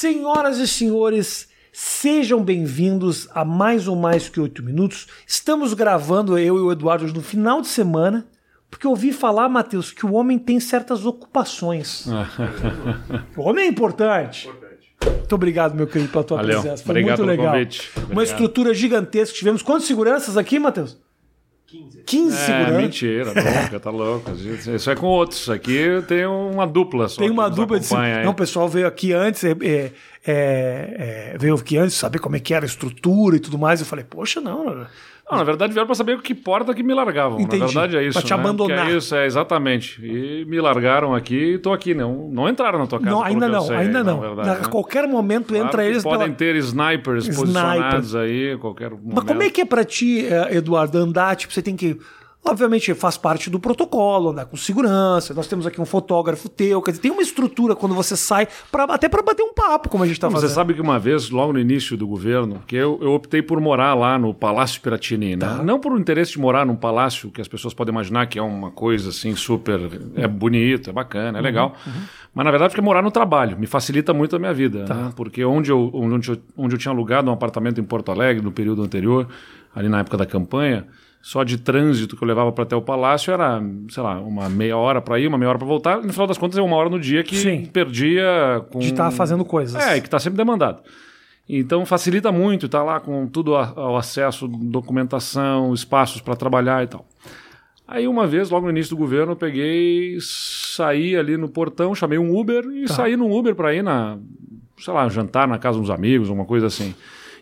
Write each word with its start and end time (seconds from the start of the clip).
Senhoras 0.00 0.56
e 0.56 0.66
senhores, 0.66 1.46
sejam 1.70 2.42
bem-vindos 2.42 3.28
a 3.34 3.44
mais 3.44 3.86
um 3.86 3.94
Mais 3.94 4.30
Que 4.30 4.40
Oito 4.40 4.62
Minutos. 4.62 5.06
Estamos 5.26 5.74
gravando, 5.74 6.38
eu 6.38 6.56
e 6.56 6.60
o 6.62 6.72
Eduardo, 6.72 7.12
no 7.12 7.20
final 7.20 7.60
de 7.60 7.68
semana, 7.68 8.26
porque 8.70 8.86
eu 8.86 8.92
ouvi 8.92 9.12
falar, 9.12 9.46
Matheus, 9.50 9.92
que 9.92 10.06
o 10.06 10.14
homem 10.14 10.38
tem 10.38 10.58
certas 10.58 11.04
ocupações. 11.04 12.06
o 13.36 13.42
homem 13.42 13.66
é 13.66 13.68
importante. 13.68 14.48
Muito 15.04 15.34
obrigado, 15.34 15.74
meu 15.74 15.86
querido, 15.86 16.10
pela 16.10 16.24
tua 16.24 16.38
Valeu. 16.38 16.62
presença. 16.62 16.82
Foi 16.82 16.92
Obrigado 16.92 17.18
muito 17.18 17.28
legal. 17.28 17.52
convite. 17.52 17.90
Uma 17.94 18.04
Obrigado. 18.04 18.24
estrutura 18.24 18.72
gigantesca. 18.72 19.36
Tivemos 19.36 19.60
quantas 19.60 19.86
seguranças 19.86 20.38
aqui, 20.38 20.58
Matheus? 20.58 20.98
15. 21.70 22.02
15 22.04 22.34
É, 22.36 22.38
seguranças. 22.46 22.82
mentira, 22.82 23.24
louca, 23.26 23.80
tá 23.80 23.90
louco. 23.90 24.30
Isso 24.32 24.90
é 24.90 24.96
com 24.96 25.06
outros. 25.06 25.48
Aqui 25.48 26.02
tem 26.08 26.26
uma 26.26 26.66
dupla 26.66 27.08
só. 27.08 27.20
Tem 27.20 27.30
uma 27.30 27.48
dupla 27.48 27.78
de. 27.78 27.94
aí. 27.94 28.24
Não, 28.24 28.32
o 28.32 28.34
pessoal 28.34 28.68
veio 28.68 28.86
aqui 28.86 29.12
antes, 29.12 29.44
é, 29.44 29.50
é, 29.52 29.92
é, 30.26 31.32
é, 31.34 31.36
veio 31.38 31.54
aqui 31.54 31.76
antes, 31.76 31.94
saber 31.94 32.18
como 32.18 32.34
é 32.36 32.40
que 32.40 32.52
era 32.52 32.64
a 32.64 32.66
estrutura 32.66 33.36
e 33.36 33.40
tudo 33.40 33.56
mais. 33.56 33.80
Eu 33.80 33.86
falei, 33.86 34.04
poxa, 34.04 34.40
não. 34.40 34.86
Não, 35.30 35.38
na 35.38 35.44
verdade 35.44 35.72
vieram 35.72 35.86
pra 35.86 35.94
saber 35.94 36.20
que 36.20 36.34
porta 36.34 36.74
que 36.74 36.82
me 36.82 36.92
largavam. 36.92 37.40
Entendi. 37.40 37.60
Na 37.60 37.66
verdade 37.66 37.96
é 37.96 38.02
isso. 38.02 38.18
Pra 38.18 38.26
te 38.26 38.34
né? 38.34 38.40
abandonar. 38.40 38.86
Que 38.86 38.92
é 38.92 38.96
isso, 38.96 39.14
é 39.14 39.26
exatamente. 39.26 40.04
E 40.04 40.44
me 40.46 40.60
largaram 40.60 41.14
aqui 41.14 41.54
e 41.54 41.58
tô 41.58 41.72
aqui. 41.72 41.94
Não, 41.94 42.28
não 42.28 42.48
entraram 42.48 42.78
na 42.78 42.86
tua 42.86 42.98
casa. 42.98 43.10
não 43.10 43.22
ainda 43.22 43.48
não, 43.48 43.62
sei, 43.62 43.76
ainda 43.76 44.04
na 44.04 44.12
não. 44.12 44.20
verdade, 44.20 44.48
a 44.48 44.54
né? 44.54 44.68
qualquer 44.68 45.06
momento 45.06 45.48
Claro 45.48 45.66
entra 45.66 45.84
eles 45.84 46.02
Podem 46.02 46.32
pela... 46.32 46.36
ter 46.36 46.56
snipers 46.56 47.24
Sniper. 47.28 47.40
posicionados 47.40 48.14
aí, 48.16 48.56
qualquer 48.58 48.90
momento. 48.90 49.14
Mas 49.14 49.24
como 49.24 49.42
é 49.42 49.50
que 49.50 49.60
é 49.60 49.64
pra 49.64 49.84
ti, 49.84 50.26
eh, 50.26 50.56
Eduardo, 50.56 50.98
andar? 50.98 51.36
Tipo, 51.36 51.52
você 51.52 51.62
tem 51.62 51.76
que. 51.76 51.98
Obviamente 52.42 52.94
faz 52.94 53.18
parte 53.18 53.50
do 53.50 53.60
protocolo, 53.60 54.30
andar 54.30 54.46
com 54.46 54.56
segurança. 54.56 55.34
Nós 55.34 55.46
temos 55.46 55.66
aqui 55.66 55.78
um 55.80 55.84
fotógrafo 55.84 56.48
teu. 56.48 56.80
Quer 56.80 56.92
dizer, 56.92 57.02
tem 57.02 57.10
uma 57.10 57.20
estrutura 57.20 57.76
quando 57.76 57.94
você 57.94 58.16
sai, 58.16 58.48
pra, 58.72 58.84
até 58.84 59.08
pra 59.10 59.22
bater 59.22 59.42
um 59.42 59.52
papo, 59.52 59.90
como 59.90 60.02
a 60.02 60.06
gente 60.06 60.18
tá 60.18 60.26
Você 60.28 60.34
fazendo. 60.42 60.54
sabe 60.54 60.74
que 60.74 60.80
uma 60.80 60.98
vez, 60.98 61.28
logo 61.30 61.52
no 61.52 61.58
início 61.58 61.98
do 61.98 62.06
governo, 62.08 62.62
que 62.66 62.74
eu, 62.74 62.98
eu 63.02 63.12
optei 63.12 63.42
por 63.42 63.60
morar 63.60 63.92
lá 63.94 64.18
no 64.18 64.32
Palácio 64.32 64.80
Piratini, 64.80 65.36
né? 65.36 65.46
Tá. 65.46 65.62
Não 65.62 65.78
por 65.78 65.98
interesse 66.00 66.32
de 66.32 66.38
morar 66.40 66.64
num 66.64 66.74
palácio 66.76 67.30
que 67.30 67.42
as 67.42 67.46
pessoas 67.48 67.74
podem 67.74 67.92
imaginar 67.92 68.26
que 68.26 68.38
é 68.38 68.42
uma 68.42 68.70
coisa 68.70 69.10
assim 69.10 69.36
super 69.36 69.78
é 70.16 70.26
bonito, 70.26 70.88
é 70.88 70.92
bacana, 70.92 71.32
Uhum, 71.32 71.38
é 71.38 71.40
legal. 71.42 71.74
Mas 72.34 72.44
na 72.44 72.50
verdade 72.50 72.70
porque 72.70 72.80
morar 72.80 73.02
no 73.02 73.10
trabalho 73.10 73.58
me 73.58 73.66
facilita 73.66 74.14
muito 74.14 74.34
a 74.34 74.38
minha 74.38 74.54
vida, 74.54 74.84
Tá. 74.86 74.94
né? 74.94 75.12
Porque 75.14 75.44
onde 75.44 75.70
eu, 75.70 75.90
onde, 75.92 76.30
eu, 76.30 76.38
onde 76.56 76.74
eu 76.74 76.78
tinha 76.78 76.90
alugado 76.92 77.28
um 77.30 77.34
apartamento 77.34 77.80
em 77.80 77.84
Porto 77.84 78.10
Alegre 78.10 78.42
no 78.42 78.50
período 78.50 78.82
anterior, 78.82 79.28
ali 79.74 79.88
na 79.90 80.00
época 80.00 80.16
da 80.16 80.24
campanha, 80.24 80.86
só 81.22 81.44
de 81.44 81.58
trânsito 81.58 82.16
que 82.16 82.22
eu 82.24 82.28
levava 82.28 82.50
para 82.50 82.64
até 82.64 82.74
o 82.74 82.80
palácio 82.82 83.32
era, 83.32 83.62
sei 83.90 84.02
lá, 84.02 84.18
uma 84.20 84.48
meia 84.48 84.76
hora 84.76 85.00
para 85.02 85.18
ir, 85.20 85.26
uma 85.26 85.36
meia 85.38 85.50
hora 85.50 85.58
para 85.58 85.66
voltar. 85.68 86.00
No 86.02 86.12
final 86.12 86.26
das 86.26 86.38
contas 86.38 86.58
é 86.58 86.62
uma 86.62 86.76
hora 86.76 86.88
no 86.88 86.98
dia 86.98 87.22
que 87.22 87.36
Sim. 87.36 87.66
perdia 87.66 88.64
com 88.70 88.78
De 88.78 88.86
estar 88.86 89.10
fazendo 89.10 89.44
coisas. 89.44 89.80
é, 89.82 89.96
e 89.98 90.00
que 90.00 90.06
está 90.06 90.18
sempre 90.18 90.36
demandado. 90.38 90.82
Então 91.48 91.84
facilita 91.84 92.30
muito, 92.32 92.66
está 92.66 92.82
lá 92.82 93.00
com 93.00 93.26
tudo 93.26 93.54
ao 93.56 93.96
acesso, 93.96 94.46
documentação, 94.48 95.74
espaços 95.74 96.20
para 96.20 96.36
trabalhar 96.36 96.84
e 96.84 96.86
tal. 96.86 97.04
Aí 97.86 98.06
uma 98.06 98.24
vez, 98.26 98.50
logo 98.50 98.66
no 98.66 98.70
início 98.70 98.94
do 98.94 98.98
governo, 98.98 99.32
eu 99.32 99.36
peguei, 99.36 100.16
saí 100.20 101.16
ali 101.16 101.36
no 101.36 101.48
portão, 101.48 101.92
chamei 101.94 102.18
um 102.18 102.38
Uber 102.38 102.64
e 102.66 102.84
Tá. 102.86 102.94
saí 102.94 103.16
no 103.16 103.28
Uber 103.36 103.54
para 103.56 103.74
ir 103.74 103.82
na, 103.82 104.16
sei 104.78 104.94
lá, 104.94 105.08
jantar 105.08 105.48
na 105.48 105.58
casa 105.58 105.78
dos 105.78 105.90
amigos, 105.90 106.28
uma 106.28 106.44
coisa 106.44 106.68
assim. 106.68 106.94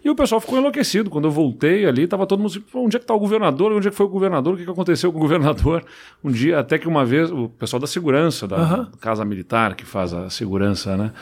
E 0.05 0.09
o 0.11 0.15
pessoal 0.15 0.41
ficou 0.41 0.59
enlouquecido. 0.59 1.11
Quando 1.11 1.27
eu 1.27 1.31
voltei 1.31 1.87
ali, 1.87 2.07
tava 2.07 2.27
todo 2.27 2.39
mundo 2.41 2.51
assim, 2.51 2.61
"Pô, 2.61 2.81
onde 2.85 2.97
é 2.97 3.01
que 3.01 3.07
tá 3.07 3.15
o 3.15 3.19
governador? 3.19 3.73
Onde 3.73 3.89
é 3.89 3.91
que 3.91 3.97
foi 3.97 4.07
o 4.07 4.09
governador? 4.09 4.55
O 4.55 4.57
que, 4.57 4.65
que 4.65 4.71
aconteceu 4.71 5.13
com 5.13 5.19
o 5.19 5.21
governador? 5.21 5.85
Um 6.23 6.31
dia, 6.31 6.59
até 6.59 6.79
que 6.79 6.89
uma 6.89 7.05
vez, 7.05 7.31
o 7.31 7.49
pessoal 7.49 7.79
da 7.81 7.87
segurança, 7.87 8.47
da 8.49 8.57
Aham. 8.57 8.91
Casa 9.01 9.25
Militar, 9.25 9.75
que 9.75 9.85
faz 9.85 10.13
a 10.13 10.29
segurança, 10.31 10.97
né? 10.97 11.13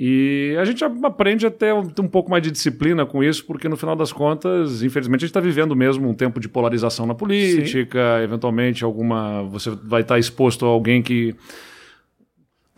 E 0.00 0.54
a 0.60 0.64
gente 0.64 0.84
aprende 0.84 1.44
a 1.44 1.50
ter 1.50 1.74
um, 1.74 1.80
um 1.80 2.06
pouco 2.06 2.30
mais 2.30 2.40
de 2.40 2.52
disciplina 2.52 3.04
com 3.04 3.24
isso, 3.24 3.44
porque 3.44 3.68
no 3.68 3.76
final 3.76 3.96
das 3.96 4.12
contas, 4.12 4.80
infelizmente, 4.80 5.24
a 5.24 5.26
gente 5.26 5.30
está 5.30 5.40
vivendo 5.40 5.74
mesmo 5.74 6.08
um 6.08 6.14
tempo 6.14 6.38
de 6.38 6.48
polarização 6.48 7.04
na 7.04 7.14
política, 7.16 8.20
eventualmente 8.22 8.84
alguma. 8.84 9.42
Você 9.44 9.70
vai 9.82 10.02
estar 10.02 10.16
exposto 10.16 10.64
a 10.64 10.68
alguém 10.68 11.02
que 11.02 11.34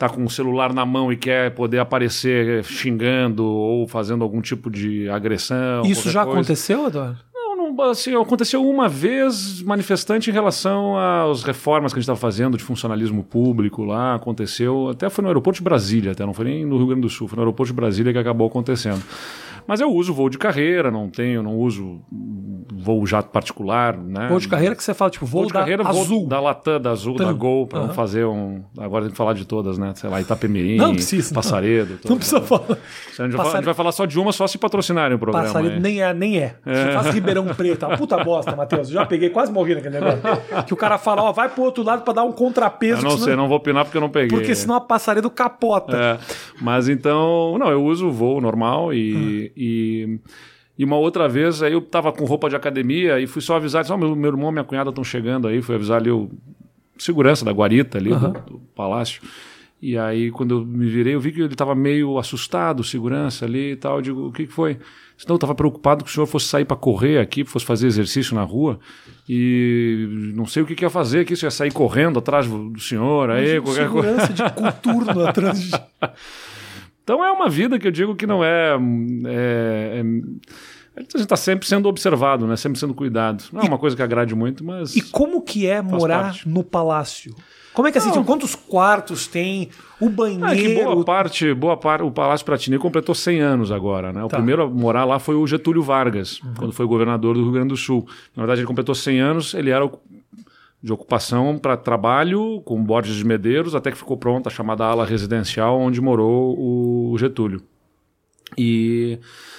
está 0.01 0.09
com 0.09 0.25
o 0.25 0.31
celular 0.31 0.73
na 0.73 0.87
mão 0.87 1.13
e 1.13 1.17
quer 1.17 1.51
poder 1.55 1.79
aparecer 1.79 2.65
xingando 2.65 3.45
ou 3.45 3.87
fazendo 3.87 4.25
algum 4.25 4.41
tipo 4.41 4.71
de 4.71 5.11
agressão. 5.11 5.83
Isso 5.85 6.11
já 6.11 6.25
coisa. 6.25 6.39
aconteceu, 6.39 6.87
Eduardo? 6.87 7.19
Não, 7.35 7.73
não, 7.73 7.91
assim, 7.91 8.17
aconteceu 8.17 8.67
uma 8.67 8.89
vez 8.89 9.61
manifestante 9.63 10.31
em 10.31 10.33
relação 10.33 10.97
às 10.97 11.43
reformas 11.43 11.93
que 11.93 11.99
a 11.99 12.01
gente 12.01 12.05
estava 12.05 12.19
fazendo 12.19 12.57
de 12.57 12.65
funcionalismo 12.65 13.23
público 13.23 13.85
lá, 13.85 14.15
aconteceu, 14.15 14.89
até 14.89 15.11
foi 15.11 15.21
no 15.21 15.29
aeroporto 15.29 15.59
de 15.59 15.65
Brasília, 15.65 16.13
até 16.13 16.25
não 16.25 16.33
foi 16.33 16.47
nem 16.47 16.65
no 16.65 16.79
Rio 16.79 16.87
Grande 16.87 17.03
do 17.03 17.11
Sul, 17.11 17.29
foi 17.29 17.37
no 17.37 17.43
aeroporto 17.43 17.71
de 17.71 17.77
Brasília 17.77 18.11
que 18.11 18.19
acabou 18.19 18.49
acontecendo. 18.49 19.03
Mas 19.67 19.81
eu 19.81 19.93
uso 19.93 20.15
voo 20.15 20.31
de 20.31 20.39
carreira, 20.39 20.91
não 20.91 21.11
tenho, 21.11 21.43
não 21.43 21.57
uso 21.59 22.01
voo 22.73 23.07
jato 23.07 23.29
particular, 23.31 23.97
né? 23.97 24.29
Voo 24.29 24.39
de 24.39 24.49
carreira 24.49 24.75
que 24.75 24.83
você 24.83 24.93
fala, 24.95 25.11
tipo, 25.11 25.25
voo, 25.27 25.43
Voo 25.43 25.47
de 25.49 25.53
da 25.55 25.61
carreira, 25.61 25.83
voo 25.85 26.03
azul. 26.03 26.27
da 26.27 26.41
Latam, 26.41 26.81
da 26.81 26.91
Azul, 26.91 27.17
da 27.17 27.33
Gol, 27.33 27.67
para 27.67 27.79
Aham. 27.81 27.89
não 27.89 27.95
fazer 27.95 28.25
um. 28.27 28.63
Agora 28.79 29.03
tem 29.05 29.11
que 29.13 29.17
falar 29.17 29.33
de 29.35 29.45
todas, 29.45 29.79
né? 29.79 29.93
Sei 29.97 30.09
lá, 30.11 30.21
Itapemirim, 30.21 30.77
Não 30.77 30.93
precisa, 30.95 31.29
não. 31.31 31.35
Passaredo. 31.35 31.93
Não 31.93 31.99
todas, 31.99 32.19
precisa 32.19 32.41
né? 32.41 32.47
falar. 32.47 32.65
A 33.19 33.23
gente, 33.23 33.31
vai 33.31 33.31
falar, 33.37 33.53
a 33.53 33.57
gente 33.57 33.65
vai 33.65 33.75
falar 33.75 33.93
só 33.93 34.05
de 34.07 34.19
uma, 34.19 34.33
só 34.33 34.47
se 34.47 34.59
patrocinarem 34.59 35.17
o 35.17 35.19
programa. 35.19 35.47
Passaredo 35.47 35.75
aí. 35.75 35.81
nem 35.81 36.03
é, 36.03 36.13
nem 36.15 36.39
é. 36.39 36.57
Você 36.65 36.93
faz 36.93 37.07
Ribeirão 37.15 37.47
Preto, 37.55 37.85
é 37.85 37.89
uma 37.89 37.97
puta 37.97 38.23
bosta, 38.25 38.55
Matheus. 38.57 38.89
Eu 38.89 38.95
já 38.95 39.07
peguei, 39.07 39.31
quase 39.31 39.53
morri 39.53 39.75
naquele 39.75 40.01
negócio. 40.01 40.21
Que 40.67 40.75
o 40.75 40.77
cara 40.77 40.99
fala, 40.99 41.23
ó, 41.23 41.33
vai 41.33 41.49
pro 41.49 41.63
outro 41.63 41.83
lado 41.85 42.03
pra 42.03 42.13
dar 42.13 42.25
um 42.25 42.33
contrapeso. 42.33 43.01
Eu 43.01 43.11
não 43.11 43.17
que 43.17 43.23
sei, 43.23 43.37
não 43.37 43.49
vou 43.49 43.57
opinar 43.59 43.85
porque 43.85 43.97
eu 43.97 44.01
não 44.03 44.11
peguei. 44.11 44.37
Porque 44.39 44.55
senão 44.55 44.75
a 44.77 44.81
passaredo 44.81 45.29
capota. 45.31 45.97
É, 45.97 46.19
mas 46.61 46.89
então, 46.89 47.57
não, 47.59 47.69
eu 47.71 47.85
uso 47.85 48.09
o 48.09 48.13
voo 48.13 48.41
normal 48.41 48.89
Hum. 48.89 48.93
e, 48.93 50.21
e, 50.81 50.85
uma 50.85 50.97
outra 50.97 51.29
vez 51.29 51.63
aí 51.63 51.73
eu 51.73 51.81
tava 51.81 52.13
com 52.13 52.25
roupa 52.25 52.49
de 52.49 52.57
academia 52.57 53.21
e 53.21 53.27
fui 53.27 53.43
só 53.43 53.57
avisar, 53.57 53.83
disse, 53.83 53.93
ó, 53.93 53.97
meu, 53.97 54.15
meu 54.15 54.31
irmão 54.31 54.51
e 54.51 54.53
minha 54.53 54.65
cunhada 54.65 54.91
estão 54.91 55.05
chegando 55.05 55.49
aí, 55.49 55.61
fui 55.63 55.75
avisar 55.75 56.01
ali 56.01 56.11
o 56.11 56.31
segurança 56.99 57.45
da 57.45 57.53
guarita 57.53 57.99
ali 57.99 58.11
do, 58.11 58.29
do 58.29 58.59
palácio. 58.75 59.23
E 59.83 59.97
aí, 59.97 60.31
quando 60.31 60.57
eu 60.57 60.67
me 60.67 60.91
virei, 60.91 61.15
eu 61.15 61.21
vi 61.21 61.33
que 61.33 61.41
ele 61.41 61.55
estava 61.55 61.75
meio 61.75 62.19
assustado, 62.19 62.85
segurança 62.85 63.47
ali 63.47 63.73
e 63.73 63.77
tal. 63.77 63.97
Eu 63.97 64.03
digo, 64.03 64.27
o 64.27 64.33
que, 64.33 64.47
que 64.47 64.53
foi? 64.53 64.79
Senão 65.17 65.35
eu 65.35 65.37
estava 65.37 65.55
preocupado 65.55 66.05
que 66.05 66.11
o 66.11 66.13
senhor 66.13 66.27
fosse 66.27 66.47
sair 66.47 66.67
para 66.67 66.77
correr 66.77 67.19
aqui, 67.19 67.45
fosse 67.45 67.65
fazer 67.65 67.87
exercício 67.87 68.35
na 68.35 68.43
rua. 68.43 68.79
E 69.27 70.07
não 70.35 70.45
sei 70.45 70.63
o 70.63 70.67
que, 70.67 70.75
que 70.75 70.85
ia 70.85 70.91
fazer 70.91 71.21
aqui, 71.21 71.35
se 71.35 71.47
ia 71.47 71.51
sair 71.51 71.73
correndo 71.73 72.19
atrás 72.19 72.47
do 72.47 72.79
senhor, 72.79 73.31
aí, 73.31 73.59
qualquer 73.61 73.89
coisa. 73.89 74.27
Segurança 74.27 74.33
de 74.33 74.55
coturno 74.55 75.21
atrás 75.27 75.63
de... 75.63 75.71
Então 77.03 77.25
é 77.25 77.31
uma 77.33 77.49
vida 77.49 77.79
que 77.79 77.87
eu 77.87 77.91
digo 77.91 78.15
que 78.15 78.27
não 78.27 78.43
é. 78.45 78.77
é, 79.27 80.01
é 80.01 80.05
a 80.97 81.01
gente 81.01 81.17
está 81.17 81.37
sempre 81.37 81.67
sendo 81.67 81.89
observado, 81.89 82.47
né? 82.47 82.57
sempre 82.57 82.79
sendo 82.79 82.93
cuidado. 82.93 83.45
Não 83.53 83.63
é 83.63 83.65
uma 83.65 83.79
coisa 83.79 83.97
que 83.97 84.03
agrade 84.03 84.35
muito, 84.35 84.63
mas. 84.65 84.95
E 84.95 85.01
como 85.01 85.41
que 85.41 85.67
é 85.67 85.81
morar 85.81 86.25
parte. 86.25 86.49
no 86.49 86.63
palácio? 86.63 87.35
Como 87.73 87.87
é 87.87 87.93
que 87.93 87.99
é 87.99 88.01
assim? 88.01 88.11
Tipo, 88.11 88.25
quantos 88.25 88.55
quartos 88.57 89.29
tem? 89.29 89.71
O 90.01 90.07
Ah, 90.07 90.09
que 90.11 90.17
banheiro? 90.17 90.91
boa 90.93 91.05
parte, 91.05 91.55
boa 91.55 91.77
parte, 91.77 92.03
o 92.03 92.11
Palácio 92.11 92.45
Piratini 92.45 92.77
completou 92.79 93.15
100 93.15 93.41
anos 93.41 93.71
agora, 93.71 94.13
né? 94.13 94.25
O 94.25 94.29
Tá. 94.29 94.37
primeiro 94.39 94.65
a 94.65 94.67
morar 94.69 95.05
lá 95.05 95.21
foi 95.21 95.37
o 95.37 95.47
Getúlio 95.47 95.81
Vargas, 95.83 96.41
quando 96.59 96.73
foi 96.73 96.85
governador 96.85 97.35
do 97.37 97.43
Rio 97.45 97.53
Grande 97.53 97.69
do 97.69 97.77
Sul. 97.77 98.07
Na 98.37 98.43
verdade, 98.43 98.61
ele 98.63 98.67
completou 98.67 98.95
100 98.95 99.21
anos, 99.21 99.55
ele 99.55 99.71
era 99.71 99.85
o- 99.87 100.01
de 100.83 100.93
ocupação 100.93 101.59
para 101.59 101.77
trabalho 101.77 102.63
com 102.63 102.83
Borges 102.83 103.17
de 103.17 103.25
Medeiros, 103.25 103.75
até 103.75 103.91
que 103.91 103.99
ficou 103.99 104.17
pronta 104.17 104.49
a 104.49 104.53
chamada 104.53 104.85
ala 104.85 105.05
residencial, 105.05 105.79
onde 105.79 106.01
morou 106.01 106.59
o 106.59 107.17
Getúlio. 107.19 107.63
E, 108.57 109.19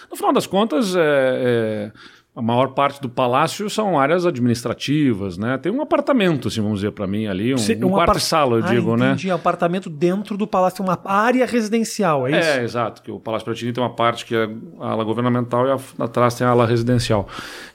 no 0.09 0.17
final 0.17 0.33
das 0.33 0.47
contas, 0.47 0.95
é, 0.95 1.01
é, 1.01 1.91
a 2.33 2.41
maior 2.41 2.69
parte 2.69 3.01
do 3.01 3.09
palácio 3.09 3.69
são 3.69 3.99
áreas 3.99 4.25
administrativas, 4.25 5.37
né? 5.37 5.57
Tem 5.57 5.69
um 5.71 5.81
apartamento, 5.81 6.47
assim, 6.47 6.61
vamos 6.61 6.79
dizer, 6.79 6.91
para 6.91 7.05
mim 7.05 7.27
ali, 7.27 7.53
um, 7.53 7.57
Cê- 7.57 7.75
um 7.75 7.89
quarto 7.89 8.03
apar- 8.11 8.15
e 8.17 8.19
sala, 8.21 8.57
eu 8.59 8.63
Ah, 8.63 8.67
digo, 8.67 8.95
né? 8.95 9.07
entendi. 9.07 9.29
Apartamento 9.29 9.89
dentro 9.89 10.37
do 10.37 10.47
palácio, 10.47 10.81
uma 10.83 10.97
área 11.03 11.45
residencial, 11.45 12.25
é 12.27 12.31
isso? 12.39 12.49
É, 12.49 12.63
exato. 12.63 13.01
Que 13.01 13.11
o 13.11 13.19
Palácio 13.19 13.43
Piratini 13.45 13.73
tem 13.73 13.83
uma 13.83 13.89
parte 13.93 14.25
que 14.25 14.33
é 14.33 14.49
a 14.79 14.91
ala 14.91 15.03
governamental 15.03 15.67
e 15.67 15.71
a- 15.71 16.05
atrás 16.05 16.33
tem 16.35 16.47
a 16.47 16.51
ala 16.51 16.65
residencial. 16.65 17.27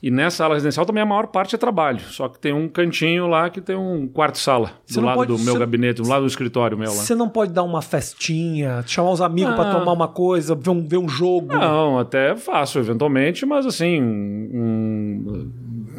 E 0.03 0.11
nessa 0.11 0.44
ala 0.44 0.55
residencial 0.55 0.87
também 0.87 1.02
a 1.02 1.06
maior 1.06 1.26
parte 1.26 1.55
é 1.55 1.59
trabalho. 1.59 2.00
Só 2.00 2.26
que 2.29 2.38
tem 2.38 2.52
um 2.55 2.67
cantinho 2.69 3.26
lá 3.26 3.50
que 3.50 3.61
tem 3.61 3.76
um 3.76 4.09
quarto-sala 4.09 4.70
Você 4.87 4.99
do 5.00 5.05
lado 5.06 5.17
pode- 5.17 5.32
do 5.32 5.38
meu 5.38 5.59
gabinete, 5.59 6.00
do 6.02 6.09
lado 6.09 6.23
do 6.23 6.29
escritório 6.29 6.79
meu 6.79 6.88
lá. 6.88 6.97
Você 6.97 7.14
não 7.14 7.29
pode 7.29 7.52
dar 7.52 7.62
uma 7.62 7.82
festinha, 7.82 8.82
chamar 8.87 9.11
os 9.11 9.20
amigos 9.20 9.55
pra 9.55 9.70
Ah. 9.70 9.75
tomar 9.79 9.93
uma 9.93 10.09
coisa, 10.09 10.55
ver 10.55 10.70
um, 10.70 10.87
ver 10.87 10.97
um 10.99 11.09
jogo. 11.09 11.49
Não, 11.55 11.99
até 11.99 12.35
faço 12.37 12.79
eventualmente, 12.79 13.44
mas 13.44 13.67
assim, 13.67 14.45
um- 14.52 15.50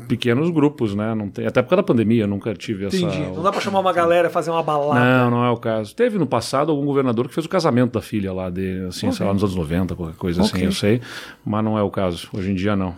pequenos 0.08 0.50
grupos, 0.50 0.96
né? 0.96 1.14
Não 1.16 1.30
tem, 1.30 1.46
até 1.46 1.62
por 1.62 1.70
causa 1.70 1.82
da 1.82 1.88
pandemia, 1.88 2.24
eu 2.24 2.28
nunca 2.28 2.54
tive 2.54 2.86
essa. 2.86 2.96
Entendi. 2.96 3.22
Não 3.36 3.44
dá 3.44 3.52
pra 3.52 3.60
chamar 3.62 3.80
uma 3.80 3.92
galera, 3.94 4.30
fazer 4.30 4.52
uma 4.52 4.64
balada. 4.64 5.00
Não, 5.00 5.32
não 5.32 5.46
é 5.46 5.50
o 5.50 5.58
caso. 5.58 5.96
Teve 5.96 6.18
no 6.18 6.26
passado 6.28 6.72
algum 6.72 6.86
governador 6.86 7.28
que 7.28 7.34
fez 7.34 7.46
o 7.46 7.50
casamento 7.50 7.94
da 7.94 8.02
filha 8.02 8.32
lá 8.34 8.50
dele, 8.50 8.88
assim, 8.88 9.12
sei 9.12 9.26
lá, 9.26 9.34
nos 9.34 9.44
anos 9.44 9.56
90, 9.56 9.96
qualquer 9.96 10.16
coisa 10.18 10.42
Ok. 10.42 10.52
assim, 10.54 10.66
eu 10.66 10.72
sei. 10.72 11.02
Mas 11.46 11.64
não 11.64 11.78
é 11.78 11.82
o 11.84 11.90
caso. 11.90 12.30
Hoje 12.34 12.52
em 12.52 12.56
dia, 12.56 12.76
não. 12.76 12.96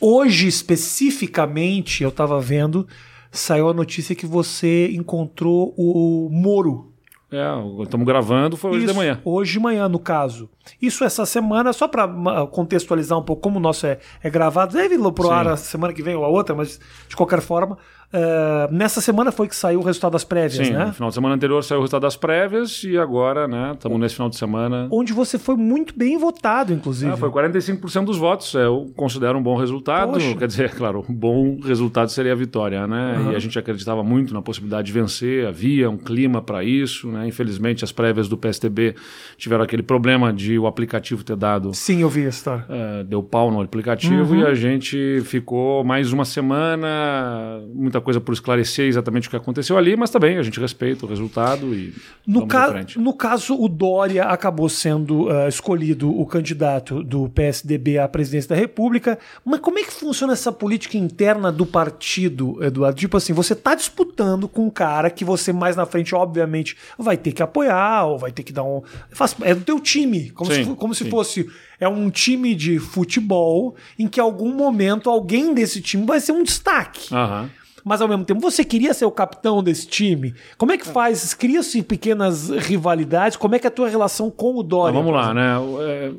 Hoje, 0.00 0.46
especificamente, 0.46 2.02
eu 2.02 2.10
tava 2.10 2.40
vendo, 2.40 2.86
saiu 3.30 3.68
a 3.68 3.74
notícia 3.74 4.14
que 4.14 4.26
você 4.26 4.90
encontrou 4.92 5.74
o 5.76 6.28
Moro. 6.30 6.92
É, 7.36 7.82
estamos 7.82 8.06
gravando, 8.06 8.56
foi 8.56 8.70
hoje 8.70 8.84
Isso, 8.84 8.92
de 8.92 8.98
manhã. 8.98 9.20
Hoje 9.24 9.52
de 9.52 9.60
manhã, 9.60 9.88
no 9.88 9.98
caso. 9.98 10.48
Isso 10.80 11.04
essa 11.04 11.26
semana, 11.26 11.72
só 11.72 11.86
para 11.86 12.08
contextualizar 12.50 13.18
um 13.18 13.22
pouco 13.22 13.42
como 13.42 13.58
o 13.58 13.60
nosso 13.60 13.86
é, 13.86 13.98
é 14.22 14.30
gravado, 14.30 14.74
deve 14.74 14.94
ir 14.94 15.12
pro 15.12 15.26
Sim. 15.26 15.32
ar 15.32 15.48
a 15.48 15.56
semana 15.56 15.92
que 15.92 16.02
vem 16.02 16.14
ou 16.14 16.24
a 16.24 16.28
outra, 16.28 16.54
mas 16.54 16.80
de 17.08 17.14
qualquer 17.14 17.42
forma, 17.42 17.76
eh, 18.12 18.68
nessa 18.70 19.00
semana 19.00 19.30
foi 19.32 19.48
que 19.48 19.56
saiu 19.56 19.80
o 19.80 19.82
resultado 19.82 20.12
das 20.12 20.24
prévias, 20.24 20.66
Sim, 20.66 20.72
né? 20.72 20.86
no 20.86 20.92
final 20.92 21.08
de 21.08 21.14
semana 21.14 21.34
anterior 21.34 21.62
saiu 21.62 21.78
o 21.78 21.82
resultado 21.82 22.02
das 22.02 22.16
prévias 22.16 22.82
e 22.84 22.96
agora, 22.96 23.46
né, 23.48 23.72
estamos 23.74 23.98
nesse 24.00 24.14
final 24.14 24.28
de 24.28 24.36
semana. 24.36 24.88
Onde 24.90 25.12
você 25.12 25.38
foi 25.38 25.56
muito 25.56 25.96
bem 25.96 26.16
votado, 26.18 26.72
inclusive. 26.72 27.12
Ah, 27.12 27.16
foi 27.16 27.30
45% 27.30 28.04
dos 28.04 28.16
votos, 28.18 28.54
é, 28.54 28.64
eu 28.66 28.90
considero 28.96 29.38
um 29.38 29.42
bom 29.42 29.56
resultado. 29.56 30.12
Poxa. 30.12 30.34
Quer 30.36 30.46
dizer, 30.46 30.70
claro, 30.76 31.04
um 31.08 31.14
bom 31.14 31.58
resultado 31.60 32.10
seria 32.10 32.32
a 32.32 32.36
vitória, 32.36 32.86
né? 32.86 33.16
Uhum. 33.18 33.32
E 33.32 33.36
a 33.36 33.38
gente 33.38 33.58
acreditava 33.58 34.02
muito 34.02 34.32
na 34.32 34.42
possibilidade 34.42 34.86
de 34.86 34.92
vencer, 34.92 35.46
havia 35.46 35.90
um 35.90 35.96
clima 35.96 36.40
para 36.40 36.62
isso, 36.64 37.08
né? 37.08 37.26
Infelizmente, 37.26 37.84
as 37.84 37.92
prévias 37.92 38.28
do 38.28 38.36
PSTB 38.36 38.94
tiveram 39.36 39.64
aquele 39.64 39.82
problema 39.82 40.32
de 40.32 40.58
o 40.58 40.66
aplicativo 40.66 41.24
ter 41.24 41.36
dado 41.36 41.72
Sim, 41.74 42.00
eu 42.02 42.08
vi 42.08 42.26
a 42.26 42.28
história. 42.28 42.64
É, 42.68 43.04
deu 43.04 43.22
pau 43.22 43.50
no 43.50 43.60
aplicativo 43.60 44.34
Uhum. 44.34 44.40
e 44.40 44.46
a 44.46 44.54
gente 44.54 45.20
ficou 45.24 45.84
mais 45.84 46.12
uma 46.12 46.24
semana, 46.24 47.60
muita 47.74 47.95
coisa 48.00 48.20
por 48.20 48.32
esclarecer 48.32 48.86
exatamente 48.86 49.28
o 49.28 49.30
que 49.30 49.36
aconteceu 49.36 49.76
ali, 49.78 49.96
mas 49.96 50.10
também 50.10 50.38
a 50.38 50.42
gente 50.42 50.58
respeita 50.60 51.04
o 51.06 51.08
resultado 51.08 51.74
e 51.74 51.92
No, 52.26 52.46
ca- 52.46 52.84
no 52.96 53.12
caso, 53.12 53.54
o 53.60 53.68
Dória 53.68 54.24
acabou 54.24 54.68
sendo 54.68 55.28
ah, 55.30 55.48
escolhido 55.48 56.10
o 56.10 56.24
candidato 56.26 57.02
do 57.02 57.28
PSDB 57.28 57.98
à 57.98 58.08
presidência 58.08 58.48
da 58.50 58.56
República. 58.56 59.18
Mas 59.44 59.60
como 59.60 59.78
é 59.78 59.82
que 59.84 59.92
funciona 59.92 60.32
essa 60.32 60.50
política 60.52 60.96
interna 60.98 61.50
do 61.52 61.64
partido, 61.66 62.62
Eduardo? 62.62 62.98
Tipo 62.98 63.16
assim, 63.16 63.32
você 63.32 63.52
está 63.52 63.74
disputando 63.74 64.48
com 64.48 64.66
um 64.66 64.70
cara 64.70 65.10
que 65.10 65.24
você 65.24 65.52
mais 65.52 65.76
na 65.76 65.86
frente, 65.86 66.14
obviamente, 66.14 66.76
vai 66.98 67.16
ter 67.16 67.32
que 67.32 67.42
apoiar 67.42 68.04
ou 68.06 68.18
vai 68.18 68.32
ter 68.32 68.42
que 68.42 68.52
dar 68.52 68.64
um. 68.64 68.82
faz- 69.10 69.36
É 69.42 69.54
do 69.54 69.62
teu 69.64 69.80
time, 69.80 70.30
como, 70.30 70.52
Sim, 70.52 70.64
se, 70.64 70.74
como 70.74 70.94
se 70.94 71.08
fosse. 71.10 71.46
É 71.78 71.86
um 71.86 72.08
time 72.10 72.54
de 72.54 72.78
futebol 72.78 73.76
em 73.98 74.08
que, 74.08 74.18
em 74.18 74.22
algum 74.22 74.52
momento, 74.54 75.10
alguém 75.10 75.52
desse 75.52 75.80
time 75.82 76.06
vai 76.06 76.20
ser 76.20 76.32
um 76.32 76.42
destaque 76.42 77.14
Aham. 77.14 77.50
Mas 77.86 78.00
ao 78.00 78.08
mesmo 78.08 78.24
tempo 78.24 78.40
você 78.40 78.64
queria 78.64 78.92
ser 78.92 79.04
o 79.04 79.12
capitão 79.12 79.62
desse 79.62 79.86
time. 79.86 80.34
Como 80.58 80.72
é 80.72 80.76
que 80.76 80.84
faz? 80.84 81.32
Cria-se 81.34 81.80
pequenas 81.84 82.50
rivalidades? 82.50 83.36
Como 83.36 83.54
é 83.54 83.60
que 83.60 83.66
é 83.66 83.68
a 83.68 83.70
tua 83.70 83.88
relação 83.88 84.28
com 84.28 84.56
o 84.56 84.62
Dória? 84.64 84.92
Mas 84.92 85.04
vamos 85.04 85.16
lá, 85.16 85.32
né? 85.32 85.56
O, 85.56 85.80
é, 85.80 86.12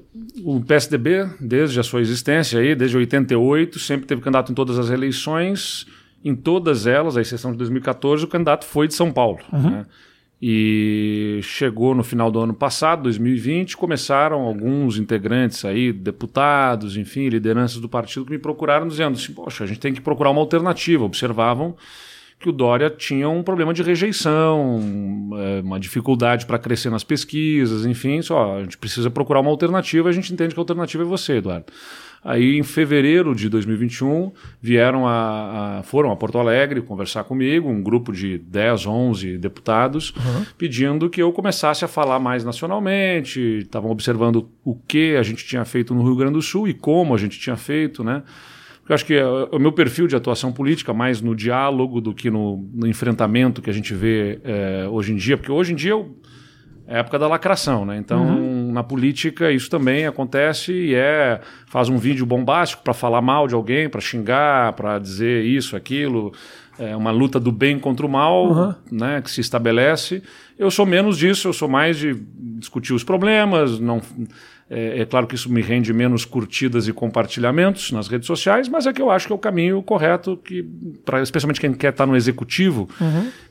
o 0.45 0.61
PSDB, 0.61 1.29
desde 1.41 1.77
a 1.77 1.83
sua 1.83 1.99
existência 1.99 2.57
aí, 2.57 2.73
desde 2.73 2.95
88, 2.95 3.79
sempre 3.79 4.07
teve 4.07 4.21
candidato 4.21 4.49
em 4.49 4.55
todas 4.55 4.79
as 4.79 4.89
eleições. 4.89 5.85
Em 6.23 6.33
todas 6.33 6.87
elas, 6.87 7.17
à 7.17 7.21
exceção 7.21 7.51
de 7.51 7.57
2014, 7.57 8.23
o 8.23 8.27
candidato 8.29 8.63
foi 8.65 8.87
de 8.87 8.93
São 8.93 9.11
Paulo. 9.11 9.39
né? 9.51 9.85
E 10.39 11.39
chegou 11.41 11.95
no 11.95 12.03
final 12.03 12.29
do 12.29 12.39
ano 12.39 12.53
passado, 12.53 13.03
2020, 13.03 13.75
começaram 13.75 14.41
alguns 14.41 14.99
integrantes 14.99 15.65
aí, 15.65 15.91
deputados, 15.91 16.95
enfim, 16.95 17.27
lideranças 17.27 17.79
do 17.79 17.89
partido 17.89 18.25
que 18.25 18.31
me 18.31 18.37
procuraram 18.37 18.87
dizendo 18.87 19.15
assim, 19.15 19.33
poxa, 19.33 19.63
a 19.63 19.67
gente 19.67 19.79
tem 19.79 19.93
que 19.93 20.01
procurar 20.01 20.29
uma 20.29 20.39
alternativa. 20.39 21.03
Observavam 21.03 21.75
que 22.39 22.49
o 22.49 22.51
Dória 22.51 22.89
tinha 22.89 23.27
um 23.27 23.41
problema 23.41 23.73
de 23.73 23.81
rejeição, 23.81 24.79
é, 25.39 25.61
uma 25.61 25.79
dificuldade 25.79 26.45
para 26.45 26.59
crescer 26.59 26.91
nas 26.91 27.03
pesquisas, 27.03 27.83
enfim, 27.83 28.21
só 28.21 28.57
a 28.57 28.61
gente 28.61 28.77
precisa 28.77 29.09
procurar 29.09 29.39
uma 29.39 29.49
alternativa, 29.49 30.07
a 30.07 30.11
gente 30.11 30.31
entende 30.31 30.53
que 30.53 30.59
a 30.59 30.61
alternativa 30.61 31.01
é 31.01 31.05
você, 31.05 31.37
Eduardo. 31.37 31.65
Aí, 32.29 32.57
em 32.57 32.63
fevereiro 32.63 33.33
de 33.33 33.47
2021, 33.47 34.33
vieram 34.61 35.07
a, 35.07 35.77
a- 35.79 35.83
foram 35.83 36.11
a 36.11 36.15
Porto 36.17 36.37
Alegre 36.37 36.81
conversar 36.81 37.23
comigo, 37.23 37.69
um 37.69 37.81
grupo 37.81 38.11
de 38.11 38.37
10, 38.37 38.85
11 38.85 39.37
deputados, 39.37 40.13
pedindo 40.57 41.09
que 41.09 41.21
eu 41.21 41.31
começasse 41.31 41.85
a 41.85 41.87
falar 41.87 42.19
mais 42.19 42.43
nacionalmente. 42.43 43.39
Estavam 43.59 43.89
observando 43.91 44.49
o 44.65 44.75
que 44.75 45.15
a 45.15 45.23
gente 45.23 45.45
tinha 45.45 45.63
feito 45.63 45.95
no 45.95 46.03
Rio 46.03 46.15
Grande 46.17 46.33
do 46.33 46.41
Sul 46.41 46.67
e 46.67 46.73
como 46.73 47.15
a 47.15 47.17
gente 47.17 47.39
tinha 47.39 47.55
feito, 47.55 48.03
né? 48.03 48.23
Eu 48.89 48.93
acho 48.95 49.05
que 49.05 49.13
é, 49.13 49.25
o 49.25 49.59
meu 49.59 49.71
perfil 49.71 50.07
de 50.07 50.15
atuação 50.15 50.51
política, 50.51 50.93
mais 50.93 51.21
no 51.21 51.35
diálogo 51.35 51.99
do 52.01 52.13
que 52.13 52.29
no, 52.29 52.65
no 52.73 52.87
enfrentamento 52.87 53.61
que 53.61 53.69
a 53.69 53.73
gente 53.73 53.93
vê 53.93 54.39
é, 54.43 54.87
hoje 54.89 55.13
em 55.13 55.15
dia, 55.15 55.37
porque 55.37 55.51
hoje 55.51 55.73
em 55.73 55.75
dia 55.75 55.91
eu, 55.91 56.15
é 56.87 56.95
a 56.95 56.99
época 56.99 57.19
da 57.19 57.27
lacração, 57.27 57.85
né? 57.85 57.97
Então, 57.97 58.25
na 58.71 58.83
política, 58.83 59.51
isso 59.51 59.69
também 59.69 60.05
acontece 60.05 60.71
e 60.71 60.95
é. 60.95 61.39
Faz 61.67 61.89
um 61.89 61.97
vídeo 61.97 62.25
bombástico 62.25 62.81
para 62.83 62.93
falar 62.93 63.21
mal 63.21 63.47
de 63.47 63.53
alguém, 63.53 63.89
para 63.89 63.99
xingar, 63.99 64.73
para 64.73 64.99
dizer 64.99 65.43
isso, 65.43 65.75
aquilo. 65.75 66.33
É 66.79 66.95
uma 66.95 67.09
luta 67.11 67.39
do 67.39 67.51
bem 67.51 67.79
contra 67.79 68.05
o 68.05 68.09
mal, 68.09 68.75
né? 68.91 69.21
Que 69.21 69.31
se 69.31 69.41
estabelece. 69.41 70.21
Eu 70.57 70.69
sou 70.69 70.85
menos 70.85 71.17
disso, 71.17 71.47
eu 71.47 71.53
sou 71.53 71.67
mais 71.67 71.97
de 71.97 72.15
discutir 72.59 72.93
os 72.93 73.03
problemas, 73.03 73.79
não. 73.79 74.01
É, 74.69 75.01
é 75.01 75.05
claro 75.05 75.25
que 75.25 75.33
isso 75.33 75.51
me 75.51 75.61
rende 75.61 75.93
menos 75.93 76.25
curtidas 76.25 76.87
e 76.87 76.93
compartilhamentos 76.93 77.91
nas 77.91 78.07
redes 78.09 78.27
sociais, 78.27 78.67
mas 78.67 78.85
é 78.85 78.91
que 78.91 79.01
eu 79.01 79.09
acho 79.09 79.25
que 79.25 79.31
é 79.31 79.35
o 79.35 79.39
caminho 79.39 79.81
correto, 79.81 80.35
que 80.35 80.61
pra, 81.05 81.21
especialmente 81.21 81.59
quem 81.59 81.73
quer 81.73 81.91
estar 81.91 82.05
no 82.05 82.15
executivo, 82.15 82.89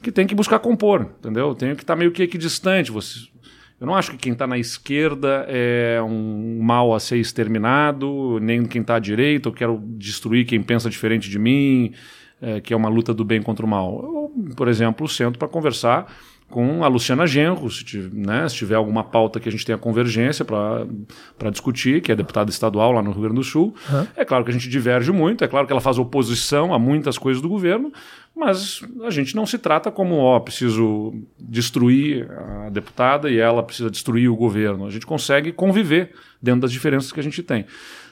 que 0.03 0.13
tem 0.13 0.27
que 0.27 0.35
buscar 0.35 0.59
compor, 0.59 1.09
entendeu? 1.19 1.55
Tem 1.55 1.75
que 1.75 1.83
estar 1.83 1.97
meio 1.97 2.13
que 2.13 2.23
equidistante. 2.23 2.93
Você, 2.93 3.21
eu 3.81 3.87
não 3.87 3.95
acho 3.95 4.13
que 4.13 4.17
quem 4.17 4.33
está 4.33 4.47
na 4.47 4.59
esquerda 4.59 5.45
é 5.49 6.01
um 6.03 6.61
mal 6.63 6.95
a 6.95 7.01
ser 7.01 7.19
exterminado, 7.19 8.39
nem 8.41 8.65
quem 8.65 8.81
está 8.81 8.97
à 8.97 8.99
direita, 8.99 9.49
eu 9.49 9.53
quero 9.53 9.79
destruir 9.99 10.47
quem 10.47 10.63
pensa 10.63 10.89
diferente 10.89 11.29
de 11.29 11.39
mim, 11.39 11.93
é, 12.41 12.61
que 12.61 12.73
é 12.73 12.77
uma 12.77 12.89
luta 12.89 13.13
do 13.13 13.25
bem 13.25 13.43
contra 13.43 13.67
o 13.67 13.69
mal. 13.69 14.01
Eu, 14.03 14.55
por 14.55 14.69
exemplo, 14.69 15.07
sento 15.09 15.39
para 15.39 15.49
conversar 15.49 16.11
com 16.49 16.85
a 16.85 16.89
Luciana 16.89 17.27
Genro, 17.27 17.69
se, 17.71 17.99
né, 18.13 18.49
se 18.49 18.55
tiver 18.55 18.77
alguma 18.77 19.03
pauta 19.03 19.41
que 19.41 19.49
a 19.49 19.53
gente 19.53 19.67
tenha 19.67 19.77
convergência 19.77 20.45
para 20.45 21.51
discutir, 21.51 22.01
que 22.01 22.13
é 22.13 22.17
deputada 22.17 22.51
estadual 22.51 22.93
lá 22.93 23.03
no 23.03 23.11
Rio 23.11 23.23
Grande 23.23 23.37
do 23.37 23.45
Sul. 23.45 23.75
É 24.17 24.25
claro 24.25 24.45
que 24.45 24.51
a 24.51 24.53
gente 24.53 24.69
diverge 24.69 25.11
muito, 25.11 25.43
é 25.43 25.49
claro 25.49 25.67
que 25.67 25.73
ela 25.73 25.81
faz 25.81 25.99
oposição 25.99 26.73
a 26.73 26.79
muitas 26.79 27.19
coisas 27.19 27.43
do 27.43 27.49
governo, 27.49 27.93
mas 28.35 28.81
a 29.03 29.11
gente 29.11 29.35
não 29.35 29.45
se 29.45 29.59
trata 29.59 29.91
como, 29.91 30.17
ó, 30.17 30.39
preciso 30.39 31.15
destruir 31.39 32.31
a 32.31 32.71
deputada 32.71 33.31
e 33.31 33.39
ela 33.39 33.63
precisa 33.63 33.91
destruir 33.91 34.29
o 34.29 34.37
governo. 34.37 34.87
A 34.87 34.91
gente 34.91 35.07
consegue 35.07 35.53
conviver 35.53 36.13
dentro 36.41 36.61
das 36.61 36.73
diferenças 36.73 37.11
que 37.11 37.19
a 37.19 37.23
gente 37.23 37.43
tem. 37.43 37.67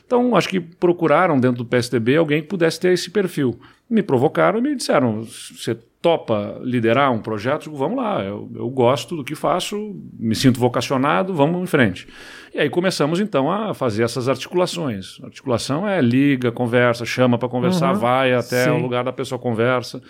Então, 0.06 0.36
acho 0.36 0.48
que 0.48 0.60
procuraram 0.60 1.38
dentro 1.38 1.58
do 1.58 1.64
PSDB 1.64 2.16
alguém 2.16 2.42
que 2.42 2.48
pudesse 2.48 2.78
ter 2.78 2.92
esse 2.92 3.10
perfil. 3.10 3.58
Me 3.88 4.02
provocaram 4.02 4.58
e 4.58 4.62
me 4.62 4.74
disseram: 4.74 5.22
você 5.22 5.78
topa 6.04 6.60
liderar 6.62 7.10
um 7.10 7.18
projeto? 7.18 7.62
Digo, 7.62 7.76
vamos 7.76 7.96
lá, 7.96 8.22
eu, 8.22 8.46
eu 8.54 8.68
gosto 8.68 9.16
do 9.16 9.24
que 9.24 9.34
faço, 9.34 9.96
me 10.18 10.34
sinto 10.34 10.60
vocacionado, 10.60 11.32
vamos 11.32 11.62
em 11.62 11.66
frente. 11.66 12.06
E 12.54 12.58
aí 12.60 12.68
começamos 12.68 13.20
então 13.20 13.50
a 13.50 13.72
fazer 13.72 14.02
essas 14.02 14.28
articulações. 14.28 15.18
Articulação 15.24 15.88
é 15.88 16.02
liga, 16.02 16.52
conversa, 16.52 17.06
chama 17.06 17.38
para 17.38 17.48
conversar, 17.48 17.94
Uhum. 17.94 18.00
vai 18.00 18.34
até 18.34 18.64
Sim. 18.64 18.70
o 18.72 18.78
lugar 18.82 19.02
da 19.02 19.12
pessoa 19.14 19.38
conversa, 19.38 20.02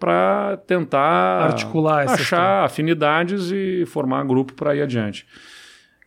para 0.00 0.56
tentar 0.66 1.44
Articular 1.44 2.10
achar 2.10 2.64
afinidades 2.64 3.52
e 3.52 3.84
formar 3.86 4.24
grupo 4.24 4.52
para 4.52 4.74
ir 4.74 4.82
adiante. 4.82 5.24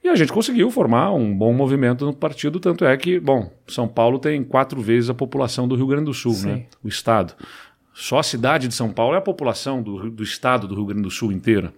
E 0.04 0.08
a 0.10 0.16
gente 0.16 0.32
conseguiu 0.34 0.70
formar 0.70 1.12
um 1.12 1.34
bom 1.36 1.52
movimento 1.54 2.06
no 2.06 2.14
partido, 2.14 2.60
tanto 2.60 2.86
é 2.86 2.96
que, 2.98 3.20
bom, 3.20 3.52
São 3.68 3.88
Paulo 3.88 4.20
tem 4.20 4.44
quatro 4.44 4.82
vezes 4.82 5.10
a 5.10 5.14
população 5.14 5.68
do 5.68 5.76
Rio 5.76 5.88
Grande 5.88 6.06
do 6.06 6.14
Sul, 6.14 6.34
Sim. 6.34 6.48
né? 6.48 6.66
O 6.84 6.88
estado. 6.88 7.34
Só 8.00 8.20
a 8.20 8.24
cidade 8.24 8.70
de 8.70 8.74
São 8.74 8.94
Paulo 8.94 9.16
é 9.16 9.18
a 9.18 9.22
população 9.22 9.84
do, 9.84 10.10
do 10.10 10.24
estado 10.24 10.70
do 10.70 10.74
Rio 10.74 10.86
Grande 10.86 11.02
do 11.02 11.12
Sul 11.12 11.34
inteira. 11.34 11.74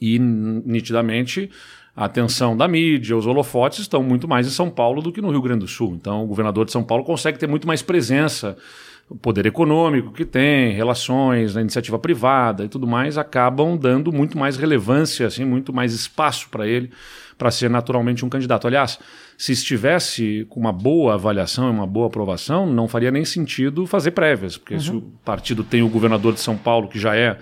E, 0.00 0.16
nitidamente, 0.16 1.50
a 1.96 2.04
atenção 2.04 2.56
da 2.56 2.68
mídia, 2.68 3.16
os 3.16 3.26
holofotes 3.26 3.80
estão 3.80 4.00
muito 4.00 4.28
mais 4.28 4.46
em 4.46 4.50
São 4.50 4.70
Paulo 4.70 5.02
do 5.02 5.10
que 5.10 5.20
no 5.20 5.32
Rio 5.32 5.42
Grande 5.42 5.60
do 5.60 5.66
Sul. 5.66 5.92
Então, 5.96 6.22
o 6.22 6.26
governador 6.28 6.64
de 6.64 6.70
São 6.70 6.84
Paulo 6.84 7.02
consegue 7.02 7.36
ter 7.36 7.48
muito 7.48 7.66
mais 7.66 7.82
presença. 7.82 8.56
O 9.10 9.16
poder 9.16 9.44
econômico 9.44 10.12
que 10.12 10.24
tem, 10.24 10.72
relações, 10.72 11.56
a 11.56 11.60
iniciativa 11.60 11.98
privada 11.98 12.64
e 12.64 12.68
tudo 12.68 12.86
mais, 12.86 13.18
acabam 13.18 13.76
dando 13.76 14.12
muito 14.12 14.38
mais 14.38 14.56
relevância, 14.56 15.26
assim, 15.26 15.44
muito 15.44 15.72
mais 15.72 15.92
espaço 15.92 16.48
para 16.48 16.64
ele 16.64 16.92
para 17.36 17.50
ser 17.50 17.68
naturalmente 17.68 18.24
um 18.24 18.28
candidato. 18.28 18.66
Aliás, 18.66 18.98
se 19.36 19.52
estivesse 19.52 20.46
com 20.48 20.60
uma 20.60 20.72
boa 20.72 21.14
avaliação 21.14 21.68
e 21.68 21.70
uma 21.70 21.86
boa 21.86 22.06
aprovação, 22.06 22.66
não 22.66 22.88
faria 22.88 23.10
nem 23.10 23.24
sentido 23.24 23.86
fazer 23.86 24.12
prévias, 24.12 24.56
porque 24.56 24.78
se 24.78 24.90
o 24.90 25.02
partido 25.24 25.64
tem 25.64 25.82
o 25.82 25.88
governador 25.88 26.32
de 26.32 26.40
São 26.40 26.56
Paulo, 26.56 26.88
que 26.88 26.98
já 26.98 27.16
é 27.16 27.38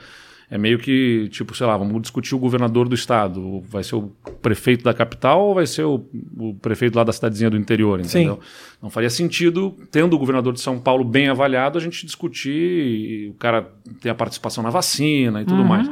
é 0.53 0.59
meio 0.59 0.79
que, 0.79 1.31
tipo, 1.31 1.57
sei 1.57 1.67
lá, 1.67 1.79
vamos 1.79 2.03
discutir 2.03 2.35
o 2.35 2.39
governador 2.39 2.87
do 2.87 2.95
estado. 2.95 3.63
Vai 3.71 3.83
ser 3.83 3.95
o 3.95 4.13
prefeito 4.43 4.85
da 4.85 4.93
capital 4.93 5.41
ou 5.41 5.55
vai 5.55 5.67
ser 5.67 5.83
o, 5.83 6.05
o 6.37 6.53
prefeito 6.61 6.95
lá 6.95 7.03
da 7.03 7.11
cidadezinha 7.11 7.49
do 7.49 7.57
interior, 7.57 7.99
entendeu? 7.99 8.39
Não 8.83 8.91
faria 8.91 9.09
sentido, 9.09 9.75
tendo 9.91 10.15
o 10.15 10.19
governador 10.19 10.53
de 10.53 10.61
São 10.61 10.79
Paulo 10.79 11.05
bem 11.05 11.31
avaliado, 11.31 11.79
a 11.79 11.81
gente 11.81 12.05
discutir 12.05 12.53
e 12.53 13.29
o 13.31 13.33
cara 13.33 13.67
ter 14.03 14.11
a 14.11 14.15
participação 14.15 14.63
na 14.63 14.69
vacina 14.69 15.41
e 15.41 15.47
tudo 15.47 15.65
mais. 15.65 15.89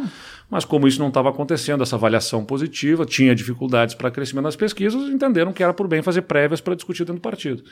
Mas 0.51 0.65
como 0.65 0.89
isso 0.89 0.99
não 0.99 1.09
estava 1.09 1.31
acontecendo, 1.31 1.83
essa 1.83 1.97
avaliação 1.97 2.45
positiva, 2.45 3.07
tinha 3.07 3.35
dificuldades 3.35 3.95
para 3.95 4.11
crescimento 4.11 4.45
das 4.45 4.57
pesquisas, 4.57 5.09
entenderam 5.09 5.53
que 5.53 5.63
era 5.63 5.73
por 5.73 5.87
bem 5.87 6.03
fazer 6.03 6.23
prévias 6.23 6.61
para 6.61 6.75
discutir 6.75 7.05
dentro 7.05 7.15
do 7.15 7.21
partido. 7.21 7.63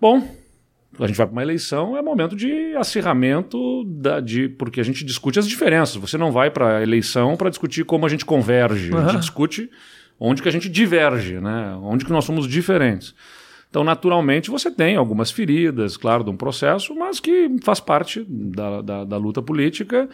Bom, 0.00 0.26
a 0.98 1.06
gente 1.06 1.16
vai 1.16 1.26
para 1.26 1.32
uma 1.32 1.42
eleição, 1.42 1.96
é 1.96 2.02
momento 2.02 2.34
de 2.34 2.74
acirramento, 2.76 3.84
da, 3.84 4.20
de, 4.20 4.48
porque 4.48 4.80
a 4.80 4.84
gente 4.84 5.04
discute 5.04 5.38
as 5.38 5.46
diferenças. 5.46 5.96
Você 5.96 6.16
não 6.16 6.32
vai 6.32 6.50
para 6.50 6.78
a 6.78 6.82
eleição 6.82 7.36
para 7.36 7.50
discutir 7.50 7.84
como 7.84 8.06
a 8.06 8.08
gente 8.08 8.24
converge, 8.24 8.90
uhum. 8.90 8.98
a 8.98 9.08
gente 9.08 9.20
discute 9.20 9.70
onde 10.18 10.42
que 10.42 10.48
a 10.48 10.52
gente 10.52 10.68
diverge, 10.68 11.40
né? 11.40 11.78
onde 11.82 12.04
que 12.04 12.10
nós 12.10 12.24
somos 12.24 12.48
diferentes. 12.48 13.14
Então, 13.70 13.84
naturalmente, 13.84 14.50
você 14.50 14.70
tem 14.70 14.96
algumas 14.96 15.30
feridas, 15.30 15.96
claro, 15.96 16.24
de 16.24 16.30
um 16.30 16.36
processo, 16.36 16.94
mas 16.94 17.20
que 17.20 17.54
faz 17.62 17.80
parte 17.80 18.24
da, 18.26 18.80
da, 18.80 19.04
da 19.04 19.16
luta 19.18 19.42
política 19.42 20.08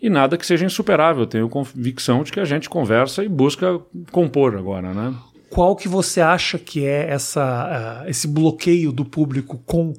e 0.00 0.10
nada 0.10 0.36
que 0.36 0.46
seja 0.46 0.66
insuperável. 0.66 1.26
Tenho 1.26 1.48
convicção 1.48 2.22
de 2.22 2.30
que 2.30 2.38
a 2.38 2.44
gente 2.44 2.68
conversa 2.68 3.24
e 3.24 3.28
busca 3.28 3.80
compor 4.12 4.56
agora, 4.56 4.92
né? 4.92 5.14
Qual 5.48 5.74
que 5.74 5.88
você 5.88 6.20
acha 6.20 6.58
que 6.58 6.84
é 6.84 7.08
essa, 7.08 8.04
uh, 8.04 8.10
esse 8.10 8.28
bloqueio 8.28 8.92
do 8.92 9.04
público 9.06 9.58
com 9.64 9.94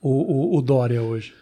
o, 0.00 0.54
o, 0.54 0.58
o 0.58 0.62
Dória 0.62 1.02
hoje? 1.02 1.34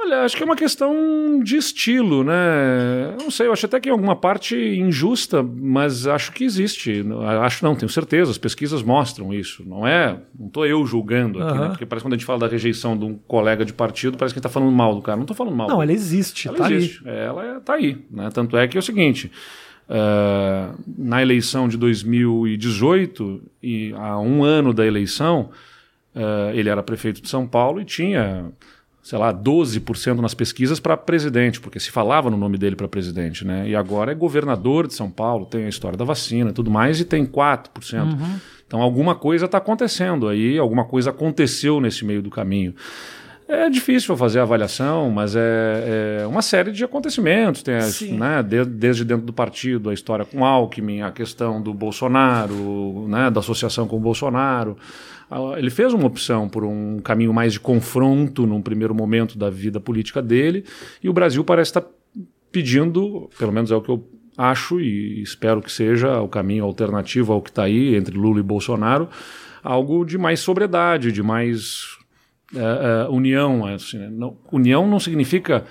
Olha, 0.00 0.22
acho 0.22 0.36
que 0.36 0.44
é 0.44 0.46
uma 0.46 0.54
questão 0.54 1.40
de 1.42 1.56
estilo, 1.56 2.22
né? 2.22 3.16
Não 3.18 3.32
sei, 3.32 3.48
eu 3.48 3.52
acho 3.52 3.66
até 3.66 3.80
que 3.80 3.88
em 3.88 3.92
alguma 3.92 4.14
parte 4.14 4.56
injusta, 4.56 5.42
mas 5.42 6.06
acho 6.06 6.30
que 6.30 6.44
existe. 6.44 7.04
Acho 7.42 7.64
não, 7.64 7.74
tenho 7.74 7.88
certeza, 7.88 8.30
as 8.30 8.38
pesquisas 8.38 8.80
mostram 8.80 9.34
isso. 9.34 9.64
Não 9.66 9.84
é, 9.84 10.20
não 10.38 10.46
estou 10.46 10.64
eu 10.64 10.86
julgando 10.86 11.42
aqui, 11.42 11.52
uhum. 11.52 11.60
né? 11.62 11.68
Porque 11.70 11.84
parece 11.84 12.04
que 12.04 12.06
quando 12.08 12.14
a 12.14 12.16
gente 12.16 12.24
fala 12.24 12.38
da 12.38 12.46
rejeição 12.46 12.96
de 12.96 13.04
um 13.04 13.18
colega 13.26 13.64
de 13.64 13.72
partido, 13.72 14.16
parece 14.16 14.32
que 14.32 14.38
está 14.38 14.48
falando 14.48 14.70
mal 14.70 14.94
do 14.94 15.02
cara. 15.02 15.16
Não 15.16 15.24
estou 15.24 15.36
falando 15.36 15.56
mal. 15.56 15.68
Não, 15.68 15.82
ela 15.82 15.92
existe, 15.92 16.46
ela 16.46 16.58
tá 16.58 16.70
existe. 16.70 17.02
Aí. 17.04 17.16
Ela 17.16 17.58
está 17.58 17.74
aí, 17.74 17.98
né? 18.08 18.30
Tanto 18.32 18.56
é 18.56 18.68
que 18.68 18.76
é 18.76 18.80
o 18.80 18.82
seguinte, 18.82 19.32
uh, 19.88 20.80
na 20.96 21.20
eleição 21.20 21.66
de 21.66 21.76
2018 21.76 23.42
e 23.60 23.92
há 23.96 24.16
um 24.20 24.44
ano 24.44 24.72
da 24.72 24.86
eleição, 24.86 25.50
uh, 26.14 26.54
ele 26.54 26.68
era 26.68 26.84
prefeito 26.84 27.20
de 27.20 27.28
São 27.28 27.48
Paulo 27.48 27.80
e 27.80 27.84
tinha 27.84 28.52
sei 29.02 29.18
lá, 29.18 29.32
12% 29.32 30.20
nas 30.20 30.34
pesquisas 30.34 30.80
para 30.80 30.96
presidente, 30.96 31.60
porque 31.60 31.80
se 31.80 31.90
falava 31.90 32.30
no 32.30 32.36
nome 32.36 32.58
dele 32.58 32.76
para 32.76 32.88
presidente, 32.88 33.46
né? 33.46 33.68
E 33.68 33.74
agora 33.74 34.12
é 34.12 34.14
governador 34.14 34.86
de 34.86 34.94
São 34.94 35.10
Paulo, 35.10 35.46
tem 35.46 35.64
a 35.64 35.68
história 35.68 35.96
da 35.96 36.04
vacina 36.04 36.50
e 36.50 36.52
tudo 36.52 36.70
mais, 36.70 37.00
e 37.00 37.04
tem 37.04 37.24
4%. 37.24 38.02
Uhum. 38.02 38.38
Então 38.66 38.82
alguma 38.82 39.14
coisa 39.14 39.46
está 39.46 39.58
acontecendo 39.58 40.28
aí, 40.28 40.58
alguma 40.58 40.84
coisa 40.84 41.10
aconteceu 41.10 41.80
nesse 41.80 42.04
meio 42.04 42.20
do 42.20 42.28
caminho. 42.28 42.74
É 43.48 43.70
difícil 43.70 44.14
fazer 44.14 44.40
a 44.40 44.42
avaliação, 44.42 45.08
mas 45.08 45.34
é, 45.34 46.20
é 46.20 46.26
uma 46.26 46.42
série 46.42 46.70
de 46.70 46.84
acontecimentos. 46.84 47.62
Tem 47.62 47.76
as, 47.76 48.02
né, 48.02 48.42
desde, 48.42 48.70
desde 48.70 49.04
dentro 49.06 49.24
do 49.24 49.32
partido, 49.32 49.88
a 49.88 49.94
história 49.94 50.26
com 50.26 50.44
Alckmin, 50.44 51.00
a 51.00 51.10
questão 51.10 51.62
do 51.62 51.72
Bolsonaro, 51.72 53.08
né, 53.08 53.30
da 53.30 53.40
associação 53.40 53.88
com 53.88 53.96
o 53.96 54.00
Bolsonaro. 54.00 54.76
Ele 55.56 55.70
fez 55.70 55.92
uma 55.92 56.06
opção 56.06 56.48
por 56.48 56.64
um 56.64 56.98
caminho 57.00 57.32
mais 57.34 57.52
de 57.52 57.60
confronto 57.60 58.46
num 58.46 58.62
primeiro 58.62 58.94
momento 58.94 59.36
da 59.36 59.50
vida 59.50 59.78
política 59.78 60.22
dele, 60.22 60.64
e 61.02 61.08
o 61.08 61.12
Brasil 61.12 61.44
parece 61.44 61.70
estar 61.70 61.84
pedindo, 62.50 63.28
pelo 63.38 63.52
menos 63.52 63.70
é 63.70 63.76
o 63.76 63.82
que 63.82 63.90
eu 63.90 64.08
acho 64.38 64.80
e 64.80 65.20
espero 65.20 65.60
que 65.60 65.70
seja 65.70 66.20
o 66.20 66.28
caminho 66.28 66.64
alternativo 66.64 67.32
ao 67.32 67.42
que 67.42 67.50
está 67.50 67.64
aí 67.64 67.96
entre 67.96 68.16
Lula 68.16 68.38
e 68.38 68.42
Bolsonaro, 68.42 69.08
algo 69.62 70.04
de 70.04 70.16
mais 70.16 70.38
sobriedade, 70.40 71.10
de 71.10 71.22
mais 71.22 71.98
uh, 72.54 73.10
uh, 73.10 73.14
união. 73.14 73.66
Assim, 73.66 73.98
né? 73.98 74.08
não, 74.10 74.36
união 74.52 74.86
não 74.86 75.00
significa 75.00 75.64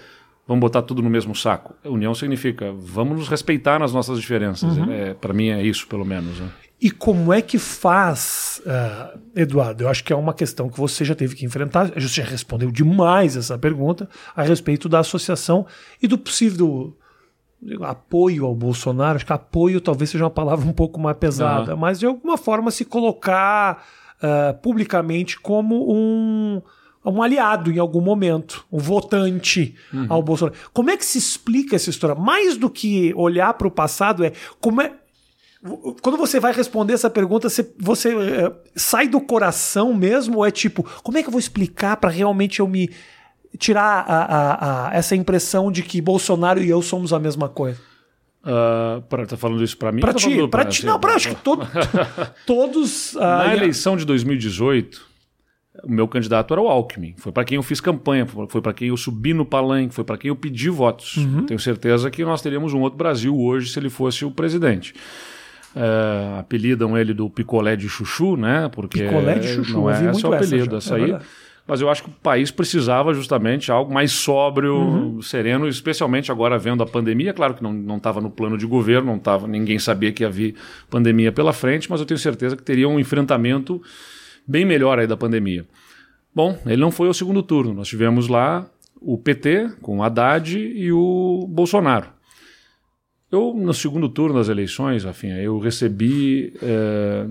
vamos 0.46 0.62
botar 0.62 0.82
tudo 0.82 1.02
no 1.02 1.10
mesmo 1.10 1.34
saco. 1.34 1.76
União 1.86 2.14
significa 2.14 2.72
vamos 2.74 3.18
nos 3.18 3.30
respeitar 3.30 3.80
nas 3.80 3.94
nossas 3.94 4.20
diferenças. 4.20 4.78
Uhum. 4.78 4.92
É, 4.92 5.14
Para 5.14 5.34
mim 5.34 5.50
é 5.50 5.64
isso, 5.64 5.88
pelo 5.88 6.06
menos. 6.06 6.40
Né? 6.40 6.50
E 6.80 6.92
como 6.92 7.34
é 7.34 7.42
que 7.42 7.58
faz, 7.58 8.62
uh, 8.64 9.20
Eduardo? 9.36 9.84
Eu 9.84 9.90
acho 9.90 10.04
que 10.04 10.14
é 10.14 10.16
uma 10.16 10.34
questão 10.34 10.70
que 10.70 10.78
você 10.78 11.04
já 11.04 11.16
teve 11.16 11.36
que 11.36 11.44
enfrentar. 11.44 11.92
Você 11.96 12.22
já 12.22 12.24
respondeu 12.24 12.72
demais 12.72 13.36
essa 13.36 13.58
pergunta 13.58 14.08
a 14.36 14.44
respeito 14.44 14.88
da 14.88 15.00
associação 15.00 15.66
e 16.02 16.08
do 16.08 16.20
possível 16.20 16.96
apoio 17.82 18.46
ao 18.46 18.54
Bolsonaro. 18.54 19.16
Acho 19.16 19.26
que 19.26 19.34
apoio 19.34 19.82
talvez 19.82 20.12
seja 20.12 20.24
uma 20.24 20.30
palavra 20.30 20.68
um 20.68 20.74
pouco 20.74 21.00
mais 21.00 21.18
pesada, 21.18 21.74
uhum. 21.74 21.80
mas 21.80 22.00
de 22.00 22.06
alguma 22.06 22.38
forma 22.38 22.70
se 22.70 22.86
colocar 22.86 23.84
uh, 24.22 24.54
publicamente 24.62 25.40
como 25.40 25.92
um, 25.92 26.62
um 27.04 27.24
aliado 27.24 27.72
em 27.72 27.80
algum 27.80 28.02
momento, 28.02 28.66
um 28.72 28.78
votante 28.78 29.76
uhum. 29.92 30.06
ao 30.10 30.22
Bolsonaro. 30.22 30.58
Como 30.72 30.92
é 30.92 30.98
que 30.98 31.06
se 31.06 31.18
explica 31.18 31.76
essa 31.76 31.90
história? 31.90 32.16
Mais 32.16 32.56
do 32.56 32.70
que 32.70 33.12
olhar 33.16 33.52
para 33.56 33.68
o 33.68 33.72
passado, 33.72 34.24
é 34.24 34.32
como 34.60 34.82
é 34.82 34.94
quando 36.02 36.18
você 36.18 36.40
vai 36.40 36.54
responder 36.54 36.94
essa 36.94 37.10
pergunta, 37.10 37.50
você, 37.50 37.70
você 37.78 38.16
é, 38.16 38.52
sai 38.76 39.08
do 39.08 39.20
coração 39.22 39.94
mesmo? 39.94 40.38
Ou 40.38 40.46
é 40.46 40.52
tipo, 40.52 40.84
como 41.04 41.18
é 41.18 41.22
que 41.22 41.28
eu 41.28 41.32
vou 41.32 41.40
explicar 41.40 41.98
para 41.98 42.10
realmente 42.10 42.60
eu 42.60 42.68
me 42.68 42.90
tirar 43.58 44.06
a, 44.08 44.24
a, 44.24 44.90
a, 44.90 44.96
essa 44.96 45.16
impressão 45.16 45.72
de 45.72 45.84
que 45.84 46.02
Bolsonaro 46.02 46.62
e 46.62 46.70
eu 46.70 46.82
somos 46.82 47.14
a 47.14 47.20
mesma 47.20 47.50
coisa? 47.50 47.80
Uh, 48.44 49.02
pra, 49.04 49.26
tá 49.26 49.36
falando 49.36 49.64
isso 49.64 49.78
para 49.78 49.92
mim? 49.92 50.00
Para 50.00 50.14
ti, 50.14 50.48
para 50.48 50.66
ti, 50.66 50.86
não, 50.86 51.00
para 51.00 51.16
acho 51.16 51.30
que 51.30 51.36
todo, 51.36 51.68
todos. 52.46 53.14
Uh, 53.16 53.20
Na 53.20 53.54
eleição 53.54 53.98
de 53.98 54.06
2018, 54.06 55.06
o 55.84 55.92
meu 55.92 56.08
candidato 56.08 56.54
era 56.54 56.62
o 56.62 56.68
Alckmin. 56.68 57.14
Foi 57.18 57.32
para 57.32 57.44
quem 57.44 57.58
eu 57.58 57.64
fiz 57.64 57.82
campanha, 57.82 58.26
foi 58.48 58.62
para 58.62 58.74
quem 58.74 58.88
eu 58.88 58.98
subi 58.98 59.34
no 59.34 59.46
palanque, 59.46 59.94
foi 59.94 60.04
para 60.04 60.18
quem 60.18 60.30
eu 60.30 60.36
pedi 60.36 60.70
votos. 60.70 61.18
Uhum. 61.18 61.46
Tenho 61.46 61.60
certeza 61.60 62.10
que 62.10 62.24
nós 62.24 62.42
teríamos 62.42 62.74
um 62.74 62.82
outro 62.82 62.98
Brasil 62.98 63.38
hoje 63.38 63.72
se 63.72 63.80
ele 63.80 63.90
fosse 63.90 64.24
o 64.24 64.32
presidente. 64.32 64.94
Uh, 65.78 66.40
apelidam 66.40 66.98
ele 66.98 67.14
do 67.14 67.30
picolé 67.30 67.76
de 67.76 67.88
chuchu, 67.88 68.36
né? 68.36 68.70
Porque 68.74 69.04
picolé 69.04 69.36
de 69.38 69.48
chuchu, 69.48 69.74
não 69.74 69.90
é 69.90 70.10
esse 70.10 70.26
é 70.26 70.28
o 70.28 70.34
apelido, 70.34 70.76
essa, 70.76 70.96
essa 70.96 71.06
aí. 71.06 71.12
É 71.12 71.20
mas 71.68 71.82
eu 71.82 71.90
acho 71.90 72.04
que 72.04 72.10
o 72.10 72.14
país 72.14 72.50
precisava 72.50 73.14
justamente 73.14 73.70
algo 73.70 73.94
mais 73.94 74.14
sóbrio, 74.14 74.74
uhum. 74.74 75.22
sereno, 75.22 75.68
especialmente 75.68 76.32
agora 76.32 76.58
vendo 76.58 76.82
a 76.82 76.86
pandemia. 76.86 77.34
Claro 77.34 77.54
que 77.54 77.62
não 77.62 77.98
estava 77.98 78.22
no 78.22 78.30
plano 78.30 78.58
de 78.58 78.66
governo, 78.66 79.12
não 79.12 79.20
tava, 79.20 79.48
ninguém 79.48 79.78
sabia 79.78 80.14
que 80.14 80.24
havia 80.24 80.54
pandemia 80.90 81.30
pela 81.30 81.52
frente, 81.52 81.90
mas 81.90 82.00
eu 82.00 82.06
tenho 82.06 82.18
certeza 82.18 82.56
que 82.56 82.64
teria 82.64 82.88
um 82.88 82.98
enfrentamento 82.98 83.82
bem 84.48 84.64
melhor 84.64 84.98
aí 84.98 85.06
da 85.06 85.18
pandemia. 85.18 85.66
Bom, 86.34 86.58
ele 86.66 86.80
não 86.80 86.90
foi 86.90 87.08
ao 87.10 87.14
segundo 87.14 87.44
turno. 87.44 87.74
Nós 87.74 87.90
tivemos 87.90 88.30
lá 88.30 88.66
o 89.02 89.18
PT 89.18 89.72
com 89.82 89.98
o 89.98 90.04
Haddad 90.04 90.58
e 90.58 90.90
o 90.94 91.46
Bolsonaro. 91.50 92.17
Eu, 93.32 93.54
no 93.54 93.74
segundo 93.74 94.08
turno 94.08 94.36
das 94.36 94.48
eleições, 94.48 95.06
afim, 95.06 95.28
eu 95.28 95.60
recebi 95.60 96.54
é, 96.62 97.26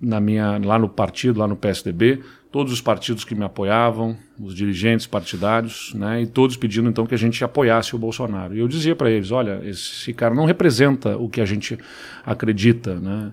na 0.00 0.20
minha, 0.20 0.58
lá 0.58 0.78
no 0.78 0.88
partido, 0.88 1.40
lá 1.40 1.48
no 1.48 1.56
PSDB, 1.56 2.20
todos 2.52 2.72
os 2.72 2.80
partidos 2.80 3.24
que 3.24 3.34
me 3.34 3.44
apoiavam, 3.44 4.16
os 4.38 4.54
dirigentes 4.54 5.06
partidários, 5.06 5.92
né, 5.94 6.22
e 6.22 6.26
todos 6.26 6.56
pedindo 6.56 6.88
então 6.88 7.06
que 7.06 7.14
a 7.14 7.18
gente 7.18 7.42
apoiasse 7.42 7.94
o 7.94 7.98
Bolsonaro. 7.98 8.54
E 8.54 8.60
eu 8.60 8.68
dizia 8.68 8.94
para 8.94 9.10
eles: 9.10 9.32
olha, 9.32 9.60
esse 9.64 10.12
cara 10.12 10.34
não 10.34 10.44
representa 10.44 11.16
o 11.16 11.28
que 11.28 11.40
a 11.40 11.44
gente 11.44 11.76
acredita, 12.24 12.94
né? 12.94 13.32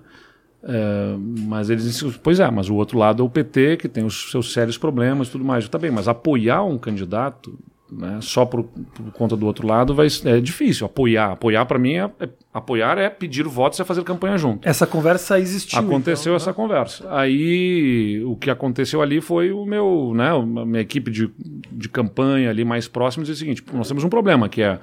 É, 0.66 1.16
mas 1.18 1.68
eles 1.68 1.84
diziam, 1.84 2.10
pois 2.22 2.40
é, 2.40 2.50
mas 2.50 2.70
o 2.70 2.74
outro 2.74 2.98
lado 2.98 3.22
é 3.22 3.26
o 3.26 3.28
PT, 3.28 3.76
que 3.76 3.88
tem 3.88 4.02
os 4.02 4.30
seus 4.30 4.52
sérios 4.52 4.78
problemas 4.78 5.28
e 5.28 5.30
tudo 5.30 5.44
mais. 5.44 5.68
Tá 5.68 5.78
bem, 5.78 5.90
mas 5.90 6.08
apoiar 6.08 6.64
um 6.64 6.78
candidato 6.78 7.58
né, 7.90 8.18
só 8.20 8.44
por, 8.46 8.64
por, 8.64 9.12
conta 9.12 9.36
do 9.36 9.46
outro 9.46 9.66
lado 9.66 9.94
vai, 9.94 10.08
é 10.24 10.40
difícil 10.40 10.86
apoiar. 10.86 11.32
Apoiar 11.32 11.64
para 11.66 11.78
mim 11.78 11.94
é, 11.94 12.10
é, 12.20 12.28
apoiar 12.52 12.98
é 12.98 13.08
pedir 13.10 13.44
votos 13.44 13.78
e 13.78 13.84
fazer 13.84 14.02
campanha 14.02 14.38
junto. 14.38 14.66
Essa 14.66 14.86
conversa 14.86 15.38
existiu. 15.38 15.78
Aconteceu 15.78 16.32
então, 16.32 16.36
essa 16.36 16.50
né? 16.50 16.54
conversa. 16.54 17.06
Aí 17.14 18.22
o 18.24 18.36
que 18.36 18.50
aconteceu 18.50 19.02
ali 19.02 19.20
foi 19.20 19.52
o 19.52 19.64
meu, 19.64 20.12
né, 20.14 20.30
a 20.30 20.64
minha 20.64 20.80
equipe 20.80 21.10
de, 21.10 21.30
de 21.70 21.88
campanha 21.88 22.50
ali 22.50 22.64
mais 22.64 22.88
próxima 22.88 23.22
dizer 23.22 23.34
o 23.34 23.38
seguinte: 23.38 23.64
nós 23.72 23.86
temos 23.86 24.02
um 24.02 24.08
problema 24.08 24.48
que 24.48 24.62
é 24.62 24.80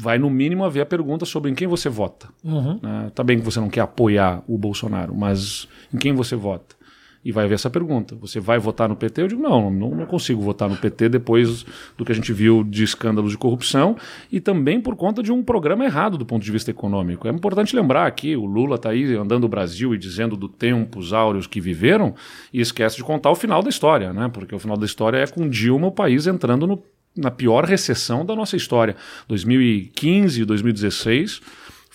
vai 0.00 0.18
no 0.18 0.30
mínimo 0.30 0.64
haver 0.64 0.80
a 0.80 0.86
pergunta 0.86 1.26
sobre 1.26 1.50
em 1.50 1.54
quem 1.54 1.68
você 1.68 1.88
vota. 1.88 2.28
Uhum. 2.42 2.80
Né? 2.82 3.12
Tá 3.14 3.22
bem 3.22 3.38
que 3.38 3.44
você 3.44 3.60
não 3.60 3.68
quer 3.68 3.82
apoiar 3.82 4.42
o 4.48 4.56
Bolsonaro, 4.56 5.14
mas 5.14 5.68
em 5.92 5.98
quem 5.98 6.14
você 6.14 6.34
vota? 6.34 6.74
E 7.22 7.32
vai 7.32 7.44
haver 7.44 7.54
essa 7.54 7.68
pergunta: 7.68 8.14
você 8.14 8.40
vai 8.40 8.58
votar 8.58 8.88
no 8.88 8.96
PT? 8.96 9.22
Eu 9.22 9.28
digo: 9.28 9.42
não, 9.42 9.70
não, 9.70 9.90
não 9.90 10.06
consigo 10.06 10.40
votar 10.40 10.68
no 10.68 10.76
PT 10.76 11.10
depois 11.10 11.64
do 11.96 12.04
que 12.04 12.12
a 12.12 12.14
gente 12.14 12.32
viu 12.32 12.64
de 12.64 12.82
escândalos 12.82 13.32
de 13.32 13.38
corrupção 13.38 13.96
e 14.32 14.40
também 14.40 14.80
por 14.80 14.96
conta 14.96 15.22
de 15.22 15.30
um 15.30 15.42
programa 15.42 15.84
errado 15.84 16.16
do 16.16 16.24
ponto 16.24 16.42
de 16.42 16.50
vista 16.50 16.70
econômico. 16.70 17.28
É 17.28 17.30
importante 17.30 17.76
lembrar 17.76 18.06
aqui: 18.06 18.34
o 18.34 18.46
Lula 18.46 18.76
está 18.76 18.90
aí 18.90 19.14
andando 19.14 19.44
o 19.44 19.48
Brasil 19.48 19.94
e 19.94 19.98
dizendo 19.98 20.34
do 20.34 20.48
tempos 20.48 21.12
áureos 21.12 21.46
que 21.46 21.60
viveram 21.60 22.14
e 22.52 22.60
esquece 22.60 22.96
de 22.96 23.04
contar 23.04 23.30
o 23.30 23.34
final 23.34 23.62
da 23.62 23.68
história, 23.68 24.12
né? 24.12 24.30
porque 24.32 24.54
o 24.54 24.58
final 24.58 24.76
da 24.76 24.86
história 24.86 25.18
é 25.18 25.26
com 25.26 25.48
Dilma 25.48 25.88
o 25.88 25.92
país 25.92 26.26
entrando 26.26 26.66
no, 26.66 26.82
na 27.14 27.30
pior 27.30 27.64
recessão 27.64 28.24
da 28.24 28.34
nossa 28.34 28.56
história. 28.56 28.96
2015 29.28 30.40
e 30.40 30.44
2016 30.46 31.40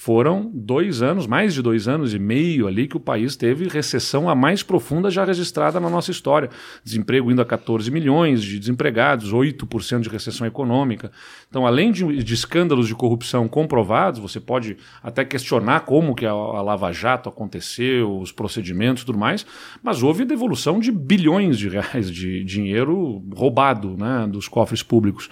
foram 0.05 0.51
dois 0.53 1.01
anos, 1.01 1.25
mais 1.25 1.51
de 1.51 1.63
dois 1.63 1.87
anos 1.87 2.13
e 2.13 2.19
meio 2.19 2.67
ali 2.67 2.87
que 2.87 2.95
o 2.95 2.99
país 2.99 3.35
teve 3.35 3.67
recessão 3.67 4.29
a 4.29 4.35
mais 4.35 4.61
profunda 4.61 5.09
já 5.09 5.25
registrada 5.25 5.79
na 5.79 5.89
nossa 5.89 6.11
história. 6.11 6.47
Desemprego 6.83 7.31
indo 7.31 7.41
a 7.41 7.45
14 7.45 7.89
milhões 7.89 8.43
de 8.43 8.59
desempregados, 8.59 9.33
8% 9.33 10.01
de 10.01 10.09
recessão 10.09 10.45
econômica. 10.45 11.11
Então, 11.49 11.65
além 11.65 11.91
de, 11.91 12.23
de, 12.23 12.33
escândalos 12.35 12.87
de 12.87 12.93
corrupção 12.93 13.47
comprovados, 13.47 14.19
você 14.19 14.39
pode 14.39 14.77
até 15.01 15.25
questionar 15.25 15.79
como 15.85 16.13
que 16.13 16.27
a, 16.27 16.29
a 16.29 16.61
Lava 16.61 16.91
Jato 16.91 17.27
aconteceu, 17.27 18.19
os 18.19 18.31
procedimentos 18.31 19.01
e 19.01 19.07
tudo 19.07 19.17
mais, 19.17 19.43
mas 19.81 20.03
houve 20.03 20.23
devolução 20.23 20.79
de 20.79 20.91
bilhões 20.91 21.57
de 21.57 21.67
reais 21.67 22.11
de 22.11 22.43
dinheiro 22.43 23.23
roubado 23.33 23.97
né, 23.97 24.27
dos 24.29 24.47
cofres 24.47 24.83
públicos. 24.83 25.27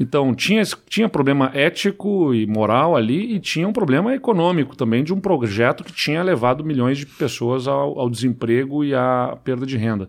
Então, 0.00 0.34
tinha, 0.34 0.62
tinha 0.88 1.10
problema 1.10 1.50
ético 1.52 2.34
e 2.34 2.46
moral 2.46 2.96
ali 2.96 3.34
e 3.34 3.38
tinha 3.38 3.68
um 3.68 3.72
problema 3.72 4.14
econômico 4.14 4.74
também 4.74 5.04
de 5.04 5.12
um 5.12 5.20
projeto 5.20 5.84
que 5.84 5.92
tinha 5.92 6.22
levado 6.22 6.64
milhões 6.64 6.96
de 6.96 7.04
pessoas 7.04 7.68
ao, 7.68 8.00
ao 8.00 8.08
desemprego 8.08 8.82
e 8.82 8.94
à 8.94 9.36
perda 9.44 9.66
de 9.66 9.76
renda 9.76 10.08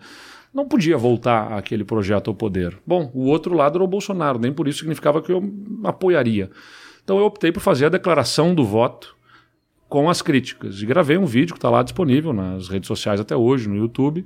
não 0.53 0.67
podia 0.67 0.98
voltar 0.98 1.53
aquele 1.53 1.83
projeto 1.83 2.29
ao 2.29 2.36
poder. 2.36 2.77
Bom, 2.86 3.10
o 3.13 3.25
outro 3.27 3.55
lado 3.55 3.77
era 3.77 3.83
o 3.83 3.88
Bolsonaro, 3.88 4.38
nem 4.38 4.51
por 4.51 4.67
isso 4.67 4.79
significava 4.79 5.21
que 5.21 5.31
eu 5.31 5.41
apoiaria. 5.83 6.50
Então 7.03 7.17
eu 7.17 7.25
optei 7.25 7.51
por 7.51 7.62
fazer 7.62 7.86
a 7.86 7.89
declaração 7.89 8.53
do 8.53 8.63
voto 8.63 9.15
com 9.88 10.10
as 10.10 10.21
críticas. 10.21 10.81
E 10.81 10.86
gravei 10.86 11.17
um 11.17 11.25
vídeo 11.25 11.53
que 11.53 11.57
está 11.57 11.69
lá 11.69 11.81
disponível 11.83 12.33
nas 12.33 12.67
redes 12.67 12.88
sociais 12.88 13.19
até 13.19 13.36
hoje, 13.36 13.67
no 13.67 13.75
YouTube, 13.75 14.25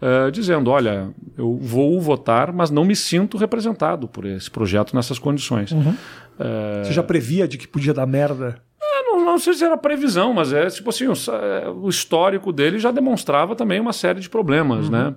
uh, 0.00 0.30
dizendo: 0.30 0.70
olha, 0.70 1.10
eu 1.36 1.56
vou 1.56 2.00
votar, 2.00 2.52
mas 2.52 2.70
não 2.70 2.84
me 2.84 2.96
sinto 2.96 3.36
representado 3.36 4.08
por 4.08 4.24
esse 4.24 4.50
projeto 4.50 4.94
nessas 4.94 5.18
condições. 5.18 5.72
Uhum. 5.72 5.90
Uh, 5.90 6.84
Você 6.84 6.92
já 6.92 7.02
previa 7.02 7.48
de 7.48 7.58
que 7.58 7.66
podia 7.66 7.94
dar 7.94 8.06
merda? 8.06 8.60
É, 8.80 9.02
não, 9.02 9.24
não, 9.24 9.38
sei 9.38 9.54
se 9.54 9.64
era 9.64 9.76
previsão, 9.76 10.32
mas 10.32 10.52
é 10.52 10.66
tipo 10.66 10.90
assim, 10.90 11.06
o, 11.06 11.12
é, 11.12 11.68
o, 11.68 11.88
histórico 11.88 12.52
dele 12.52 12.78
já 12.78 12.90
demonstrava 12.90 13.56
também 13.56 13.80
uma 13.80 13.92
série 13.92 14.20
de 14.20 14.28
problemas, 14.28 14.86
uhum. 14.86 14.90
né? 14.90 15.14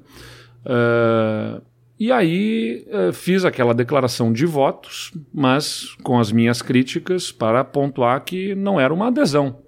Uh, 0.65 1.61
e 1.99 2.13
aí 2.13 2.87
uh, 2.87 3.11
fiz 3.11 3.43
aquela 3.43 3.73
declaração 3.73 4.31
de 4.31 4.45
votos, 4.45 5.11
mas 5.33 5.95
com 6.01 6.17
as 6.17 6.31
minhas 6.31 6.61
críticas 6.61 7.29
para 7.29 7.61
pontuar 7.65 8.23
que 8.23 8.55
não 8.55 8.79
era 8.79 8.93
uma 8.93 9.07
adesão. 9.07 9.59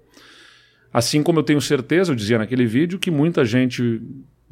Assim 0.90 1.22
como 1.22 1.38
eu 1.38 1.42
tenho 1.42 1.60
certeza, 1.60 2.10
eu 2.12 2.16
dizia 2.16 2.38
naquele 2.38 2.64
vídeo, 2.64 2.98
que 2.98 3.10
muita 3.10 3.44
gente 3.44 4.00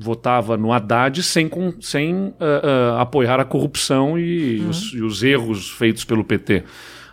votava 0.00 0.56
no 0.56 0.72
Haddad 0.72 1.22
sem, 1.22 1.50
sem 1.80 2.14
uh, 2.14 2.30
uh, 2.30 2.98
apoiar 2.98 3.38
a 3.38 3.44
corrupção 3.44 4.18
e, 4.18 4.60
uhum. 4.60 4.70
os, 4.70 4.94
e, 4.94 5.02
os, 5.02 5.22
erros 5.22 5.70
feitos 5.70 6.04
pelo 6.04 6.24
PT. 6.24 6.64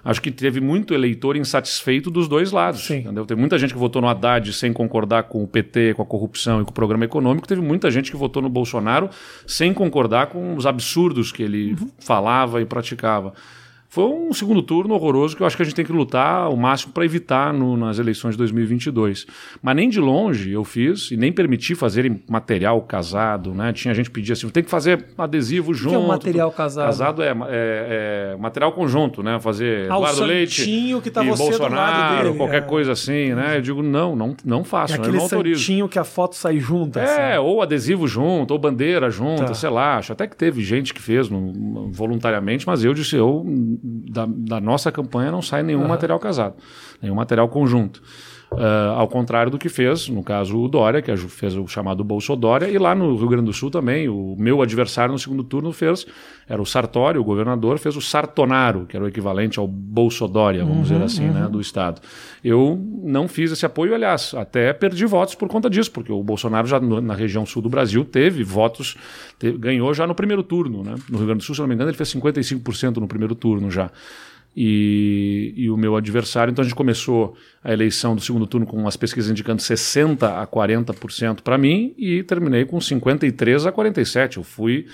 Acho 0.06 0.22
que 0.22 0.32
teve 0.32 0.62
muito 0.62 0.94
eleitor 0.94 1.36
insatisfeito 1.36 2.10
dos 2.10 2.30
dois 2.30 2.54
lados. 2.54 2.80
Sim. 2.86 3.00
Entendeu? 3.00 3.26
Teve 3.26 3.42
muita 3.42 3.60
gente 3.60 3.74
que 3.74 3.80
votou 3.80 4.02
no 4.02 4.08
Haddad 4.08 4.54
sem 4.54 4.72
concordar 4.72 5.24
com 5.24 5.44
o 5.44 5.48
PT, 5.48 5.96
com 5.96 6.02
a 6.02 6.06
corrupção 6.06 6.62
e 6.62 6.64
com 6.64 6.72
o 6.72 6.74
programa 6.74 7.04
econômico. 7.04 7.46
Teve 7.46 7.60
muita 7.60 7.92
gente 7.92 8.10
que 8.10 8.16
votou 8.16 8.42
no 8.42 8.48
Bolsonaro 8.48 9.10
sem 9.46 9.74
concordar 9.74 10.28
com 10.28 10.56
os 10.56 10.66
absurdos 10.66 11.34
que 11.34 11.44
ele 11.44 11.74
uhum. 11.74 11.90
falava 12.00 12.62
e 12.62 12.66
praticava. 12.66 13.34
Foi 13.90 14.04
um 14.04 14.34
segundo 14.34 14.62
turno 14.62 14.94
horroroso 14.94 15.36
que 15.36 15.42
eu 15.42 15.48
acho 15.48 15.56
que 15.56 15.62
a 15.62 15.66
gente 15.66 15.76
tem 15.76 15.86
que 15.86 15.94
lutar 15.94 16.50
o 16.50 16.58
máximo 16.58 16.92
para 16.92 17.06
evitar 17.06 17.54
no, 17.54 17.78
nas 17.78 17.98
eleições 17.98 18.32
de 18.32 18.38
2022. 18.40 19.26
Mas 19.62 19.76
nem 19.76 19.90
de 19.90 20.00
longe 20.00 20.52
eu 20.52 20.64
fiz 20.66 21.10
e 21.10 21.16
nem 21.18 21.32
permiti 21.32 21.74
fazerem 21.74 22.22
material 22.28 22.82
casado, 22.82 23.54
né? 23.54 23.72
Tinha 23.72 23.94
gente 23.94 24.10
que 24.10 24.16
pedia 24.16 24.34
assim, 24.34 24.50
tem 24.50 24.64
que 24.64 24.70
fazer 24.70 25.06
adesivo 25.18 25.74
junto. 25.74 25.96
O 25.96 25.98
que 25.98 26.04
é 26.04 26.06
um 26.06 26.08
material 26.08 26.52
casado? 26.52 26.86
Casado 26.86 27.24
é, 27.24 27.30
é, 27.30 28.34
é 28.34 28.38
material 28.38 28.74
conjunto, 28.74 29.24
né? 29.24 29.40
Fazer 29.40 29.90
ah, 29.90 29.96
Eduardo 29.96 30.24
Leite 30.26 30.66
que 31.02 31.10
tá 31.10 31.24
e 31.24 31.28
Bolsonaro, 31.28 32.36
qualquer 32.36 32.64
é. 32.64 32.66
coisa 32.66 32.92
assim, 32.92 33.34
né? 33.34 33.58
Eu 33.58 33.62
digo, 33.62 33.82
não, 33.82 34.16
não, 34.16 34.36
não 34.44 34.64
faço, 34.66 34.94
é 34.94 34.98
aquele 34.98 35.16
não 35.16 35.24
autorizo. 35.24 35.62
santinho 35.62 35.88
que 35.88 35.98
a 35.98 36.04
foto 36.04 36.36
sai 36.36 36.60
junto. 36.60 37.00
É, 37.00 37.36
assim. 37.36 37.40
ou 37.40 37.62
adesivo 37.62 38.06
junto, 38.06 38.52
ou 38.52 38.60
bandeira 38.60 39.10
junto, 39.10 39.46
tá. 39.46 39.54
sei 39.54 39.70
lá. 39.70 39.98
Acho 39.98 40.12
até 40.12 40.28
que 40.28 40.36
teve 40.36 40.62
gente 40.62 40.94
que 40.94 41.02
fez 41.02 41.30
no, 41.30 41.90
voluntariamente, 41.90 42.68
mas 42.68 42.84
eu 42.84 42.94
disse, 42.94 43.16
eu 43.16 43.46
da, 43.84 44.26
da 44.28 44.60
nossa 44.60 44.92
campanha 44.92 45.32
não 45.32 45.42
sai 45.42 45.64
nenhum 45.64 45.82
uhum. 45.82 45.88
material 45.88 46.20
casado, 46.20 46.56
nenhum 47.02 47.16
material 47.16 47.48
conjunto. 47.50 48.02
Uh, 48.50 48.96
ao 48.96 49.10
contrário 49.10 49.52
do 49.52 49.58
que 49.58 49.68
fez, 49.68 50.08
no 50.08 50.24
caso, 50.24 50.58
o 50.58 50.70
Dória, 50.70 51.02
que 51.02 51.16
fez 51.18 51.56
o 51.58 51.68
chamado 51.68 52.02
Bolsodória, 52.02 52.70
e 52.70 52.78
lá 52.78 52.96
no 52.96 53.14
Rio 53.18 53.28
Grande 53.28 53.46
do 53.48 53.54
Sul 53.54 53.70
também, 53.70 54.08
o 54.08 54.38
meu 54.40 54.62
adversário 54.62 55.12
no 55.12 55.20
segundo 55.20 55.44
turno 55.44 55.74
fez, 55.74 56.08
era 56.48 56.62
o 56.62 56.66
Sartori, 56.66 57.18
o 57.18 57.26
governador, 57.26 57.78
fez 57.78 57.98
o 57.98 58.02
Sartonaro, 58.02 58.86
que 58.86 58.96
era 58.96 59.04
o 59.04 59.08
equivalente 59.08 59.60
ao 59.60 59.68
Bolsodória, 59.68 60.64
vamos 60.64 60.78
uhum, 60.78 60.84
dizer 60.84 61.02
assim, 61.02 61.26
né, 61.26 61.34
uhum. 61.34 61.40
né, 61.42 61.50
do 61.50 61.60
Estado. 61.60 62.02
Eu 62.42 62.82
não 63.04 63.28
fiz 63.28 63.52
esse 63.52 63.66
apoio, 63.66 63.94
aliás, 63.94 64.34
até 64.34 64.72
perdi 64.72 65.06
votos 65.06 65.36
por 65.36 65.50
conta 65.50 65.70
disso, 65.70 65.92
porque 65.92 66.12
o 66.12 66.24
Bolsonaro 66.24 66.68
já 66.68 66.80
na 66.80 67.14
região 67.14 67.46
sul 67.46 67.62
do 67.62 67.70
Brasil 67.70 68.06
teve 68.06 68.46
votos, 68.46 68.96
teve, 69.38 69.58
ganhou 69.58 69.94
já 69.94 70.08
no 70.08 70.16
primeiro 70.16 70.42
turno, 70.42 70.84
né? 70.84 70.96
No 71.10 71.18
Rio 71.18 71.28
Grande 71.28 71.40
do 71.40 71.44
Sul, 71.44 71.54
se 71.54 71.60
não 71.60 71.68
me 71.68 71.76
engano, 71.76 71.90
ele 71.90 71.98
fez 71.98 72.14
55% 72.16 72.98
no 72.98 73.08
primeiro 73.10 73.36
turno 73.36 73.70
já 73.70 73.92
e, 74.60 75.54
e, 75.56 75.70
o 75.70 75.78
meu 75.78 75.96
adversário. 75.96 76.50
Então 76.52 76.64
a 76.64 76.66
gente 76.66 76.74
começou 76.74 77.38
a 77.64 77.72
eleição 77.72 78.16
do 78.16 78.22
segundo 78.22 78.48
turno 78.48 78.66
com 78.66 78.88
as 78.88 78.98
pesquisas 78.98 79.30
indicando 79.30 79.62
60% 79.62 80.24
a 80.24 80.48
40% 80.48 81.42
para 81.42 81.60
mim 81.60 81.94
e 81.96 82.24
terminei 82.24 82.66
com 82.66 82.80
53% 82.80 83.68
a 83.68 83.72
47%. 83.72 84.38
Eu 84.38 84.44
fui 84.44 84.88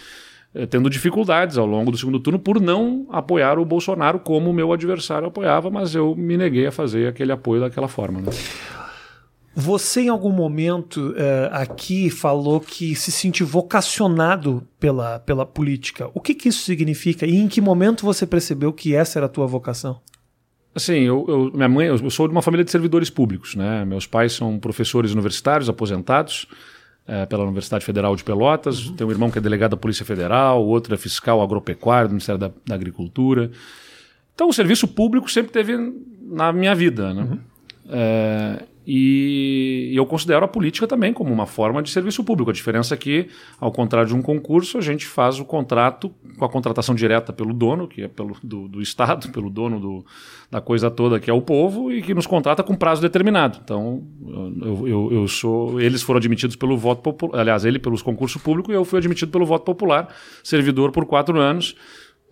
eh, 0.54 0.66
tendo 0.66 0.90
dificuldades 0.90 1.58
ao 1.58 1.66
longo 1.66 1.92
do 1.92 1.98
segundo 1.98 2.20
turno 2.20 2.40
por 2.40 2.60
não 2.60 3.08
apoiar 3.10 3.58
o 3.58 3.64
Bolsonaro 3.64 4.20
como 4.20 4.50
o 4.50 4.54
meu 4.54 4.74
adversário 4.74 5.30
apoiava, 5.30 5.70
mas 5.70 5.96
eu 5.96 6.14
me 6.14 6.36
neguei 6.36 6.68
a 6.68 6.72
fazer 6.72 7.08
aquele 7.08 7.32
apoio 7.32 7.62
daquela 7.62 7.88
forma. 7.88 8.20
Né? 8.20 8.32
Você, 9.56 10.02
em 10.02 10.10
algum 10.10 10.32
momento 10.32 11.12
uh, 11.12 11.50
aqui, 11.52 12.10
falou 12.10 12.60
que 12.60 12.96
se 12.96 13.12
sentiu 13.12 13.46
vocacionado 13.46 14.68
pela, 14.80 15.20
pela 15.20 15.46
política. 15.46 16.10
O 16.14 16.20
que, 16.20 16.34
que 16.34 16.50
isso 16.50 16.64
significa 16.64 17.26
e 17.26 17.36
em 17.36 17.48
que 17.48 17.62
momento 17.62 18.04
você 18.04 18.26
percebeu 18.26 18.74
que 18.74 18.96
essa 18.96 19.20
era 19.20 19.28
a 19.28 19.30
tua 19.30 19.46
vocação? 19.46 20.02
Assim, 20.74 21.02
eu, 21.02 21.24
eu, 21.28 21.52
minha 21.54 21.70
mãe, 21.70 21.86
eu 21.86 22.10
sou 22.10 22.28
de 22.28 22.32
uma 22.32 22.42
família 22.42 22.66
de 22.66 22.72
servidores 22.72 23.12
públicos, 23.12 23.56
né? 23.56 23.86
Meus 23.86 24.08
pais 24.08 24.34
são 24.34 24.58
professores 24.58 25.12
universitários 25.12 25.70
aposentados 25.70 26.48
é, 27.06 27.28
pela 27.28 27.44
Universidade 27.44 27.86
Federal 27.86 28.16
de 28.16 28.24
Pelotas. 28.24 28.88
Uhum. 28.88 28.96
Tenho 28.96 29.08
um 29.08 29.14
irmão 29.14 29.30
que 29.30 29.38
é 29.38 29.42
delegado 29.42 29.72
da 29.72 29.78
Polícia 29.78 30.04
Federal, 30.04 30.66
outro 30.66 30.96
é 30.96 30.98
fiscal 30.98 31.44
agropecuário 31.44 32.08
do 32.08 32.14
Ministério 32.14 32.40
da, 32.40 32.52
da 32.66 32.74
Agricultura. 32.74 33.52
Então, 34.34 34.50
o 34.50 34.54
serviço 34.54 34.88
público 34.88 35.30
sempre 35.30 35.52
teve 35.52 35.78
na 36.24 36.52
minha 36.52 36.74
vida, 36.74 37.14
né? 37.14 37.22
Uhum. 37.22 37.40
É, 37.90 38.64
e, 38.86 39.92
eu 39.94 40.06
considero 40.06 40.44
a 40.44 40.48
política 40.48 40.86
também 40.86 41.14
como 41.14 41.32
uma 41.32 41.46
forma 41.46 41.82
de 41.82 41.90
serviço 41.90 42.24
público. 42.24 42.50
A 42.50 42.54
diferença 42.54 42.94
é 42.94 42.98
que, 42.98 43.30
ao 43.60 43.72
contrário 43.72 44.10
de 44.10 44.16
um 44.16 44.22
concurso, 44.22 44.78
a 44.78 44.82
gente 44.82 45.06
faz 45.06 45.40
o 45.40 45.46
contrato 45.46 46.14
com 46.38 46.44
a 46.44 46.50
contratação 46.50 46.94
direta 46.94 47.32
pelo 47.32 47.54
dono, 47.54 47.88
que 47.88 48.02
é 48.02 48.08
pelo, 48.08 48.36
do, 48.44 48.68
do 48.68 48.82
Estado, 48.82 49.30
pelo 49.32 49.50
dono 49.50 49.80
do, 49.80 50.06
da 50.52 50.60
coisa 50.60 50.92
toda, 50.92 51.20
que 51.20 51.30
é 51.30 51.34
o 51.34 51.42
povo, 51.42 51.92
e 51.92 52.02
que 52.02 52.14
nos 52.14 52.28
contrata 52.28 52.62
com 52.62 52.76
prazo 52.76 53.02
determinado. 53.02 53.60
Então, 53.64 54.04
eu, 54.62 54.88
eu, 54.88 55.10
eu 55.14 55.28
sou. 55.28 55.80
Eles 55.80 56.02
foram 56.02 56.18
admitidos 56.18 56.56
pelo 56.56 56.78
voto 56.78 57.02
popular. 57.02 57.40
Aliás, 57.40 57.64
ele 57.64 57.80
pelos 57.80 58.02
concursos 58.02 58.42
públicos 58.42 58.74
e 58.74 58.76
eu 58.76 58.84
fui 58.84 59.00
admitido 59.00 59.32
pelo 59.32 59.46
voto 59.46 59.64
popular, 59.64 60.14
servidor 60.44 60.92
por 60.92 61.06
quatro 61.06 61.40
anos, 61.40 61.76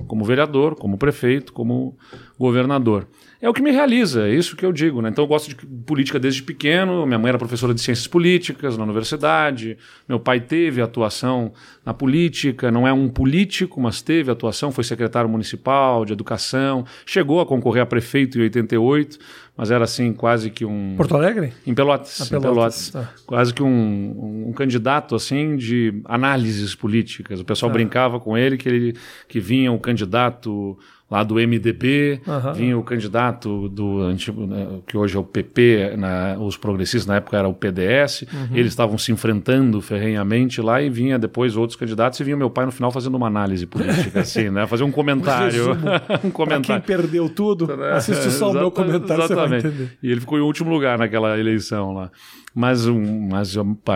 como 0.07 0.25
vereador, 0.25 0.75
como 0.75 0.97
prefeito, 0.97 1.53
como 1.53 1.97
governador 2.37 3.07
é 3.41 3.49
o 3.49 3.53
que 3.53 3.61
me 3.61 3.71
realiza, 3.71 4.27
é 4.27 4.35
isso 4.35 4.55
que 4.55 4.63
eu 4.63 4.71
digo. 4.71 5.01
Né? 5.01 5.09
Então 5.09 5.23
eu 5.23 5.27
gosto 5.27 5.49
de 5.49 5.55
política 5.55 6.19
desde 6.19 6.43
pequeno. 6.43 7.07
Minha 7.07 7.17
mãe 7.17 7.29
era 7.29 7.39
professora 7.39 7.73
de 7.73 7.81
ciências 7.81 8.05
políticas 8.05 8.77
na 8.77 8.83
universidade. 8.83 9.79
Meu 10.07 10.19
pai 10.19 10.39
teve 10.39 10.79
atuação 10.79 11.51
na 11.83 11.91
política, 11.91 12.69
não 12.69 12.87
é 12.87 12.93
um 12.93 13.09
político, 13.09 13.81
mas 13.81 13.99
teve 13.99 14.29
atuação, 14.29 14.71
foi 14.71 14.83
secretário 14.83 15.27
municipal 15.27 16.05
de 16.05 16.13
educação. 16.13 16.85
Chegou 17.03 17.41
a 17.41 17.45
concorrer 17.45 17.81
a 17.81 17.85
prefeito 17.85 18.37
em 18.37 18.43
88, 18.43 19.17
mas 19.57 19.71
era 19.71 19.85
assim 19.85 20.13
quase 20.13 20.51
que 20.51 20.63
um. 20.63 20.93
Porto 20.95 21.15
Alegre? 21.15 21.51
Em 21.65 21.73
Pelotas. 21.73 22.29
Pelotas, 22.29 22.31
em 22.31 22.41
Pelotas. 22.41 22.89
Tá. 22.91 23.13
Quase 23.25 23.53
que 23.55 23.63
um, 23.63 24.45
um, 24.49 24.53
candidato 24.53 25.15
assim 25.15 25.55
de 25.55 25.99
análises 26.05 26.75
políticas. 26.75 27.39
O 27.39 27.45
pessoal 27.45 27.71
tá. 27.71 27.73
brincava 27.73 28.19
com 28.19 28.37
ele 28.37 28.55
que 28.55 28.69
ele 28.69 28.93
que 29.27 29.39
vinha 29.39 29.71
um 29.71 29.79
candidato 29.79 30.77
lá 31.11 31.25
do 31.25 31.35
MDB, 31.35 32.21
uhum. 32.25 32.53
vinha 32.53 32.77
o 32.77 32.83
candidato 32.83 33.67
do 33.67 33.99
antigo, 34.01 34.47
né, 34.47 34.79
que 34.87 34.95
hoje 34.95 35.17
é 35.17 35.19
o 35.19 35.23
PP, 35.23 35.95
na, 35.97 36.37
os 36.39 36.55
progressistas 36.55 37.05
na 37.05 37.17
época 37.17 37.37
era 37.37 37.49
o 37.49 37.53
PDS, 37.53 38.21
uhum. 38.21 38.55
eles 38.55 38.71
estavam 38.71 38.97
se 38.97 39.11
enfrentando 39.11 39.81
ferrenhamente 39.81 40.61
lá 40.61 40.81
e 40.81 40.89
vinha 40.89 41.19
depois 41.19 41.57
outros 41.57 41.77
candidatos 41.77 42.17
e 42.21 42.23
vinha 42.23 42.37
meu 42.37 42.49
pai 42.49 42.65
no 42.65 42.71
final 42.71 42.89
fazendo 42.91 43.15
uma 43.15 43.27
análise 43.27 43.67
política, 43.67 44.21
assim, 44.21 44.49
né, 44.49 44.65
fazer 44.65 44.85
um 44.85 44.91
comentário. 44.91 45.71
um 46.23 46.31
comentário. 46.31 46.65
Pra 46.65 46.79
quem 46.79 46.97
perdeu 46.97 47.27
tudo, 47.27 47.75
né? 47.75 47.91
assiste 47.91 48.31
só 48.31 48.51
o 48.51 48.53
meu 48.53 48.71
comentário, 48.71 49.25
exatamente. 49.25 49.89
E 50.01 50.09
ele 50.09 50.21
ficou 50.21 50.37
em 50.37 50.41
último 50.41 50.69
lugar 50.69 50.97
naquela 50.97 51.37
eleição 51.37 51.93
lá 51.93 52.09
mas, 52.53 52.85
um, 52.85 53.29
mas 53.29 53.55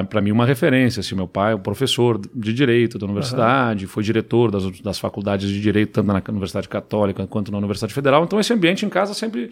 para 0.09 0.21
mim 0.21 0.31
uma 0.31 0.45
referência. 0.45 1.01
Assim, 1.01 1.15
meu 1.15 1.27
pai 1.27 1.53
é 1.53 1.55
um 1.55 1.59
professor 1.59 2.19
de 2.33 2.53
direito 2.53 2.97
da 2.97 3.05
universidade, 3.05 3.85
uhum. 3.85 3.91
foi 3.91 4.03
diretor 4.03 4.49
das, 4.49 4.79
das 4.79 4.97
faculdades 4.97 5.49
de 5.49 5.59
direito, 5.61 5.91
tanto 5.91 6.07
na 6.07 6.21
Universidade 6.29 6.69
Católica 6.69 7.27
quanto 7.27 7.51
na 7.51 7.57
Universidade 7.57 7.93
Federal. 7.93 8.23
Então 8.23 8.39
esse 8.39 8.53
ambiente 8.53 8.85
em 8.85 8.89
casa 8.89 9.13
sempre 9.13 9.51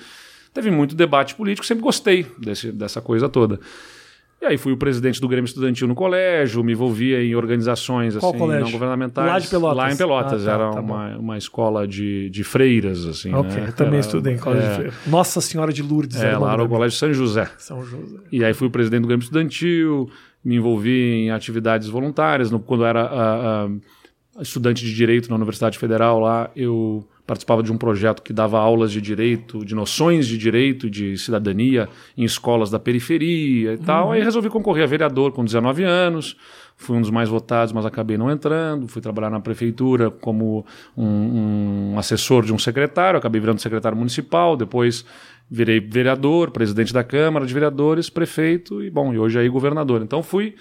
teve 0.53 0.71
muito 0.71 0.95
debate 0.95 1.35
político, 1.35 1.65
sempre 1.65 1.83
gostei 1.83 2.25
desse, 2.37 2.71
dessa 2.71 3.01
coisa 3.01 3.27
toda. 3.27 3.59
E 4.43 4.45
aí 4.45 4.57
fui 4.57 4.73
o 4.73 4.77
presidente 4.77 5.21
do 5.21 5.27
Grêmio 5.29 5.47
Estudantil 5.47 5.87
no 5.87 5.95
colégio, 5.95 6.61
me 6.65 6.73
envolvia 6.73 7.23
em 7.23 7.33
organizações 7.33 8.13
Qual 8.17 8.31
assim, 8.31 8.39
colégio? 8.39 8.65
não 8.65 8.71
governamentais. 8.73 9.25
Lá 9.25 9.39
de 9.39 9.47
Pelotas? 9.47 9.77
Lá 9.77 9.91
em 9.93 9.95
Pelotas, 9.95 10.41
Ah, 10.41 10.45
tá, 10.45 10.51
era 10.65 10.71
tá 10.73 10.81
uma, 10.81 11.17
uma 11.17 11.37
escola 11.37 11.87
de, 11.87 12.29
de 12.29 12.43
freiras, 12.43 13.05
assim. 13.05 13.33
Ok, 13.33 13.55
né? 13.55 13.67
eu 13.69 13.73
também 13.73 13.93
Era- 13.93 13.99
estudei 14.01 14.33
em 14.33 14.37
colégio 14.37 14.65
é, 14.65 14.69
de 14.69 14.75
freira. 14.75 14.93
Nossa 15.07 15.39
Senhora 15.39 15.71
de 15.71 15.81
Lourdes. 15.81 16.21
É, 16.21 16.27
era 16.27 16.39
lá 16.39 16.53
era 16.53 16.63
o 16.63 16.67
Colégio 16.67 16.97
São 16.97 17.13
José. 17.13 17.49
São 17.57 17.85
José. 17.85 18.17
E 18.33 18.43
aí 18.43 18.53
fui 18.53 18.67
o 18.67 18.69
presidente 18.69 19.01
do 19.03 19.07
Grêmio 19.07 19.23
Estudantil, 19.23 20.09
me 20.43 20.55
envolvi 20.57 20.91
em 21.23 21.31
atividades 21.31 21.87
voluntárias. 21.87 22.51
No- 22.51 22.59
quando 22.59 22.81
eu 22.83 22.87
era 22.87 23.01
ah, 23.03 23.67
ah, 24.35 24.41
estudante 24.41 24.83
de 24.83 24.93
Direito 24.93 25.29
na 25.29 25.37
Universidade 25.37 25.79
Federal 25.79 26.19
lá, 26.19 26.51
eu 26.53 27.07
participava 27.25 27.63
de 27.63 27.71
um 27.71 27.77
projeto 27.77 28.21
que 28.21 28.33
dava 28.33 28.59
aulas 28.59 28.91
de 28.91 28.99
direito, 28.99 29.63
de 29.63 29.73
noções 29.73 30.27
de 30.27 30.37
direito 30.37 30.89
de 30.89 31.17
cidadania 31.17 31.87
em 32.17 32.23
escolas 32.23 32.69
da 32.69 32.79
periferia 32.79 33.73
e 33.73 33.77
tal. 33.77 34.11
Aí 34.11 34.21
resolvi 34.21 34.49
concorrer 34.49 34.83
a 34.83 34.87
vereador 34.87 35.31
com 35.31 35.43
19 35.43 35.83
anos. 35.83 36.35
Fui 36.75 36.97
um 36.97 37.01
dos 37.01 37.09
mais 37.09 37.29
votados, 37.29 37.71
mas 37.71 37.85
acabei 37.85 38.17
não 38.17 38.29
entrando. 38.29 38.87
Fui 38.87 39.01
trabalhar 39.01 39.29
na 39.29 39.39
prefeitura 39.39 40.11
como 40.11 40.65
um, 40.97 41.93
um 41.93 41.99
assessor 41.99 42.43
de 42.43 42.53
um 42.53 42.59
secretário. 42.59 43.17
Acabei 43.17 43.39
virando 43.39 43.61
secretário 43.61 43.97
municipal. 43.97 44.57
Depois 44.57 45.05
virei 45.49 45.79
vereador, 45.79 46.51
presidente 46.51 46.91
da 46.91 47.03
Câmara 47.03 47.45
de 47.45 47.53
Vereadores, 47.53 48.09
prefeito 48.09 48.83
e, 48.83 48.89
bom, 48.89 49.13
e 49.13 49.19
hoje 49.19 49.39
aí 49.39 49.47
governador. 49.47 50.01
Então 50.01 50.21
fui 50.21 50.55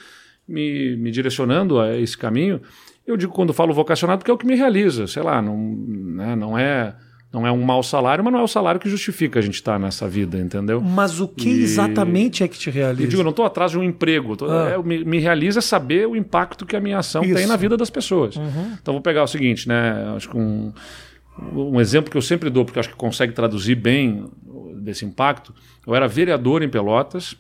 me, 0.47 0.97
me 0.97 1.11
direcionando 1.11 1.81
a 1.81 1.97
esse 1.99 2.17
caminho. 2.17 2.61
Eu 3.07 3.17
digo 3.17 3.33
quando 3.33 3.53
falo 3.53 3.73
vocacionado 3.75 4.19
porque 4.19 4.31
é 4.31 4.35
o 4.35 4.39
que 4.39 4.47
me 4.47 4.55
realiza. 4.55 5.07
Sei 5.07 5.23
lá, 5.23 5.41
não, 5.43 5.57
né, 5.57 6.37
não 6.37 6.57
é 6.59 6.95
não 7.33 7.47
é 7.47 7.51
um 7.51 7.63
mau 7.63 7.83
salário, 7.83 8.23
mas 8.23 8.31
não 8.31 8.41
é 8.41 8.43
o 8.43 8.47
salário 8.49 8.79
que 8.79 8.91
justifica 8.91 9.39
a 9.39 9.43
gente 9.43 9.55
estar 9.55 9.79
nessa 9.81 10.07
vida, 10.07 10.37
entendeu? 10.39 10.83
Mas 10.83 11.19
o 11.19 11.27
que 11.27 11.49
E- 11.49 11.63
exatamente 11.63 12.45
é 12.45 12.49
que 12.49 12.59
te 12.59 12.69
realiza? 12.69 13.05
Eu 13.05 13.09
digo, 13.09 13.21
eu 13.21 13.25
não 13.25 13.31
estou 13.31 13.47
atrás 13.47 13.71
de 13.71 13.79
um 13.79 13.83
emprego. 13.83 14.37
tô- 14.37 14.51
Ah. 14.51 14.69
é, 14.75 14.83
me, 14.83 15.03
me 15.03 15.19
realiza 15.19 15.63
saber 15.63 16.07
o 16.07 16.15
impacto 16.15 16.67
que 16.67 16.77
a 16.77 16.81
minha 16.81 16.99
ação 16.99 17.25
Isso. 17.25 17.35
tem 17.35 17.47
na 17.47 17.57
vida 17.57 17.75
das 17.75 17.89
pessoas. 17.89 18.37
Uhum. 18.37 18.77
Então 18.81 18.93
vou 18.93 19.01
pegar 19.01 19.23
o 19.23 19.27
seguinte, 19.27 19.67
né? 19.67 20.13
Acho 20.15 20.29
que 20.29 20.37
um, 20.37 20.75
um 21.55 21.81
exemplo 21.81 22.11
que 22.11 22.19
eu 22.19 22.23
sempre 22.23 22.51
dou, 22.51 22.67
porque 22.67 22.79
acho 22.79 22.91
que 22.91 22.97
consegue 22.97 23.33
traduzir 23.33 23.77
bem 23.77 24.27
desse 24.83 25.07
impacto. 25.07 25.55
Eu 25.87 25.95
era 25.95 26.07
vereador 26.07 26.63
em 26.63 26.69
Pelotas, 26.69 27.35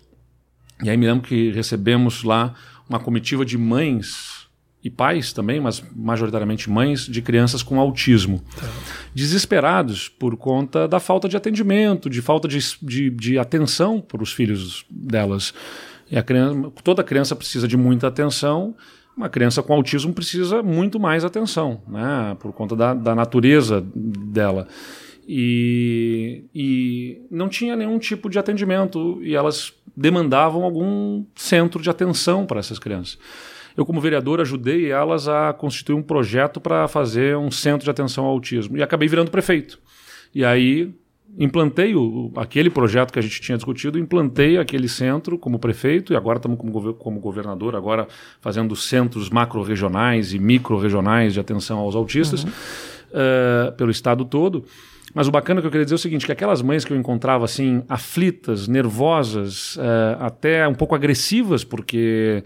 e 0.82 0.88
aí 0.88 0.96
me 0.96 1.06
lembro 1.06 1.22
que 1.28 1.50
recebemos 1.50 2.24
lá 2.24 2.54
uma 2.88 2.98
comitiva 2.98 3.44
de 3.44 3.58
mães 3.58 4.41
e 4.84 4.90
pais 4.90 5.32
também, 5.32 5.60
mas 5.60 5.82
majoritariamente 5.94 6.68
mães 6.68 7.06
de 7.06 7.22
crianças 7.22 7.62
com 7.62 7.78
autismo. 7.78 8.42
Desesperados 9.14 10.08
por 10.08 10.36
conta 10.36 10.88
da 10.88 10.98
falta 10.98 11.28
de 11.28 11.36
atendimento, 11.36 12.10
de 12.10 12.20
falta 12.20 12.48
de, 12.48 12.58
de, 12.82 13.10
de 13.10 13.38
atenção 13.38 14.00
para 14.00 14.22
os 14.22 14.32
filhos 14.32 14.84
delas. 14.90 15.54
E 16.10 16.18
a 16.18 16.22
criança, 16.22 16.72
toda 16.82 17.04
criança 17.04 17.36
precisa 17.36 17.68
de 17.68 17.76
muita 17.76 18.08
atenção, 18.08 18.74
uma 19.16 19.28
criança 19.28 19.62
com 19.62 19.72
autismo 19.72 20.12
precisa 20.12 20.62
muito 20.62 20.98
mais 20.98 21.24
atenção, 21.24 21.82
né? 21.86 22.36
por 22.40 22.52
conta 22.52 22.74
da, 22.74 22.92
da 22.92 23.14
natureza 23.14 23.84
dela. 23.94 24.66
E, 25.28 26.44
e 26.52 27.22
não 27.30 27.48
tinha 27.48 27.76
nenhum 27.76 27.98
tipo 27.98 28.28
de 28.28 28.38
atendimento 28.38 29.20
e 29.22 29.36
elas 29.36 29.72
demandavam 29.96 30.64
algum 30.64 31.24
centro 31.36 31.80
de 31.80 31.88
atenção 31.88 32.44
para 32.44 32.58
essas 32.58 32.78
crianças. 32.78 33.18
Eu, 33.76 33.86
como 33.86 34.00
vereador, 34.00 34.40
ajudei 34.40 34.90
elas 34.90 35.28
a 35.28 35.52
constituir 35.52 35.94
um 35.94 36.02
projeto 36.02 36.60
para 36.60 36.86
fazer 36.88 37.36
um 37.36 37.50
centro 37.50 37.84
de 37.84 37.90
atenção 37.90 38.24
ao 38.24 38.30
autismo 38.30 38.76
e 38.76 38.82
acabei 38.82 39.08
virando 39.08 39.30
prefeito. 39.30 39.78
E 40.34 40.44
aí 40.44 40.92
implantei 41.38 41.94
o, 41.94 42.30
aquele 42.36 42.68
projeto 42.68 43.12
que 43.12 43.18
a 43.18 43.22
gente 43.22 43.40
tinha 43.40 43.56
discutido, 43.56 43.98
implantei 43.98 44.58
aquele 44.58 44.88
centro 44.88 45.38
como 45.38 45.58
prefeito 45.58 46.12
e 46.12 46.16
agora 46.16 46.36
estamos 46.38 46.58
como, 46.58 46.94
como 46.94 47.20
governador, 47.20 47.74
agora 47.74 48.06
fazendo 48.40 48.76
centros 48.76 49.30
macro-regionais 49.30 50.34
e 50.34 50.38
micro-regionais 50.38 51.32
de 51.32 51.40
atenção 51.40 51.78
aos 51.78 51.94
autistas 51.94 52.46
eh, 53.12 53.72
pelo 53.76 53.90
estado 53.90 54.24
todo. 54.24 54.64
Mas 55.14 55.28
o 55.28 55.30
bacana 55.30 55.60
que 55.60 55.66
eu 55.66 55.70
queria 55.70 55.84
dizer 55.84 55.94
é 55.94 55.96
o 55.96 55.98
seguinte, 55.98 56.24
que 56.24 56.32
aquelas 56.32 56.62
mães 56.62 56.86
que 56.86 56.92
eu 56.92 56.96
encontrava 56.96 57.44
assim, 57.44 57.82
aflitas, 57.88 58.66
nervosas, 58.66 59.76
eh, 59.78 60.16
até 60.18 60.66
um 60.66 60.74
pouco 60.74 60.94
agressivas, 60.94 61.64
porque 61.64 62.42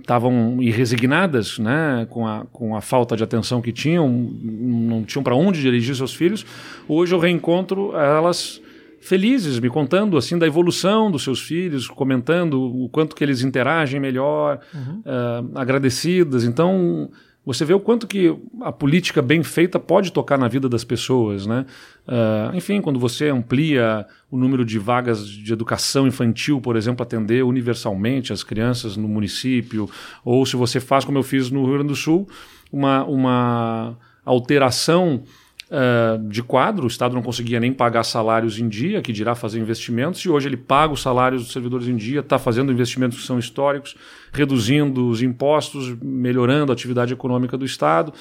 estavam 0.00 0.60
irresignadas 0.60 1.58
né, 1.58 2.06
com, 2.10 2.26
a, 2.26 2.44
com 2.52 2.74
a 2.74 2.80
falta 2.80 3.16
de 3.16 3.22
atenção 3.22 3.62
que 3.62 3.72
tinham, 3.72 4.08
não 4.08 5.04
tinham 5.04 5.22
para 5.22 5.34
onde 5.34 5.60
dirigir 5.60 5.94
seus 5.94 6.14
filhos. 6.14 6.44
Hoje 6.88 7.14
eu 7.14 7.18
reencontro 7.18 7.96
elas 7.96 8.60
felizes, 9.00 9.60
me 9.60 9.70
contando 9.70 10.16
assim 10.16 10.36
da 10.36 10.46
evolução 10.46 11.10
dos 11.10 11.22
seus 11.22 11.40
filhos, 11.40 11.86
comentando 11.86 12.60
o 12.60 12.88
quanto 12.88 13.14
que 13.14 13.22
eles 13.22 13.42
interagem 13.42 14.00
melhor, 14.00 14.58
eh, 14.74 15.44
agradecidas. 15.54 16.42
Então 16.42 17.08
você 17.46 17.64
vê 17.64 17.72
o 17.72 17.78
quanto 17.78 18.08
que 18.08 18.36
a 18.60 18.72
política 18.72 19.22
bem 19.22 19.40
feita 19.44 19.78
pode 19.78 20.10
tocar 20.10 20.36
na 20.36 20.48
vida 20.48 20.68
das 20.68 20.82
pessoas, 20.82 21.46
né? 21.46 21.64
Ah, 22.06 22.50
enfim, 22.52 22.80
quando 22.80 22.98
você 22.98 23.28
amplia 23.28 24.04
o 24.28 24.36
número 24.36 24.64
de 24.64 24.80
vagas 24.80 25.28
de 25.28 25.52
educação 25.52 26.08
infantil, 26.08 26.60
por 26.60 26.74
exemplo, 26.74 27.04
atender 27.04 27.44
universalmente 27.44 28.32
as 28.32 28.42
crianças 28.42 28.96
no 28.96 29.06
município, 29.06 29.88
ou 30.24 30.44
se 30.44 30.56
você 30.56 30.80
faz 30.80 31.04
como 31.04 31.18
eu 31.18 31.22
fiz 31.22 31.48
no 31.48 31.62
Rio 31.64 31.74
Grande 31.74 31.88
do 31.88 31.96
Sul, 31.96 32.28
uma, 32.72 33.04
uma 33.04 33.96
alteração 34.24 35.22
ah, 35.70 36.18
de 36.28 36.42
quadro, 36.42 36.84
o 36.84 36.86
Estado 36.86 37.14
não 37.14 37.22
conseguia 37.22 37.58
nem 37.58 37.72
pagar 37.72 38.04
salários 38.04 38.58
em 38.58 38.68
dia, 38.68 39.02
que 39.02 39.12
dirá 39.12 39.34
fazer 39.34 39.58
investimentos, 39.58 40.20
e 40.20 40.28
hoje 40.28 40.48
ele 40.48 40.56
paga 40.56 40.92
os 40.92 41.02
salários 41.02 41.42
dos 41.42 41.52
servidores 41.52 41.88
em 41.88 41.96
dia, 41.96 42.20
está 42.20 42.38
fazendo 42.38 42.72
investimentos 42.72 43.18
que 43.18 43.26
são 43.26 43.38
históricos, 43.38 43.96
reduzindo 44.32 45.08
os 45.08 45.22
impostos, 45.22 45.96
melhorando 46.00 46.70
a 46.70 46.74
atividade 46.74 47.12
econômica 47.12 47.56
do 47.56 47.64
Estado, 47.64 48.12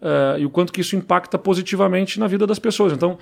ah, 0.00 0.36
e 0.38 0.46
o 0.46 0.50
quanto 0.50 0.72
que 0.72 0.80
isso 0.80 0.96
impacta 0.96 1.38
positivamente 1.38 2.18
na 2.18 2.26
vida 2.26 2.46
das 2.46 2.58
pessoas. 2.58 2.92
Então, 2.92 3.18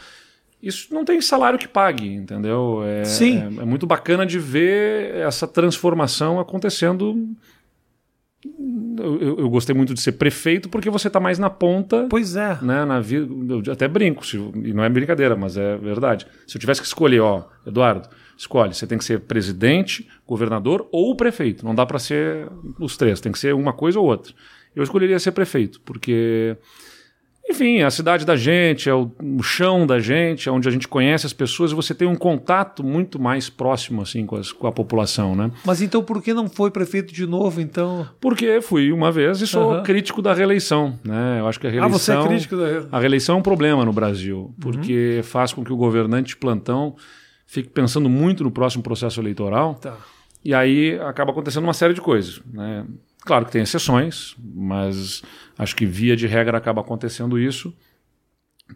isso 0.63 0.95
não 0.95 1.05
tem 1.05 1.21
salário 1.21 1.59
que 1.59 1.67
pague, 1.67 2.07
entendeu? 2.07 2.83
É, 2.85 3.05
Sim. 3.05 3.39
é- 3.59 3.63
é 3.63 3.65
muito 3.65 3.85
bacana 3.85 4.25
de 4.25 4.39
ver 4.39 5.13
essa 5.17 5.45
transformação 5.45 6.39
acontecendo. 6.39 7.29
Eu, 8.99 9.39
eu- 9.39 9.51
gostei 9.51 9.75
muito 9.75 9.95
de 9.95 10.01
ser 10.01 10.13
prefeito 10.13 10.69
porque 10.69 10.91
você 10.91 11.07
está 11.07 11.21
mais 11.21 11.39
na 11.39 11.49
ponta 11.49 12.07
Pois 12.11 12.35
é. 12.37 12.59
né, 12.63 12.85
na 12.85 13.01
vida, 13.01 13.27
eu 13.67 13.73
até 13.73 13.87
brinco, 13.87 14.27
se- 14.27 14.37
e 14.37 14.73
não 14.73 14.83
é 14.83 14.89
brincadeira, 14.89 15.37
mas 15.37 15.57
é 15.57 15.77
verdade. 15.77 16.27
Se 16.47 16.57
eu 16.57 16.61
tivesse 16.61 16.81
que 16.81 16.87
escolher, 16.87 17.21
ó, 17.21 17.45
Eduardo, 17.67 18.09
escolhe, 18.37 18.75
você 18.75 18.87
tem 18.87 18.99
que 18.99 19.05
ser 19.05 19.21
presidente, 19.21 20.09
governador 20.27 20.89
ou 20.91 21.15
prefeito. 21.17 21.65
Não 21.65 21.75
dá 21.75 21.87
para 21.87 21.99
ser 21.99 22.49
os 22.81 22.97
três, 22.97 23.21
tem 23.21 23.31
que 23.33 23.39
ser 23.39 23.55
uma 23.55 23.73
coisa 23.73 23.99
ou 24.01 24.07
outra. 24.07 24.33
Eu 24.75 24.83
escolheria 24.83 25.19
ser 25.19 25.33
prefeito, 25.33 25.81
porque 25.83 26.57
enfim, 27.49 27.79
é 27.79 27.85
a 27.85 27.91
cidade 27.91 28.25
da 28.25 28.35
gente, 28.37 28.89
é 28.89 28.95
o, 28.95 29.11
o 29.21 29.43
chão 29.43 29.87
da 29.87 29.99
gente, 29.99 30.49
é 30.49 30.53
onde 30.53 30.69
a 30.69 30.71
gente 30.71 30.89
conhece 30.89 31.27
as 31.27 31.33
pessoas 31.33 31.71
e 31.73 31.75
você 31.75 31.95
tem 31.95 32.09
um 32.09 32.15
contato 32.15 32.83
muito 32.83 33.21
mais 33.21 33.51
próximo 33.51 34.01
assim 34.01 34.25
com, 34.25 34.37
as- 34.37 34.53
com 34.53 34.67
a 34.67 34.73
população, 34.73 35.35
né? 35.37 35.51
Mas 35.65 35.83
então 35.83 36.03
por 36.03 36.23
que 36.23 36.33
não 36.33 36.49
foi 36.49 36.71
prefeito 36.71 37.13
de 37.13 37.27
novo, 37.27 37.61
então? 37.61 38.09
Porque 38.21 38.61
fui 38.63 38.91
uma 38.93 39.13
vez 39.13 39.41
e 39.41 39.47
sou 39.47 39.73
Aham. 39.73 39.83
crítico 39.83 40.23
da 40.23 40.33
reeleição, 40.33 40.99
né? 41.05 41.41
Eu 41.41 41.47
acho 41.49 41.61
que 41.61 41.67
a 41.67 41.71
Ah, 41.71 41.73
reeleição 41.73 41.99
você 41.99 42.27
é 42.27 42.29
crítico 42.29 42.57
da... 42.57 42.97
a 42.97 43.01
reeleição 43.01 43.37
é 43.37 43.39
um 43.39 43.43
problema 43.43 43.85
no 43.85 43.93
Brasil, 43.93 44.55
porque 44.61 45.17
Uhum. 45.19 45.23
faz 45.23 45.53
com 45.53 45.63
que 45.65 45.73
o 45.73 45.77
governante 45.77 46.29
de 46.29 46.37
plantão 46.37 46.97
fique 47.47 47.69
pensando 47.69 48.09
muito 48.09 48.43
no 48.43 48.51
próximo 48.51 48.83
processo 48.83 49.21
eleitoral 49.21 49.75
Tá. 49.75 49.97
e 50.45 50.55
aí 50.55 50.99
acaba 51.01 51.33
acontecendo 51.33 51.65
uma 51.65 51.75
série 51.75 51.93
de 51.93 52.01
coisas. 52.01 52.41
Né? 52.51 52.85
Claro 53.25 53.47
que 53.47 53.53
tem 53.53 53.63
exceções, 53.63 54.35
mas 54.39 55.23
acho 55.57 55.77
que 55.77 55.87
via 55.87 56.17
de 56.17 56.27
regra 56.27 56.59
acaba 56.59 56.81
acontecendo 56.81 57.39
isso. 57.39 57.73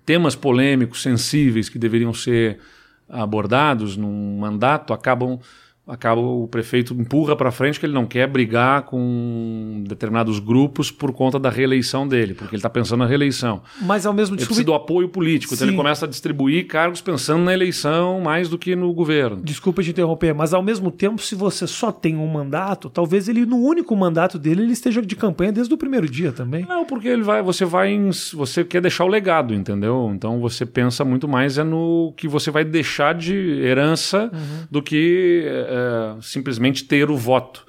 Temas 0.05 0.37
polêmicos, 0.37 1.03
sensíveis 1.03 1.69
que 1.69 1.79
deveriam 1.79 2.15
ser 2.15 2.61
abordados 3.09 3.97
num 3.97 4.39
mandato 4.39 4.93
acabam 4.93 5.41
acaba 5.89 6.21
o 6.21 6.49
prefeito 6.49 6.95
empurra 6.95 7.37
para 7.37 7.51
frente 7.53 7.79
que 7.79 7.87
ele 7.87 7.93
não 7.93 8.07
quer 8.07 8.27
brigar 8.27 8.83
com 8.83 9.85
determinados 9.87 10.39
grupos 10.39 10.91
por 10.91 11.13
conta 11.13 11.39
da 11.39 11.49
reeleição 11.49 12.07
dele, 12.09 12.35
porque 12.35 12.55
ele 12.55 12.59
está 12.59 12.69
pensando 12.71 13.01
na 13.01 13.07
reeleição. 13.07 13.63
Mas 13.83 14.05
ao 14.07 14.13
mesmo 14.13 14.35
Ele 14.35 14.39
tempo... 14.41 14.49
precisa 14.49 14.65
do 14.67 14.75
apoio 14.75 15.09
político, 15.09 15.55
então 15.55 15.65
Sim. 15.67 15.71
ele 15.73 15.77
começa 15.77 16.05
a 16.05 16.09
distribuir 16.09 16.67
cargos 16.67 17.01
pensando 17.01 17.45
na 17.45 17.53
eleição 17.55 18.21
mais 18.21 18.49
do 18.49 18.59
que 18.59 18.75
no 18.75 18.93
governo. 18.93 19.41
Desculpa 19.43 19.83
te 19.83 19.91
interromper, 19.91 20.35
mas 20.35 20.53
ao 20.53 20.63
mesmo 20.63 20.91
tempo, 20.91 21.23
se 21.23 21.35
você 21.35 21.67
só 21.67 21.93
tem 21.93 22.17
um 22.17 22.27
mandato, 22.27 22.91
talvez 22.91 23.29
ele, 23.29 23.47
no 23.47 23.59
único 23.59 23.95
mandato 23.95 24.39
dele, 24.39 24.63
ele 24.63 24.73
esteja 24.73 25.01
de 25.01 25.15
campanha 25.15 25.53
desde 25.53 25.73
o 25.73 25.77
primeiro 25.79 26.09
dia 26.09 26.33
também. 26.33 26.65
Não, 26.67 26.85
porque 26.85 27.07
ele 27.09 27.23
vai, 27.23 27.43
você 27.43 27.65
vai, 27.65 27.91
em- 27.93 28.11
você 28.35 28.65
quer 28.65 28.81
deixar 28.81 29.05
o 29.05 29.09
legado, 29.09 29.55
entendeu? 29.55 30.11
Então 30.15 30.41
você 30.41 30.67
pensa 30.67 31.05
muito 31.05 31.29
mais 31.29 31.59
é 31.59 31.63
no 31.65 32.13
que 32.17 32.27
você 32.27 32.51
vai 32.51 32.65
deixar 32.65 33.15
de 33.15 33.35
herança 33.63 34.31
do 34.71 34.83
que 34.83 35.45
é, 35.77 36.21
simplesmente 36.23 36.85
ter 36.85 37.11
o 37.11 37.17
voto. 37.17 37.67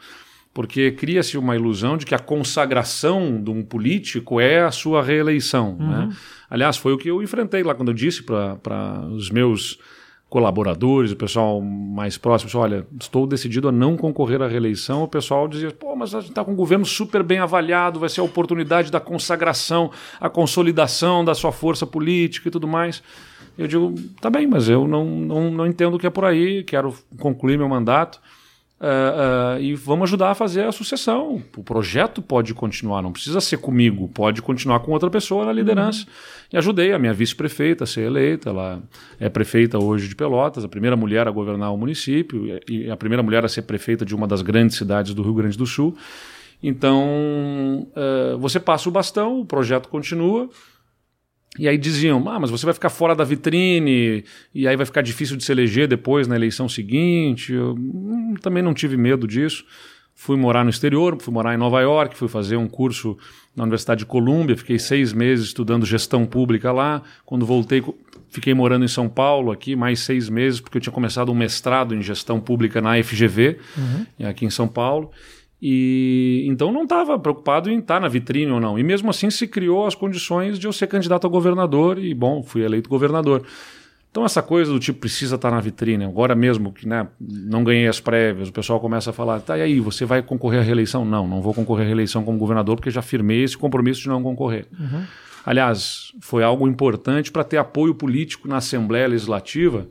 Porque 0.54 0.92
cria-se 0.92 1.38
uma 1.38 1.56
ilusão 1.56 1.98
de 1.98 2.06
que 2.06 2.16
a 2.16 2.20
consagração 2.20 3.40
de 3.40 3.52
um 3.52 3.62
político 3.62 4.40
é 4.40 4.64
a 4.64 4.72
sua 4.72 5.04
reeleição. 5.04 5.78
Né? 5.78 6.10
Aliás, 6.50 6.78
foi 6.78 6.94
o 6.94 6.98
que 6.98 7.10
eu 7.10 7.22
enfrentei 7.22 7.62
lá 7.62 7.76
quando 7.76 7.90
eu 7.90 7.94
disse 7.94 8.24
para 8.24 9.06
os 9.12 9.30
meus 9.30 9.78
colaboradores, 10.30 11.12
o 11.12 11.16
pessoal 11.16 11.62
mais 11.62 12.18
próximo, 12.18 12.48
disse, 12.48 12.58
olha, 12.58 12.86
estou 13.00 13.26
decidido 13.26 13.70
a 13.70 13.72
não 13.72 13.96
concorrer 13.96 14.42
à 14.42 14.48
reeleição. 14.48 15.04
O 15.04 15.08
pessoal 15.08 15.48
dizia, 15.48 15.72
pô, 15.72 15.96
mas 15.96 16.14
a 16.14 16.20
gente 16.20 16.32
está 16.32 16.44
com 16.44 16.52
um 16.52 16.56
governo 16.56 16.86
super 16.86 17.24
bem 17.24 17.40
avaliado, 17.40 18.00
vai 18.00 18.10
ser 18.10 18.20
a 18.20 18.24
oportunidade 18.24 18.92
da 18.92 19.00
consagração, 19.00 19.90
a 20.20 20.30
consolidação 20.30 21.24
da 21.24 21.34
sua 21.34 21.52
força 21.52 21.86
política 21.86 22.50
e 22.50 22.52
tudo 22.52 22.68
mais. 22.68 23.02
Eu 23.58 23.68
digo, 23.68 23.96
tá 24.22 24.30
bem, 24.30 24.46
mas 24.46 24.70
eu 24.70 24.88
não, 24.88 25.06
não, 25.06 25.52
não 25.52 25.68
entendo 25.68 25.96
o 25.96 26.00
que 26.00 26.06
é 26.06 26.10
por 26.10 26.26
aí, 26.26 26.64
quero 26.64 26.94
concluir 27.18 27.58
meu 27.58 27.68
mandato. 27.68 28.20
Uh, 28.80 29.58
uh, 29.58 29.60
e 29.60 29.74
vamos 29.74 30.10
ajudar 30.10 30.30
a 30.30 30.36
fazer 30.36 30.64
a 30.66 30.72
sucessão. 30.72 31.42
O 31.56 31.64
projeto 31.64 32.22
pode 32.22 32.54
continuar, 32.54 33.02
não 33.02 33.12
precisa 33.12 33.42
ser 33.42 33.58
comigo, 33.58 34.08
pode 34.10 34.40
continuar 34.40 34.82
com 34.82 34.92
outra 34.92 35.10
pessoa 35.10 35.46
na 35.46 35.52
liderança. 35.52 36.02
Uhum. 36.02 36.14
E 36.54 36.58
ajudei 36.58 36.94
a 36.94 37.00
minha 37.00 37.12
vice-prefeita 37.12 37.86
a 37.86 37.88
ser 37.88 38.02
eleita, 38.02 38.52
ela 38.52 38.84
é 39.20 39.30
prefeita 39.30 39.84
hoje 39.84 40.08
de 40.08 40.16
Pelotas, 40.16 40.64
a 40.64 40.68
primeira 40.68 40.96
mulher 40.96 41.28
a 41.28 41.32
governar 41.32 41.74
o 41.74 41.78
município 41.78 42.60
e 42.70 42.90
a 42.92 42.96
primeira 42.96 43.24
mulher 43.24 43.44
a 43.44 43.48
ser 43.48 43.64
prefeita 43.64 44.06
de 44.06 44.14
uma 44.14 44.28
das 44.28 44.44
grandes 44.44 44.78
cidades 44.78 45.16
do 45.16 45.24
Rio 45.24 45.34
Grande 45.34 45.58
do 45.58 45.66
Sul. 45.66 45.98
Então, 46.62 47.88
uh, 47.96 48.38
você 48.38 48.60
passa 48.60 48.90
o 48.90 48.92
bastão, 48.92 49.40
o 49.40 49.46
projeto 49.46 49.90
continua. 49.90 50.50
E 51.58 51.68
aí 51.68 51.78
diziam, 51.78 52.28
ah, 52.30 52.40
mas 52.40 52.50
você 52.50 52.66
vai 52.66 52.74
ficar 52.74 52.90
fora 52.90 53.16
da 53.16 53.24
vitrine, 53.24 54.24
e 54.54 54.68
aí 54.68 54.76
vai 54.76 54.86
ficar 54.86 55.02
difícil 55.02 55.36
de 55.36 55.44
se 55.44 55.52
eleger 55.52 55.88
depois 55.88 56.28
na 56.28 56.36
eleição 56.36 56.68
seguinte. 56.70 57.54
Eu 57.54 57.74
hum, 57.74 58.36
também 58.42 58.62
não 58.62 58.74
tive 58.74 58.98
medo 58.98 59.28
disso. 59.28 59.66
Fui 60.14 60.36
morar 60.36 60.64
no 60.64 60.70
exterior, 60.70 61.16
fui 61.22 61.32
morar 61.34 61.54
em 61.54 61.58
Nova 61.58 61.80
York, 61.80 62.18
fui 62.18 62.28
fazer 62.28 62.58
um 62.58 62.68
curso 62.68 63.16
na 63.56 63.64
Universidade 63.64 64.00
de 64.00 64.06
Colômbia, 64.06 64.58
fiquei 64.58 64.80
seis 64.80 65.14
meses 65.14 65.48
estudando 65.48 65.86
gestão 65.86 66.26
pública 66.26 66.72
lá. 66.72 67.04
Quando 67.24 67.46
voltei, 67.46 67.84
fiquei 68.30 68.54
morando 68.54 68.84
em 68.84 68.88
São 68.88 69.08
Paulo 69.08 69.52
aqui, 69.52 69.76
mais 69.76 70.00
seis 70.00 70.28
meses, 70.28 70.60
porque 70.60 70.78
eu 70.78 70.82
tinha 70.82 70.94
começado 70.94 71.32
um 71.32 71.36
mestrado 71.36 71.94
em 71.94 72.02
gestão 72.02 72.40
pública 72.40 72.82
na 72.82 73.02
FGV, 73.02 73.60
uhum. 73.78 74.28
aqui 74.28 74.46
em 74.46 74.50
São 74.50 74.68
Paulo. 74.68 75.12
E 75.62 76.46
então 76.48 76.72
não 76.72 76.84
estava 76.84 77.18
preocupado 77.18 77.70
em 77.70 77.80
estar 77.80 77.96
tá 77.96 78.00
na 78.00 78.08
vitrine 78.08 78.52
ou 78.52 78.60
não. 78.60 78.78
E 78.78 78.84
mesmo 78.84 79.10
assim 79.10 79.30
se 79.30 79.48
criou 79.48 79.88
as 79.88 79.96
condições 79.96 80.60
de 80.60 80.68
eu 80.68 80.74
ser 80.74 80.88
candidato 80.88 81.26
a 81.26 81.30
governador 81.30 81.98
e 81.98 82.14
bom, 82.14 82.44
fui 82.44 82.64
eleito 82.64 82.90
governador. 82.90 83.44
Então 84.12 84.26
essa 84.26 84.42
coisa 84.42 84.72
do 84.72 84.80
tipo 84.80 85.00
precisa 85.00 85.36
estar 85.36 85.50
tá 85.50 85.56
na 85.56 85.62
vitrine, 85.62 86.04
agora 86.04 86.34
mesmo 86.34 86.72
que 86.72 86.88
né, 86.88 87.08
não 87.20 87.64
ganhei 87.64 87.88
as 87.88 88.00
prévias, 88.00 88.50
o 88.50 88.54
pessoal 88.54 88.80
começa 88.80 89.12
a 89.12 89.14
falar, 89.14 89.40
tá 89.42 89.58
e 89.58 89.62
aí, 89.62 89.80
você 89.80 90.06
vai 90.06 90.24
concorrer 90.24 90.60
à 90.60 90.64
reeleição? 90.64 91.06
Não, 91.06 91.28
não 91.28 91.42
vou 91.42 91.54
concorrer 91.54 91.84
à 91.84 91.88
reeleição 91.88 92.24
como 92.24 92.38
governador 92.38 92.78
porque 92.78 92.90
já 92.90 93.02
firmei 93.02 93.44
esse 93.44 93.58
compromisso 93.58 94.02
de 94.02 94.08
não 94.08 94.24
concorrer. 94.24 94.66
Uhum. 94.80 95.04
Aliás, 95.46 96.12
foi 96.20 96.44
algo 96.44 96.68
importante 96.68 97.32
para 97.32 97.44
ter 97.44 97.58
apoio 97.58 97.94
político 97.94 98.48
na 98.48 98.58
Assembleia 98.58 99.08
Legislativa 99.08 99.88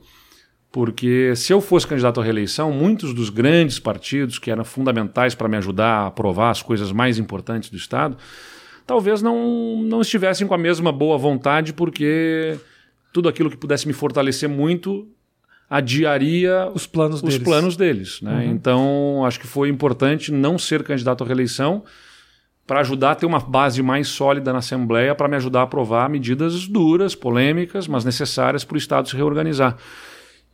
porque 0.71 1.33
se 1.35 1.53
eu 1.53 1.61
fosse 1.61 1.87
candidato 1.87 2.19
à 2.19 2.23
reeleição, 2.23 2.71
muitos 2.71 3.13
dos 3.13 3.29
grandes 3.29 3.79
partidos 3.79 4.37
que 4.37 4.51
eram 4.51 4.63
fundamentais 4.63 5.33
para 5.33 5.47
me 5.47 5.57
ajudar 5.57 5.87
a 5.87 6.07
aprovar 6.07 6.51
as 6.51 6.61
coisas 6.61 6.91
mais 6.91 7.17
importantes 7.17 7.69
do 7.69 7.77
Estado, 7.77 8.17
talvez 8.85 9.21
não, 9.21 9.81
não 9.83 10.01
estivessem 10.01 10.45
com 10.45 10.53
a 10.53 10.57
mesma 10.57 10.91
boa 10.91 11.17
vontade, 11.17 11.73
porque 11.73 12.57
tudo 13.13 13.29
aquilo 13.29 13.49
que 13.49 13.57
pudesse 13.57 13.87
me 13.87 13.93
fortalecer 13.93 14.49
muito 14.49 15.07
adiaria 15.69 16.69
os 16.73 16.87
planos 16.87 17.17
os 17.17 17.23
deles. 17.23 17.43
Planos 17.43 17.75
deles 17.75 18.21
né? 18.21 18.31
uhum. 18.31 18.51
Então, 18.51 19.25
acho 19.25 19.39
que 19.39 19.47
foi 19.47 19.69
importante 19.69 20.31
não 20.31 20.57
ser 20.57 20.83
candidato 20.83 21.23
à 21.23 21.27
reeleição 21.27 21.83
para 22.65 22.81
ajudar 22.81 23.11
a 23.11 23.15
ter 23.15 23.25
uma 23.25 23.39
base 23.39 23.81
mais 23.81 24.09
sólida 24.09 24.51
na 24.51 24.59
Assembleia, 24.59 25.15
para 25.15 25.29
me 25.29 25.37
ajudar 25.37 25.61
a 25.61 25.63
aprovar 25.63 26.09
medidas 26.09 26.67
duras, 26.67 27.15
polêmicas, 27.15 27.87
mas 27.87 28.03
necessárias 28.03 28.65
para 28.65 28.75
o 28.75 28.77
Estado 28.77 29.07
se 29.07 29.15
reorganizar. 29.15 29.77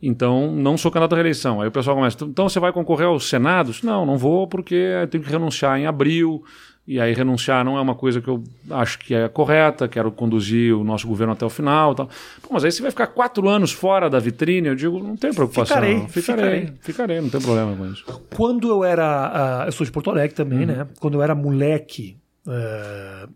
Então, 0.06 0.52
não 0.52 0.76
sou 0.76 0.90
candidato 0.90 1.12
à 1.12 1.16
reeleição. 1.16 1.60
Aí 1.60 1.68
o 1.68 1.72
pessoal 1.72 1.96
começa, 1.96 2.24
então 2.24 2.48
você 2.48 2.60
vai 2.60 2.72
concorrer 2.72 3.06
aos 3.06 3.28
senados? 3.28 3.82
Não, 3.82 4.04
não 4.04 4.18
vou 4.18 4.46
porque 4.46 4.74
eu 4.74 5.08
tenho 5.08 5.24
que 5.24 5.30
renunciar 5.30 5.78
em 5.78 5.86
abril. 5.86 6.44
E 6.86 7.00
aí 7.00 7.14
renunciar 7.14 7.64
não 7.64 7.78
é 7.78 7.80
uma 7.80 7.94
coisa 7.94 8.20
que 8.20 8.28
eu 8.28 8.44
acho 8.70 8.98
que 8.98 9.14
é 9.14 9.26
correta, 9.26 9.88
quero 9.88 10.12
conduzir 10.12 10.76
o 10.76 10.84
nosso 10.84 11.08
governo 11.08 11.32
até 11.32 11.44
o 11.46 11.48
final. 11.48 11.94
Tal. 11.94 12.10
Pô, 12.42 12.50
mas 12.52 12.62
aí 12.62 12.70
você 12.70 12.82
vai 12.82 12.90
ficar 12.90 13.06
quatro 13.06 13.48
anos 13.48 13.72
fora 13.72 14.10
da 14.10 14.18
vitrine, 14.18 14.68
eu 14.68 14.74
digo, 14.74 14.98
não 14.98 15.16
tem 15.16 15.32
preocupação. 15.32 15.76
Ficarei, 15.76 15.94
não. 15.96 16.08
Ficarei, 16.08 16.44
ficarei, 16.44 16.72
ficarei, 16.80 17.20
não 17.22 17.30
tem 17.30 17.40
problema 17.40 17.74
com 17.74 17.86
isso. 17.86 18.04
Quando 18.36 18.68
eu 18.68 18.84
era. 18.84 19.62
Uh, 19.62 19.68
eu 19.68 19.72
sou 19.72 19.86
de 19.86 19.90
Porto 19.90 20.10
Alegre 20.10 20.36
também, 20.36 20.60
uhum. 20.60 20.66
né? 20.66 20.86
Quando 21.00 21.14
eu 21.14 21.22
era 21.22 21.34
moleque. 21.34 22.18
Uh, 22.46 23.32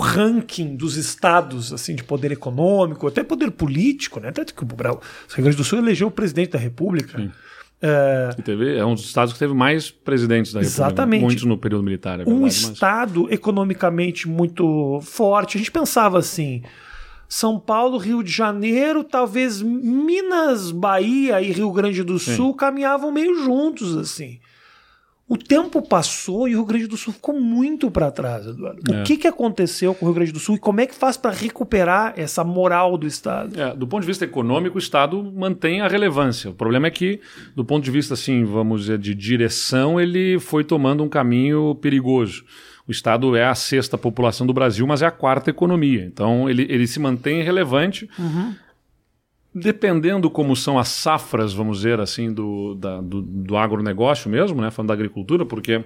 ranking 0.00 0.76
dos 0.76 0.96
estados 0.96 1.72
assim 1.72 1.94
de 1.94 2.04
poder 2.04 2.32
econômico, 2.32 3.06
até 3.06 3.22
poder 3.22 3.50
político, 3.50 4.20
né? 4.20 4.32
Tanto 4.32 4.54
que 4.54 4.64
o 4.64 4.66
Rio 4.66 5.00
Grande 5.38 5.56
do 5.56 5.64
Sul 5.64 5.78
elegeu 5.78 6.08
o 6.08 6.10
presidente 6.10 6.50
da 6.50 6.58
República. 6.58 7.18
Sim. 7.18 7.30
É... 7.80 8.30
Teve, 8.42 8.76
é 8.76 8.84
um 8.84 8.94
dos 8.94 9.04
estados 9.04 9.32
que 9.32 9.38
teve 9.38 9.52
mais 9.52 9.90
presidentes 9.90 10.52
da 10.52 10.60
República. 10.60 10.82
Exatamente. 10.82 11.22
Muitos 11.22 11.44
no 11.44 11.58
período 11.58 11.84
militar. 11.84 12.14
É 12.14 12.24
verdade, 12.24 12.36
um 12.42 12.46
estado 12.46 13.24
mas... 13.24 13.32
economicamente 13.32 14.28
muito 14.28 15.00
forte. 15.02 15.56
A 15.56 15.58
gente 15.58 15.70
pensava 15.70 16.18
assim. 16.18 16.62
São 17.28 17.58
Paulo, 17.58 17.98
Rio 17.98 18.22
de 18.22 18.30
Janeiro, 18.30 19.02
talvez 19.02 19.60
Minas, 19.60 20.70
Bahia 20.70 21.42
e 21.42 21.50
Rio 21.50 21.72
Grande 21.72 22.04
do 22.04 22.18
Sul 22.18 22.52
Sim. 22.52 22.56
caminhavam 22.56 23.10
meio 23.10 23.42
juntos 23.42 23.96
assim. 23.96 24.38
O 25.28 25.36
tempo 25.36 25.82
passou 25.82 26.46
e 26.46 26.54
o 26.54 26.58
Rio 26.58 26.66
Grande 26.66 26.86
do 26.86 26.96
Sul 26.96 27.12
ficou 27.12 27.38
muito 27.38 27.90
para 27.90 28.12
trás, 28.12 28.46
Eduardo. 28.46 28.80
É. 28.94 29.00
O 29.00 29.04
que, 29.04 29.16
que 29.16 29.26
aconteceu 29.26 29.92
com 29.92 30.06
o 30.06 30.08
Rio 30.08 30.14
Grande 30.14 30.30
do 30.30 30.38
Sul 30.38 30.54
e 30.54 30.58
como 30.58 30.80
é 30.80 30.86
que 30.86 30.94
faz 30.94 31.16
para 31.16 31.32
recuperar 31.32 32.14
essa 32.16 32.44
moral 32.44 32.96
do 32.96 33.08
Estado? 33.08 33.60
É, 33.60 33.74
do 33.74 33.88
ponto 33.88 34.02
de 34.02 34.06
vista 34.06 34.24
econômico, 34.24 34.76
o 34.76 34.78
Estado 34.78 35.20
mantém 35.34 35.80
a 35.80 35.88
relevância. 35.88 36.50
O 36.50 36.54
problema 36.54 36.86
é 36.86 36.90
que, 36.92 37.20
do 37.56 37.64
ponto 37.64 37.82
de 37.82 37.90
vista, 37.90 38.14
assim, 38.14 38.44
vamos 38.44 38.82
dizer, 38.82 38.98
de 38.98 39.16
direção, 39.16 40.00
ele 40.00 40.38
foi 40.38 40.62
tomando 40.62 41.02
um 41.02 41.08
caminho 41.08 41.74
perigoso. 41.74 42.44
O 42.86 42.92
Estado 42.92 43.34
é 43.34 43.44
a 43.44 43.54
sexta 43.56 43.98
população 43.98 44.46
do 44.46 44.54
Brasil, 44.54 44.86
mas 44.86 45.02
é 45.02 45.06
a 45.06 45.10
quarta 45.10 45.50
economia. 45.50 46.04
Então, 46.04 46.48
ele, 46.48 46.68
ele 46.70 46.86
se 46.86 47.00
mantém 47.00 47.42
relevante. 47.42 48.08
Uhum 48.16 48.54
dependendo 49.58 50.28
como 50.28 50.54
são 50.54 50.78
as 50.78 50.88
safras, 50.88 51.54
vamos 51.54 51.78
dizer 51.78 51.98
assim, 51.98 52.30
do, 52.30 52.74
da, 52.74 53.00
do, 53.00 53.22
do 53.22 53.56
agronegócio 53.56 54.30
mesmo, 54.30 54.60
né, 54.60 54.70
falando 54.70 54.88
da 54.88 54.94
agricultura, 54.94 55.46
porque 55.46 55.82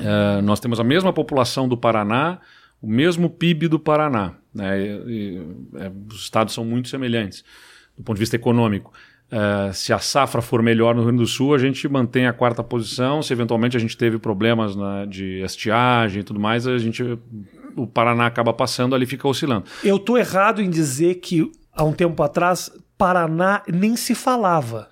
é, 0.00 0.40
nós 0.40 0.60
temos 0.60 0.80
a 0.80 0.84
mesma 0.84 1.12
população 1.12 1.68
do 1.68 1.76
Paraná, 1.76 2.38
o 2.80 2.88
mesmo 2.88 3.28
PIB 3.28 3.68
do 3.68 3.78
Paraná. 3.78 4.32
Né, 4.54 4.80
e, 4.80 4.86
e, 5.06 5.46
é, 5.76 5.92
os 6.10 6.22
estados 6.22 6.54
são 6.54 6.64
muito 6.64 6.88
semelhantes 6.88 7.44
do 7.98 8.02
ponto 8.02 8.16
de 8.16 8.20
vista 8.20 8.36
econômico. 8.36 8.94
É, 9.30 9.72
se 9.74 9.92
a 9.92 9.98
safra 9.98 10.40
for 10.40 10.62
melhor 10.62 10.94
no 10.94 11.02
Rio 11.02 11.08
Grande 11.08 11.22
do 11.22 11.28
Sul, 11.28 11.54
a 11.54 11.58
gente 11.58 11.86
mantém 11.86 12.26
a 12.26 12.32
quarta 12.32 12.64
posição. 12.64 13.22
Se 13.22 13.30
eventualmente 13.30 13.76
a 13.76 13.80
gente 13.80 13.94
teve 13.94 14.18
problemas 14.18 14.74
né, 14.74 15.06
de 15.06 15.42
estiagem 15.42 16.22
e 16.22 16.24
tudo 16.24 16.40
mais, 16.40 16.66
a 16.66 16.78
gente 16.78 17.04
o 17.76 17.86
Paraná 17.86 18.26
acaba 18.26 18.54
passando, 18.54 18.94
ali 18.94 19.04
fica 19.04 19.28
oscilando. 19.28 19.66
Eu 19.84 19.96
estou 19.96 20.16
errado 20.16 20.62
em 20.62 20.70
dizer 20.70 21.16
que 21.16 21.52
há 21.74 21.84
um 21.84 21.92
tempo 21.92 22.22
atrás, 22.22 22.70
Paraná 22.96 23.62
nem 23.68 23.96
se 23.96 24.14
falava. 24.14 24.88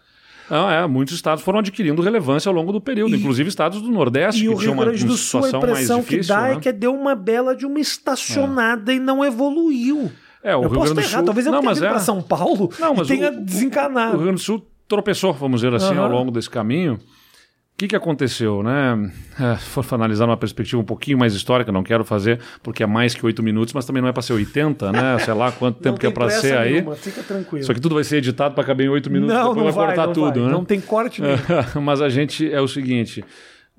Não, 0.50 0.70
é, 0.70 0.86
muitos 0.86 1.14
estados 1.14 1.44
foram 1.44 1.58
adquirindo 1.58 2.00
relevância 2.00 2.48
ao 2.48 2.54
longo 2.54 2.72
do 2.72 2.80
período, 2.80 3.14
e, 3.14 3.18
inclusive 3.18 3.48
estados 3.48 3.82
do 3.82 3.90
Nordeste, 3.90 4.46
e 4.46 4.48
que 4.48 4.56
tinham 4.56 4.72
uma, 4.72 4.84
Grande 4.86 5.04
do 5.04 5.16
Sul, 5.16 5.44
a 5.44 5.50
impressão 5.50 6.02
que 6.02 6.20
dá 6.20 6.46
é 6.46 6.50
né? 6.50 6.56
é 6.56 6.60
que 6.60 6.72
deu 6.72 6.94
uma 6.94 7.14
bela 7.14 7.54
de 7.54 7.66
uma 7.66 7.78
estacionada 7.78 8.92
é. 8.92 8.96
e 8.96 8.98
não 8.98 9.22
evoluiu. 9.22 10.10
É, 10.42 10.56
o 10.56 10.62
eu 10.62 10.68
Rio 10.68 10.78
posso 10.78 10.94
Grande 10.94 11.08
do 11.08 11.12
Sul... 11.12 11.24
Talvez 11.24 11.46
eu 11.46 11.52
não, 11.52 11.60
tenha 11.60 11.70
mas 11.70 11.82
é... 11.82 11.88
para 11.88 11.98
São 11.98 12.22
Paulo 12.22 12.72
não, 12.78 12.94
mas 12.94 13.10
e 13.10 13.16
tenha 13.16 13.30
o, 13.30 13.44
desencanado. 13.44 14.12
O 14.12 14.16
Rio 14.16 14.22
Grande 14.22 14.40
do 14.40 14.44
Sul 14.44 14.66
tropeçou, 14.88 15.34
vamos 15.34 15.60
dizer 15.60 15.74
assim, 15.74 15.94
uhum. 15.94 16.02
ao 16.02 16.10
longo 16.10 16.30
desse 16.30 16.48
caminho 16.48 16.98
que, 17.78 17.86
que 17.86 17.94
aconteceu, 17.94 18.60
né? 18.60 19.10
É, 19.38 19.56
for 19.56 19.84
analisar 19.92 20.26
numa 20.26 20.36
perspectiva 20.36 20.82
um 20.82 20.84
pouquinho 20.84 21.16
mais 21.16 21.32
histórica, 21.32 21.70
não 21.70 21.84
quero 21.84 22.04
fazer 22.04 22.40
porque 22.60 22.82
é 22.82 22.86
mais 22.86 23.14
que 23.14 23.24
oito 23.24 23.40
minutos, 23.40 23.72
mas 23.72 23.86
também 23.86 24.02
não 24.02 24.08
é 24.08 24.12
para 24.12 24.20
ser 24.20 24.32
80, 24.32 24.90
né? 24.90 25.16
Sei 25.24 25.32
lá 25.32 25.52
quanto 25.52 25.78
tempo 25.78 25.98
que 25.98 26.06
é 26.06 26.10
para 26.10 26.28
ser 26.28 26.58
aí. 26.58 26.72
Nenhuma, 26.72 26.96
fica 26.96 27.22
tranquilo. 27.22 27.64
Só 27.64 27.72
que 27.72 27.80
tudo 27.80 27.94
vai 27.94 28.02
ser 28.02 28.16
editado 28.16 28.56
para 28.56 28.64
caber 28.64 28.86
em 28.86 28.88
oito 28.88 29.08
minutos, 29.08 29.32
não, 29.32 29.54
depois 29.54 29.56
não 29.56 29.72
vai, 29.72 29.72
vai 29.72 29.86
cortar 29.86 30.06
não 30.08 30.12
tudo, 30.12 30.40
vai. 30.40 30.48
né? 30.48 30.52
Não 30.52 30.64
tem 30.64 30.80
corte 30.80 31.22
nenhum. 31.22 31.36
mas 31.80 32.02
a 32.02 32.08
gente 32.08 32.52
é 32.52 32.60
o 32.60 32.66
seguinte. 32.66 33.24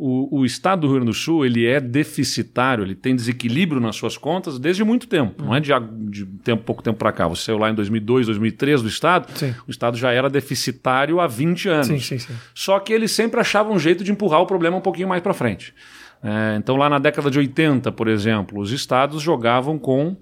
O, 0.01 0.39
o, 0.39 0.45
estado 0.45 0.79
do 0.79 0.87
Rio 0.87 0.95
Grande 0.95 1.11
do 1.11 1.13
Sul 1.13 1.45
ele 1.45 1.67
é 1.67 1.77
deficitário, 1.77 2.85
ele 2.85 2.95
tem 2.95 3.13
desequilíbrio 3.13 3.81
nas 3.81 3.97
suas 3.97 4.17
contas 4.17 4.57
desde 4.57 4.81
muito 4.81 5.07
tempo, 5.07 5.43
não 5.43 5.53
é 5.53 5.59
de, 5.59 5.73
de 6.09 6.25
tempo, 6.25 6.63
pouco 6.63 6.81
tempo 6.81 6.97
para 6.97 7.11
cá. 7.11 7.27
Você 7.27 7.43
saiu 7.43 7.57
lá 7.57 7.69
em 7.69 7.75
2002, 7.75 8.27
2003 8.27 8.81
do 8.81 8.87
estado, 8.87 9.29
sim. 9.37 9.53
o 9.67 9.69
estado 9.69 9.97
já 9.97 10.09
era 10.13 10.29
deficitário 10.29 11.19
há 11.19 11.27
20 11.27 11.67
anos. 11.67 11.87
Sim, 11.87 11.99
sim, 11.99 12.17
sim. 12.17 12.33
Só 12.55 12.79
que 12.79 12.93
ele 12.93 13.09
sempre 13.09 13.41
achava 13.41 13.73
um 13.73 13.77
jeito 13.77 14.01
de 14.01 14.09
empurrar 14.09 14.39
o 14.39 14.45
problema 14.45 14.77
um 14.77 14.81
pouquinho 14.81 15.09
mais 15.09 15.21
para 15.21 15.33
frente. 15.33 15.73
É, 16.23 16.55
então 16.57 16.77
lá 16.77 16.89
na 16.89 16.97
década 16.97 17.29
de 17.29 17.37
80, 17.37 17.91
por 17.91 18.07
exemplo, 18.07 18.61
os 18.61 18.71
estados 18.71 19.21
jogavam 19.21 19.77
com 19.77 20.15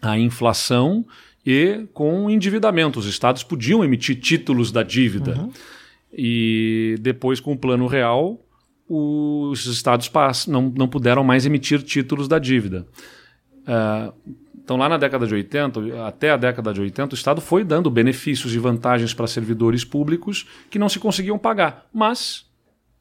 a 0.00 0.18
inflação 0.18 1.04
e 1.44 1.86
com 1.92 2.24
o 2.24 2.30
endividamento. 2.30 2.98
Os 2.98 3.06
estados 3.06 3.42
podiam 3.42 3.84
emitir 3.84 4.18
títulos 4.18 4.72
da 4.72 4.82
dívida. 4.82 5.34
Uhum. 5.38 5.52
E 6.16 6.96
depois, 7.00 7.38
com 7.38 7.52
o 7.52 7.58
plano 7.58 7.86
real, 7.86 8.40
os 8.94 9.66
estados 9.66 10.10
não, 10.46 10.72
não 10.76 10.88
puderam 10.88 11.24
mais 11.24 11.46
emitir 11.46 11.82
títulos 11.82 12.28
da 12.28 12.38
dívida. 12.38 12.86
Uh, 13.62 14.12
Então, 14.64 14.78
lá 14.78 14.88
na 14.88 14.96
década 14.96 15.26
de 15.26 15.34
80, 15.34 16.06
até 16.06 16.30
a 16.30 16.38
década 16.38 16.72
de 16.72 16.80
80, 16.80 17.14
o 17.14 17.14
Estado 17.14 17.40
foi 17.42 17.62
dando 17.62 17.90
benefícios 17.90 18.54
e 18.54 18.58
vantagens 18.58 19.12
para 19.12 19.26
servidores 19.26 19.84
públicos 19.84 20.46
que 20.70 20.78
não 20.78 20.88
se 20.88 20.98
conseguiam 20.98 21.38
pagar, 21.38 21.86
mas 21.92 22.46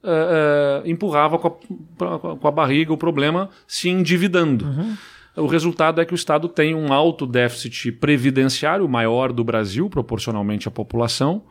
uh, 0.04 0.84
uh, 0.84 0.90
empurrava 0.90 1.40
com 1.40 1.48
a, 1.48 2.20
com 2.38 2.48
a, 2.48 2.52
barriga 2.52 2.92
o 2.92 2.98
problema 2.98 3.50
se 3.66 3.88
endividando. 3.88 4.66
Uhum. 4.66 4.98
O 5.38 5.48
resultado 5.48 6.02
é 6.02 6.06
que 6.06 6.14
o 6.14 6.16
Estado 6.16 6.50
tem 6.50 6.76
um 6.76 6.92
alto 6.92 7.26
déficit 7.26 7.94
previdenciário, 7.94 8.88
maior 8.90 9.32
do 9.32 9.44
Brasil, 9.44 9.90
proporcionalmente 9.90 10.68
à 10.68 10.72
população. 10.72 11.44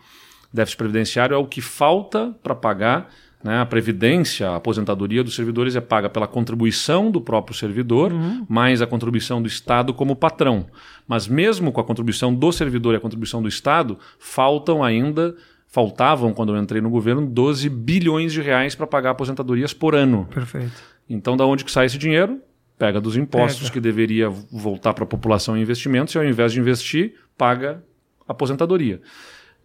Déficit 0.52 0.76
previdenciário 0.76 1.34
é 1.34 1.38
o 1.38 1.46
que 1.46 1.62
falta 1.62 2.36
para 2.42 2.54
pagar 2.54 3.10
né? 3.42 3.60
A 3.60 3.66
previdência, 3.66 4.48
a 4.50 4.56
aposentadoria 4.56 5.24
dos 5.24 5.34
servidores 5.34 5.74
é 5.74 5.80
paga 5.80 6.08
pela 6.08 6.26
contribuição 6.26 7.10
do 7.10 7.20
próprio 7.20 7.56
servidor, 7.56 8.12
uhum. 8.12 8.46
mais 8.48 8.80
a 8.80 8.86
contribuição 8.86 9.42
do 9.42 9.48
Estado 9.48 9.92
como 9.92 10.14
patrão. 10.14 10.66
Mas 11.06 11.26
mesmo 11.26 11.72
com 11.72 11.80
a 11.80 11.84
contribuição 11.84 12.32
do 12.32 12.52
servidor 12.52 12.94
e 12.94 12.96
a 12.96 13.00
contribuição 13.00 13.42
do 13.42 13.48
Estado, 13.48 13.98
faltam 14.18 14.82
ainda, 14.82 15.34
faltavam, 15.66 16.32
quando 16.32 16.54
eu 16.54 16.62
entrei 16.62 16.80
no 16.80 16.90
governo, 16.90 17.26
12 17.26 17.68
bilhões 17.68 18.32
de 18.32 18.40
reais 18.40 18.74
para 18.74 18.86
pagar 18.86 19.10
aposentadorias 19.10 19.74
por 19.74 19.94
ano. 19.94 20.28
Perfeito. 20.32 20.72
Então, 21.08 21.36
da 21.36 21.44
onde 21.44 21.64
que 21.64 21.72
sai 21.72 21.86
esse 21.86 21.98
dinheiro? 21.98 22.40
Pega 22.78 23.00
dos 23.00 23.16
impostos 23.16 23.62
Pega. 23.62 23.72
que 23.72 23.80
deveria 23.80 24.28
voltar 24.28 24.94
para 24.94 25.04
a 25.04 25.06
população 25.06 25.56
em 25.56 25.62
investimentos 25.62 26.14
e, 26.14 26.18
ao 26.18 26.24
invés 26.24 26.52
de 26.52 26.60
investir, 26.60 27.14
paga 27.36 27.82
aposentadoria 28.26 29.00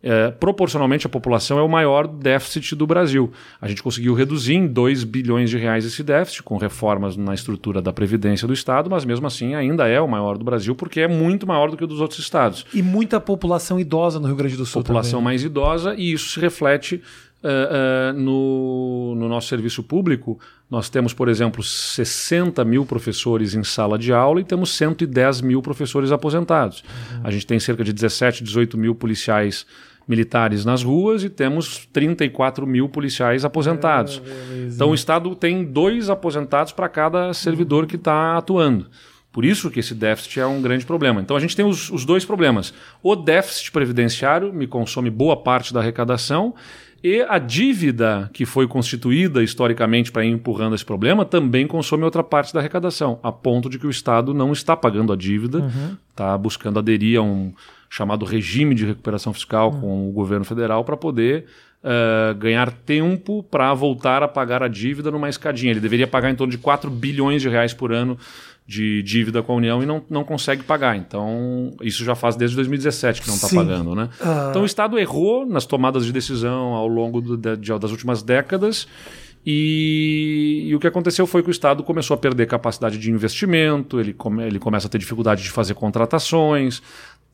é, 0.01 0.31
proporcionalmente 0.31 1.07
à 1.07 1.09
população, 1.09 1.57
é 1.57 1.61
o 1.61 1.67
maior 1.67 2.07
déficit 2.07 2.75
do 2.75 2.85
Brasil. 2.85 3.31
A 3.59 3.67
gente 3.67 3.81
conseguiu 3.81 4.13
reduzir 4.13 4.55
em 4.55 4.67
2 4.67 5.03
bilhões 5.03 5.49
de 5.49 5.57
reais 5.57 5.85
esse 5.85 6.03
déficit, 6.03 6.43
com 6.43 6.57
reformas 6.57 7.17
na 7.17 7.33
estrutura 7.33 7.81
da 7.81 7.91
Previdência 7.91 8.47
do 8.47 8.53
Estado, 8.53 8.89
mas 8.89 9.05
mesmo 9.05 9.27
assim 9.27 9.55
ainda 9.55 9.87
é 9.87 9.99
o 9.99 10.07
maior 10.07 10.37
do 10.37 10.45
Brasil, 10.45 10.75
porque 10.75 11.01
é 11.01 11.07
muito 11.07 11.47
maior 11.47 11.69
do 11.69 11.77
que 11.77 11.83
o 11.83 11.87
dos 11.87 11.99
outros 11.99 12.19
estados. 12.19 12.65
E 12.73 12.81
muita 12.81 13.19
população 13.19 13.79
idosa 13.79 14.19
no 14.19 14.27
Rio 14.27 14.35
Grande 14.35 14.55
do 14.55 14.65
Sul. 14.65 14.81
População 14.81 15.19
também. 15.19 15.25
mais 15.25 15.43
idosa, 15.43 15.95
e 15.97 16.13
isso 16.13 16.29
se 16.29 16.39
reflete 16.39 17.01
Uh, 17.47 18.13
uh, 18.13 18.19
no, 18.19 19.15
no, 19.15 19.29
nosso 19.29 19.47
serviço 19.47 19.81
público, 19.81 20.37
nós 20.69 20.89
temos, 20.89 21.13
por 21.13 21.29
exemplo, 21.29 21.63
60 21.63 22.65
mil 22.65 22.85
professores 22.85 23.53
em 23.53 23.63
sala 23.63 23.97
de 23.97 24.11
aula 24.11 24.41
e 24.41 24.43
temos 24.43 24.71
110 24.71 25.39
mil 25.39 25.61
professores 25.61 26.11
aposentados. 26.11 26.83
Uhum. 26.83 27.21
A 27.23 27.31
gente 27.31 27.47
tem 27.47 27.57
cerca 27.57 27.85
de 27.85 27.93
17, 27.93 28.43
18 28.43 28.77
mil 28.77 28.93
policiais 28.93 29.65
militares 30.07 30.65
nas 30.65 30.83
ruas 30.83 31.23
e 31.23 31.29
temos 31.29 31.87
34 31.93 32.67
mil 32.67 32.89
policiais 32.89 33.45
aposentados. 33.45 34.21
É, 34.25 34.67
então 34.73 34.89
o 34.89 34.95
Estado 34.95 35.33
tem 35.35 35.63
dois 35.63 36.09
aposentados 36.09 36.73
para 36.73 36.89
cada 36.89 37.33
servidor 37.33 37.85
que 37.85 37.95
está 37.95 38.37
atuando. 38.37 38.87
Por 39.31 39.45
isso 39.45 39.69
que 39.69 39.81
esse 39.81 39.93
déficit 39.93 40.39
é 40.39 40.47
um 40.47 40.61
grande 40.61 40.85
problema. 40.85 41.21
Então 41.21 41.37
a 41.37 41.39
gente 41.39 41.55
tem 41.55 41.65
os, 41.65 41.91
os 41.91 42.05
dois 42.05 42.25
problemas. 42.25 42.73
O 43.03 43.15
déficit 43.15 43.71
previdenciário 43.71 44.51
me 44.51 44.65
consome 44.65 45.09
boa 45.09 45.37
parte 45.37 45.73
da 45.73 45.79
arrecadação 45.79 46.55
e 47.07 47.25
a 47.29 47.37
dívida 47.37 48.29
que 48.33 48.45
foi 48.45 48.67
constituída 48.67 49.41
historicamente 49.41 50.11
para 50.11 50.25
ir 50.25 50.29
empurrando 50.29 50.75
esse 50.75 50.83
problema 50.83 51.23
também 51.23 51.65
consome 51.65 52.03
outra 52.03 52.21
parte 52.21 52.53
da 52.53 52.59
arrecadação, 52.59 53.17
a 53.23 53.31
ponto 53.31 53.69
de 53.69 53.79
que 53.79 53.87
o 53.87 53.89
Estado 53.89 54.33
não 54.33 54.51
está 54.51 54.75
pagando 54.75 55.13
a 55.13 55.15
dívida, 55.15 55.71
está 56.09 56.35
uhum. 56.35 56.41
buscando 56.41 56.79
aderir 56.79 57.17
a 57.17 57.21
um 57.21 57.53
chamado 57.89 58.25
regime 58.25 58.75
de 58.75 58.85
recuperação 58.85 59.33
fiscal 59.33 59.71
uhum. 59.71 59.79
com 59.79 60.09
o 60.09 60.11
governo 60.11 60.43
federal 60.43 60.83
para 60.83 60.97
poder 60.97 61.45
uh, 61.81 62.35
ganhar 62.35 62.71
tempo 62.71 63.41
para 63.41 63.73
voltar 63.73 64.21
a 64.21 64.27
pagar 64.27 64.61
a 64.61 64.67
dívida 64.67 65.09
numa 65.09 65.29
escadinha. 65.29 65.71
Ele 65.71 65.79
deveria 65.79 66.07
pagar 66.07 66.29
em 66.29 66.35
torno 66.35 66.51
de 66.51 66.57
4 66.57 66.91
bilhões 66.91 67.41
de 67.41 67.47
reais 67.47 67.73
por 67.73 67.93
ano 67.93 68.17
de 68.67 69.01
dívida 69.01 69.41
com 69.41 69.53
a 69.53 69.55
União 69.55 69.81
e 69.81 69.85
não, 69.85 70.03
não 70.09 70.25
consegue 70.25 70.61
pagar. 70.61 70.97
Então, 70.97 71.73
isso 71.81 72.03
já 72.03 72.15
faz 72.15 72.35
desde 72.35 72.57
2017 72.57 73.21
que 73.21 73.27
não 73.29 73.35
está 73.35 73.47
pagando. 73.47 73.95
Né? 73.95 74.09
Ah. 74.19 74.47
Então, 74.49 74.63
o 74.63 74.65
Estado 74.65 74.99
errou 74.99 75.45
nas 75.45 75.65
tomadas 75.65 76.05
de 76.05 76.11
decisão 76.11 76.73
ao 76.73 76.87
longo 76.87 77.21
do, 77.21 77.37
de, 77.37 77.79
das 77.79 77.91
últimas 77.91 78.21
décadas. 78.21 78.85
E, 79.45 80.65
e, 80.67 80.75
o 80.75 80.79
que 80.79 80.87
aconteceu 80.87 81.25
foi 81.25 81.41
que 81.41 81.47
o 81.47 81.51
Estado 81.51 81.81
começou 81.81 82.15
a 82.15 82.17
perder 82.17 82.47
capacidade 82.47 82.97
de 82.97 83.09
investimento, 83.09 83.97
ele, 83.97 84.11
come, 84.11 84.45
ele 84.45 84.59
começa 84.59 84.87
a 84.87 84.89
ter 84.89 84.97
dificuldade 84.97 85.41
de 85.41 85.49
fazer 85.49 85.73
contratações, 85.73 86.79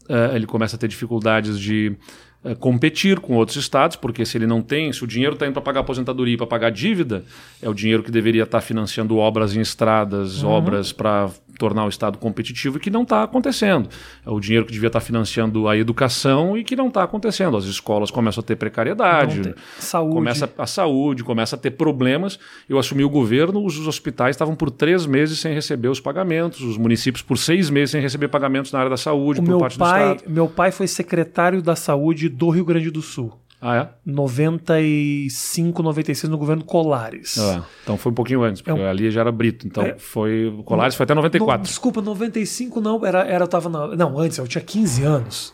uh, 0.08 0.36
ele 0.36 0.46
começa 0.46 0.76
a 0.76 0.80
ter 0.80 0.88
dificuldades 0.88 1.60
de 1.60 1.98
uh, 2.44 2.56
competir 2.56 3.20
com 3.20 3.34
outros 3.36 3.58
estados, 3.58 3.96
porque 3.96 4.26
se 4.26 4.38
ele 4.38 4.48
não 4.48 4.62
tem, 4.62 4.92
se 4.92 5.04
o 5.04 5.08
dinheiro 5.08 5.34
está 5.34 5.46
indo 5.46 5.54
para 5.54 5.62
pagar 5.62 5.80
aposentadoria 5.82 6.34
e 6.34 6.38
para 6.38 6.48
pagar 6.48 6.72
dívida, 6.72 7.24
é 7.62 7.70
o 7.70 7.74
dinheiro 7.74 8.04
que 8.04 8.12
deveria 8.12 8.44
estar 8.44 8.60
tá 8.60 8.66
financiando 8.66 9.18
obras 9.18 9.56
em 9.56 9.62
estradas, 9.62 10.44
uhum. 10.44 10.50
obras 10.50 10.92
para 10.92 11.30
tornar 11.58 11.86
o 11.86 11.90
Estado 11.90 12.18
competitivo 12.18 12.78
e 12.78 12.80
que 12.80 12.90
não 12.90 13.04
está 13.04 13.24
acontecendo. 13.24 13.90
É 14.26 14.30
o 14.30 14.40
dinheiro 14.40 14.66
que 14.66 14.72
devia 14.72 14.88
estar 14.88 15.00
tá 15.00 15.06
financiando 15.06 15.68
a 15.68 15.78
educação 15.78 16.58
e 16.58 16.64
que 16.64 16.76
não 16.76 16.88
está 16.88 17.04
acontecendo. 17.04 17.58
As 17.58 17.66
escolas 17.66 18.12
começam 18.12 18.42
a 18.42 18.44
ter 18.44 18.56
precariedade, 18.56 19.54
saúde. 19.78 20.16
começa 20.16 20.50
a 20.58 20.68
saúde, 20.68 21.24
começa 21.24 21.56
a 21.56 21.60
ter 21.60 21.72
problemas. 21.72 22.40
Eu 22.68 22.78
assumi 22.78 23.04
o 23.04 23.10
governo, 23.10 23.66
os 23.66 23.88
hospitais 23.88 24.36
estavam 24.36 24.56
por 24.56 24.72
três 24.72 25.06
meses 25.06 25.40
sem 25.40 25.54
receber 25.54 25.88
os 25.88 26.00
pagamentos, 26.00 26.62
os 26.62 26.78
municípios 26.78 27.22
por 27.22 27.38
seis 27.38 27.70
meses 27.70 27.92
sem 27.92 28.02
receber 28.02 28.28
pagamentos 28.28 28.72
na 28.72 28.80
área 28.80 28.90
da 28.90 28.98
saúde 28.98 29.40
o 29.40 29.44
por 29.44 29.50
meu 29.50 29.60
parte 29.60 29.78
pai, 29.78 30.08
do 30.08 30.16
Estado. 30.16 30.32
Meu 30.32 30.48
pai 30.48 30.72
foi 30.72 30.88
secretário 30.88 31.62
da 31.62 31.76
saúde 31.76 32.30
do 32.30 32.50
Rio 32.50 32.66
Grande 32.66 32.90
do 32.90 33.02
Sul. 33.02 33.32
Ah, 33.66 33.78
é? 33.78 33.90
95, 34.06 35.82
96 35.82 36.30
no 36.30 36.38
governo 36.38 36.66
Colares. 36.66 37.38
Ah, 37.38 37.64
então 37.82 37.96
foi 37.96 38.12
um 38.12 38.16
pouquinho 38.16 38.44
antes, 38.44 38.62
porque 38.62 38.78
é 38.78 38.84
um... 38.84 38.86
ali 38.86 39.10
já 39.10 39.22
era 39.22 39.32
Brito. 39.32 39.66
Então 39.66 39.86
é... 39.86 39.98
foi. 39.98 40.54
Colares 40.66 40.96
foi 40.96 41.06
até 41.06 41.14
94. 41.14 41.60
No, 41.60 41.64
desculpa, 41.64 42.02
95 42.02 42.82
não, 42.82 43.06
era, 43.06 43.22
era 43.22 43.46
eu 43.46 43.48
tava 43.48 43.70
na, 43.70 43.96
Não, 43.96 44.20
antes, 44.20 44.38
eu 44.38 44.46
tinha 44.46 44.62
15 44.62 45.04
anos. 45.04 45.54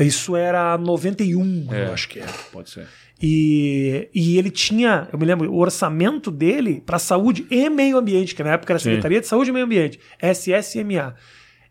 Isso 0.00 0.34
era 0.34 0.78
91, 0.78 1.68
é, 1.70 1.84
eu 1.84 1.92
acho 1.92 2.08
que 2.08 2.18
era. 2.18 2.32
Pode 2.50 2.70
ser. 2.70 2.88
E, 3.22 4.08
e 4.14 4.38
ele 4.38 4.50
tinha, 4.50 5.06
eu 5.12 5.18
me 5.18 5.26
lembro, 5.26 5.52
o 5.52 5.58
orçamento 5.58 6.30
dele 6.30 6.82
para 6.84 6.98
saúde 6.98 7.46
e 7.50 7.68
meio 7.68 7.98
ambiente, 7.98 8.34
que 8.34 8.42
na 8.42 8.52
época 8.52 8.72
era 8.72 8.80
Secretaria 8.80 9.18
Sim. 9.18 9.22
de 9.22 9.26
Saúde 9.28 9.50
e 9.50 9.52
Meio 9.52 9.66
Ambiente, 9.66 10.00
SSMA 10.20 11.14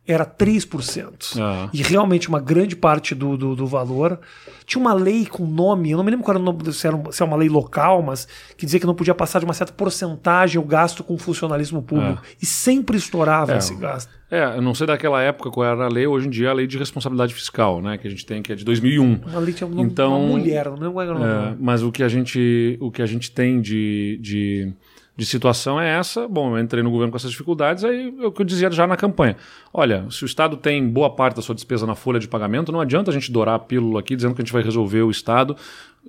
era 0.05 0.25
3%. 0.25 1.39
Ah. 1.39 1.69
E 1.73 1.81
realmente 1.81 2.27
uma 2.27 2.39
grande 2.39 2.75
parte 2.75 3.15
do, 3.15 3.37
do, 3.37 3.55
do, 3.55 3.65
valor. 3.65 4.19
Tinha 4.65 4.81
uma 4.81 4.93
lei 4.93 5.25
com 5.25 5.45
nome, 5.45 5.91
eu 5.91 5.97
não 5.97 6.03
me 6.03 6.11
lembro 6.11 6.25
qual 6.25 6.35
era 6.35 6.41
o 6.41 6.45
nome, 6.45 6.73
se 6.73 6.85
era, 6.85 7.11
se 7.11 7.23
era 7.23 7.29
uma 7.29 7.37
lei 7.37 7.47
local, 7.47 8.01
mas 8.01 8.27
que 8.57 8.65
dizia 8.65 8.79
que 8.79 8.85
não 8.85 8.95
podia 8.95 9.15
passar 9.15 9.39
de 9.39 9.45
uma 9.45 9.53
certa 9.53 9.71
porcentagem 9.71 10.59
o 10.59 10.65
gasto 10.65 11.03
com 11.03 11.17
funcionalismo 11.17 11.81
público. 11.81 12.21
É. 12.21 12.35
E 12.41 12.45
sempre 12.45 12.97
estourava 12.97 13.53
é. 13.53 13.57
esse 13.57 13.73
gasto. 13.75 14.11
É, 14.29 14.57
eu 14.57 14.61
não 14.61 14.73
sei 14.73 14.87
daquela 14.87 15.21
época 15.21 15.51
qual 15.51 15.65
era 15.65 15.85
a 15.85 15.87
lei, 15.87 16.07
hoje 16.07 16.27
em 16.27 16.29
dia 16.29 16.47
é 16.47 16.49
a 16.49 16.53
lei 16.53 16.65
de 16.65 16.77
responsabilidade 16.77 17.33
fiscal, 17.33 17.81
né, 17.81 17.97
que 17.97 18.07
a 18.07 18.09
gente 18.09 18.25
tem, 18.25 18.41
que 18.41 18.51
é 18.51 18.55
de 18.55 18.65
2001. 18.65 19.21
Uma 19.27 19.39
lei 19.39 19.53
tinha 19.53 19.69
então, 19.77 20.19
uma 20.19 20.37
mulher, 20.37 20.65
não 20.65 20.73
lembro 20.73 20.93
qual 20.93 21.05
era 21.05 21.15
o 21.15 21.19
nome. 21.19 21.53
É, 21.53 21.55
mas 21.59 21.83
o 21.83 21.91
que 21.91 22.01
a 22.01 22.09
gente, 22.09 22.77
o 22.81 22.91
que 22.91 23.01
a 23.01 23.05
gente 23.05 23.31
tem 23.31 23.61
de, 23.61 24.17
de 24.21 24.73
de 25.15 25.25
situação 25.25 25.79
é 25.79 25.97
essa. 25.97 26.27
Bom, 26.27 26.57
eu 26.57 26.63
entrei 26.63 26.81
no 26.81 26.89
governo 26.89 27.11
com 27.11 27.17
essas 27.17 27.31
dificuldades, 27.31 27.83
aí 27.83 28.13
é 28.19 28.25
o 28.25 28.31
que 28.31 28.41
eu 28.41 28.45
dizia 28.45 28.71
já 28.71 28.87
na 28.87 28.97
campanha. 28.97 29.37
Olha, 29.71 30.05
se 30.09 30.23
o 30.23 30.25
Estado 30.25 30.57
tem 30.57 30.87
boa 30.87 31.09
parte 31.09 31.35
da 31.35 31.41
sua 31.41 31.53
despesa 31.53 31.85
na 31.85 31.95
folha 31.95 32.19
de 32.19 32.27
pagamento, 32.27 32.71
não 32.71 32.81
adianta 32.81 33.11
a 33.11 33.13
gente 33.13 33.31
dourar 33.31 33.55
a 33.55 33.59
pílula 33.59 33.99
aqui 33.99 34.15
dizendo 34.15 34.33
que 34.33 34.41
a 34.41 34.45
gente 34.45 34.53
vai 34.53 34.63
resolver 34.63 35.01
o 35.03 35.11
Estado 35.11 35.55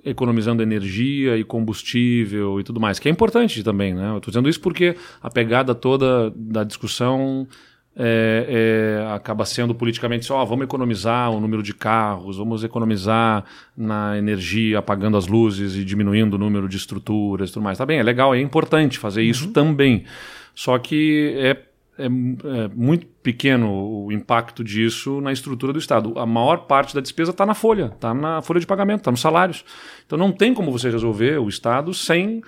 economizando 0.03 0.61
energia 0.61 1.37
e 1.37 1.43
combustível 1.43 2.59
e 2.59 2.63
tudo 2.63 2.79
mais, 2.79 2.99
que 2.99 3.07
é 3.07 3.11
importante 3.11 3.63
também, 3.63 3.93
né? 3.93 4.11
Eu 4.11 4.17
estou 4.17 4.31
dizendo 4.31 4.49
isso 4.49 4.59
porque 4.59 4.95
a 5.21 5.29
pegada 5.29 5.73
toda 5.73 6.31
da 6.35 6.63
discussão 6.63 7.47
é, 7.97 8.99
é, 9.07 9.13
acaba 9.13 9.45
sendo 9.45 9.73
politicamente 9.73 10.25
só, 10.25 10.41
oh, 10.41 10.45
vamos 10.45 10.65
economizar 10.65 11.31
o 11.31 11.39
número 11.39 11.63
de 11.63 11.73
carros, 11.73 12.37
vamos 12.37 12.63
economizar 12.63 13.45
na 13.75 14.17
energia, 14.17 14.79
apagando 14.79 15.15
as 15.15 15.27
luzes 15.27 15.75
e 15.75 15.85
diminuindo 15.85 16.33
o 16.33 16.37
número 16.37 16.67
de 16.67 16.75
estruturas 16.75 17.49
e 17.49 17.53
tudo 17.53 17.63
mais. 17.63 17.77
Tá 17.77 17.85
bem, 17.85 17.99
é 17.99 18.03
legal, 18.03 18.35
é 18.35 18.41
importante 18.41 18.99
fazer 18.99 19.23
isso 19.23 19.47
uhum. 19.47 19.53
também. 19.53 20.03
Só 20.53 20.77
que 20.77 21.33
é, 21.37 21.57
é, 21.97 22.05
é, 22.05 22.09
muito 22.73 23.07
pequeno 23.23 24.05
o 24.05 24.11
impacto 24.11 24.63
disso 24.63 25.21
na 25.21 25.31
estrutura 25.31 25.71
do 25.71 25.79
Estado. 25.79 26.19
A 26.19 26.25
maior 26.25 26.65
parte 26.65 26.93
da 26.93 26.99
despesa 26.99 27.31
está 27.31 27.45
na 27.45 27.53
folha, 27.53 27.91
está 27.95 28.13
na 28.13 28.41
folha 28.41 28.59
de 28.59 28.67
pagamento, 28.67 28.99
está 28.99 29.11
nos 29.11 29.21
salários. 29.21 29.63
Então 30.05 30.17
não 30.17 30.31
tem 30.31 30.53
como 30.53 30.71
você 30.71 30.89
resolver 30.89 31.39
o 31.39 31.47
Estado 31.47 31.93
sem 31.93 32.41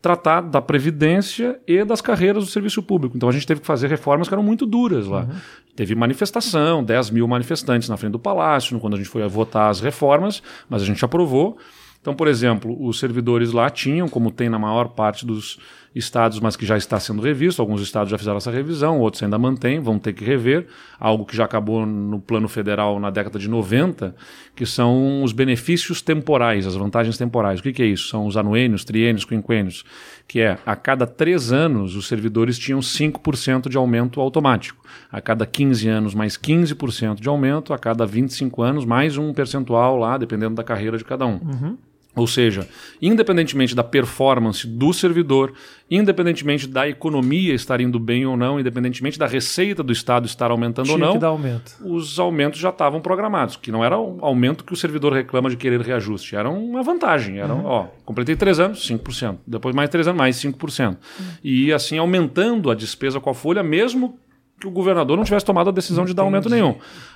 tratar 0.00 0.40
da 0.40 0.62
previdência 0.62 1.60
e 1.66 1.84
das 1.84 2.00
carreiras 2.00 2.44
do 2.44 2.50
serviço 2.50 2.82
público. 2.82 3.16
Então 3.16 3.28
a 3.28 3.32
gente 3.32 3.46
teve 3.46 3.60
que 3.60 3.66
fazer 3.66 3.88
reformas 3.88 4.28
que 4.28 4.34
eram 4.34 4.42
muito 4.42 4.64
duras 4.64 5.06
lá. 5.06 5.22
Uhum. 5.22 5.36
Teve 5.76 5.94
manifestação, 5.94 6.82
10 6.82 7.10
mil 7.10 7.28
manifestantes 7.28 7.88
na 7.88 7.96
frente 7.96 8.12
do 8.12 8.18
palácio, 8.18 8.78
quando 8.80 8.94
a 8.94 8.96
gente 8.96 9.08
foi 9.08 9.26
votar 9.28 9.70
as 9.70 9.80
reformas, 9.80 10.42
mas 10.68 10.82
a 10.82 10.84
gente 10.84 11.04
aprovou. 11.04 11.58
Então, 12.00 12.14
por 12.14 12.28
exemplo, 12.28 12.76
os 12.82 12.98
servidores 12.98 13.52
lá 13.52 13.68
tinham, 13.68 14.08
como 14.08 14.30
tem 14.30 14.48
na 14.48 14.58
maior 14.58 14.88
parte 14.88 15.26
dos 15.26 15.58
estados, 15.94 16.38
mas 16.38 16.56
que 16.56 16.64
já 16.64 16.76
está 16.76 17.00
sendo 17.00 17.20
revisto. 17.20 17.60
Alguns 17.60 17.80
estados 17.80 18.10
já 18.10 18.18
fizeram 18.18 18.36
essa 18.36 18.50
revisão, 18.50 19.00
outros 19.00 19.22
ainda 19.22 19.38
mantêm, 19.38 19.80
vão 19.80 19.98
ter 19.98 20.12
que 20.12 20.24
rever. 20.24 20.66
Algo 20.98 21.24
que 21.24 21.36
já 21.36 21.44
acabou 21.44 21.84
no 21.84 22.20
plano 22.20 22.48
federal 22.48 23.00
na 23.00 23.10
década 23.10 23.38
de 23.38 23.48
90, 23.48 24.14
que 24.54 24.64
são 24.64 25.22
os 25.22 25.32
benefícios 25.32 26.00
temporais, 26.00 26.66
as 26.66 26.76
vantagens 26.76 27.18
temporais. 27.18 27.60
O 27.60 27.62
que, 27.62 27.72
que 27.72 27.82
é 27.82 27.86
isso? 27.86 28.08
São 28.08 28.26
os 28.26 28.36
anuênios, 28.36 28.84
triênios, 28.84 29.24
quinquênios, 29.24 29.84
que 30.28 30.40
é 30.40 30.58
a 30.64 30.76
cada 30.76 31.06
três 31.06 31.52
anos 31.52 31.96
os 31.96 32.06
servidores 32.06 32.58
tinham 32.58 32.80
5% 32.80 33.68
de 33.68 33.76
aumento 33.76 34.20
automático. 34.20 34.84
A 35.10 35.20
cada 35.20 35.44
15 35.44 35.88
anos, 35.88 36.14
mais 36.14 36.36
15% 36.36 37.20
de 37.20 37.28
aumento. 37.28 37.72
A 37.72 37.78
cada 37.78 38.06
25 38.06 38.62
anos, 38.62 38.84
mais 38.84 39.16
um 39.16 39.32
percentual 39.32 39.96
lá, 39.96 40.16
dependendo 40.16 40.54
da 40.54 40.62
carreira 40.62 40.96
de 40.96 41.04
cada 41.04 41.26
um. 41.26 41.40
Uhum. 41.42 41.76
Ou 42.14 42.26
seja, 42.26 42.68
independentemente 43.00 43.72
da 43.72 43.84
performance 43.84 44.66
do 44.66 44.92
servidor, 44.92 45.52
independentemente 45.88 46.66
da 46.66 46.88
economia 46.88 47.54
estar 47.54 47.80
indo 47.80 48.00
bem 48.00 48.26
ou 48.26 48.36
não, 48.36 48.58
independentemente 48.58 49.16
da 49.16 49.28
receita 49.28 49.80
do 49.80 49.92
Estado 49.92 50.26
estar 50.26 50.50
aumentando 50.50 50.86
Tinha 50.86 51.08
ou 51.08 51.20
não, 51.20 51.28
aumento. 51.28 51.76
os 51.84 52.18
aumentos 52.18 52.58
já 52.58 52.70
estavam 52.70 53.00
programados, 53.00 53.54
que 53.54 53.70
não 53.70 53.84
era 53.84 53.96
o 53.96 54.18
aumento 54.22 54.64
que 54.64 54.72
o 54.72 54.76
servidor 54.76 55.12
reclama 55.12 55.48
de 55.48 55.56
querer 55.56 55.80
reajuste, 55.80 56.34
era 56.34 56.50
uma 56.50 56.82
vantagem. 56.82 57.38
Era, 57.38 57.54
uhum. 57.54 57.64
ó, 57.64 57.86
completei 58.04 58.34
três 58.34 58.58
anos, 58.58 58.86
5%. 58.88 59.38
Depois 59.46 59.74
mais 59.74 59.88
três 59.88 60.08
anos, 60.08 60.18
mais 60.18 60.36
5%. 60.36 60.88
Uhum. 60.88 60.96
E 61.44 61.72
assim 61.72 61.96
aumentando 61.96 62.72
a 62.72 62.74
despesa 62.74 63.20
com 63.20 63.30
a 63.30 63.34
folha, 63.34 63.62
mesmo 63.62 64.18
que 64.60 64.66
o 64.66 64.70
governador 64.70 65.16
não 65.16 65.24
tivesse 65.24 65.46
tomado 65.46 65.70
a 65.70 65.72
decisão 65.72 66.04
de 66.04 66.12
dar 66.12 66.24
aumento 66.24 66.50
nenhum. 66.50 66.74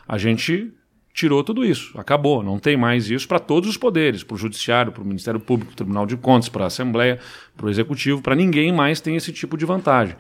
A 0.09 0.16
gente 0.16 0.72
tirou 1.14 1.44
tudo 1.44 1.64
isso, 1.64 1.96
acabou, 1.96 2.42
não 2.42 2.58
tem 2.58 2.76
mais 2.76 3.08
isso 3.08 3.28
para 3.28 3.38
todos 3.38 3.70
os 3.70 3.76
poderes, 3.76 4.24
para 4.24 4.34
o 4.34 4.36
Judiciário, 4.36 4.90
para 4.90 5.00
o 5.00 5.06
Ministério 5.06 5.38
Público, 5.38 5.70
para 5.70 5.76
Tribunal 5.76 6.06
de 6.06 6.16
Contas, 6.16 6.48
para 6.48 6.64
a 6.64 6.66
Assembleia, 6.66 7.20
para 7.56 7.66
o 7.66 7.70
Executivo, 7.70 8.20
para 8.20 8.34
ninguém 8.34 8.72
mais 8.72 9.00
tem 9.00 9.14
esse 9.14 9.32
tipo 9.32 9.56
de 9.56 9.64
vantagem. 9.64 10.16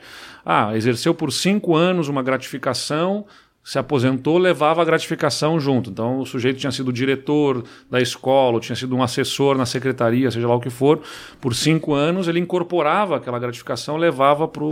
Ah, 0.46 0.76
exerceu 0.76 1.12
por 1.12 1.32
cinco 1.32 1.74
anos 1.74 2.06
uma 2.06 2.22
gratificação, 2.22 3.26
se 3.64 3.76
aposentou, 3.76 4.38
levava 4.38 4.82
a 4.82 4.84
gratificação 4.84 5.58
junto. 5.58 5.90
Então 5.90 6.20
o 6.20 6.26
sujeito 6.26 6.60
tinha 6.60 6.70
sido 6.70 6.92
diretor 6.92 7.64
da 7.90 8.00
escola, 8.00 8.60
tinha 8.60 8.76
sido 8.76 8.94
um 8.94 9.02
assessor 9.02 9.56
na 9.56 9.66
secretaria, 9.66 10.30
seja 10.30 10.46
lá 10.46 10.54
o 10.54 10.60
que 10.60 10.70
for, 10.70 11.00
por 11.40 11.56
cinco 11.56 11.92
anos 11.92 12.28
ele 12.28 12.38
incorporava 12.38 13.16
aquela 13.16 13.40
gratificação, 13.40 13.96
levava 13.96 14.46
para 14.46 14.68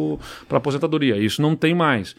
a 0.51 0.57
aposentadoria. 0.57 1.17
Isso 1.17 1.43
não 1.43 1.57
tem 1.57 1.75
mais. 1.75 2.15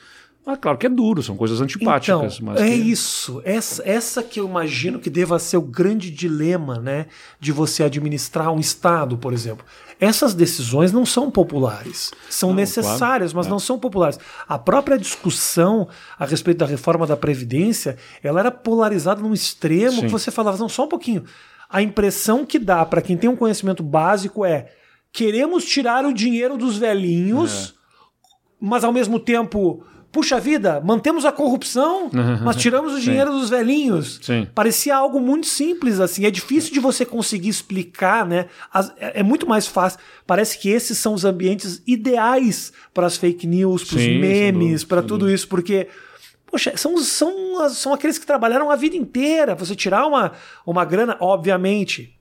Ah, 0.46 0.58
claro 0.58 0.78
que 0.78 0.86
é 0.86 0.89
duro, 0.89 1.24
são 1.24 1.38
coisas 1.38 1.62
antipáticas. 1.62 2.39
Então, 2.41 2.56
é 2.56 2.68
que... 2.68 2.76
isso. 2.76 3.41
Essa, 3.46 3.82
essa 3.88 4.22
que 4.22 4.41
eu 4.41 4.48
imagino 4.48 5.00
que 5.00 5.10
deva 5.10 5.39
ser 5.39 5.56
o 5.56 5.62
grande 5.62 6.12
dilema 6.12 6.80
né, 6.80 7.06
de 7.39 7.54
você 7.54 7.84
administrar 7.84 8.52
um 8.52 8.60
Estado, 8.60 9.18
por 9.18 9.32
exemplo. 9.32 9.66
Essas 10.02 10.34
decisões 10.34 10.91
não 10.91 11.06
são 11.06 11.32
populares. 11.32 12.12
São 12.30 12.50
não, 12.50 12.58
necessárias, 12.58 13.32
claro. 13.32 13.38
mas 13.38 13.48
é. 13.48 13.50
não 13.50 13.60
são 13.60 13.80
populares. 13.80 14.20
A 14.46 14.60
própria 14.60 14.98
discussão 14.98 15.88
a 16.20 16.26
respeito 16.26 16.58
da 16.58 16.66
reforma 16.66 17.08
da 17.08 17.16
Previdência, 17.16 17.96
ela 18.22 18.41
era 18.41 18.52
polarizada 18.52 19.22
num 19.22 19.34
extremo 19.34 19.94
Sim. 19.94 20.02
que 20.02 20.12
você 20.12 20.30
falava, 20.30 20.58
não, 20.58 20.68
só 20.68 20.84
um 20.84 20.89
pouquinho. 20.89 21.24
A 21.70 21.82
impressão 21.82 22.46
que 22.46 22.60
dá 22.60 22.86
para 22.86 23.02
quem 23.02 23.16
tem 23.16 23.30
um 23.30 23.36
conhecimento 23.36 23.82
básico 23.82 24.44
é 24.44 24.70
queremos 25.10 25.64
tirar 25.64 26.06
o 26.06 26.14
dinheiro 26.14 26.58
dos 26.58 26.78
velhinhos, 26.78 27.70
é. 27.70 27.74
mas 28.60 28.84
ao 28.84 28.91
mesmo 28.91 29.20
tempo 29.20 29.86
puxa 30.14 30.39
vida, 30.39 30.80
mantemos 30.86 31.26
a 31.26 31.32
corrupção, 31.32 32.09
mas 32.45 32.55
tiramos 32.55 32.93
o 32.93 33.01
dinheiro 33.01 33.32
Sim. 33.34 33.39
dos 33.39 33.49
velhinhos. 33.49 34.20
Sim. 34.22 34.47
Parecia 34.53 34.95
algo 34.95 35.20
muito 35.20 35.47
simples, 35.47 35.99
assim. 35.99 36.26
É 36.26 36.32
difícil 36.32 36.72
de 36.72 36.80
você 36.80 37.03
conseguir 37.03 37.49
explicar, 37.49 38.26
né? 38.26 38.45
É, 38.97 39.20
é 39.20 39.24
muito 39.24 39.49
mais 39.49 39.68
fácil. 39.68 39.99
Parece 40.26 40.59
que 40.59 40.70
esses 40.70 40.99
são 40.99 41.16
os 41.16 41.26
ambientes 41.26 41.82
ideais 41.88 42.72
para 42.93 43.07
as 43.07 43.18
fake 43.18 43.47
news, 43.47 43.84
para 43.84 43.97
os 43.97 44.05
memes, 44.05 44.84
para 44.84 45.01
tudo 45.01 45.30
isso, 45.30 45.47
porque. 45.47 45.88
Poxa, 46.45 46.78
são, 46.78 46.95
são, 46.99 47.68
são 47.72 47.93
aqueles 47.95 48.20
que 48.20 48.28
trabalharam 48.28 48.70
a 48.70 48.76
vida 48.76 48.95
inteira. 48.95 49.55
Você 49.55 49.76
tirar 49.76 50.05
uma, 50.05 50.34
uma 50.64 50.86
grana, 50.86 51.18
obviamente, 51.20 52.16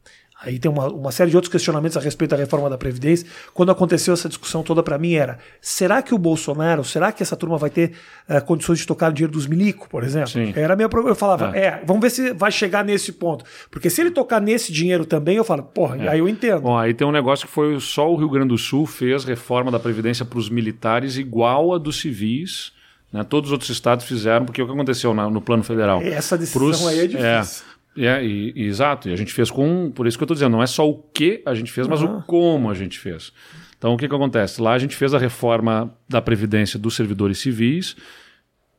Aí 0.45 0.59
tem 0.59 0.70
uma, 0.70 0.88
uma 0.88 1.12
série 1.12 1.30
de 1.30 1.36
outros 1.36 1.51
questionamentos 1.51 1.97
a 1.97 2.01
respeito 2.01 2.32
da 2.32 2.36
reforma 2.36 2.68
da 2.68 2.76
Previdência. 2.76 3.26
Quando 3.55 3.70
aconteceu 3.70 4.12
essa 4.12 4.28
discussão 4.28 4.62
toda 4.62 4.82
para 4.82 4.99
mim 4.99 5.14
era: 5.14 5.38
será 5.61 6.03
que 6.03 6.14
o 6.14 6.18
Bolsonaro, 6.18 6.82
será 6.82 7.12
que 7.12 7.22
essa 7.22 7.36
turma 7.36 7.57
vai 7.57 7.70
ter 7.70 7.93
uh, 8.28 8.45
condições 8.45 8.80
de 8.80 8.86
tocar 8.86 9.11
o 9.11 9.14
dinheiro 9.14 9.32
dos 9.32 9.47
milico, 9.47 9.88
por 9.88 10.03
exemplo? 10.03 10.28
Sim. 10.28 10.53
Era 10.57 10.74
a 10.74 10.76
minha 10.76 10.88
Eu 10.93 11.14
falava: 11.14 11.57
é. 11.57 11.64
é. 11.64 11.82
vamos 11.86 12.03
ver 12.03 12.11
se 12.11 12.32
vai 12.32 12.51
chegar 12.51 12.84
nesse 12.84 13.12
ponto. 13.12 13.45
Porque 13.70 13.88
se 13.88 14.01
ele 14.01 14.11
tocar 14.11 14.40
nesse 14.40 14.72
dinheiro 14.72 15.07
também, 15.07 15.36
eu 15.36 15.45
falo: 15.45 15.62
porra, 15.62 15.97
é. 15.97 16.09
aí 16.09 16.18
eu 16.18 16.28
entendo. 16.28 16.62
Bom, 16.62 16.76
aí 16.76 16.93
tem 16.93 17.07
um 17.07 17.12
negócio 17.12 17.47
que 17.47 17.53
foi 17.53 17.78
só 17.80 18.11
o 18.11 18.16
Rio 18.16 18.28
Grande 18.28 18.49
do 18.49 18.59
Sul 18.59 18.84
fez 18.84 19.24
reforma 19.24 19.70
da 19.70 19.78
Previdência 19.78 20.24
para 20.24 20.38
os 20.38 20.51
militares 20.51 21.16
igual 21.16 21.72
a 21.72 21.78
dos 21.78 22.01
civis. 22.01 22.72
Né? 23.12 23.22
Todos 23.22 23.51
os 23.51 23.53
outros 23.53 23.70
estados 23.70 24.07
fizeram, 24.07 24.47
porque 24.47 24.62
o 24.62 24.66
que 24.66 24.72
aconteceu 24.72 25.12
na, 25.12 25.28
no 25.28 25.40
plano 25.40 25.62
federal? 25.62 26.01
Essa 26.01 26.38
decisão 26.38 26.62
Pros, 26.62 26.86
aí 26.86 27.01
é 27.01 27.07
difícil. 27.07 27.26
É, 27.26 27.72
é, 27.97 28.24
e, 28.24 28.53
e, 28.57 28.66
exato. 28.66 29.09
E 29.09 29.12
a 29.12 29.16
gente 29.16 29.32
fez 29.32 29.51
com. 29.51 29.90
Por 29.90 30.07
isso 30.07 30.16
que 30.16 30.22
eu 30.22 30.26
estou 30.26 30.34
dizendo, 30.34 30.53
não 30.53 30.62
é 30.62 30.66
só 30.66 30.88
o 30.88 30.95
que 30.95 31.43
a 31.45 31.55
gente 31.55 31.70
fez, 31.70 31.86
mas 31.86 32.03
uhum. 32.03 32.18
o 32.18 32.22
como 32.22 32.70
a 32.70 32.74
gente 32.74 32.99
fez. 32.99 33.32
Então, 33.76 33.95
o 33.95 33.97
que, 33.97 34.09
que 34.09 34.14
acontece? 34.14 34.62
Lá 34.62 34.72
a 34.72 34.78
gente 34.78 34.97
fez 34.97 35.12
a 35.12 35.18
reforma 35.18 35.93
da 36.09 36.22
Previdência 36.22 36.78
dos 36.78 36.95
servidores 36.95 37.38
civis, 37.38 37.97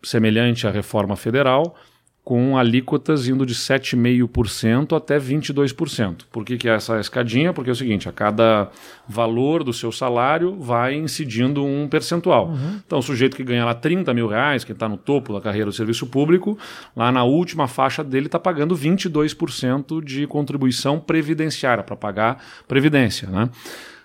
semelhante 0.01 0.66
à 0.66 0.72
reforma 0.72 1.16
federal, 1.16 1.76
com 2.24 2.58
alíquotas 2.58 3.28
indo 3.28 3.46
de 3.46 3.54
7,5% 3.54 4.96
até 4.96 5.20
22%. 5.20 6.22
Por 6.32 6.46
que, 6.46 6.58
que 6.58 6.70
é 6.70 6.76
essa 6.76 6.98
escadinha? 7.00 7.52
Porque 7.52 7.70
é 7.70 7.74
o 7.74 7.76
seguinte, 7.76 8.08
a 8.08 8.14
cada 8.14 8.70
valor 9.08 9.62
do 9.62 9.74
seu 9.74 9.92
salário 9.92 10.56
vai 10.56 10.96
incidindo 10.96 11.66
um 11.66 11.86
percentual. 11.88 12.48
Uhum. 12.48 12.80
Então, 12.86 13.00
o 13.00 13.02
sujeito 13.02 13.36
que 13.36 13.44
ganha 13.44 13.66
lá 13.66 13.74
30 13.74 14.14
mil 14.14 14.28
reais, 14.28 14.64
que 14.64 14.72
está 14.72 14.88
no 14.88 14.96
topo 14.96 15.34
da 15.34 15.42
carreira 15.42 15.66
do 15.66 15.74
serviço 15.74 16.08
público, 16.08 16.58
lá 16.96 17.12
na 17.12 17.26
última 17.26 17.68
faixa 17.68 18.02
dele 18.02 18.28
está 18.28 18.40
pagando 18.40 18.74
22% 18.74 20.02
de 20.02 20.26
contribuição 20.26 21.00
previdenciária 21.00 21.84
para 21.84 21.98
pagar 21.98 22.42
previdência. 22.70 23.28
Né? 23.28 23.50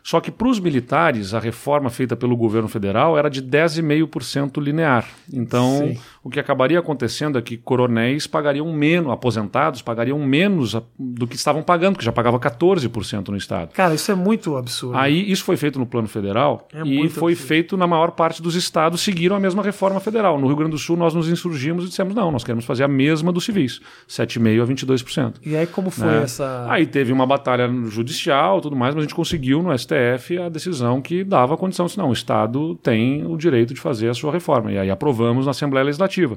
Só 0.08 0.22
que 0.22 0.30
para 0.30 0.48
os 0.48 0.58
militares, 0.58 1.34
a 1.34 1.38
reforma 1.38 1.90
feita 1.90 2.16
pelo 2.16 2.34
governo 2.34 2.66
federal 2.66 3.18
era 3.18 3.28
de 3.28 3.42
10,5% 3.42 4.58
linear. 4.58 5.06
Então, 5.30 5.86
Sim. 5.86 5.98
o 6.24 6.30
que 6.30 6.40
acabaria 6.40 6.78
acontecendo 6.78 7.36
é 7.36 7.42
que 7.42 7.58
coronéis 7.58 8.26
pagariam 8.26 8.72
menos, 8.72 9.12
aposentados 9.12 9.82
pagariam 9.82 10.18
menos 10.18 10.74
do 10.98 11.26
que 11.26 11.36
estavam 11.36 11.62
pagando, 11.62 11.98
que 11.98 12.04
já 12.06 12.10
pagava 12.10 12.40
14% 12.40 13.28
no 13.28 13.36
Estado. 13.36 13.74
Cara, 13.74 13.94
isso 13.94 14.10
é 14.10 14.14
muito 14.14 14.56
absurdo. 14.56 14.96
Aí, 14.96 15.30
isso 15.30 15.44
foi 15.44 15.58
feito 15.58 15.78
no 15.78 15.84
plano 15.84 16.08
federal 16.08 16.66
é 16.72 16.80
e 16.86 17.06
foi 17.10 17.32
absurdo. 17.32 17.36
feito 17.36 17.76
na 17.76 17.86
maior 17.86 18.12
parte 18.12 18.40
dos 18.40 18.54
estados, 18.54 19.02
seguiram 19.02 19.36
a 19.36 19.40
mesma 19.40 19.62
reforma 19.62 20.00
federal. 20.00 20.40
No 20.40 20.46
Rio 20.46 20.56
Grande 20.56 20.70
do 20.70 20.78
Sul, 20.78 20.96
nós 20.96 21.12
nos 21.12 21.28
insurgimos 21.28 21.84
e 21.84 21.88
dissemos: 21.88 22.14
não, 22.14 22.32
nós 22.32 22.42
queremos 22.42 22.64
fazer 22.64 22.84
a 22.84 22.88
mesma 22.88 23.30
dos 23.30 23.44
civis, 23.44 23.78
7,5% 24.08 24.62
a 24.62 24.66
22%. 24.66 25.34
E 25.44 25.54
aí, 25.54 25.66
como 25.66 25.90
foi 25.90 26.06
né? 26.06 26.22
essa. 26.22 26.64
Aí 26.66 26.86
teve 26.86 27.12
uma 27.12 27.26
batalha 27.26 27.70
judicial 27.88 28.62
tudo 28.62 28.74
mais, 28.74 28.94
mas 28.94 29.02
a 29.02 29.06
gente 29.06 29.14
conseguiu 29.14 29.62
no 29.62 29.78
STF 29.78 29.97
STF 29.98 30.38
a 30.38 30.48
decisão 30.48 31.02
que 31.02 31.24
dava 31.24 31.54
a 31.54 31.56
condição, 31.56 31.86
de 31.86 31.98
não, 31.98 32.10
o 32.10 32.12
Estado 32.12 32.74
tem 32.76 33.26
o 33.26 33.36
direito 33.36 33.74
de 33.74 33.80
fazer 33.80 34.08
a 34.08 34.14
sua 34.14 34.32
reforma. 34.32 34.72
E 34.72 34.78
aí 34.78 34.90
aprovamos 34.90 35.46
na 35.46 35.50
Assembleia 35.50 35.84
Legislativa. 35.84 36.36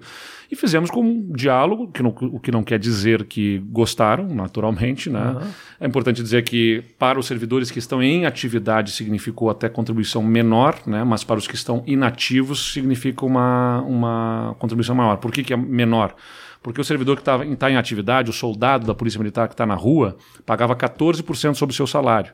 E 0.52 0.56
fizemos 0.56 0.90
com 0.90 1.02
um 1.02 1.32
diálogo, 1.32 1.92
que 1.92 2.02
não, 2.02 2.10
o 2.10 2.40
que 2.40 2.52
não 2.52 2.64
quer 2.64 2.80
dizer 2.80 3.26
que 3.26 3.60
gostaram, 3.70 4.28
naturalmente. 4.28 5.10
Né? 5.10 5.22
Uhum. 5.22 5.48
É 5.80 5.88
importante 5.88 6.22
dizer 6.22 6.44
que 6.44 6.84
para 6.98 7.20
os 7.20 7.28
servidores 7.28 7.72
que 7.72 7.80
estão 7.80 8.02
em 8.02 8.26
atividade 8.26 8.92
significou 8.92 9.50
até 9.50 9.70
contribuição 9.70 10.24
menor, 10.24 10.76
né? 10.86 11.04
mas 11.04 11.24
para 11.24 11.38
os 11.38 11.48
que 11.48 11.56
estão 11.56 11.84
inativos 11.86 12.74
significa 12.74 13.26
uma, 13.26 13.82
uma 13.82 14.56
contribuição 14.60 14.96
maior. 14.96 15.18
Por 15.18 15.32
que, 15.32 15.44
que 15.44 15.54
é 15.54 15.58
menor? 15.58 16.16
Porque 16.62 16.80
o 16.80 16.84
servidor 16.84 17.16
que 17.16 17.22
está 17.22 17.40
tá 17.56 17.72
em 17.72 17.76
atividade, 17.76 18.30
o 18.30 18.34
soldado 18.34 18.86
da 18.86 18.94
Polícia 18.94 19.18
Militar 19.18 19.48
que 19.48 19.54
está 19.56 19.66
na 19.66 19.74
rua, 19.74 20.16
pagava 20.46 20.76
14% 20.76 21.56
sobre 21.56 21.74
o 21.74 21.76
seu 21.76 21.88
salário. 21.88 22.34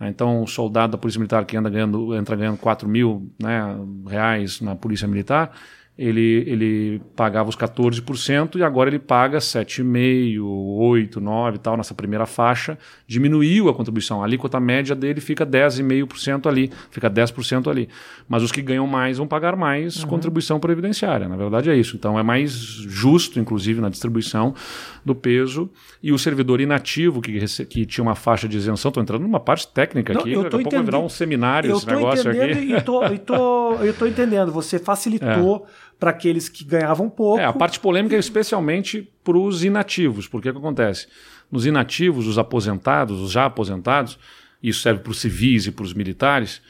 Então, 0.00 0.42
o 0.42 0.46
soldado 0.46 0.92
da 0.92 0.98
Polícia 0.98 1.18
Militar 1.18 1.44
que 1.44 1.56
anda 1.56 1.68
ganhando, 1.68 2.14
entra 2.14 2.36
ganhando 2.36 2.58
4 2.58 2.88
mil 2.88 3.32
né, 3.40 3.60
reais 4.06 4.60
na 4.60 4.76
Polícia 4.76 5.08
Militar, 5.08 5.52
ele, 5.98 6.44
ele 6.46 7.02
pagava 7.16 7.48
os 7.48 7.56
14% 7.56 8.54
e 8.54 8.62
agora 8.62 8.88
ele 8.88 9.00
paga 9.00 9.38
7,5%, 9.38 10.38
8%, 10.38 11.10
9% 11.14 11.54
e 11.56 11.58
tal, 11.58 11.76
nessa 11.76 11.92
primeira 11.92 12.24
faixa. 12.24 12.78
Diminuiu 13.04 13.68
a 13.68 13.74
contribuição. 13.74 14.22
A 14.22 14.24
alíquota 14.24 14.60
média 14.60 14.94
dele 14.94 15.20
fica 15.20 15.44
10,5% 15.44 16.46
ali, 16.46 16.70
fica 16.92 17.10
10% 17.10 17.68
ali. 17.68 17.88
Mas 18.28 18.44
os 18.44 18.52
que 18.52 18.62
ganham 18.62 18.86
mais 18.86 19.18
vão 19.18 19.26
pagar 19.26 19.56
mais 19.56 20.04
uhum. 20.04 20.08
contribuição 20.08 20.60
previdenciária. 20.60 21.28
Na 21.28 21.36
verdade 21.36 21.68
é 21.68 21.74
isso. 21.74 21.96
Então 21.96 22.16
é 22.16 22.22
mais 22.22 22.52
justo, 22.52 23.40
inclusive, 23.40 23.80
na 23.80 23.88
distribuição 23.88 24.54
do 25.04 25.16
peso. 25.16 25.68
E 26.00 26.12
o 26.12 26.18
servidor 26.18 26.60
inativo, 26.60 27.20
que, 27.20 27.40
que 27.64 27.84
tinha 27.84 28.04
uma 28.04 28.14
faixa 28.14 28.48
de 28.48 28.56
isenção, 28.56 28.90
estou 28.90 29.02
entrando 29.02 29.22
numa 29.22 29.40
parte 29.40 29.66
técnica 29.66 30.14
Não, 30.14 30.20
aqui, 30.20 30.30
daqui 30.36 30.46
a 30.46 30.50
pouco 30.50 30.70
vai 30.70 30.82
virar 30.84 31.00
um 31.00 31.08
seminário 31.08 31.70
eu 31.70 31.76
esse 31.76 31.86
negócio 31.86 32.30
aqui. 32.30 32.74
E 32.74 32.80
tô, 33.18 33.74
eu 33.82 33.90
estou 33.90 34.06
entendendo. 34.06 34.52
Você 34.52 34.78
facilitou. 34.78 35.66
É 35.84 35.87
para 35.98 36.10
aqueles 36.10 36.48
que 36.48 36.64
ganhavam 36.64 37.10
pouco. 37.10 37.40
É, 37.40 37.44
a 37.44 37.52
parte 37.52 37.80
polêmica 37.80 38.14
é 38.14 38.18
especialmente 38.18 39.10
para 39.24 39.36
os 39.36 39.64
inativos, 39.64 40.28
porque 40.28 40.48
o 40.48 40.52
que 40.52 40.58
acontece? 40.58 41.08
nos 41.50 41.66
inativos, 41.66 42.26
os 42.26 42.38
aposentados, 42.38 43.20
os 43.20 43.30
já 43.30 43.46
aposentados, 43.46 44.18
isso 44.62 44.80
serve 44.80 45.00
para 45.00 45.10
os 45.10 45.20
civis 45.20 45.66
e 45.66 45.72
para 45.72 45.84
os 45.84 45.94
militares, 45.94 46.60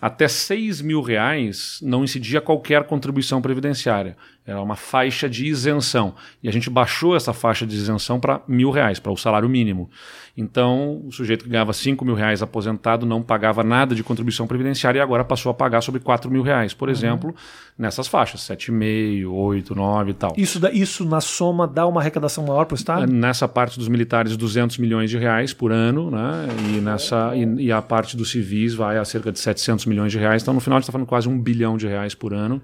até 0.00 0.28
6 0.28 0.82
mil 0.82 1.00
reais 1.00 1.78
não 1.82 2.04
incidia 2.04 2.40
qualquer 2.40 2.84
contribuição 2.84 3.40
previdenciária. 3.40 4.16
Era 4.44 4.60
uma 4.60 4.76
faixa 4.76 5.28
de 5.28 5.46
isenção. 5.46 6.14
E 6.42 6.48
a 6.48 6.52
gente 6.52 6.68
baixou 6.68 7.16
essa 7.16 7.32
faixa 7.32 7.66
de 7.66 7.74
isenção 7.74 8.20
para 8.20 8.42
mil 8.46 8.70
reais, 8.70 9.00
para 9.00 9.10
o 9.10 9.16
salário 9.16 9.48
mínimo. 9.48 9.88
Então, 10.36 11.00
o 11.06 11.10
sujeito 11.10 11.44
que 11.44 11.50
ganhava 11.50 11.72
5 11.72 12.04
mil 12.04 12.14
reais 12.14 12.42
aposentado 12.42 13.06
não 13.06 13.22
pagava 13.22 13.64
nada 13.64 13.94
de 13.94 14.04
contribuição 14.04 14.46
previdenciária 14.46 14.98
e 14.98 15.00
agora 15.00 15.24
passou 15.24 15.48
a 15.48 15.54
pagar 15.54 15.80
sobre 15.80 15.98
4 15.98 16.30
mil 16.30 16.42
reais, 16.42 16.74
por 16.74 16.88
uhum. 16.88 16.94
exemplo, 16.94 17.34
nessas 17.78 18.06
faixas, 18.06 18.42
7,5, 18.42 19.26
8, 19.30 19.74
9 19.74 20.10
e 20.10 20.14
tal. 20.14 20.34
Isso, 20.36 20.60
isso, 20.74 21.06
na 21.06 21.22
soma, 21.22 21.66
dá 21.66 21.86
uma 21.86 22.02
arrecadação 22.02 22.44
maior 22.44 22.66
para 22.66 22.74
o 22.74 22.76
Estado? 22.76 23.10
Nessa 23.10 23.48
parte 23.48 23.78
dos 23.78 23.88
militares, 23.88 24.36
200 24.36 24.76
milhões 24.76 25.08
de 25.08 25.16
reais 25.16 25.54
por 25.54 25.72
ano, 25.72 26.10
né? 26.10 26.46
e, 26.74 26.80
nessa, 26.82 27.34
e, 27.34 27.64
e 27.64 27.72
a 27.72 27.80
parte 27.80 28.14
dos 28.14 28.30
civis 28.30 28.74
vai 28.74 28.98
a 28.98 29.04
cerca 29.06 29.32
de 29.32 29.38
700 29.38 29.86
milhões 29.86 30.12
de 30.12 30.18
reais. 30.18 30.42
Então, 30.42 30.52
no 30.52 30.60
final, 30.60 30.76
a 30.76 30.80
gente 30.80 30.84
está 30.84 30.92
falando 30.92 31.08
quase 31.08 31.30
um 31.30 31.40
bilhão 31.40 31.78
de 31.78 31.86
reais 31.86 32.14
por 32.14 32.34
ano. 32.34 32.60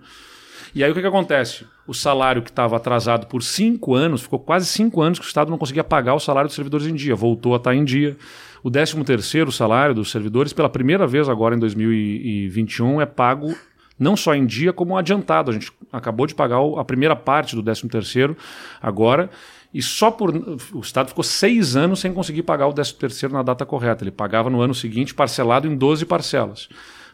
E 0.75 0.83
aí 0.83 0.91
o 0.91 0.95
que, 0.95 1.03
que 1.03 1.07
acontece? 1.07 1.67
O 1.87 1.93
salário 1.93 2.41
que 2.41 2.49
estava 2.49 2.77
atrasado 2.77 3.27
por 3.27 3.43
cinco 3.43 3.95
anos, 3.95 4.23
ficou 4.23 4.39
quase 4.39 4.67
cinco 4.67 5.03
anos 5.03 5.19
que 5.19 5.25
o 5.25 5.29
Estado 5.29 5.51
não 5.51 5.59
conseguia 5.59 5.85
pagar 5.85 6.15
o 6.15 6.21
salário 6.21 6.49
dos 6.49 6.55
servidores 6.55 6.87
em 6.87 6.95
dia, 6.95 7.15
voltou 7.15 7.53
a 7.53 7.59
estar 7.59 7.75
em 7.75 7.85
dia. 7.85 8.17
O 8.63 8.71
13 8.71 9.03
terceiro 9.05 9.53
salário 9.53 9.95
dos 9.95 10.11
servidores, 10.11 10.53
pela 10.53 10.69
primeira 10.69 11.07
vez 11.07 11.29
agora 11.29 11.55
em 11.55 11.59
2021, 11.59 13.01
é 13.03 13.07
pago 13.07 13.55
não 13.99 14.17
só 14.17 14.35
em 14.35 14.47
dia, 14.47 14.73
como 14.73 14.97
adiantado. 14.97 15.51
A 15.51 15.55
gente 15.55 15.71
acabou 15.93 16.27
de 16.27 16.35
pagar 16.35 16.59
a 16.79 16.85
primeira 16.85 17.15
parte 17.15 17.55
do 17.55 17.63
13 17.63 17.89
terceiro 17.89 18.37
agora, 18.81 19.29
e 19.75 19.83
só 19.83 20.11
por. 20.11 20.31
O 20.73 20.81
Estado 20.81 21.09
ficou 21.09 21.25
seis 21.25 21.77
anos 21.77 22.01
sem 22.01 22.15
conseguir 22.15 22.45
pagar 22.45 22.67
o 22.67 22.73
13 22.73 22.95
terceiro 22.95 23.35
na 23.35 23.43
data 23.43 23.67
correta. 23.67 24.05
Ele 24.05 24.11
pagava 24.11 24.49
no 24.49 24.61
ano 24.61 24.75
seguinte 24.75 25.13
parcelado 25.13 25.67
em 25.67 25.77
12 25.77 26.07
parcelas 26.07 26.69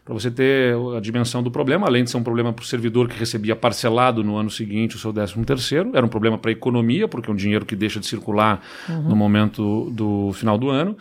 para 0.09 0.15
você 0.15 0.31
ter 0.31 0.75
a 0.97 0.99
dimensão 0.99 1.43
do 1.43 1.51
problema, 1.51 1.85
além 1.85 2.03
de 2.03 2.09
ser 2.09 2.17
um 2.17 2.23
problema 2.23 2.51
para 2.51 2.63
o 2.63 2.65
servidor 2.65 3.07
que 3.07 3.15
recebia 3.15 3.55
parcelado 3.55 4.23
no 4.23 4.37
ano 4.37 4.49
seguinte 4.49 4.95
o 4.95 4.99
seu 4.99 5.13
13 5.13 5.35
terceiro, 5.45 5.91
era 5.93 6.03
um 6.03 6.09
problema 6.09 6.35
para 6.35 6.49
a 6.49 6.51
economia, 6.51 7.07
porque 7.07 7.29
é 7.29 7.31
um 7.31 7.35
dinheiro 7.35 7.63
que 7.63 7.75
deixa 7.75 7.99
de 7.99 8.07
circular 8.07 8.59
uhum. 8.89 9.03
no 9.03 9.15
momento 9.15 9.87
do 9.91 10.31
final 10.33 10.57
do 10.57 10.67
ano. 10.67 10.97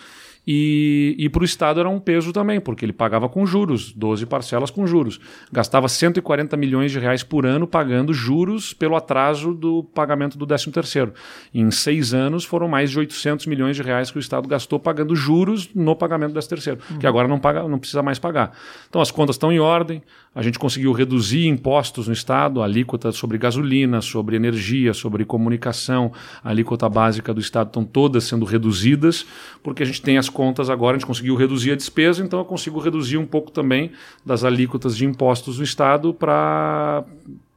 E, 0.51 1.15
e 1.19 1.29
para 1.29 1.43
o 1.43 1.45
Estado 1.45 1.79
era 1.79 1.91
um 1.91 2.01
peso 2.01 2.33
também, 2.33 2.59
porque 2.59 2.83
ele 2.83 2.93
pagava 2.95 3.29
com 3.29 3.45
juros, 3.45 3.93
12 3.93 4.25
parcelas 4.25 4.71
com 4.71 4.87
juros. 4.87 5.21
Gastava 5.53 5.87
140 5.91 6.57
milhões 6.57 6.91
de 6.91 6.99
reais 6.99 7.23
por 7.23 7.45
ano 7.45 7.67
pagando 7.67 8.15
juros 8.15 8.73
pelo 8.73 8.97
atraso 8.97 9.53
do 9.53 9.85
pagamento 9.85 10.39
do 10.39 10.47
13 10.47 10.73
terceiro. 10.73 11.13
Em 11.53 11.71
seis 11.71 12.15
anos 12.15 12.47
foram 12.47 12.67
mais 12.67 12.91
de 12.91 12.99
800 12.99 13.45
milhões 13.45 13.77
de 13.77 13.83
reais 13.83 14.11
que 14.11 14.17
o 14.17 14.21
Estado 14.21 14.49
gastou 14.49 14.81
pagando 14.81 15.15
juros 15.15 15.69
no 15.75 15.95
pagamento 15.95 16.31
do 16.31 16.41
13 16.41 16.49
terceiro, 16.49 16.81
uhum. 16.93 16.99
que 16.99 17.07
agora 17.07 17.29
não, 17.29 17.39
paga, 17.39 17.69
não 17.69 17.79
precisa 17.79 18.03
mais 18.03 18.19
pagar. 18.19 18.57
Então 18.89 19.03
as 19.03 19.11
contas 19.11 19.37
estão 19.37 19.53
em 19.53 19.59
ordem, 19.59 20.03
a 20.39 20.43
gente 20.43 20.57
conseguiu 20.57 20.93
reduzir 20.93 21.49
impostos 21.49 22.07
no 22.07 22.13
Estado, 22.13 22.63
alíquota 22.63 23.11
sobre 23.11 23.37
gasolina, 23.39 24.01
sobre 24.01 24.37
energia, 24.37 24.95
sobre 24.95 25.25
comunicação, 25.25 26.13
alíquota 26.45 26.89
básica 26.89 27.35
do 27.35 27.41
Estado 27.41 27.67
estão 27.67 27.85
todas 27.85 28.23
sendo 28.23 28.45
reduzidas, 28.45 29.27
porque 29.65 29.83
a 29.83 29.87
gente 29.87 30.01
tem 30.01 30.17
as 30.17 30.29
contas 30.29 30.71
agora, 30.71 30.95
a 30.95 30.99
gente 31.01 31.09
conseguiu 31.09 31.35
reduzir 31.35 31.73
a 31.73 31.75
despesa, 31.75 32.25
então 32.25 32.39
eu 32.39 32.45
consigo 32.45 32.79
reduzir 32.79 33.19
um 33.19 33.27
pouco 33.27 33.51
também 33.51 33.91
das 34.25 34.45
alíquotas 34.45 34.97
de 34.97 35.05
impostos 35.05 35.57
do 35.57 35.65
Estado 35.65 36.15
para 36.15 37.03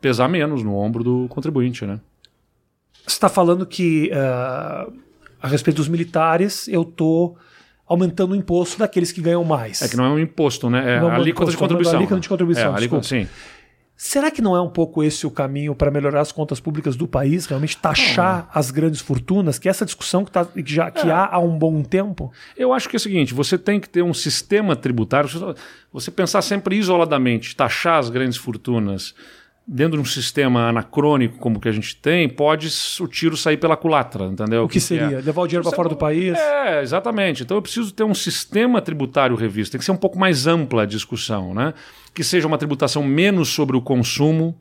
pesar 0.01 0.27
menos 0.27 0.63
no 0.63 0.75
ombro 0.75 1.03
do 1.03 1.27
contribuinte. 1.29 1.85
Né? 1.85 1.99
Você 3.05 3.09
está 3.09 3.29
falando 3.29 3.63
que, 3.63 4.09
uh, 4.11 4.91
a 5.39 5.47
respeito 5.47 5.77
dos 5.77 5.87
militares, 5.87 6.67
eu 6.67 6.81
estou 6.81 7.37
aumentando 7.91 8.31
o 8.31 8.35
imposto 8.35 8.79
daqueles 8.79 9.11
que 9.11 9.21
ganham 9.21 9.43
mais. 9.43 9.81
É 9.81 9.89
que 9.89 9.97
não 9.97 10.05
é 10.05 10.09
um 10.09 10.19
imposto, 10.19 10.69
né? 10.69 10.95
É 10.95 10.97
a 10.99 11.15
alíquota 11.15 11.51
de 11.51 11.57
contribuição. 11.57 11.97
alíquota 11.97 12.21
de 12.21 12.29
contribuição, 12.29 12.73
é, 12.73 12.77
alíquota, 12.77 13.03
sim. 13.03 13.27
Será 13.97 14.31
que 14.31 14.41
não 14.41 14.55
é 14.55 14.61
um 14.61 14.69
pouco 14.69 15.03
esse 15.03 15.27
o 15.27 15.31
caminho 15.31 15.75
para 15.75 15.91
melhorar 15.91 16.21
as 16.21 16.31
contas 16.31 16.59
públicas 16.59 16.95
do 16.95 17.07
país, 17.07 17.45
realmente 17.45 17.77
taxar 17.77 18.49
as 18.51 18.71
grandes 18.71 18.99
fortunas, 18.99 19.59
que 19.59 19.67
é 19.67 19.69
essa 19.69 19.85
discussão 19.85 20.25
que, 20.25 20.31
tá, 20.31 20.43
que 20.43 20.63
já 20.65 20.89
que 20.89 21.07
é. 21.07 21.11
há 21.11 21.29
há 21.31 21.37
um 21.37 21.55
bom 21.55 21.83
tempo? 21.83 22.31
Eu 22.57 22.73
acho 22.73 22.89
que 22.89 22.95
é 22.95 22.97
o 22.97 22.99
seguinte: 22.99 23.33
você 23.33 23.59
tem 23.59 23.79
que 23.79 23.87
ter 23.87 24.01
um 24.01 24.13
sistema 24.13 24.75
tributário. 24.75 25.29
Você 25.93 26.09
pensar 26.09 26.41
sempre 26.41 26.77
isoladamente, 26.77 27.55
taxar 27.55 27.99
as 27.99 28.09
grandes 28.09 28.37
fortunas 28.37 29.13
dentro 29.67 29.97
de 29.97 30.01
um 30.01 30.05
sistema 30.05 30.69
anacrônico 30.69 31.37
como 31.37 31.57
o 31.57 31.59
que 31.59 31.69
a 31.69 31.71
gente 31.71 31.95
tem, 31.95 32.27
pode 32.27 32.67
o 32.99 33.07
tiro 33.07 33.37
sair 33.37 33.57
pela 33.57 33.77
culatra, 33.77 34.25
entendeu? 34.25 34.63
O 34.63 34.67
que, 34.67 34.73
que 34.73 34.79
seria? 34.79 35.17
É? 35.17 35.21
Levar 35.21 35.41
o 35.41 35.47
dinheiro 35.47 35.63
para 35.63 35.75
fora 35.75 35.89
do 35.89 35.95
país? 35.95 36.37
É, 36.37 36.81
exatamente. 36.81 37.43
Então 37.43 37.57
eu 37.57 37.61
preciso 37.61 37.93
ter 37.93 38.03
um 38.03 38.13
sistema 38.13 38.81
tributário 38.81 39.35
revisto. 39.35 39.71
Tem 39.71 39.79
que 39.79 39.85
ser 39.85 39.91
um 39.91 39.97
pouco 39.97 40.19
mais 40.19 40.47
ampla 40.47 40.83
a 40.83 40.85
discussão, 40.85 41.53
né? 41.53 41.73
Que 42.13 42.23
seja 42.23 42.47
uma 42.47 42.57
tributação 42.57 43.03
menos 43.03 43.49
sobre 43.49 43.77
o 43.77 43.81
consumo, 43.81 44.55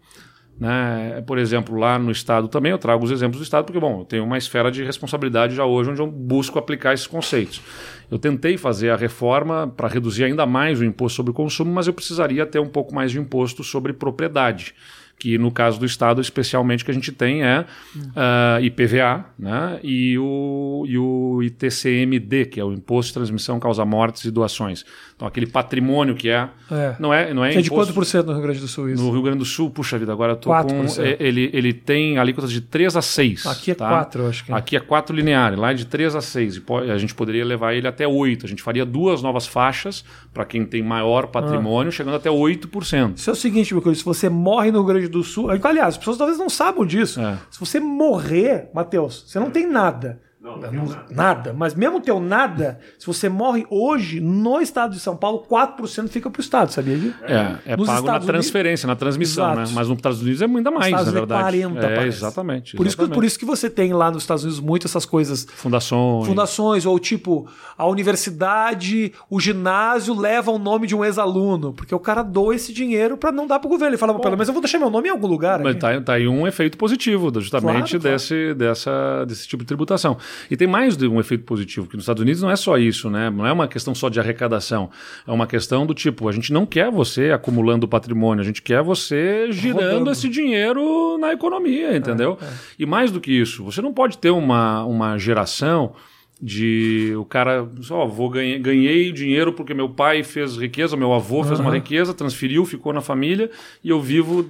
né? 0.61 1.23
Por 1.27 1.39
exemplo, 1.39 1.77
lá 1.79 1.99
no 1.99 2.11
Estado 2.11 2.47
também, 2.47 2.71
eu 2.71 2.79
trago 2.79 3.03
os 3.03 3.11
exemplos 3.11 3.41
do 3.41 3.43
Estado, 3.43 3.65
porque, 3.65 3.81
bom, 3.81 4.01
eu 4.01 4.05
tenho 4.05 4.25
uma 4.25 4.37
esfera 4.37 4.71
de 4.71 4.85
responsabilidade 4.85 5.55
já 5.55 5.65
hoje 5.65 5.91
onde 5.91 6.03
eu 6.03 6.07
busco 6.07 6.59
aplicar 6.59 6.93
esses 6.93 7.07
conceitos. 7.07 7.63
Eu 8.11 8.19
tentei 8.19 8.59
fazer 8.59 8.91
a 8.91 8.97
reforma 8.97 9.73
para 9.75 9.89
reduzir 9.89 10.25
ainda 10.25 10.45
mais 10.45 10.79
o 10.79 10.85
imposto 10.85 11.17
sobre 11.17 11.33
consumo, 11.33 11.73
mas 11.73 11.87
eu 11.87 11.95
precisaria 11.95 12.45
ter 12.45 12.59
um 12.59 12.69
pouco 12.69 12.95
mais 12.95 13.11
de 13.11 13.19
imposto 13.19 13.65
sobre 13.65 13.95
propriedade 13.95 14.75
que 15.21 15.37
no 15.37 15.51
caso 15.51 15.79
do 15.79 15.85
Estado, 15.85 16.19
especialmente, 16.19 16.83
que 16.83 16.91
a 16.91 16.95
gente 16.95 17.13
tem 17.13 17.45
é 17.45 17.61
uh, 17.61 18.11
ah, 18.17 18.59
IPVA 18.63 19.27
né, 19.39 19.79
e, 19.83 20.19
o, 20.19 20.87
e 20.89 20.97
o 20.97 21.43
ITCMD, 21.43 22.47
que 22.47 22.59
é 22.59 22.65
o 22.65 22.73
Imposto 22.73 23.09
de 23.09 23.15
Transmissão 23.15 23.61
Causa 23.61 23.85
Mortes 23.85 24.25
e 24.25 24.31
Doações. 24.31 24.83
Então, 25.21 25.29
aquele 25.29 25.47
patrimônio 25.47 26.15
que 26.15 26.31
é. 26.31 26.49
é. 26.71 26.97
Não 26.99 27.13
é, 27.13 27.35
não 27.35 27.45
é, 27.45 27.55
é 27.55 27.61
de 27.61 27.69
quanto 27.69 27.93
por 27.93 28.07
cento 28.07 28.29
no 28.29 28.33
Rio 28.33 28.41
Grande 28.41 28.61
do 28.61 28.67
Sul 28.67 28.89
isso? 28.89 29.05
No 29.05 29.11
Rio 29.11 29.21
Grande 29.21 29.41
do 29.41 29.45
Sul, 29.45 29.69
puxa 29.69 29.99
vida, 29.99 30.11
agora 30.11 30.33
eu 30.33 30.37
tô 30.37 30.49
4%. 30.49 30.97
com. 30.97 31.03
Ele, 31.23 31.51
ele 31.53 31.75
tem 31.75 32.17
alíquotas 32.17 32.51
de 32.51 32.63
3 32.63 32.97
a 32.97 33.03
6. 33.03 33.45
Aqui 33.45 33.73
é 33.73 33.75
tá? 33.75 33.87
4, 33.87 34.27
acho 34.27 34.45
que 34.47 34.53
é. 34.53 34.55
Aqui 34.55 34.77
é 34.77 34.81
4 34.81 35.15
lineares, 35.15 35.59
lá 35.59 35.73
é 35.73 35.75
de 35.75 35.85
3 35.85 36.17
a 36.17 36.23
6. 36.23 36.57
E 36.57 36.91
a 36.91 36.97
gente 36.97 37.15
poderia 37.15 37.45
levar 37.45 37.75
ele 37.75 37.87
até 37.87 38.09
8. 38.09 38.47
A 38.47 38.49
gente 38.49 38.63
faria 38.63 38.87
duas 38.87 39.21
novas 39.21 39.47
faixas 39.47 40.03
para 40.33 40.47
quem 40.47 40.65
tem 40.65 40.83
maior 40.83 41.27
patrimônio, 41.27 41.91
ah. 41.91 41.93
chegando 41.93 42.17
até 42.17 42.31
8%. 42.31 43.19
Isso 43.19 43.29
é 43.29 43.33
o 43.35 43.37
seguinte, 43.37 43.75
meu 43.75 43.83
querido, 43.83 43.99
se 43.99 44.05
você 44.07 44.31
morre 44.31 44.71
no 44.71 44.79
Rio 44.79 44.87
Grande 44.87 45.09
do 45.11 45.23
Sul. 45.23 45.51
Aliás, 45.51 45.95
as 45.95 45.99
pessoas 45.99 46.19
talvez 46.19 46.39
não 46.39 46.49
saibam 46.49 46.87
disso. 46.87 47.21
É. 47.21 47.39
Se 47.51 47.59
você 47.61 47.81
morrer, 47.81 48.71
Matheus, 48.73 49.25
você 49.27 49.39
não 49.39 49.51
tem 49.51 49.67
nada. 49.67 50.21
Não, 50.41 50.57
não, 50.57 50.87
nada. 50.87 51.07
nada. 51.11 51.53
Mas 51.53 51.75
mesmo 51.75 52.01
teu 52.01 52.19
nada, 52.19 52.81
se 52.99 53.07
você 53.07 53.29
morre 53.29 53.67
hoje 53.69 54.21
no 54.21 54.59
estado 54.59 54.93
de 54.95 55.01
São 55.01 55.15
Paulo, 55.15 55.45
4% 55.47 56.09
fica 56.09 56.31
para 56.31 56.41
o 56.41 56.43
estado, 56.43 56.73
sabia 56.73 56.97
disso? 56.97 57.15
É, 57.25 57.73
é 57.73 57.77
Nos 57.77 57.87
pago 57.87 57.99
Estados 58.01 58.27
na 58.27 58.33
transferência, 58.33 58.87
Unidos, 58.87 58.89
na 58.89 58.97
transmissão, 58.97 59.47
né? 59.49 59.53
Exato. 59.53 59.69
né? 59.69 59.75
Mas 59.75 59.89
nos 59.89 59.99
Estados 59.99 60.23
Unidos 60.23 60.41
é 60.41 60.47
ainda 60.47 60.71
mais, 60.71 60.93
na 60.93 61.03
verdade. 61.03 61.59
É 61.59 61.69
40, 61.69 61.87
é, 61.87 62.07
exatamente. 62.07 62.75
Por, 62.75 62.87
Isso 62.87 62.97
que, 62.97 63.09
por 63.09 63.23
isso 63.23 63.39
que 63.39 63.45
você 63.45 63.69
tem 63.69 63.93
lá 63.93 64.11
nos 64.11 64.23
Estados 64.23 64.43
Unidos 64.43 64.61
muito 64.61 64.87
essas 64.87 65.05
coisas. 65.05 65.47
Fundações. 65.57 66.27
Fundações, 66.27 66.87
ou 66.87 66.99
tipo, 66.99 67.47
a 67.77 67.87
universidade, 67.87 69.13
o 69.29 69.39
ginásio 69.39 70.19
leva 70.19 70.51
o 70.51 70.59
nome 70.59 70.87
de 70.87 70.97
um 70.97 71.05
ex-aluno, 71.05 71.75
porque 71.75 71.95
o 71.95 72.01
cara 72.01 72.23
doa 72.23 72.55
esse 72.55 72.73
dinheiro 72.73 73.19
para 73.19 73.31
não 73.31 73.47
dar 73.47 73.59
para 73.59 73.67
o 73.67 73.71
governo. 73.71 73.91
Ele 73.91 73.99
fala, 73.99 74.15
Bom, 74.15 74.21
pelo 74.21 74.37
menos 74.37 74.49
eu 74.49 74.55
vou 74.55 74.63
deixar 74.63 74.79
meu 74.79 74.89
nome 74.89 75.09
em 75.09 75.11
algum 75.11 75.27
lugar. 75.27 75.61
Mas 75.63 75.77
tá, 75.77 76.01
tá, 76.01 76.15
aí 76.15 76.27
um 76.27 76.47
efeito 76.47 76.79
positivo, 76.79 77.31
justamente 77.41 77.99
claro, 77.99 78.15
desse, 78.15 78.35
claro. 78.35 78.55
Dessa, 78.55 79.25
desse 79.27 79.47
tipo 79.47 79.63
de 79.63 79.67
tributação. 79.67 80.17
E 80.51 80.57
tem 80.57 80.69
mais 80.69 80.97
de 80.97 81.09
um 81.09 81.19
efeito 81.19 81.45
positivo, 81.45 81.87
que 81.87 81.97
nos 81.97 82.05
Estados 82.05 82.23
Unidos 82.23 82.43
não 82.43 82.51
é 82.51 82.57
só 82.57 82.79
isso, 82.79 83.11
né? 83.11 83.31
Não 83.31 83.47
é 83.47 83.53
uma 83.53 83.67
questão 83.67 83.95
só 83.95 84.09
de 84.09 84.21
arrecadação. 84.21 84.91
É 85.27 85.33
uma 85.33 85.47
questão 85.47 85.85
do 85.85 85.95
tipo, 85.95 86.29
a 86.29 86.33
gente 86.33 86.53
não 86.53 86.65
quer 86.65 86.91
você 86.91 87.31
acumulando 87.31 87.89
patrimônio, 87.89 88.43
a 88.43 88.45
gente 88.45 88.63
quer 88.63 88.83
você 88.83 89.51
girando 89.51 89.81
Rodando. 89.81 90.11
esse 90.11 90.29
dinheiro 90.29 91.19
na 91.19 91.33
economia, 91.33 91.97
entendeu? 91.97 92.39
É, 92.41 92.45
é. 92.45 92.49
E 92.79 92.87
mais 92.87 93.11
do 93.11 93.21
que 93.21 93.33
isso, 93.33 93.65
você 93.65 93.83
não 93.83 93.93
pode 93.93 94.19
ter 94.19 94.31
uma, 94.31 94.85
uma 94.85 95.19
geração 95.19 95.95
de 96.43 97.13
o 97.17 97.25
cara 97.25 97.69
só 97.83 98.07
vou 98.07 98.31
ganhei, 98.31 98.59
ganhei 98.59 99.13
dinheiro 99.13 99.53
porque 99.53 99.75
meu 99.75 99.91
pai 99.91 100.23
fez 100.23 100.57
riqueza, 100.57 100.97
meu 100.97 101.13
avô 101.13 101.45
fez 101.45 101.59
uhum. 101.59 101.67
uma 101.67 101.75
riqueza, 101.75 102.15
transferiu, 102.15 102.65
ficou 102.65 102.95
na 102.95 103.03
família 103.03 103.51
e 103.85 103.91
eu 103.91 104.01
vivo, 104.01 104.49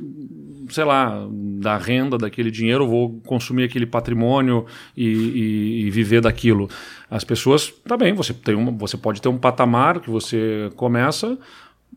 sei 0.70 0.84
lá, 0.84 1.26
da 1.30 1.76
renda 1.76 2.16
daquele 2.16 2.50
dinheiro, 2.50 2.86
vou 2.86 3.20
consumir 3.26 3.64
aquele 3.64 3.86
patrimônio 3.86 4.66
e, 4.96 5.06
e, 5.06 5.86
e 5.86 5.90
viver 5.90 6.20
daquilo. 6.20 6.68
As 7.10 7.24
pessoas, 7.24 7.72
tá 7.86 7.96
bem, 7.96 8.14
você 8.14 8.32
tem 8.32 8.54
uma, 8.54 8.70
você 8.72 8.96
pode 8.96 9.20
ter 9.20 9.28
um 9.28 9.38
patamar 9.38 10.00
que 10.00 10.10
você 10.10 10.70
começa, 10.76 11.38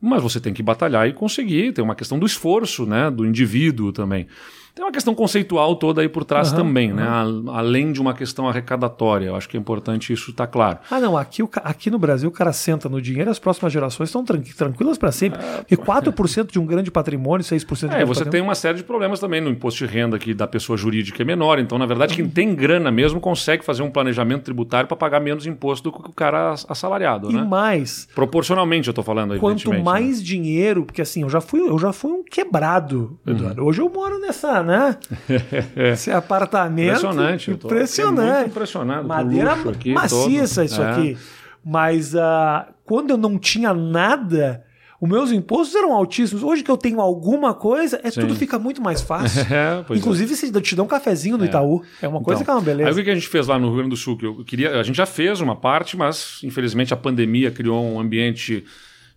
mas 0.02 0.22
você 0.22 0.40
tem 0.40 0.54
que 0.54 0.64
batalhar 0.64 1.08
e 1.08 1.14
conseguir. 1.14 1.72
Tem 1.74 1.84
uma 1.84 1.96
questão 1.96 2.20
do 2.20 2.26
esforço, 2.26 2.86
né, 2.86 3.10
do 3.10 3.26
indivíduo 3.26 3.92
também. 3.92 4.28
Tem 4.76 4.84
uma 4.84 4.92
questão 4.92 5.14
conceitual 5.14 5.76
toda 5.76 6.02
aí 6.02 6.10
por 6.10 6.24
trás 6.24 6.52
uhum, 6.52 6.58
também, 6.58 6.90
uhum. 6.92 6.98
né? 6.98 7.52
além 7.52 7.92
de 7.92 8.02
uma 8.02 8.14
questão 8.14 8.48
arrecadatória. 8.50 9.28
Eu 9.28 9.36
acho 9.36 9.48
que 9.48 9.56
é 9.56 9.60
importante 9.60 10.12
isso 10.12 10.32
estar 10.32 10.48
tá 10.48 10.52
claro. 10.52 10.80
Ah, 10.90 11.00
não. 11.00 11.16
Aqui, 11.16 11.44
aqui 11.64 11.92
no 11.92 12.00
Brasil 12.00 12.28
o 12.28 12.32
cara 12.32 12.52
senta 12.52 12.90
no 12.90 13.00
dinheiro 13.00 13.30
as 13.30 13.38
próximas 13.38 13.72
gerações 13.72 14.10
estão 14.10 14.26
tranquilas 14.26 14.98
para 14.98 15.12
sempre. 15.12 15.40
É, 15.40 15.66
e 15.70 15.78
4% 15.78 16.52
de 16.52 16.60
um 16.60 16.66
grande 16.66 16.90
patrimônio, 16.90 17.46
6% 17.46 17.90
de 17.90 17.96
É, 17.96 18.04
você 18.04 18.26
tem 18.26 18.42
uma 18.42 18.56
série 18.56 18.78
de 18.78 18.84
problemas 18.84 19.20
também 19.20 19.40
no 19.40 19.50
imposto 19.50 19.86
de 19.86 19.94
renda 19.94 20.16
aqui 20.16 20.34
da 20.34 20.48
pessoa 20.48 20.76
jurídica 20.76 21.22
é 21.22 21.26
menor. 21.26 21.60
Então, 21.60 21.78
na 21.78 21.86
verdade, 21.86 22.16
quem 22.16 22.28
tem 22.28 22.56
grana 22.56 22.92
mesmo 22.92 23.20
consegue 23.20 23.64
fazer 23.64 23.84
um 23.84 23.92
planejamento 23.92 24.44
tributário 24.44 24.88
para 24.88 24.98
pagar 24.98 25.20
menos 25.20 25.46
imposto 25.46 25.92
do 25.92 26.00
que 26.00 26.10
o 26.10 26.14
cara 26.14 26.54
assalariado, 26.68 27.30
e 27.30 27.36
né? 27.36 27.44
mais. 27.44 28.08
Proporcionalmente, 28.16 28.88
eu 28.88 28.92
estou 28.92 29.04
falando, 29.04 29.38
Quanto 29.38 29.70
né? 29.70 29.84
mais 29.84 30.18
né? 30.18 30.24
dinheiro, 30.24 30.84
porque 30.84 31.02
assim, 31.02 31.22
eu 31.22 31.30
já 31.30 31.42
fui, 31.42 31.60
eu 31.60 31.78
já 31.78 31.94
fui 31.94 32.12
um 32.12 32.24
quebrado, 32.24 33.20
uhum. 33.26 33.34
Eduardo. 33.34 33.62
Uhum. 33.62 33.68
Hoje 33.68 33.82
eu 33.82 33.90
moro 33.90 34.20
nessa, 34.20 34.63
né? 34.64 34.98
Esse 35.94 36.12
apartamento. 36.12 36.88
Impressionante. 36.88 37.52
Impressionante. 37.52 38.50
impressionado. 38.50 39.08
Madeira 39.08 39.54
aqui, 39.54 39.94
maciça 39.94 40.62
todo. 40.62 40.66
isso 40.66 40.82
é. 40.82 40.92
aqui. 40.92 41.18
Mas 41.64 42.14
uh, 42.14 42.66
quando 42.86 43.12
eu 43.12 43.18
não 43.18 43.38
tinha 43.38 43.74
nada, 43.74 44.64
os 45.04 45.10
meus 45.10 45.32
impostos 45.32 45.76
eram 45.76 45.94
altíssimos. 45.94 46.44
Hoje 46.44 46.64
que 46.64 46.72
eu 46.72 46.78
tenho 46.78 47.02
alguma 47.02 47.54
coisa, 47.54 48.00
é, 48.04 48.10
tudo 48.10 48.36
fica 48.36 48.58
muito 48.58 48.82
mais 48.82 49.02
fácil. 49.02 49.44
É, 49.54 49.84
Inclusive, 49.96 50.34
é. 50.34 50.36
se 50.36 50.52
te 50.62 50.76
dá 50.76 50.84
um 50.84 50.88
cafezinho 50.88 51.38
no 51.38 51.44
é. 51.44 51.48
Itaú. 51.48 51.84
É 52.02 52.08
uma 52.08 52.22
coisa 52.22 52.42
então, 52.42 52.46
que 52.46 52.52
é 52.52 52.62
uma 52.62 52.66
beleza. 52.66 52.90
Aí 52.90 53.02
o 53.02 53.04
que 53.04 53.12
a 53.12 53.14
gente 53.14 53.28
fez 53.28 53.48
lá 53.48 53.60
no 53.60 53.68
Rio 53.68 53.76
Grande 53.78 53.90
do 53.90 53.98
Sul? 53.98 54.18
Que 54.18 54.26
eu 54.26 54.44
queria, 54.46 54.80
a 54.80 54.84
gente 54.84 54.96
já 54.96 55.06
fez 55.06 55.42
uma 55.42 55.56
parte, 55.56 55.98
mas 55.98 56.40
infelizmente 56.44 56.94
a 56.94 56.98
pandemia 56.98 57.52
criou 57.52 57.84
um 57.84 58.00
ambiente 58.00 58.64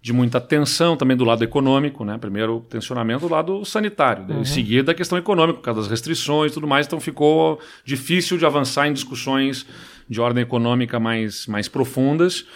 de 0.06 0.12
muita 0.12 0.40
tensão 0.40 0.96
também 0.96 1.16
do 1.16 1.24
lado 1.24 1.42
econômico, 1.42 2.04
né? 2.04 2.16
Primeiro 2.16 2.60
tensionamento 2.70 3.26
do 3.26 3.32
lado 3.32 3.64
sanitário, 3.64 4.24
uhum. 4.28 4.42
em 4.42 4.44
seguida 4.44 4.92
a 4.92 4.94
questão 4.94 5.18
econômica, 5.18 5.58
por 5.58 5.64
causa 5.64 5.80
das 5.80 5.90
restrições 5.90 6.52
e 6.52 6.54
tudo 6.54 6.64
mais, 6.64 6.86
então 6.86 7.00
ficou 7.00 7.58
difícil 7.84 8.38
de 8.38 8.46
avançar 8.46 8.86
em 8.86 8.92
discussões 8.92 9.66
de 10.08 10.20
ordem 10.20 10.44
econômica 10.44 11.00
mais, 11.00 11.48
mais 11.48 11.66
profundas. 11.68 12.46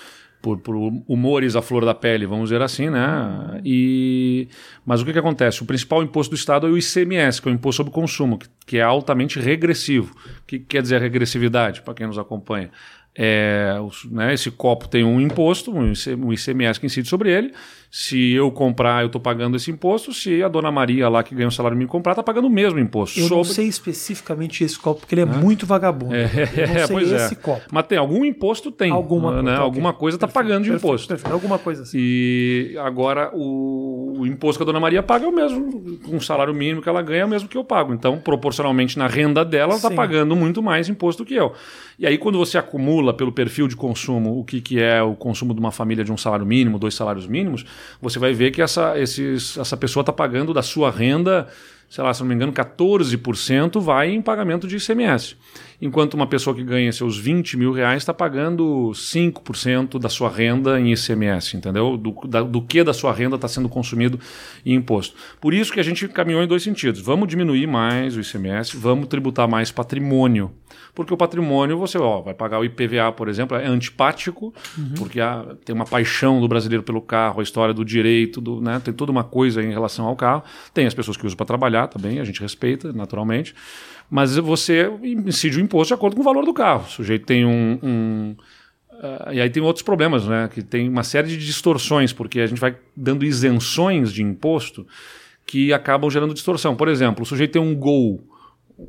Por, 0.40 0.56
por, 0.56 0.74
humores 1.06 1.54
à 1.54 1.60
flor 1.60 1.84
da 1.84 1.92
pele, 1.92 2.24
vamos 2.24 2.44
dizer 2.44 2.62
assim, 2.62 2.88
né? 2.88 3.60
E, 3.62 4.48
mas 4.86 5.02
o 5.02 5.04
que, 5.04 5.12
que 5.12 5.18
acontece? 5.18 5.62
O 5.62 5.66
principal 5.66 6.02
imposto 6.02 6.34
do 6.34 6.38
Estado 6.38 6.66
é 6.66 6.70
o 6.70 6.78
ICMS, 6.78 7.42
que 7.42 7.48
é 7.48 7.52
o 7.52 7.54
Imposto 7.54 7.76
sobre 7.76 7.92
Consumo, 7.92 8.38
que, 8.38 8.46
que 8.64 8.78
é 8.78 8.82
altamente 8.82 9.38
regressivo. 9.38 10.14
O 10.14 10.46
que, 10.46 10.58
que 10.58 10.64
quer 10.64 10.80
dizer 10.80 10.98
regressividade, 10.98 11.82
para 11.82 11.92
quem 11.92 12.06
nos 12.06 12.16
acompanha? 12.16 12.70
É, 13.16 13.74
né, 14.10 14.32
esse 14.34 14.50
copo 14.50 14.88
tem 14.88 15.04
um 15.04 15.20
imposto, 15.20 15.72
um 15.72 16.32
ICMS 16.32 16.78
que 16.78 16.86
incide 16.86 17.08
sobre 17.08 17.30
ele. 17.30 17.52
Se 17.92 18.32
eu 18.32 18.52
comprar, 18.52 19.02
eu 19.02 19.06
estou 19.06 19.20
pagando 19.20 19.56
esse 19.56 19.68
imposto. 19.68 20.12
Se 20.12 20.44
a 20.44 20.48
dona 20.48 20.70
Maria 20.70 21.08
lá 21.08 21.24
que 21.24 21.34
ganha 21.34 21.48
o 21.48 21.50
salário 21.50 21.76
mínimo 21.76 21.90
comprar, 21.90 22.12
está 22.12 22.22
pagando 22.22 22.46
o 22.46 22.50
mesmo 22.50 22.78
imposto. 22.78 23.18
Eu 23.18 23.24
sobre... 23.24 23.36
não 23.36 23.44
sei 23.44 23.66
especificamente 23.66 24.62
esse 24.62 24.78
copo, 24.78 25.00
porque 25.00 25.14
ele 25.16 25.22
é, 25.22 25.24
é. 25.24 25.26
muito 25.26 25.66
vagabundo. 25.66 26.14
É, 26.14 26.22
não 26.22 26.86
sei 26.86 26.96
pois 26.96 27.10
é. 27.10 27.16
esse 27.16 27.34
é. 27.34 27.36
copo. 27.36 27.62
Mas 27.72 27.86
tem 27.86 27.98
algum 27.98 28.24
imposto, 28.24 28.70
tem. 28.70 28.92
Alguma, 28.92 29.42
né? 29.42 29.56
alguma 29.56 29.92
coisa 29.92 30.16
está 30.16 30.28
pagando 30.28 30.64
de 30.64 30.72
imposto. 30.72 31.08
Perfeito, 31.08 31.32
alguma 31.32 31.58
coisa 31.58 31.82
assim. 31.82 31.98
E 31.98 32.76
agora 32.78 33.32
o, 33.34 34.18
o, 34.20 34.26
imposto 34.26 34.60
que 34.60 34.62
a 34.62 34.66
dona 34.66 34.78
Maria 34.78 35.02
paga 35.02 35.24
é 35.24 35.28
o 35.28 35.34
mesmo. 35.34 35.98
Com 36.06 36.16
o 36.16 36.20
salário 36.20 36.54
mínimo 36.54 36.80
que 36.80 36.88
ela 36.88 37.02
ganha 37.02 37.22
é 37.22 37.24
o 37.24 37.28
mesmo 37.28 37.48
que 37.48 37.58
eu 37.58 37.64
pago. 37.64 37.92
Então, 37.92 38.18
proporcionalmente 38.18 38.96
na 38.96 39.08
renda 39.08 39.44
dela, 39.44 39.70
ela 39.70 39.76
está 39.76 39.90
pagando 39.90 40.36
muito 40.36 40.62
mais 40.62 40.88
imposto 40.88 41.24
do 41.24 41.26
que 41.26 41.34
eu. 41.34 41.52
E 41.98 42.06
aí, 42.06 42.16
quando 42.16 42.38
você 42.38 42.56
acumula 42.56 43.12
pelo 43.12 43.32
perfil 43.32 43.68
de 43.68 43.76
consumo 43.76 44.38
o 44.38 44.44
que, 44.44 44.60
que 44.60 44.80
é 44.80 45.02
o 45.02 45.14
consumo 45.14 45.52
de 45.52 45.60
uma 45.60 45.70
família 45.70 46.04
de 46.04 46.12
um 46.12 46.16
salário 46.16 46.46
mínimo, 46.46 46.78
dois 46.78 46.94
salários 46.94 47.26
mínimos, 47.26 47.64
você 48.00 48.18
vai 48.18 48.32
ver 48.32 48.50
que 48.50 48.62
essa, 48.62 48.98
esses, 48.98 49.56
essa 49.56 49.76
pessoa 49.76 50.02
está 50.02 50.12
pagando 50.12 50.52
da 50.54 50.62
sua 50.62 50.90
renda, 50.90 51.48
sei 51.88 52.04
lá, 52.04 52.12
se 52.14 52.20
não 52.20 52.28
me 52.28 52.34
engano, 52.34 52.52
14% 52.52 53.80
vai 53.80 54.10
em 54.10 54.22
pagamento 54.22 54.66
de 54.66 54.76
ICMS. 54.76 55.36
Enquanto 55.80 56.14
uma 56.14 56.26
pessoa 56.26 56.54
que 56.54 56.62
ganha 56.62 56.92
seus 56.92 57.16
20 57.16 57.56
mil 57.56 57.72
reais 57.72 58.02
está 58.02 58.12
pagando 58.12 58.90
5% 58.92 59.98
da 59.98 60.08
sua 60.08 60.28
renda 60.28 60.78
em 60.80 60.92
ICMS, 60.92 61.56
entendeu? 61.56 61.96
Do, 61.96 62.14
da, 62.26 62.42
do 62.42 62.60
que 62.60 62.84
da 62.84 62.92
sua 62.92 63.12
renda 63.12 63.36
está 63.36 63.48
sendo 63.48 63.68
consumido 63.68 64.20
em 64.64 64.74
imposto. 64.74 65.16
Por 65.40 65.54
isso 65.54 65.72
que 65.72 65.80
a 65.80 65.82
gente 65.82 66.06
caminhou 66.08 66.42
em 66.42 66.46
dois 66.46 66.62
sentidos. 66.62 67.00
Vamos 67.00 67.28
diminuir 67.28 67.66
mais 67.66 68.16
o 68.16 68.20
ICMS, 68.20 68.76
vamos 68.76 69.08
tributar 69.08 69.48
mais 69.48 69.70
patrimônio 69.70 70.52
porque 70.94 71.14
o 71.14 71.16
patrimônio 71.16 71.78
você 71.78 71.98
ó, 71.98 72.20
vai 72.20 72.34
pagar 72.34 72.58
o 72.58 72.64
IPVA, 72.64 73.12
por 73.12 73.28
exemplo, 73.28 73.56
é 73.56 73.66
antipático, 73.66 74.52
uhum. 74.76 74.94
porque 74.96 75.20
há, 75.20 75.44
tem 75.64 75.74
uma 75.74 75.84
paixão 75.84 76.40
do 76.40 76.48
brasileiro 76.48 76.82
pelo 76.82 77.00
carro, 77.00 77.40
a 77.40 77.42
história 77.42 77.72
do 77.72 77.84
direito, 77.84 78.40
do, 78.40 78.60
né, 78.60 78.80
tem 78.82 78.92
toda 78.92 79.12
uma 79.12 79.24
coisa 79.24 79.62
em 79.62 79.70
relação 79.70 80.06
ao 80.06 80.16
carro. 80.16 80.42
Tem 80.74 80.86
as 80.86 80.94
pessoas 80.94 81.16
que 81.16 81.26
usam 81.26 81.36
para 81.36 81.46
trabalhar 81.46 81.86
também, 81.88 82.20
a 82.20 82.24
gente 82.24 82.40
respeita, 82.40 82.92
naturalmente. 82.92 83.54
Mas 84.10 84.36
você 84.36 84.90
incide 85.02 85.58
o 85.58 85.60
imposto 85.60 85.88
de 85.88 85.94
acordo 85.94 86.16
com 86.16 86.22
o 86.22 86.24
valor 86.24 86.44
do 86.44 86.52
carro. 86.52 86.84
O 86.84 86.90
sujeito 86.90 87.24
tem 87.24 87.46
um, 87.46 87.78
um 87.82 88.36
Uh, 89.00 89.32
e 89.32 89.40
aí 89.40 89.48
tem 89.48 89.62
outros 89.62 89.82
problemas, 89.82 90.26
né? 90.26 90.50
Que 90.52 90.60
tem 90.60 90.86
uma 90.86 91.02
série 91.02 91.28
de 91.28 91.38
distorções, 91.38 92.12
porque 92.12 92.38
a 92.38 92.46
gente 92.46 92.60
vai 92.60 92.76
dando 92.94 93.24
isenções 93.24 94.12
de 94.12 94.22
imposto 94.22 94.86
que 95.46 95.72
acabam 95.72 96.10
gerando 96.10 96.34
distorção. 96.34 96.76
Por 96.76 96.86
exemplo, 96.86 97.22
o 97.22 97.26
sujeito 97.26 97.52
tem 97.52 97.62
um 97.62 97.74
Gol 97.74 98.22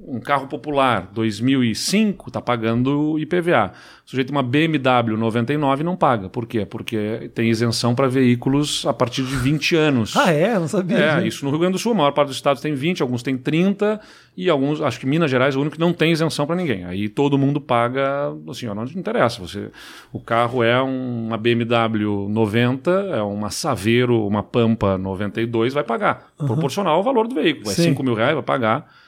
um 0.08 0.20
carro 0.20 0.48
popular 0.48 1.10
2005 1.14 2.30
está 2.30 2.42
pagando 2.42 3.20
IPVA. 3.20 3.74
O 4.06 4.10
sujeito 4.10 4.30
uma 4.30 4.44
BMW 4.44 5.18
99 5.18 5.84
não 5.84 5.96
paga. 5.96 6.30
Por 6.30 6.46
quê? 6.46 6.66
Porque 6.66 7.30
tem 7.34 7.50
isenção 7.50 7.94
para 7.94 8.08
veículos 8.08 8.86
a 8.86 8.94
partir 8.94 9.24
de 9.24 9.36
20 9.36 9.76
anos. 9.76 10.16
Ah, 10.16 10.32
é? 10.32 10.58
Não 10.58 10.68
sabia. 10.68 10.98
É, 10.98 11.28
isso 11.28 11.44
no 11.44 11.52
Rio 11.52 11.60
Grande 11.60 11.74
do 11.74 11.80
Sul. 11.80 11.92
A 11.92 11.96
maior 11.96 12.12
parte 12.12 12.30
dos 12.30 12.38
estados 12.38 12.62
tem 12.62 12.74
20, 12.74 13.02
alguns 13.02 13.22
tem 13.24 13.38
30 13.38 14.00
e 14.36 14.50
alguns, 14.50 14.82
acho 14.82 15.00
que 15.00 15.06
Minas 15.06 15.30
Gerais 15.30 15.56
é 15.56 15.58
o 15.58 15.62
único 15.62 15.76
que 15.76 15.82
não 15.82 15.94
tem 15.94 16.12
isenção 16.12 16.48
para 16.48 16.56
ninguém. 16.56 16.86
Aí 16.86 17.10
todo 17.10 17.38
mundo 17.38 17.60
paga, 17.60 18.34
assim, 18.50 18.68
ó, 18.68 18.74
não 18.74 18.84
interessa. 18.84 19.42
Você, 19.42 19.70
o 20.12 20.20
carro 20.20 20.64
é 20.64 20.82
uma 20.82 21.38
BMW 21.38 22.30
90, 22.30 22.92
é 22.92 23.22
uma 23.22 23.50
Saveiro, 23.50 24.26
uma 24.26 24.44
Pampa 24.44 24.98
92, 24.98 25.74
vai 25.74 25.84
pagar. 25.84 26.32
Uhum. 26.40 26.48
Proporcional 26.48 26.96
ao 26.96 27.04
valor 27.04 27.28
do 27.28 27.36
veículo. 27.36 27.70
É 27.70 27.74
5 27.74 28.02
mil 28.04 28.14
reais, 28.14 28.34
vai 28.34 28.44
pagar 28.44 29.01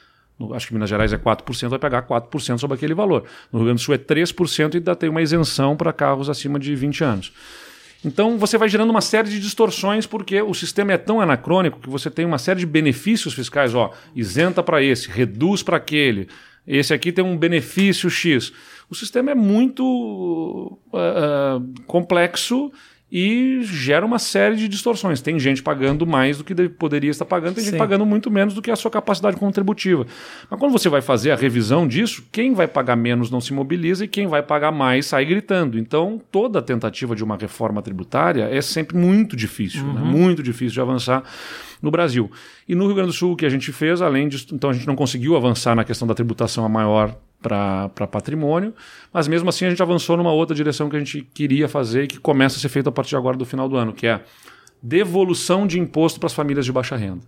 acho 0.52 0.66
que 0.66 0.74
Minas 0.74 0.90
Gerais 0.90 1.12
é 1.12 1.18
4%, 1.18 1.68
vai 1.68 1.78
pagar 1.78 2.06
4% 2.06 2.58
sobre 2.58 2.76
aquele 2.76 2.94
valor. 2.94 3.24
No 3.52 3.58
Rio 3.60 3.66
Grande 3.66 3.80
do 3.80 3.84
Sul 3.84 3.94
é 3.94 3.98
3% 3.98 4.74
e 4.74 4.76
ainda 4.78 4.96
tem 4.96 5.08
uma 5.08 5.22
isenção 5.22 5.76
para 5.76 5.92
carros 5.92 6.28
acima 6.28 6.58
de 6.58 6.74
20 6.74 7.04
anos. 7.04 7.32
Então 8.04 8.36
você 8.36 8.58
vai 8.58 8.68
gerando 8.68 8.90
uma 8.90 9.00
série 9.00 9.30
de 9.30 9.40
distorções 9.40 10.06
porque 10.06 10.42
o 10.42 10.52
sistema 10.52 10.92
é 10.92 10.98
tão 10.98 11.20
anacrônico 11.20 11.80
que 11.80 11.88
você 11.88 12.10
tem 12.10 12.24
uma 12.24 12.38
série 12.38 12.60
de 12.60 12.66
benefícios 12.66 13.32
fiscais, 13.32 13.74
ó, 13.74 13.92
isenta 14.14 14.62
para 14.62 14.82
esse, 14.82 15.08
reduz 15.08 15.62
para 15.62 15.78
aquele. 15.78 16.28
Esse 16.66 16.92
aqui 16.92 17.12
tem 17.12 17.24
um 17.24 17.36
benefício 17.36 18.10
X. 18.10 18.52
O 18.90 18.94
sistema 18.94 19.30
é 19.30 19.34
muito 19.34 20.78
uh, 20.92 21.82
complexo 21.86 22.70
e 23.10 23.60
gera 23.62 24.04
uma 24.04 24.18
série 24.18 24.56
de 24.56 24.66
distorções. 24.66 25.20
Tem 25.20 25.38
gente 25.38 25.62
pagando 25.62 26.06
mais 26.06 26.38
do 26.38 26.44
que 26.44 26.54
poderia 26.68 27.10
estar 27.10 27.24
pagando, 27.24 27.54
tem 27.54 27.64
Sim. 27.64 27.70
gente 27.70 27.78
pagando 27.78 28.04
muito 28.04 28.30
menos 28.30 28.54
do 28.54 28.62
que 28.62 28.70
a 28.70 28.76
sua 28.76 28.90
capacidade 28.90 29.36
contributiva. 29.36 30.06
Mas 30.50 30.58
quando 30.58 30.72
você 30.72 30.88
vai 30.88 31.00
fazer 31.00 31.30
a 31.30 31.36
revisão 31.36 31.86
disso, 31.86 32.24
quem 32.32 32.54
vai 32.54 32.66
pagar 32.66 32.96
menos 32.96 33.30
não 33.30 33.40
se 33.40 33.52
mobiliza 33.52 34.04
e 34.04 34.08
quem 34.08 34.26
vai 34.26 34.42
pagar 34.42 34.72
mais 34.72 35.06
sai 35.06 35.24
gritando. 35.24 35.78
Então, 35.78 36.20
toda 36.32 36.60
tentativa 36.60 37.14
de 37.14 37.22
uma 37.22 37.36
reforma 37.36 37.80
tributária 37.82 38.48
é 38.50 38.60
sempre 38.60 38.96
muito 38.96 39.36
difícil, 39.36 39.84
né? 39.84 40.00
uhum. 40.00 40.06
né? 40.06 40.18
muito 40.18 40.42
difícil 40.42 40.74
de 40.74 40.80
avançar 40.80 41.22
no 41.80 41.90
Brasil. 41.90 42.30
E 42.66 42.74
no 42.74 42.86
Rio 42.86 42.96
Grande 42.96 43.10
do 43.10 43.14
Sul, 43.14 43.32
o 43.32 43.36
que 43.36 43.46
a 43.46 43.50
gente 43.50 43.70
fez, 43.70 44.00
além 44.00 44.26
disso, 44.26 44.48
então 44.52 44.70
a 44.70 44.72
gente 44.72 44.86
não 44.86 44.96
conseguiu 44.96 45.36
avançar 45.36 45.76
na 45.76 45.84
questão 45.84 46.08
da 46.08 46.14
tributação 46.14 46.64
a 46.64 46.68
maior 46.68 47.16
para 47.44 48.06
patrimônio, 48.06 48.74
mas 49.12 49.28
mesmo 49.28 49.50
assim 49.50 49.66
a 49.66 49.70
gente 49.70 49.82
avançou 49.82 50.16
numa 50.16 50.32
outra 50.32 50.56
direção 50.56 50.88
que 50.88 50.96
a 50.96 50.98
gente 50.98 51.20
queria 51.34 51.68
fazer 51.68 52.04
e 52.04 52.06
que 52.06 52.18
começa 52.18 52.56
a 52.56 52.60
ser 52.60 52.70
feita 52.70 52.88
a 52.88 52.92
partir 52.92 53.10
de 53.10 53.16
agora 53.16 53.36
do 53.36 53.44
final 53.44 53.68
do 53.68 53.76
ano, 53.76 53.92
que 53.92 54.06
é 54.06 54.22
devolução 54.82 55.66
de 55.66 55.78
imposto 55.78 56.18
para 56.18 56.26
as 56.26 56.32
famílias 56.32 56.64
de 56.64 56.72
baixa 56.72 56.96
renda. 56.96 57.20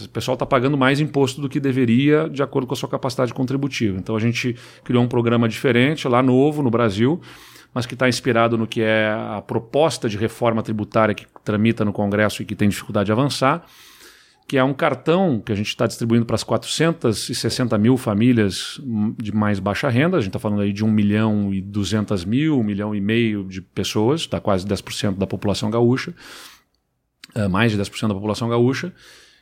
O 0.00 0.08
pessoal 0.08 0.34
está 0.34 0.46
pagando 0.46 0.76
mais 0.76 1.00
imposto 1.00 1.40
do 1.40 1.48
que 1.48 1.60
deveria, 1.60 2.28
de 2.28 2.42
acordo 2.42 2.66
com 2.66 2.74
a 2.74 2.76
sua 2.76 2.88
capacidade 2.88 3.32
contributiva. 3.32 3.98
Então 3.98 4.16
a 4.16 4.20
gente 4.20 4.56
criou 4.84 5.02
um 5.02 5.08
programa 5.08 5.48
diferente, 5.48 6.08
lá 6.08 6.22
novo 6.22 6.62
no 6.62 6.70
Brasil, 6.70 7.20
mas 7.74 7.86
que 7.86 7.94
está 7.94 8.08
inspirado 8.08 8.56
no 8.56 8.66
que 8.66 8.82
é 8.82 9.10
a 9.10 9.42
proposta 9.42 10.08
de 10.08 10.16
reforma 10.16 10.62
tributária 10.62 11.14
que 11.14 11.26
tramita 11.44 11.84
no 11.84 11.92
Congresso 11.92 12.42
e 12.42 12.44
que 12.44 12.54
tem 12.54 12.68
dificuldade 12.68 13.06
de 13.06 13.12
avançar 13.12 13.66
que 14.52 14.58
é 14.58 14.62
um 14.62 14.74
cartão 14.74 15.40
que 15.40 15.50
a 15.50 15.54
gente 15.54 15.68
está 15.68 15.86
distribuindo 15.86 16.26
para 16.26 16.34
as 16.34 16.44
460 16.44 17.78
mil 17.78 17.96
famílias 17.96 18.78
de 19.16 19.34
mais 19.34 19.58
baixa 19.58 19.88
renda. 19.88 20.18
A 20.18 20.20
gente 20.20 20.28
está 20.28 20.38
falando 20.38 20.60
aí 20.60 20.74
de 20.74 20.84
1 20.84 20.90
milhão 20.90 21.54
e 21.54 21.62
200 21.62 22.26
mil, 22.26 22.60
1 22.60 22.62
milhão 22.62 22.94
e 22.94 23.00
meio 23.00 23.44
de 23.44 23.62
pessoas, 23.62 24.20
está 24.20 24.38
quase 24.38 24.66
10% 24.66 25.16
da 25.16 25.26
população 25.26 25.70
gaúcha, 25.70 26.12
é, 27.34 27.48
mais 27.48 27.72
de 27.72 27.78
10% 27.78 28.08
da 28.08 28.14
população 28.14 28.46
gaúcha, 28.46 28.92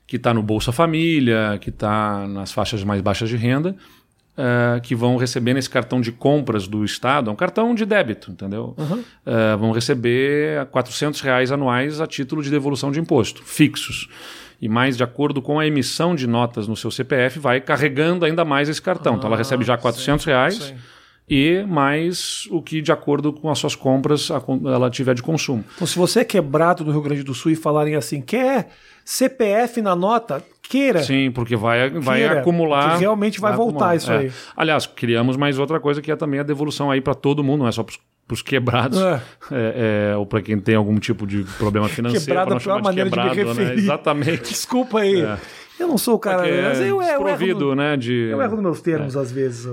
que 0.07 0.15
está 0.15 0.33
no 0.33 0.45
Bolsa 0.45 0.71
Família, 0.71 1.59
que 1.61 1.71
está 1.71 2.29
nas 2.29 2.53
faixas 2.53 2.85
mais 2.85 3.01
baixas 3.01 3.29
de 3.29 3.37
renda. 3.37 3.75
Uh, 4.31 4.81
que 4.81 4.95
vão 4.95 5.17
receber 5.17 5.53
nesse 5.53 5.69
cartão 5.69 6.01
de 6.01 6.13
compras 6.13 6.67
do 6.67 6.83
Estado, 6.83 7.29
é 7.29 7.33
um 7.33 7.37
cartão 7.37 7.75
de 7.75 7.85
débito, 7.85 8.31
entendeu? 8.31 8.75
Uhum. 8.79 9.01
Uh, 9.01 9.59
vão 9.59 9.73
receber 9.73 10.65
400 10.67 11.21
reais 11.21 11.53
anuais 11.53 12.01
a 12.01 12.07
título 12.07 12.43
de 12.43 12.49
devolução 12.49 12.91
de 12.91 13.01
imposto, 13.01 13.43
fixos. 13.45 14.09
E 14.61 14.69
mais 14.69 14.97
de 14.97 15.03
acordo 15.03 15.41
com 15.41 15.59
a 15.59 15.67
emissão 15.67 16.15
de 16.15 16.27
notas 16.27 16.69
no 16.69 16.77
seu 16.77 16.91
CPF, 16.91 17.39
vai 17.39 17.61
carregando 17.61 18.25
ainda 18.25 18.45
mais 18.45 18.69
esse 18.69 18.83
cartão. 18.83 19.15
Ah, 19.15 19.17
então 19.17 19.29
ela 19.29 19.37
recebe 19.37 19.65
já 19.65 19.79
400 19.79 20.23
sim, 20.23 20.31
reais. 20.31 20.55
Sim 20.55 20.75
e 21.31 21.63
mais 21.63 22.49
o 22.51 22.61
que, 22.61 22.83
de 22.83 22.91
acordo 22.91 23.33
com 23.33 23.49
as 23.49 23.57
suas 23.57 23.77
compras, 23.77 24.31
ela 24.67 24.91
tiver 24.91 25.15
de 25.15 25.23
consumo. 25.23 25.65
Então, 25.77 25.87
se 25.87 25.97
você 25.97 26.21
é 26.21 26.25
quebrado 26.25 26.83
do 26.83 26.91
Rio 26.91 27.01
Grande 27.01 27.23
do 27.23 27.33
Sul 27.33 27.53
e 27.53 27.55
falarem 27.55 27.95
assim, 27.95 28.21
quer 28.21 28.71
CPF 29.05 29.81
na 29.81 29.95
nota, 29.95 30.43
queira. 30.61 31.05
Sim, 31.05 31.31
porque 31.31 31.55
vai, 31.55 31.89
vai 31.89 32.25
acumular. 32.27 32.97
realmente 32.97 33.41
vai, 33.41 33.53
vai 33.53 33.57
voltar 33.57 33.93
acumular. 33.93 33.97
isso 33.97 34.11
é. 34.11 34.19
aí. 34.19 34.33
Aliás, 34.57 34.87
criamos 34.89 35.37
mais 35.37 35.57
outra 35.57 35.79
coisa 35.79 36.03
que 36.03 36.11
é 36.11 36.17
também 36.17 36.41
a 36.41 36.43
devolução 36.43 36.91
aí 36.91 37.01
para 37.01 37.15
todo 37.15 37.45
mundo, 37.45 37.61
não 37.61 37.69
é 37.69 37.73
só 37.73 37.85
para 37.85 37.93
os 37.93 38.01
quebrados, 38.43 39.01
é. 39.01 39.23
É, 39.51 40.11
é, 40.13 40.17
ou 40.17 40.25
para 40.25 40.41
quem 40.41 40.59
tem 40.59 40.77
algum 40.77 40.99
tipo 40.99 41.27
de 41.27 41.43
problema 41.59 41.89
financeiro. 41.89 42.25
Quebrado 42.25 42.55
é 42.55 42.57
a 42.57 42.61
pior 42.61 42.83
maneira 42.83 43.11
de, 43.11 43.17
quebrado, 43.17 43.35
de 43.35 43.37
me 43.37 43.45
né? 43.45 43.51
referir. 43.51 43.77
Né? 43.77 43.83
Exatamente. 43.83 44.43
Desculpa 44.51 45.01
aí. 45.01 45.23
É. 45.23 45.39
Eu 45.81 45.89
não 45.89 45.97
sou 45.97 46.17
o 46.17 46.19
cara. 46.19 46.47
É 46.47 46.69
mas 46.69 46.79
eu, 46.79 47.01
eu, 47.01 47.03
erro 47.27 47.75
né? 47.75 47.97
De, 47.97 48.13
eu 48.13 48.43
erro 48.43 48.57
nos 48.57 48.63
meus 48.63 48.81
termos, 48.83 49.17
é. 49.17 49.19
às 49.19 49.33
vezes. 49.33 49.67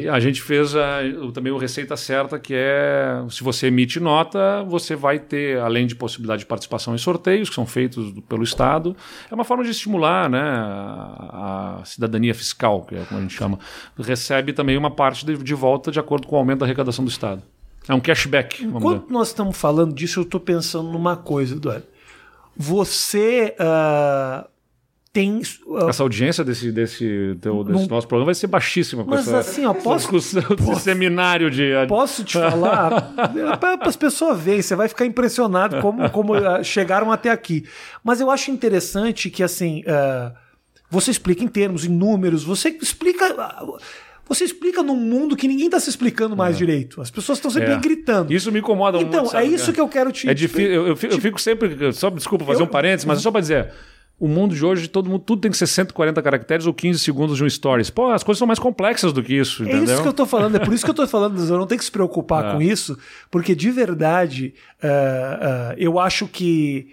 E 0.00 0.08
a 0.08 0.18
gente 0.18 0.42
fez 0.42 0.74
a, 0.74 0.98
também 1.32 1.52
o 1.52 1.56
Receita 1.56 1.96
Certa, 1.96 2.36
que 2.36 2.52
é 2.52 3.24
se 3.30 3.44
você 3.44 3.68
emite 3.68 4.00
nota, 4.00 4.64
você 4.64 4.96
vai 4.96 5.20
ter, 5.20 5.60
além 5.60 5.86
de 5.86 5.94
possibilidade 5.94 6.40
de 6.40 6.46
participação 6.46 6.96
em 6.96 6.98
sorteios, 6.98 7.48
que 7.48 7.54
são 7.54 7.64
feitos 7.64 8.12
pelo 8.28 8.42
Estado, 8.42 8.96
é 9.30 9.34
uma 9.34 9.44
forma 9.44 9.62
de 9.62 9.70
estimular 9.70 10.28
né, 10.28 10.40
a, 10.42 11.78
a 11.80 11.84
cidadania 11.84 12.34
fiscal, 12.34 12.82
que 12.82 12.96
é 12.96 13.04
como 13.04 13.20
a 13.20 13.22
gente 13.22 13.34
chama. 13.34 13.56
Recebe 13.96 14.52
também 14.52 14.76
uma 14.76 14.90
parte 14.90 15.24
de, 15.24 15.36
de 15.36 15.54
volta 15.54 15.92
de 15.92 16.00
acordo 16.00 16.26
com 16.26 16.34
o 16.34 16.38
aumento 16.38 16.60
da 16.60 16.66
arrecadação 16.66 17.04
do 17.04 17.10
Estado. 17.10 17.40
É 17.88 17.94
um 17.94 18.00
cashback. 18.00 18.64
Enquanto 18.64 19.10
nós 19.10 19.28
estamos 19.28 19.56
falando 19.56 19.94
disso, 19.94 20.20
eu 20.20 20.24
estou 20.24 20.40
pensando 20.40 20.90
numa 20.90 21.16
coisa, 21.16 21.54
Eduardo. 21.54 21.86
Você. 22.56 23.56
Uh 23.58 24.52
tem. 25.12 25.42
Uh, 25.66 25.90
essa 25.90 26.02
audiência 26.02 26.42
desse, 26.42 26.72
desse, 26.72 27.36
teu, 27.40 27.62
desse 27.62 27.88
nosso 27.88 28.08
programa 28.08 28.26
vai 28.26 28.34
ser 28.34 28.46
baixíssima. 28.46 29.04
Mas 29.06 29.28
essa, 29.28 29.38
assim, 29.38 29.66
ó, 29.66 29.74
posso. 29.74 30.08
Posso, 30.08 30.80
seminário 30.80 31.50
de. 31.50 31.70
Posso 31.86 32.24
te 32.24 32.38
falar? 32.38 33.12
para 33.60 33.88
as 33.88 33.96
pessoas 33.96 34.40
verem, 34.40 34.62
você 34.62 34.74
vai 34.74 34.88
ficar 34.88 35.04
impressionado 35.04 35.80
como, 35.82 36.08
como 36.10 36.34
uh, 36.34 36.64
chegaram 36.64 37.12
até 37.12 37.30
aqui. 37.30 37.66
Mas 38.02 38.20
eu 38.20 38.30
acho 38.30 38.50
interessante 38.50 39.28
que, 39.28 39.42
assim, 39.42 39.80
uh, 39.80 40.32
você 40.90 41.10
explica 41.10 41.44
em 41.44 41.48
termos, 41.48 41.84
em 41.84 41.90
números, 41.90 42.42
você 42.42 42.70
explica. 42.70 43.36
Você 44.28 44.44
explica 44.44 44.82
num 44.82 44.96
mundo 44.96 45.36
que 45.36 45.46
ninguém 45.46 45.66
está 45.66 45.80
se 45.80 45.90
explicando 45.90 46.36
mais 46.36 46.56
é. 46.56 46.58
direito. 46.58 47.00
As 47.00 47.10
pessoas 47.10 47.38
estão 47.38 47.50
sempre 47.50 47.72
é. 47.72 47.78
gritando. 47.78 48.32
Isso 48.32 48.50
me 48.50 48.60
incomoda 48.60 48.98
então, 48.98 49.22
muito. 49.22 49.28
Então, 49.28 49.40
é 49.40 49.44
isso 49.44 49.72
que 49.72 49.80
eu 49.80 49.88
quero 49.88 50.10
te. 50.12 50.28
É 50.28 50.34
difícil. 50.34 50.72
Eu, 50.72 50.86
eu, 50.88 50.96
fico, 50.96 51.14
eu 51.14 51.20
fico 51.20 51.40
sempre. 51.40 51.92
Só, 51.92 52.08
desculpa 52.10 52.44
fazer 52.44 52.62
eu, 52.62 52.66
um 52.66 52.68
parênteses, 52.68 53.04
mas 53.04 53.18
é 53.18 53.22
só 53.22 53.30
para 53.30 53.40
dizer 53.40 53.72
o 54.22 54.28
mundo 54.28 54.54
de 54.54 54.64
hoje, 54.64 54.86
todo 54.86 55.10
mundo, 55.10 55.24
tudo 55.26 55.42
tem 55.42 55.50
que 55.50 55.56
ser 55.56 55.66
140 55.66 56.22
caracteres 56.22 56.64
ou 56.64 56.72
15 56.72 57.00
segundos 57.00 57.36
de 57.36 57.42
um 57.42 57.50
stories. 57.50 57.90
Pô, 57.90 58.08
as 58.10 58.22
coisas 58.22 58.38
são 58.38 58.46
mais 58.46 58.60
complexas 58.60 59.12
do 59.12 59.20
que 59.20 59.34
isso, 59.34 59.64
entendeu? 59.64 59.80
É 59.80 59.84
isso 59.94 60.02
que 60.02 60.08
eu 60.08 60.12
tô 60.12 60.24
falando, 60.24 60.54
é 60.54 60.58
por 60.60 60.72
isso 60.72 60.84
que 60.84 60.90
eu 60.92 60.94
tô 60.94 61.04
falando, 61.08 61.40
eu 61.40 61.58
não 61.58 61.66
tenho 61.66 61.80
que 61.80 61.84
se 61.84 61.90
preocupar 61.90 62.46
é. 62.50 62.52
com 62.52 62.62
isso, 62.62 62.96
porque 63.32 63.52
de 63.52 63.68
verdade, 63.72 64.54
uh, 64.80 64.86
uh, 64.86 65.74
eu 65.76 65.98
acho 65.98 66.28
que 66.28 66.90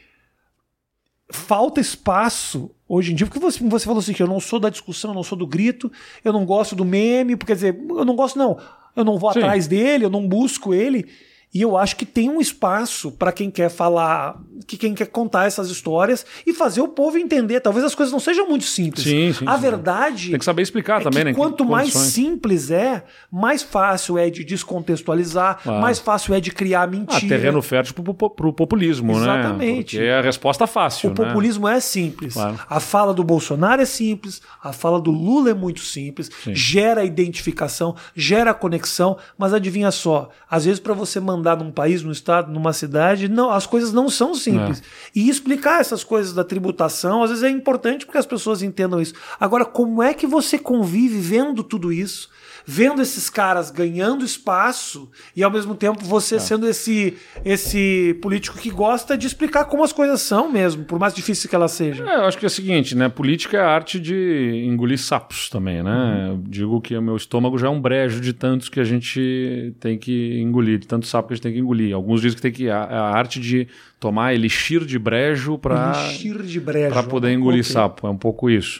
falta 1.32 1.80
espaço 1.80 2.71
hoje 2.88 3.11
em 3.11 3.15
dia, 3.15 3.27
porque 3.27 3.39
você, 3.39 3.63
você 3.63 3.86
falou 3.86 3.99
assim, 3.99 4.13
que 4.13 4.23
eu 4.23 4.27
não 4.27 4.39
sou 4.39 4.59
da 4.59 4.69
discussão, 4.69 5.11
eu 5.11 5.15
não 5.15 5.23
sou 5.23 5.38
do 5.38 5.45
grito, 5.45 5.91
eu 6.23 6.34
não 6.34 6.45
gosto 6.45 6.75
do 6.75 6.84
meme, 6.84 7.38
quer 7.38 7.53
dizer, 7.53 7.80
eu 7.89 8.03
não 8.03 8.15
gosto 8.15 8.38
não, 8.38 8.57
eu 8.95 9.05
não 9.05 9.17
vou 9.17 9.32
Sim. 9.32 9.39
atrás 9.39 9.67
dele, 9.67 10.05
eu 10.05 10.09
não 10.09 10.27
busco 10.27 10.73
ele, 10.73 11.07
e 11.52 11.64
eu 11.64 11.76
acho 11.76 11.95
que 11.95 12.06
tem 12.06 12.30
um 12.30 12.39
espaço 12.39 13.12
para 13.12 13.32
quem 13.32 13.50
quer 13.50 13.70
falar, 13.70 14.39
que 14.68 14.78
quem 14.78 14.93
quer 14.93 15.08
contar 15.08 15.47
essas 15.47 15.72
histórias 15.72 16.24
e 16.45 16.54
fazer 16.54 16.80
o 16.80 16.88
povo 16.88 17.18
entender. 17.18 17.60
Talvez 17.60 17.84
as 17.84 17.95
coisas 17.95 18.14
não 18.14 18.20
sejam 18.20 18.47
muito 18.47 18.66
simples. 18.66 19.04
Sim, 19.04 19.34
sim, 19.34 19.45
a 19.47 19.56
sim. 19.56 19.62
verdade. 19.62 20.30
Tem 20.30 20.38
que 20.38 20.45
saber 20.45 20.62
explicar 20.62 21.02
é 21.02 21.04
também, 21.06 21.24
né? 21.24 21.34
Quanto 21.34 21.66
mais 21.66 21.91
simples 21.91 22.70
é, 22.70 23.04
mais 23.32 23.64
fácil 23.64 24.16
é 24.16 24.30
de 24.30 24.43
descontextualizar, 24.43 25.60
ah. 25.66 25.80
mais 25.80 25.97
fácil 25.97 26.36
é 26.36 26.39
de 26.39 26.52
criar 26.52 26.88
mentira. 26.88 27.18
Ah, 27.18 27.28
terreno 27.28 27.64
fértil 27.64 27.95
pro, 27.95 28.14
pro 28.14 28.54
populismo, 28.54 29.14
Exatamente. 29.14 29.39
né? 29.39 29.50
Exatamente. 29.50 30.00
é 30.00 30.14
a 30.14 30.22
resposta 30.22 30.68
fácil. 30.68 31.10
O 31.10 31.14
né? 31.14 31.16
populismo 31.16 31.68
é 31.68 31.80
simples. 31.80 32.36
Claro. 32.36 32.60
A 32.70 32.80
fala 32.80 33.12
do 33.12 33.24
Bolsonaro 33.24 33.82
é 33.82 33.86
simples, 33.86 34.39
a 34.64 34.72
fala 34.72 35.02
do 35.02 35.10
Lula 35.10 35.50
é 35.50 35.54
muito 35.56 35.80
simples, 35.80 36.30
sim. 36.43 36.54
gera 36.54 37.04
identificação, 37.04 37.95
gera 38.16 38.54
conexão, 38.54 39.18
mas 39.36 39.52
adivinha 39.52 39.89
só, 39.89 40.30
às 40.47 40.66
vezes 40.66 40.80
para 40.80 40.93
você 40.93 41.20
mandar 41.20 41.39
num 41.40 41.72
país, 41.72 42.04
num 42.04 42.12
estado, 42.12 42.52
numa 42.52 42.74
cidade, 42.74 43.28
não, 43.28 43.52
as 43.52 43.66
coisas 43.66 43.92
não 43.92 44.10
são 44.10 44.36
simples. 44.36 44.80
É. 44.80 44.84
E 45.16 45.30
explicar 45.30 45.82
essas 45.82 46.04
coisas 46.04 46.34
da 46.34 46.44
tributação, 46.44 47.24
às 47.24 47.30
vezes 47.30 47.44
é 47.44 47.50
importante 47.50 48.06
porque 48.06 48.18
as 48.18 48.26
pessoas 48.26 48.62
entendam 48.62 49.02
isso. 49.02 49.14
Agora, 49.40 49.66
como 49.66 50.04
é 50.04 50.14
que 50.14 50.28
você 50.28 50.58
convive 50.58 51.20
vendo 51.20 51.64
tudo 51.64 51.92
isso? 51.92 52.30
Vendo 52.72 53.01
esses 53.01 53.32
caras 53.32 53.72
ganhando 53.72 54.24
espaço 54.24 55.09
e 55.36 55.43
ao 55.43 55.49
mesmo 55.49 55.74
tempo 55.74 56.05
você 56.05 56.36
é. 56.36 56.39
sendo 56.39 56.67
esse 56.67 57.17
esse 57.43 58.15
político 58.22 58.59
que 58.59 58.70
gosta 58.70 59.17
de 59.17 59.26
explicar 59.26 59.65
como 59.65 59.84
as 59.84 59.91
coisas 59.91 60.22
são 60.22 60.51
mesmo, 60.51 60.86
por 60.86 60.99
mais 60.99 61.15
difícil 61.15 61.49
que 61.49 61.55
elas 61.55 61.72
sejam. 61.72 62.07
É, 62.07 62.17
eu 62.17 62.26
acho 62.26 62.38
que 62.38 62.45
é 62.45 62.47
o 62.47 62.49
seguinte, 62.49 62.95
né? 62.95 63.09
Política 63.09 63.57
é 63.57 63.59
a 63.59 63.67
arte 63.67 63.99
de 63.99 64.63
engolir 64.67 64.99
sapos 64.99 65.49
também, 65.49 65.82
né? 65.82 66.30
Uhum. 66.30 66.43
digo 66.47 66.80
que 66.80 66.95
o 66.95 67.01
meu 67.01 67.15
estômago 67.15 67.57
já 67.57 67.65
é 67.65 67.70
um 67.72 67.82
brejo 67.82 68.22
de 68.22 68.34
tantos 68.34 68.70
que 68.70 68.80
a 68.80 68.84
gente 68.84 69.74
tem 69.80 69.97
que 69.97 70.39
engolir, 70.39 70.78
de 70.78 70.88
tantos 70.88 71.09
sapos 71.09 71.30
que 71.30 71.34
a 71.34 71.36
gente 71.38 71.43
tem 71.43 71.53
que 71.53 71.59
engolir. 71.59 71.95
Alguns 71.95 72.22
dizem 72.22 72.36
que 72.36 72.41
tem 72.41 72.51
que 72.51 72.70
a, 72.70 72.84
a 72.84 73.17
arte 73.17 73.39
de 73.39 73.67
tomar 73.99 74.36
elixir 74.36 74.86
de 74.86 74.99
brejo 74.99 75.57
para 75.57 75.93
para 76.89 77.03
poder 77.03 77.32
engolir 77.32 77.61
okay. 77.61 77.74
sapo, 77.74 78.05
é 78.05 78.11
um 78.11 78.17
pouco 78.17 78.47
isso. 78.47 78.80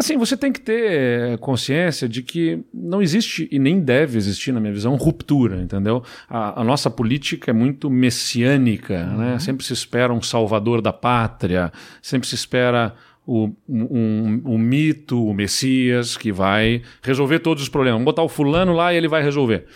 Assim, 0.00 0.16
você 0.16 0.34
tem 0.34 0.50
que 0.50 0.62
ter 0.62 1.36
consciência 1.40 2.08
de 2.08 2.22
que 2.22 2.64
não 2.72 3.02
existe 3.02 3.46
e 3.52 3.58
nem 3.58 3.78
deve 3.78 4.16
existir, 4.16 4.50
na 4.50 4.58
minha 4.58 4.72
visão, 4.72 4.96
ruptura, 4.96 5.60
entendeu? 5.60 6.02
A, 6.26 6.62
a 6.62 6.64
nossa 6.64 6.88
política 6.88 7.50
é 7.50 7.52
muito 7.52 7.90
messiânica, 7.90 9.04
né? 9.04 9.12
uhum. 9.12 9.18
né? 9.32 9.38
Sempre 9.38 9.62
se 9.62 9.74
espera 9.74 10.10
um 10.10 10.22
salvador 10.22 10.80
da 10.80 10.90
pátria, 10.90 11.70
sempre 12.00 12.26
se 12.26 12.34
espera 12.34 12.94
o, 13.26 13.50
um, 13.68 14.40
um, 14.46 14.56
mito, 14.56 15.22
o 15.22 15.34
Messias, 15.34 16.16
que 16.16 16.32
vai 16.32 16.80
resolver 17.02 17.40
todos 17.40 17.62
os 17.62 17.68
problemas. 17.68 17.96
Vamos 17.96 18.06
botar 18.06 18.22
o 18.22 18.28
fulano 18.28 18.72
lá 18.72 18.94
e 18.94 18.96
ele 18.96 19.06
vai 19.06 19.22
resolver. 19.22 19.66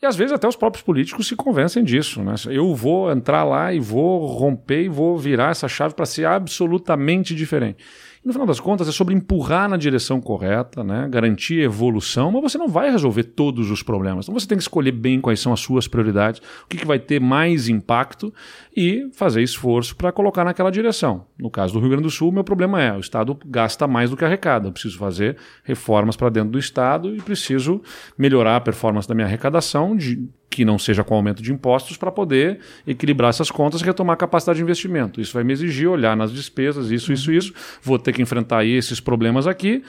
E 0.00 0.06
às 0.06 0.14
vezes 0.14 0.32
até 0.32 0.46
os 0.46 0.54
próprios 0.54 0.84
políticos 0.84 1.26
se 1.26 1.34
convencem 1.34 1.82
disso. 1.82 2.22
Né? 2.22 2.36
Eu 2.50 2.72
vou 2.72 3.10
entrar 3.10 3.42
lá 3.42 3.74
e 3.74 3.80
vou 3.80 4.26
romper 4.26 4.84
e 4.84 4.88
vou 4.88 5.18
virar 5.18 5.50
essa 5.50 5.66
chave 5.66 5.92
para 5.92 6.06
ser 6.06 6.24
absolutamente 6.24 7.34
diferente 7.34 7.84
no 8.24 8.32
final 8.32 8.46
das 8.46 8.60
contas, 8.60 8.86
é 8.86 8.92
sobre 8.92 9.14
empurrar 9.14 9.68
na 9.68 9.76
direção 9.76 10.20
correta, 10.20 10.84
né? 10.84 11.08
garantir 11.10 11.60
evolução, 11.60 12.30
mas 12.30 12.42
você 12.42 12.56
não 12.56 12.68
vai 12.68 12.88
resolver 12.90 13.24
todos 13.24 13.70
os 13.70 13.82
problemas. 13.82 14.24
Então 14.24 14.38
você 14.38 14.46
tem 14.46 14.56
que 14.56 14.62
escolher 14.62 14.92
bem 14.92 15.20
quais 15.20 15.40
são 15.40 15.52
as 15.52 15.58
suas 15.58 15.88
prioridades, 15.88 16.40
o 16.64 16.68
que, 16.68 16.76
que 16.76 16.86
vai 16.86 17.00
ter 17.00 17.20
mais 17.20 17.68
impacto 17.68 18.32
e 18.76 19.08
fazer 19.12 19.42
esforço 19.42 19.96
para 19.96 20.12
colocar 20.12 20.44
naquela 20.44 20.70
direção. 20.70 21.26
No 21.36 21.50
caso 21.50 21.72
do 21.72 21.80
Rio 21.80 21.88
Grande 21.88 22.04
do 22.04 22.10
Sul, 22.10 22.30
meu 22.30 22.44
problema 22.44 22.80
é: 22.80 22.92
o 22.92 23.00
Estado 23.00 23.36
gasta 23.44 23.88
mais 23.88 24.10
do 24.10 24.16
que 24.16 24.24
arrecada. 24.24 24.68
Eu 24.68 24.72
preciso 24.72 24.98
fazer 24.98 25.36
reformas 25.64 26.16
para 26.16 26.28
dentro 26.28 26.50
do 26.50 26.58
Estado 26.58 27.16
e 27.16 27.20
preciso 27.20 27.82
melhorar 28.16 28.56
a 28.56 28.60
performance 28.60 29.08
da 29.08 29.14
minha 29.14 29.26
arrecadação 29.26 29.96
de 29.96 30.28
que 30.52 30.64
não 30.64 30.78
seja 30.78 31.02
com 31.02 31.14
aumento 31.14 31.42
de 31.42 31.50
impostos 31.50 31.96
para 31.96 32.12
poder 32.12 32.60
equilibrar 32.86 33.30
essas 33.30 33.50
contas 33.50 33.80
e 33.80 33.84
retomar 33.84 34.14
a 34.14 34.16
capacidade 34.16 34.58
de 34.58 34.62
investimento. 34.62 35.20
Isso 35.20 35.32
vai 35.32 35.42
me 35.42 35.52
exigir 35.52 35.88
olhar 35.88 36.14
nas 36.14 36.30
despesas, 36.30 36.90
isso, 36.90 37.12
isso, 37.12 37.30
uhum. 37.30 37.36
isso. 37.36 37.54
Vou 37.82 37.98
ter 37.98 38.12
que 38.12 38.20
enfrentar 38.20 38.64
esses 38.64 39.00
problemas 39.00 39.46
aqui. 39.46 39.82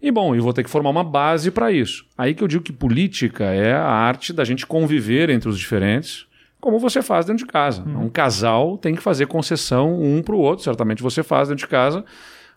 E 0.00 0.10
bom, 0.10 0.34
eu 0.34 0.42
vou 0.42 0.52
ter 0.52 0.64
que 0.64 0.70
formar 0.70 0.90
uma 0.90 1.04
base 1.04 1.50
para 1.50 1.70
isso. 1.70 2.04
Aí 2.16 2.34
que 2.34 2.42
eu 2.42 2.48
digo 2.48 2.64
que 2.64 2.72
política 2.72 3.44
é 3.44 3.72
a 3.72 3.86
arte 3.86 4.32
da 4.32 4.44
gente 4.44 4.66
conviver 4.66 5.30
entre 5.30 5.48
os 5.48 5.58
diferentes, 5.58 6.26
como 6.60 6.78
você 6.78 7.02
faz 7.02 7.26
dentro 7.26 7.44
de 7.44 7.52
casa. 7.52 7.82
Uhum. 7.82 8.06
Um 8.06 8.08
casal 8.08 8.78
tem 8.78 8.94
que 8.94 9.02
fazer 9.02 9.26
concessão 9.26 10.02
um 10.02 10.22
para 10.22 10.34
o 10.34 10.38
outro, 10.38 10.64
certamente 10.64 11.02
você 11.02 11.22
faz 11.22 11.48
dentro 11.48 11.64
de 11.64 11.70
casa 11.70 12.04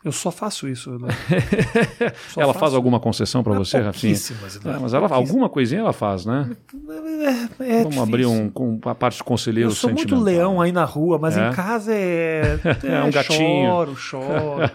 eu 0.06 0.12
só 0.12 0.30
faço 0.30 0.68
isso. 0.68 0.92
Só 2.30 2.40
ela 2.40 2.54
faço. 2.54 2.60
faz 2.60 2.74
alguma 2.76 3.00
concessão 3.00 3.44
para 3.44 3.56
você, 3.56 3.80
Rafinha? 3.80 4.14
É, 4.14 4.80
mas 4.80 4.94
ela, 4.94 5.12
alguma 5.12 5.50
coisinha 5.50 5.82
ela 5.82 5.94
faz, 5.94 6.28
né? 6.28 6.56
É, 7.60 7.74
é 7.74 7.78
Vamos 7.78 7.96
difícil. 7.96 8.04
abrir 8.04 8.26
um, 8.28 8.48
com 8.48 8.80
a 8.86 8.94
parte 8.94 9.18
de 9.18 9.24
conselheiro 9.24 9.72
Eu 9.72 9.74
sou 9.74 9.92
muito 9.92 10.16
leão 10.16 10.62
aí 10.62 10.72
na 10.72 10.86
rua, 10.86 11.18
mas 11.18 11.36
é? 11.36 11.50
em 11.50 11.54
casa 11.54 11.92
é, 11.92 12.60
é, 12.86 13.04
um 13.04 13.10
gatinho. 13.10 13.68
Choro, 13.68 13.96
choro. 13.96 14.72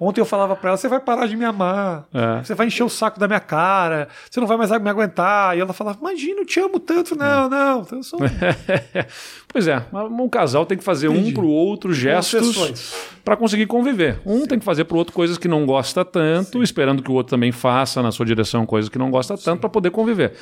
Ontem 0.00 0.20
eu 0.20 0.26
falava 0.26 0.56
para 0.56 0.70
ela: 0.70 0.76
você 0.76 0.88
vai 0.88 0.98
parar 0.98 1.28
de 1.28 1.36
me 1.36 1.44
amar, 1.44 2.08
é. 2.12 2.42
você 2.42 2.56
vai 2.56 2.66
encher 2.66 2.82
o 2.82 2.88
saco 2.88 3.20
da 3.20 3.28
minha 3.28 3.38
cara, 3.38 4.08
você 4.28 4.40
não 4.40 4.48
vai 4.48 4.56
mais 4.56 4.72
me 4.72 4.90
aguentar. 4.90 5.56
E 5.56 5.60
ela 5.60 5.72
falava: 5.72 5.98
imagina, 6.00 6.40
eu 6.40 6.46
te 6.46 6.58
amo 6.58 6.80
tanto. 6.80 7.14
Não, 7.14 7.48
não. 7.48 7.86
Eu 7.92 8.02
sou... 8.02 8.18
pois 9.54 9.68
é, 9.68 9.86
um 10.10 10.28
casal 10.28 10.66
tem 10.66 10.76
que 10.76 10.82
fazer 10.82 11.08
Entendi. 11.08 11.30
um 11.30 11.32
para 11.32 11.44
o 11.44 11.48
outro 11.48 11.94
gestos 11.94 12.92
para 13.24 13.36
conseguir 13.36 13.66
conviver. 13.66 14.20
Um 14.26 14.40
Sim. 14.40 14.46
tem 14.48 14.58
que 14.58 14.64
fazer 14.64 14.82
para 14.82 14.96
o 14.96 14.98
outro 14.98 15.14
coisas 15.14 15.38
que 15.38 15.46
não 15.46 15.64
gosta 15.64 16.04
tanto, 16.04 16.58
Sim. 16.58 16.64
esperando 16.64 17.00
que 17.04 17.08
o 17.08 17.14
outro 17.14 17.30
também 17.30 17.52
faça 17.52 18.02
na 18.02 18.10
sua 18.10 18.26
direção 18.26 18.66
coisas 18.66 18.88
que 18.88 18.98
não 18.98 19.12
gosta 19.12 19.38
tanto 19.38 19.60
para 19.60 19.70
poder 19.70 19.92
conviver. 19.92 20.32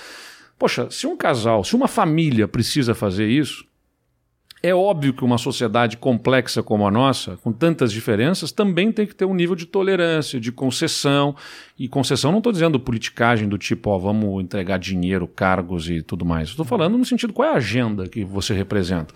Poxa, 0.58 0.86
se 0.90 1.06
um 1.06 1.14
casal, 1.14 1.62
se 1.62 1.76
uma 1.76 1.88
família 1.88 2.48
precisa 2.48 2.94
fazer 2.94 3.28
isso, 3.28 3.66
É 4.64 4.72
óbvio 4.72 5.12
que 5.12 5.24
uma 5.24 5.38
sociedade 5.38 5.96
complexa 5.96 6.62
como 6.62 6.86
a 6.86 6.90
nossa, 6.90 7.36
com 7.38 7.52
tantas 7.52 7.90
diferenças, 7.90 8.52
também 8.52 8.92
tem 8.92 9.04
que 9.04 9.14
ter 9.14 9.24
um 9.24 9.34
nível 9.34 9.56
de 9.56 9.66
tolerância, 9.66 10.38
de 10.38 10.52
concessão. 10.52 11.34
E 11.76 11.88
concessão 11.88 12.30
não 12.30 12.38
estou 12.38 12.52
dizendo 12.52 12.78
politicagem 12.78 13.48
do 13.48 13.58
tipo, 13.58 13.90
ó, 13.90 13.98
vamos 13.98 14.40
entregar 14.40 14.78
dinheiro, 14.78 15.26
cargos 15.26 15.90
e 15.90 16.00
tudo 16.00 16.24
mais. 16.24 16.50
Estou 16.50 16.64
falando 16.64 16.96
no 16.96 17.04
sentido 17.04 17.32
qual 17.32 17.48
é 17.48 17.52
a 17.52 17.56
agenda 17.56 18.06
que 18.06 18.22
você 18.22 18.54
representa. 18.54 19.12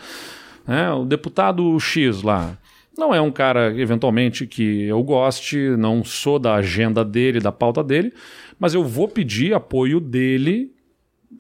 É, 0.66 0.90
o 0.90 1.04
deputado 1.04 1.78
X 1.78 2.22
lá, 2.22 2.58
não 2.98 3.14
é 3.14 3.20
um 3.20 3.30
cara, 3.30 3.72
eventualmente, 3.78 4.48
que 4.48 4.82
eu 4.82 5.00
goste, 5.04 5.56
não 5.78 6.02
sou 6.02 6.40
da 6.40 6.54
agenda 6.56 7.04
dele, 7.04 7.38
da 7.38 7.52
pauta 7.52 7.84
dele, 7.84 8.12
mas 8.58 8.74
eu 8.74 8.82
vou 8.82 9.06
pedir 9.06 9.54
apoio 9.54 10.00
dele 10.00 10.72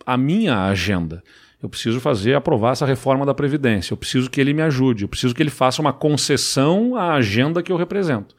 à 0.04 0.16
minha 0.16 0.66
agenda. 0.66 1.24
Eu 1.66 1.70
preciso 1.70 2.00
fazer, 2.00 2.34
aprovar 2.34 2.72
essa 2.72 2.86
reforma 2.86 3.26
da 3.26 3.34
Previdência. 3.34 3.92
Eu 3.92 3.96
preciso 3.96 4.30
que 4.30 4.40
ele 4.40 4.54
me 4.54 4.62
ajude. 4.62 5.02
Eu 5.02 5.08
preciso 5.08 5.34
que 5.34 5.42
ele 5.42 5.50
faça 5.50 5.82
uma 5.82 5.92
concessão 5.92 6.94
à 6.94 7.14
agenda 7.14 7.60
que 7.60 7.72
eu 7.72 7.76
represento. 7.76 8.36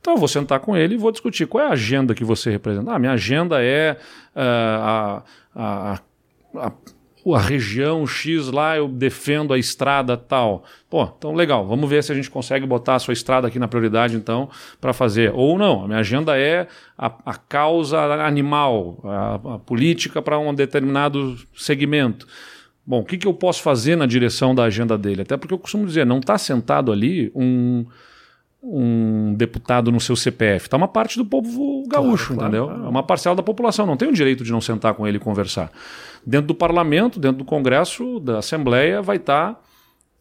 Então 0.00 0.14
eu 0.14 0.18
vou 0.18 0.26
sentar 0.26 0.58
com 0.58 0.74
ele 0.74 0.94
e 0.94 0.96
vou 0.96 1.12
discutir 1.12 1.46
qual 1.46 1.62
é 1.62 1.68
a 1.68 1.72
agenda 1.72 2.14
que 2.14 2.24
você 2.24 2.50
representa. 2.50 2.90
Ah, 2.90 2.98
minha 2.98 3.12
agenda 3.12 3.62
é 3.62 3.98
uh, 4.34 4.40
a, 4.40 5.22
a, 5.54 6.00
a 6.56 6.72
a 7.34 7.38
região 7.38 8.04
X 8.04 8.48
lá 8.48 8.76
eu 8.76 8.88
defendo 8.88 9.52
a 9.54 9.58
estrada 9.58 10.16
tal. 10.16 10.64
Pô, 10.90 11.08
então 11.16 11.32
legal, 11.34 11.64
vamos 11.64 11.88
ver 11.88 12.02
se 12.02 12.10
a 12.10 12.14
gente 12.14 12.28
consegue 12.28 12.66
botar 12.66 12.96
a 12.96 12.98
sua 12.98 13.12
estrada 13.14 13.46
aqui 13.46 13.58
na 13.58 13.68
prioridade 13.68 14.16
então 14.16 14.48
para 14.80 14.92
fazer. 14.92 15.30
Ou 15.32 15.56
não, 15.56 15.84
a 15.84 15.86
minha 15.86 16.00
agenda 16.00 16.36
é 16.36 16.66
a, 16.98 17.12
a 17.26 17.34
causa 17.34 18.00
animal, 18.24 18.98
a, 19.04 19.34
a 19.54 19.58
política 19.58 20.20
para 20.20 20.38
um 20.38 20.52
determinado 20.52 21.36
segmento. 21.54 22.26
Bom, 22.84 23.00
o 23.00 23.04
que, 23.04 23.16
que 23.16 23.26
eu 23.26 23.34
posso 23.34 23.62
fazer 23.62 23.96
na 23.96 24.06
direção 24.06 24.54
da 24.54 24.64
agenda 24.64 24.98
dele? 24.98 25.22
Até 25.22 25.36
porque 25.36 25.54
eu 25.54 25.58
costumo 25.58 25.86
dizer, 25.86 26.04
não 26.04 26.18
está 26.18 26.36
sentado 26.36 26.90
ali 26.90 27.30
um, 27.34 27.86
um 28.62 29.34
deputado 29.34 29.92
no 29.92 30.00
seu 30.00 30.16
CPF. 30.16 30.66
Está 30.66 30.76
uma 30.76 30.88
parte 30.88 31.16
do 31.16 31.24
povo 31.24 31.86
gaúcho, 31.88 32.34
claro, 32.34 32.42
entendeu? 32.42 32.66
Claro. 32.66 32.84
É 32.84 32.88
uma 32.88 33.02
parcela 33.02 33.36
da 33.36 33.42
população. 33.42 33.86
Não 33.86 33.96
tem 33.96 34.08
o 34.08 34.12
direito 34.12 34.42
de 34.42 34.50
não 34.50 34.60
sentar 34.60 34.94
com 34.94 35.06
ele 35.06 35.16
e 35.16 35.20
conversar. 35.20 35.70
Dentro 36.26 36.48
do 36.48 36.54
parlamento, 36.54 37.20
dentro 37.20 37.38
do 37.38 37.44
Congresso, 37.44 38.18
da 38.18 38.38
Assembleia, 38.38 39.00
vai 39.00 39.16
estar 39.16 39.54
tá 39.54 39.60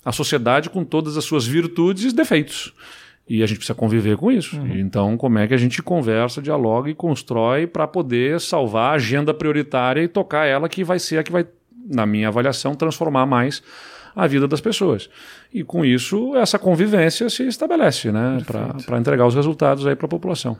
a 0.06 0.12
sociedade 0.12 0.70
com 0.70 0.84
todas 0.84 1.18
as 1.18 1.24
suas 1.24 1.46
virtudes 1.46 2.12
e 2.12 2.16
defeitos. 2.16 2.74
E 3.30 3.42
a 3.42 3.46
gente 3.46 3.58
precisa 3.58 3.76
conviver 3.76 4.18
com 4.18 4.32
isso. 4.32 4.60
Uhum. 4.60 4.78
Então, 4.78 5.18
como 5.18 5.40
é 5.40 5.48
que 5.48 5.54
a 5.54 5.58
gente 5.58 5.82
conversa, 5.82 6.42
dialoga 6.42 6.90
e 6.90 6.96
constrói 6.96 7.66
para 7.66 7.88
poder 7.88 8.40
salvar 8.42 8.94
a 8.94 8.96
agenda 8.96 9.34
prioritária 9.34 10.02
e 10.02 10.08
tocar 10.08 10.46
ela 10.46 10.68
que 10.68 10.84
vai 10.84 11.00
ser 11.00 11.20
a 11.20 11.24
que 11.24 11.32
vai 11.32 11.46
na 11.92 12.06
minha 12.06 12.30
avaliação, 12.30 12.76
transformar 12.76 13.26
mais 13.26 13.62
a 14.16 14.28
vida 14.28 14.48
das 14.48 14.62
pessoas. 14.62 15.10
E 15.54 15.64
com 15.64 15.86
isso, 15.86 16.36
essa 16.36 16.60
convivência 16.60 17.30
se 17.30 17.48
estabelece, 17.48 18.12
né? 18.12 18.42
Para 18.86 18.98
entregar 18.98 19.26
os 19.26 19.36
resultados 19.36 19.84
para 19.84 20.06
a 20.06 20.10
população. 20.10 20.58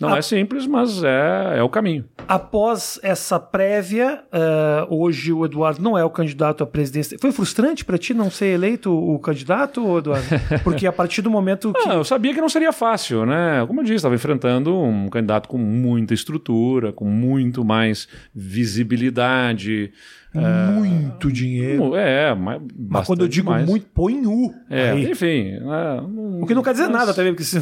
Não 0.00 0.12
a... 0.12 0.18
é 0.18 0.22
simples, 0.22 0.66
mas 0.66 1.02
é, 1.04 1.58
é 1.58 1.62
o 1.62 1.68
caminho. 1.68 2.04
Após 2.26 2.98
essa 3.02 3.38
prévia, 3.38 4.24
uh, 4.32 4.94
hoje 4.94 5.32
o 5.32 5.44
Eduardo 5.44 5.80
não 5.80 5.96
é 5.96 6.04
o 6.04 6.10
candidato 6.10 6.64
à 6.64 6.66
presidência. 6.66 7.16
Foi 7.20 7.30
frustrante 7.30 7.84
para 7.84 7.96
ti 7.96 8.12
não 8.12 8.30
ser 8.30 8.46
eleito 8.46 8.92
o 8.92 9.18
candidato, 9.18 9.98
Eduardo? 9.98 10.26
Porque 10.64 10.86
a 10.86 10.92
partir 10.92 11.22
do 11.22 11.30
momento 11.30 11.72
que. 11.72 11.86
eu 11.88 12.04
sabia 12.04 12.34
que 12.34 12.40
não 12.40 12.48
seria 12.48 12.72
fácil, 12.72 13.24
né? 13.24 13.64
Como 13.66 13.80
eu 13.80 13.84
disse, 13.84 13.96
estava 13.96 14.14
enfrentando 14.14 14.76
um 14.76 15.08
candidato 15.08 15.48
com 15.48 15.58
muita 15.58 16.12
estrutura, 16.12 16.92
com 16.92 17.04
muito 17.04 17.64
mais 17.64 18.08
visibilidade. 18.34 19.92
Muito 20.34 21.28
é, 21.28 21.30
dinheiro. 21.30 21.94
É, 21.94 22.34
mas, 22.34 22.60
mas 22.76 23.06
quando 23.06 23.20
eu 23.22 23.28
digo 23.28 23.50
mais. 23.50 23.64
muito, 23.64 23.86
põe 23.94 24.26
U. 24.26 24.52
É, 24.68 24.90
aí. 24.90 25.10
enfim. 25.10 25.52
É, 25.52 26.00
não, 26.00 26.40
o 26.40 26.46
que 26.46 26.54
não 26.54 26.62
quer 26.62 26.72
dizer 26.72 26.88
mas... 26.88 26.92
nada 26.92 27.14
também, 27.14 27.32
porque 27.32 27.44
se... 27.44 27.60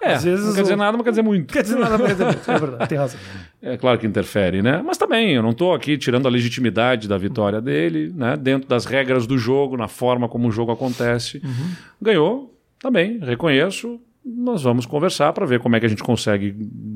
É, 0.00 0.14
Às 0.14 0.24
vezes 0.24 0.46
não 0.46 0.54
quer 0.54 0.62
dizer 0.62 0.76
nada, 0.76 0.96
mas 0.96 1.04
quer 1.04 1.10
dizer 1.10 1.22
muito. 1.22 1.52
Quer 1.52 1.62
dizer 1.62 1.78
nada, 1.78 1.98
mas 1.98 2.06
quer 2.08 2.12
dizer 2.12 2.24
muito. 2.24 2.50
É 2.50 2.58
verdade, 2.58 2.88
tem 2.88 2.98
razão. 2.98 3.20
É 3.62 3.76
claro 3.76 3.98
que 3.98 4.06
interfere, 4.06 4.62
né? 4.62 4.82
Mas 4.84 4.96
também, 4.96 5.32
eu 5.32 5.42
não 5.42 5.50
estou 5.50 5.74
aqui 5.74 5.96
tirando 5.98 6.26
a 6.26 6.30
legitimidade 6.30 7.08
da 7.08 7.18
vitória 7.18 7.60
dele, 7.60 8.12
né? 8.14 8.36
Dentro 8.36 8.68
das 8.68 8.84
regras 8.84 9.26
do 9.26 9.38
jogo, 9.38 9.76
na 9.76 9.88
forma 9.88 10.28
como 10.28 10.48
o 10.48 10.52
jogo 10.52 10.70
acontece. 10.72 11.40
Uhum. 11.44 11.70
Ganhou, 12.00 12.54
tá 12.78 12.90
bem, 12.90 13.18
reconheço 13.18 14.00
nós 14.26 14.60
vamos 14.64 14.84
conversar 14.86 15.32
para 15.32 15.46
ver 15.46 15.60
como 15.60 15.76
é 15.76 15.80
que 15.80 15.86
a 15.86 15.88
gente 15.88 16.02
consegue 16.02 16.52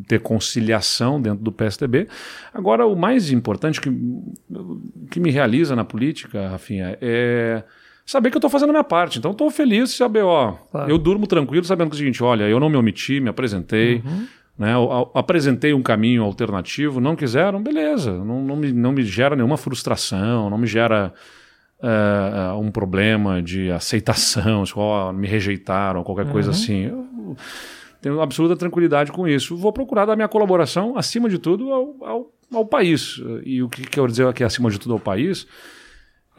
ter 0.09 0.19
conciliação 0.19 1.23
dentro 1.23 1.45
do 1.45 1.53
PSDB. 1.53 2.09
Agora, 2.53 2.85
o 2.85 2.97
mais 2.97 3.31
importante 3.31 3.81
que, 3.81 3.89
que 5.09 5.21
me 5.21 5.31
realiza 5.31 5.77
na 5.77 5.85
política, 5.85 6.49
Rafinha, 6.49 6.99
é 7.01 7.63
saber 8.11 8.31
que 8.31 8.37
eu 8.37 8.41
estou 8.41 8.51
fazendo 8.51 8.71
a 8.71 8.73
minha 8.73 8.85
parte. 8.85 9.21
Então, 9.21 9.31
estou 9.31 9.49
feliz 9.53 9.91
de 9.91 9.97
saber, 9.97 10.25
ó, 10.25 10.55
claro. 10.73 10.91
eu 10.91 10.99
durmo 10.99 11.29
tranquilo 11.29 11.65
sabendo 11.65 11.91
que 11.91 11.95
é 11.95 11.97
o 11.97 11.99
seguinte, 11.99 12.25
olha, 12.25 12.49
eu 12.49 12.59
não 12.59 12.69
me 12.69 12.77
omiti, 12.77 13.21
me 13.21 13.29
apresentei, 13.29 14.03
uhum. 14.05 14.27
né, 14.59 14.75
eu, 14.75 14.83
eu, 14.91 15.11
apresentei 15.15 15.73
um 15.73 15.81
caminho 15.81 16.25
alternativo, 16.25 17.01
não 17.01 17.15
quiseram, 17.15 17.63
beleza, 17.63 18.13
não, 18.13 18.43
não, 18.43 18.57
me, 18.57 18.73
não 18.73 18.91
me 18.91 19.05
gera 19.05 19.37
nenhuma 19.37 19.57
frustração, 19.57 20.51
não 20.51 20.59
me 20.59 20.67
gera 20.67 21.15
uh, 21.79 22.59
um 22.59 22.73
problema 22.73 23.41
de 23.41 23.71
aceitação, 23.71 24.65
oh, 24.75 25.13
me 25.13 25.29
rejeitaram, 25.29 26.03
qualquer 26.03 26.27
uhum. 26.27 26.33
coisa 26.33 26.51
assim. 26.51 26.87
Eu 26.87 27.37
tenho 28.03 28.21
absoluta 28.21 28.57
tranquilidade 28.57 29.13
com 29.13 29.29
isso. 29.29 29.57
Vou 29.57 29.73
procurar 29.73 30.05
dar 30.05 30.17
minha 30.17 30.27
colaboração, 30.27 30.99
acima 30.99 31.29
de 31.29 31.39
tudo, 31.39 31.73
ao, 31.73 31.97
ao, 32.01 32.33
ao 32.53 32.67
país. 32.67 33.23
E 33.45 33.63
o 33.63 33.69
que 33.69 33.83
quer 33.83 34.05
dizer 34.09 34.27
aqui, 34.27 34.43
acima 34.43 34.69
de 34.69 34.81
tudo, 34.81 34.95
ao 34.95 34.99
país, 34.99 35.47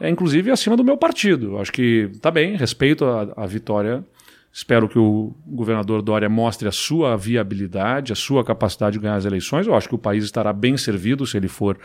é 0.00 0.08
inclusive 0.08 0.50
acima 0.50 0.76
do 0.76 0.84
meu 0.84 0.96
partido. 0.96 1.58
Acho 1.58 1.72
que 1.72 2.10
tá 2.20 2.30
bem, 2.30 2.56
respeito 2.56 3.04
a, 3.04 3.32
a 3.36 3.46
vitória. 3.46 4.04
Espero 4.52 4.86
que 4.86 4.98
o 4.98 5.34
governador 5.46 6.02
Dória 6.02 6.28
mostre 6.28 6.68
a 6.68 6.72
sua 6.72 7.16
viabilidade, 7.16 8.12
a 8.12 8.16
sua 8.16 8.44
capacidade 8.44 8.94
de 8.94 9.02
ganhar 9.02 9.16
as 9.16 9.24
eleições. 9.24 9.66
Eu 9.66 9.74
acho 9.74 9.88
que 9.88 9.94
o 9.94 9.98
país 9.98 10.24
estará 10.24 10.52
bem 10.52 10.76
servido 10.76 11.26
se 11.26 11.38
ele 11.38 11.48
for 11.48 11.78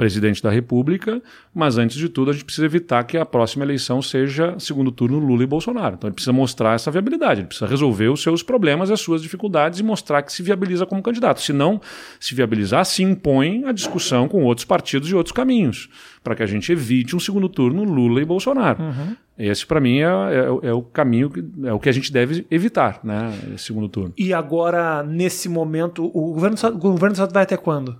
presidente 0.00 0.42
da 0.42 0.48
República, 0.48 1.20
mas 1.54 1.76
antes 1.76 1.98
de 1.98 2.08
tudo 2.08 2.30
a 2.30 2.32
gente 2.32 2.46
precisa 2.46 2.64
evitar 2.64 3.04
que 3.04 3.18
a 3.18 3.26
próxima 3.26 3.66
eleição 3.66 4.00
seja 4.00 4.58
segundo 4.58 4.90
turno 4.90 5.18
Lula 5.18 5.42
e 5.42 5.46
Bolsonaro. 5.46 5.96
Então 5.96 6.08
ele 6.08 6.14
precisa 6.14 6.32
mostrar 6.32 6.74
essa 6.74 6.90
viabilidade, 6.90 7.42
ele 7.42 7.48
precisa 7.48 7.66
resolver 7.66 8.08
os 8.08 8.22
seus 8.22 8.42
problemas, 8.42 8.90
as 8.90 8.98
suas 8.98 9.20
dificuldades 9.20 9.78
e 9.78 9.82
mostrar 9.82 10.22
que 10.22 10.32
se 10.32 10.42
viabiliza 10.42 10.86
como 10.86 11.02
candidato. 11.02 11.42
Se 11.42 11.52
não 11.52 11.78
se 12.18 12.34
viabilizar, 12.34 12.82
se 12.86 13.02
impõe 13.02 13.66
a 13.66 13.72
discussão 13.72 14.26
com 14.26 14.42
outros 14.42 14.64
partidos 14.64 15.10
e 15.10 15.14
outros 15.14 15.34
caminhos, 15.34 15.90
para 16.24 16.34
que 16.34 16.42
a 16.42 16.46
gente 16.46 16.72
evite 16.72 17.14
um 17.14 17.20
segundo 17.20 17.50
turno 17.50 17.84
Lula 17.84 18.22
e 18.22 18.24
Bolsonaro. 18.24 18.82
Uhum. 18.82 19.16
Esse, 19.36 19.66
para 19.66 19.80
mim, 19.80 19.98
é, 19.98 20.04
é, 20.04 20.68
é, 20.68 20.72
o 20.72 20.80
caminho, 20.80 21.28
que, 21.28 21.44
é 21.64 21.72
o 21.74 21.78
que 21.78 21.90
a 21.90 21.92
gente 21.92 22.10
deve 22.10 22.46
evitar, 22.50 23.00
né? 23.04 23.32
Segundo 23.58 23.86
turno. 23.86 24.14
E 24.16 24.32
agora, 24.32 25.02
nesse 25.02 25.46
momento, 25.46 26.06
o 26.06 26.32
governo, 26.32 26.56
o 26.72 26.78
governo 26.78 27.16
vai 27.30 27.42
até 27.42 27.58
quando? 27.58 27.98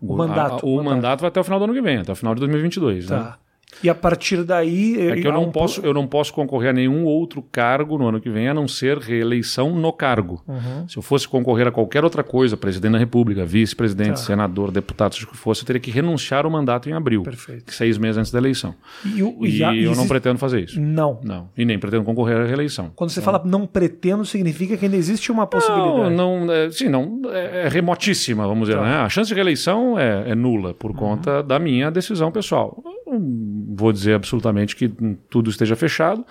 O 0.00 0.16
mandato. 0.16 0.64
A, 0.64 0.68
o, 0.68 0.76
mandato. 0.76 0.94
mandato 0.94 1.20
vai 1.20 1.28
até 1.28 1.40
o 1.40 1.44
final 1.44 1.58
do 1.58 1.64
ano 1.64 1.74
que 1.74 1.82
vem, 1.82 1.98
até 1.98 2.12
o 2.12 2.16
final 2.16 2.34
de 2.34 2.40
2022. 2.40 3.06
Tá. 3.06 3.18
Né? 3.18 3.34
E 3.82 3.88
a 3.88 3.94
partir 3.94 4.44
daí. 4.44 5.10
É 5.10 5.16
que 5.16 5.26
eu 5.26 5.32
não, 5.32 5.44
um... 5.44 5.50
posso, 5.50 5.80
eu 5.80 5.94
não 5.94 6.06
posso 6.06 6.32
concorrer 6.32 6.70
a 6.70 6.72
nenhum 6.72 7.04
outro 7.04 7.42
cargo 7.42 7.96
no 7.96 8.08
ano 8.08 8.20
que 8.20 8.28
vem, 8.28 8.48
a 8.48 8.54
não 8.54 8.68
ser 8.68 8.98
reeleição 8.98 9.74
no 9.74 9.92
cargo. 9.92 10.42
Uhum. 10.46 10.88
Se 10.88 10.96
eu 10.96 11.02
fosse 11.02 11.26
concorrer 11.26 11.66
a 11.66 11.70
qualquer 11.70 12.04
outra 12.04 12.22
coisa, 12.22 12.56
presidente 12.56 12.92
da 12.92 12.98
República, 12.98 13.44
vice-presidente, 13.44 14.10
tá. 14.10 14.16
senador, 14.16 14.70
deputado, 14.70 15.14
seja 15.14 15.26
o 15.26 15.30
que 15.30 15.36
fosse, 15.36 15.62
eu 15.62 15.66
teria 15.66 15.80
que 15.80 15.90
renunciar 15.90 16.44
ao 16.44 16.50
mandato 16.50 16.88
em 16.88 16.92
abril. 16.92 17.22
Perfeito. 17.22 17.72
Seis 17.72 17.96
meses 17.96 18.18
antes 18.18 18.32
da 18.32 18.38
eleição. 18.38 18.74
E, 19.04 19.22
o, 19.22 19.46
e, 19.46 19.58
e 19.58 19.84
eu 19.84 19.94
não 19.94 20.06
pretendo 20.06 20.38
fazer 20.38 20.64
isso. 20.64 20.80
Não. 20.80 21.20
Não. 21.22 21.48
E 21.56 21.64
nem 21.64 21.78
pretendo 21.78 22.04
concorrer 22.04 22.36
à 22.38 22.44
reeleição. 22.44 22.92
Quando 22.94 23.10
você 23.10 23.22
fala 23.22 23.42
não 23.44 23.66
pretendo, 23.66 24.24
significa 24.24 24.76
que 24.76 24.84
ainda 24.84 24.96
existe 24.96 25.32
uma 25.32 25.46
possibilidade. 25.46 26.14
Não, 26.14 26.44
não 26.44 26.52
é, 26.52 26.70
sim, 26.70 26.88
não. 26.88 27.20
É, 27.32 27.66
é 27.66 27.68
remotíssima, 27.68 28.46
vamos 28.46 28.68
dizer. 28.68 28.78
Tá. 28.78 28.84
Né? 28.84 28.94
A 28.96 29.08
chance 29.08 29.28
de 29.28 29.34
reeleição 29.34 29.98
é, 29.98 30.30
é 30.30 30.34
nula 30.34 30.74
por 30.74 30.90
uhum. 30.90 30.96
conta 30.96 31.42
da 31.42 31.58
minha 31.58 31.90
decisão 31.90 32.30
pessoal 32.30 32.82
vou 33.18 33.92
dizer 33.92 34.14
absolutamente 34.14 34.76
que 34.76 34.88
tudo 35.28 35.50
esteja 35.50 35.74
fechado, 35.74 36.24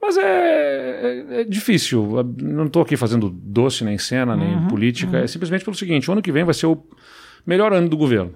mas 0.00 0.16
é, 0.16 0.22
é, 0.22 1.40
é 1.40 1.44
difícil. 1.44 2.08
Não 2.40 2.66
estou 2.66 2.82
aqui 2.82 2.96
fazendo 2.96 3.28
doce, 3.28 3.84
nem 3.84 3.98
cena, 3.98 4.36
nem 4.36 4.54
uhum, 4.54 4.68
política. 4.68 5.18
Uhum. 5.18 5.24
É 5.24 5.26
simplesmente 5.26 5.64
pelo 5.64 5.76
seguinte: 5.76 6.08
o 6.08 6.12
ano 6.12 6.22
que 6.22 6.32
vem 6.32 6.44
vai 6.44 6.54
ser 6.54 6.66
o 6.66 6.82
melhor 7.46 7.72
ano 7.72 7.88
do 7.88 7.96
governo. 7.96 8.32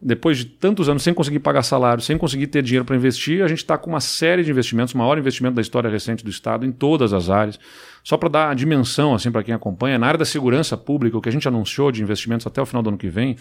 Depois 0.00 0.38
de 0.38 0.44
tantos 0.44 0.88
anos 0.88 1.02
sem 1.02 1.14
conseguir 1.14 1.38
pagar 1.38 1.62
salário, 1.62 2.02
sem 2.02 2.18
conseguir 2.18 2.48
ter 2.48 2.62
dinheiro 2.62 2.84
para 2.84 2.94
investir, 2.94 3.42
a 3.42 3.48
gente 3.48 3.58
está 3.58 3.78
com 3.78 3.88
uma 3.88 4.00
série 4.00 4.44
de 4.44 4.50
investimentos, 4.50 4.92
o 4.92 4.98
maior 4.98 5.16
investimento 5.16 5.54
da 5.54 5.62
história 5.62 5.88
recente 5.88 6.22
do 6.22 6.30
Estado, 6.30 6.66
em 6.66 6.72
todas 6.72 7.12
as 7.14 7.30
áreas. 7.30 7.58
Só 8.02 8.18
para 8.18 8.28
dar 8.28 8.50
a 8.50 8.54
dimensão 8.54 9.14
assim, 9.14 9.30
para 9.30 9.42
quem 9.42 9.54
acompanha, 9.54 9.98
na 9.98 10.06
área 10.06 10.18
da 10.18 10.24
segurança 10.26 10.76
pública, 10.76 11.16
o 11.16 11.22
que 11.22 11.28
a 11.28 11.32
gente 11.32 11.48
anunciou 11.48 11.90
de 11.90 12.02
investimentos 12.02 12.46
até 12.46 12.60
o 12.60 12.66
final 12.66 12.82
do 12.82 12.90
ano 12.90 12.98
que 12.98 13.08
vem, 13.08 13.36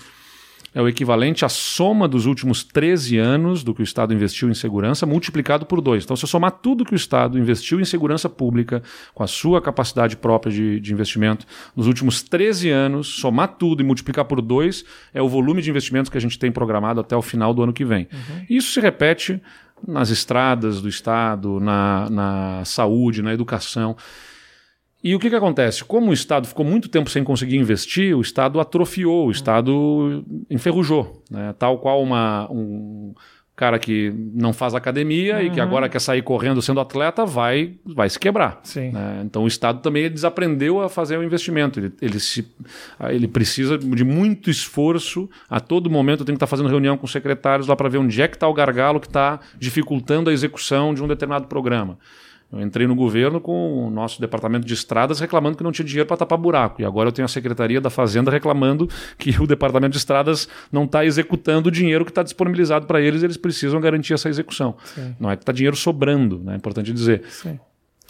é 0.74 0.82
o 0.82 0.88
equivalente 0.88 1.46
à 1.46 1.50
soma 1.50 2.08
dos 2.08 2.26
últimos 2.26 2.64
13 2.64 3.18
anos 3.18 3.64
do 3.64 3.74
que 3.74 3.82
o 3.82 3.84
Estado 3.84 4.14
investiu 4.14 4.50
em 4.50 4.54
segurança, 4.54 5.06
multiplicado 5.06 5.66
por 5.66 5.80
dois. 5.82 6.04
Então, 6.04 6.16
se 6.16 6.26
eu 6.26 6.28
somar 6.30 6.52
tudo 6.52 6.84
que 6.84 6.94
o 6.94 6.96
Estado 6.96 7.38
investiu 7.38 7.80
em 7.80 7.86
segurança 7.86 8.28
pública, 8.28 8.82
com 9.14 9.24
a 9.24 9.28
sua 9.28 9.62
capacidade 9.62 10.18
própria 10.18 10.52
de, 10.52 10.80
de 10.80 10.94
investimento, 10.94 11.46
nos 11.76 11.88
últimos 11.88 12.24
13 12.24 12.70
anos, 12.70 13.08
somar 13.08 13.50
tudo 13.50 13.82
e 13.82 13.86
multiplicar 13.86 14.26
por 14.26 14.42
dois, 14.42 14.84
é 15.14 15.22
o 15.22 15.30
volume 15.30 15.62
de 15.62 15.70
investimentos 15.70 16.10
que 16.10 16.18
a 16.18 16.22
gente 16.22 16.40
tem 16.40 16.52
programado 16.52 17.00
até 17.00 17.16
o 17.16 17.22
final 17.22 17.54
do 17.54 17.64
ano 17.64 17.74
que 17.74 17.86
vem. 17.86 18.08
Uhum. 18.12 18.46
Isso 18.50 18.72
se 18.72 18.80
repete 18.80 19.42
nas 19.88 20.10
estradas 20.10 20.82
do 20.82 20.90
Estado, 20.90 21.60
na, 21.60 22.10
na 22.10 22.66
saúde, 22.66 23.22
na 23.22 23.34
educação. 23.34 23.96
E 25.04 25.14
o 25.14 25.20
que, 25.20 25.30
que 25.30 25.36
acontece? 25.36 25.84
Como 25.84 26.12
o 26.12 26.14
Estado 26.14 26.48
ficou 26.48 26.66
muito 26.66 26.88
tempo 26.88 27.10
sem 27.10 27.24
conseguir 27.24 27.58
investir, 27.58 28.16
o 28.16 28.22
Estado 28.22 28.60
atrofiou, 28.60 29.28
o 29.28 29.32
Estado 29.32 30.24
enferrujou. 30.50 31.22
Né? 31.30 31.54
Tal 31.60 31.78
qual 31.80 32.02
uma, 32.02 32.50
um 32.50 33.14
cara 33.56 33.78
que 33.78 34.14
não 34.34 34.52
faz 34.54 34.74
academia 34.74 35.36
uhum. 35.36 35.42
e 35.42 35.50
que 35.50 35.60
uhum. 35.60 35.66
agora 35.66 35.90
quer 35.90 36.00
sair 36.00 36.22
correndo 36.22 36.62
sendo 36.62 36.80
atleta, 36.80 37.26
vai, 37.26 37.76
vai 37.86 38.10
se 38.10 38.18
quebrar. 38.18 38.62
Né? 38.92 39.22
Então 39.26 39.44
o 39.44 39.48
Estado 39.48 39.82
também 39.82 40.10
desaprendeu 40.10 40.82
a 40.82 40.88
fazer 40.88 41.18
o 41.18 41.24
investimento. 41.24 41.82
Ele, 41.82 41.92
ele, 42.02 42.20
se, 42.20 42.48
ele 43.10 43.28
precisa 43.28 43.78
de 43.78 44.04
muito 44.06 44.50
esforço. 44.50 45.30
A 45.50 45.60
todo 45.60 45.90
momento 45.90 46.24
tem 46.24 46.34
que 46.34 46.38
estar 46.38 46.48
fazendo 46.48 46.70
reunião 46.70 46.98
com 46.98 47.06
os 47.06 47.12
secretários 47.12 47.68
lá 47.68 47.76
para 47.76 47.90
ver 47.90 47.98
onde 47.98 48.22
é 48.22 48.28
que 48.28 48.38
está 48.38 48.48
o 48.48 48.54
gargalo 48.54 49.00
que 49.00 49.08
está 49.08 49.40
dificultando 49.58 50.30
a 50.30 50.34
execução 50.34 50.94
de 50.94 51.04
um 51.04 51.08
determinado 51.08 51.48
programa. 51.48 52.00
Eu 52.54 52.62
entrei 52.62 52.86
no 52.86 52.94
governo 52.94 53.42
com 53.42 53.88
o 53.88 53.90
nosso 53.90 54.22
departamento 54.22 54.68
de 54.68 54.76
estradas 54.76 55.20
reclamando 55.20 55.58
que 55.58 55.64
não 55.64 55.72
tinha 55.72 55.86
dinheiro 55.86 56.08
para 56.08 56.18
tapar 56.18 56.38
buraco. 56.38 56.84
E 56.84 56.86
agora 56.86 57.10
eu 57.10 57.12
tenho 57.12 57.26
a 57.26 57.30
Secretaria 57.30 57.82
da 57.82 57.90
Fazenda 57.90 58.30
reclamando 58.30 58.88
que 59.18 59.32
o 59.42 59.48
departamento 59.48 59.94
de 59.94 59.98
estradas 59.98 60.48
não 60.72 60.84
está 60.84 61.04
executando 61.04 61.70
o 61.70 61.72
dinheiro 61.72 62.06
que 62.06 62.12
está 62.12 62.22
disponibilizado 62.22 62.86
para 62.86 63.02
eles, 63.02 63.24
eles 63.24 63.38
precisam 63.38 63.82
garantir 63.82 64.14
essa 64.14 64.30
execução. 64.30 64.76
Sim. 64.86 65.16
Não 65.20 65.32
é 65.32 65.36
que 65.36 65.42
está 65.42 65.52
dinheiro 65.52 65.76
sobrando, 65.76 66.40
né? 66.44 66.54
é 66.54 66.56
importante 66.56 66.94
dizer. 66.94 67.24
Sim. 67.28 67.60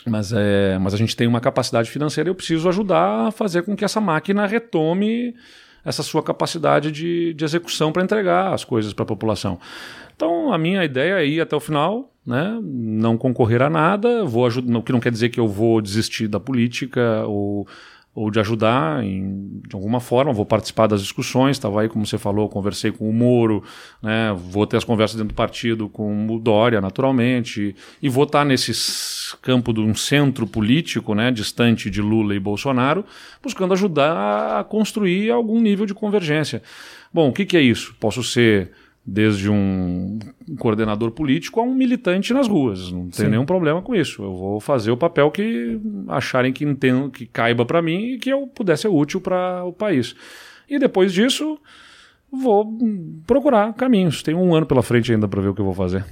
Mas, 0.06 0.34
é, 0.34 0.78
mas 0.78 0.94
a 0.94 0.98
gente 0.98 1.16
tem 1.16 1.26
uma 1.26 1.40
capacidade 1.40 1.90
financeira 1.90 2.30
e 2.30 2.32
eu 2.32 2.36
preciso 2.36 2.68
ajudar 2.68 3.28
a 3.28 3.32
fazer 3.32 3.64
com 3.64 3.78
que 3.78 3.86
essa 3.86 4.02
máquina 4.02 4.46
retome 4.46 5.34
essa 5.86 6.04
sua 6.04 6.24
capacidade 6.24 6.92
de, 6.92 7.34
de 7.34 7.44
execução 7.44 7.92
para 7.92 8.04
entregar 8.04 8.54
as 8.54 8.64
coisas 8.64 8.94
para 8.94 9.04
a 9.04 9.06
população. 9.06 9.60
Então, 10.16 10.54
a 10.54 10.58
minha 10.58 10.84
ideia 10.84 11.16
é 11.16 11.26
ir 11.26 11.42
até 11.42 11.56
o 11.56 11.60
final, 11.60 12.12
né? 12.26 12.60
não 12.62 13.18
concorrer 13.18 13.62
a 13.62 13.70
nada, 13.70 14.24
vou 14.26 14.46
ajudar, 14.46 14.78
o 14.78 14.82
que 14.82 14.92
não 14.92 15.00
quer 15.00 15.12
dizer 15.12 15.30
que 15.30 15.40
eu 15.40 15.48
vou 15.48 15.82
desistir 15.82 16.28
da 16.28 16.40
política 16.40 17.26
ou, 17.26 17.68
ou 18.16 18.30
de 18.30 18.40
ajudar 18.40 19.04
em, 19.04 19.62
de 19.68 19.76
alguma 19.76 20.00
forma, 20.00 20.32
vou 20.32 20.46
participar 20.46 20.88
das 20.88 21.02
discussões, 21.02 21.58
estava 21.58 21.82
aí, 21.82 21.90
como 21.90 22.06
você 22.06 22.18
falou, 22.18 22.48
conversei 22.48 22.92
com 22.92 23.10
o 23.10 23.14
Moro, 23.14 23.64
né? 24.02 24.34
vou 24.38 24.68
ter 24.68 24.78
as 24.78 24.84
conversas 24.84 25.18
dentro 25.18 25.34
do 25.34 25.38
partido 25.38 25.90
com 25.90 26.28
o 26.28 26.40
Dória, 26.40 26.80
naturalmente, 26.80 27.76
e 28.02 28.08
vou 28.08 28.24
estar 28.24 28.46
nesse 28.46 28.72
campo 29.42 29.74
de 29.74 29.82
um 29.82 29.96
centro 29.96 30.46
político, 30.46 31.16
né? 31.16 31.32
distante 31.32 31.90
de 31.90 32.02
Lula 32.02 32.36
e 32.36 32.40
Bolsonaro, 32.40 33.04
buscando 33.42 33.74
ajudar 33.74 34.60
a 34.60 34.64
construir 34.64 35.32
algum 35.32 35.60
nível 35.60 35.86
de 35.86 35.94
convergência. 35.94 36.62
Bom, 37.12 37.30
o 37.30 37.34
que, 37.34 37.46
que 37.46 37.58
é 37.58 37.62
isso? 37.62 37.96
Posso 38.00 38.24
ser 38.24 38.72
desde 39.06 39.50
um 39.50 40.18
coordenador 40.58 41.12
político 41.12 41.60
a 41.60 41.64
um 41.64 41.74
militante 41.74 42.34
nas 42.34 42.48
ruas. 42.48 42.92
Não 42.92 43.10
tem 43.10 43.26
Sim. 43.26 43.28
nenhum 43.30 43.46
problema 43.46 43.82
com 43.82 43.94
isso. 43.94 44.24
Eu 44.24 44.34
vou 44.34 44.60
fazer 44.60 44.92
o 44.92 44.98
papel 44.98 45.30
que 45.30 45.80
acharem 46.08 46.54
que 46.54 46.64
entendo, 46.64 47.10
que 47.10 47.26
caiba 47.26 47.66
para 47.66 47.82
mim 47.82 48.14
e 48.14 48.18
que 48.18 48.30
eu 48.30 48.48
pudesse 48.48 48.84
ser 48.84 48.88
útil 48.88 49.20
para 49.20 49.64
o 49.66 49.74
país. 49.74 50.16
E 50.70 50.80
depois 50.80 51.12
disso, 51.12 51.60
vou 52.32 52.78
procurar 53.28 53.74
caminhos. 53.74 54.24
Tem 54.24 54.34
um 54.34 54.56
ano 54.56 54.66
pela 54.66 54.82
frente 54.82 55.12
ainda 55.12 55.28
para 55.28 55.42
ver 55.42 55.50
o 55.50 55.54
que 55.54 55.62
eu 55.62 55.66
vou 55.66 55.74
fazer. 55.74 56.06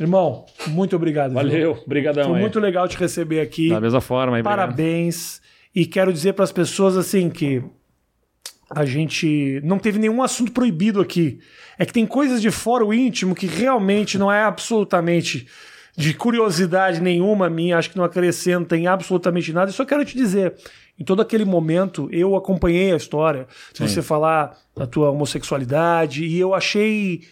Irmão, 0.00 0.44
muito 0.68 0.96
obrigado. 0.96 1.32
Valeu, 1.32 1.78
obrigadão. 1.86 2.24
Foi 2.24 2.34
aí. 2.34 2.40
muito 2.40 2.58
legal 2.58 2.88
te 2.88 2.96
receber 2.96 3.40
aqui. 3.40 3.68
Da 3.68 3.80
mesma 3.80 4.00
forma. 4.00 4.36
Aí, 4.36 4.42
Parabéns. 4.42 5.36
Obrigado. 5.36 5.52
E 5.74 5.86
quero 5.86 6.12
dizer 6.12 6.32
para 6.32 6.44
as 6.44 6.52
pessoas 6.52 6.96
assim 6.96 7.30
que 7.30 7.62
a 8.74 8.84
gente 8.84 9.60
não 9.62 9.78
teve 9.78 9.98
nenhum 9.98 10.22
assunto 10.22 10.52
proibido 10.52 11.00
aqui. 11.00 11.38
É 11.78 11.84
que 11.84 11.92
tem 11.92 12.06
coisas 12.06 12.40
de 12.40 12.50
fora 12.50 12.84
o 12.84 12.92
íntimo 12.92 13.34
que 13.34 13.46
realmente 13.46 14.18
não 14.18 14.32
é 14.32 14.42
absolutamente 14.42 15.46
de 15.96 16.14
curiosidade 16.14 17.02
nenhuma 17.02 17.50
minha, 17.50 17.76
acho 17.76 17.90
que 17.90 17.98
não 17.98 18.04
acrescenta 18.04 18.76
em 18.76 18.86
absolutamente 18.86 19.52
nada. 19.52 19.70
Eu 19.70 19.74
só 19.74 19.84
quero 19.84 20.04
te 20.04 20.16
dizer, 20.16 20.54
em 20.98 21.04
todo 21.04 21.20
aquele 21.20 21.44
momento 21.44 22.08
eu 22.10 22.34
acompanhei 22.34 22.92
a 22.92 22.96
história, 22.96 23.46
de 23.74 23.80
você 23.80 24.00
falar 24.00 24.56
da 24.74 24.86
tua 24.86 25.10
homossexualidade 25.10 26.24
e 26.24 26.38
eu 26.38 26.54
achei 26.54 27.22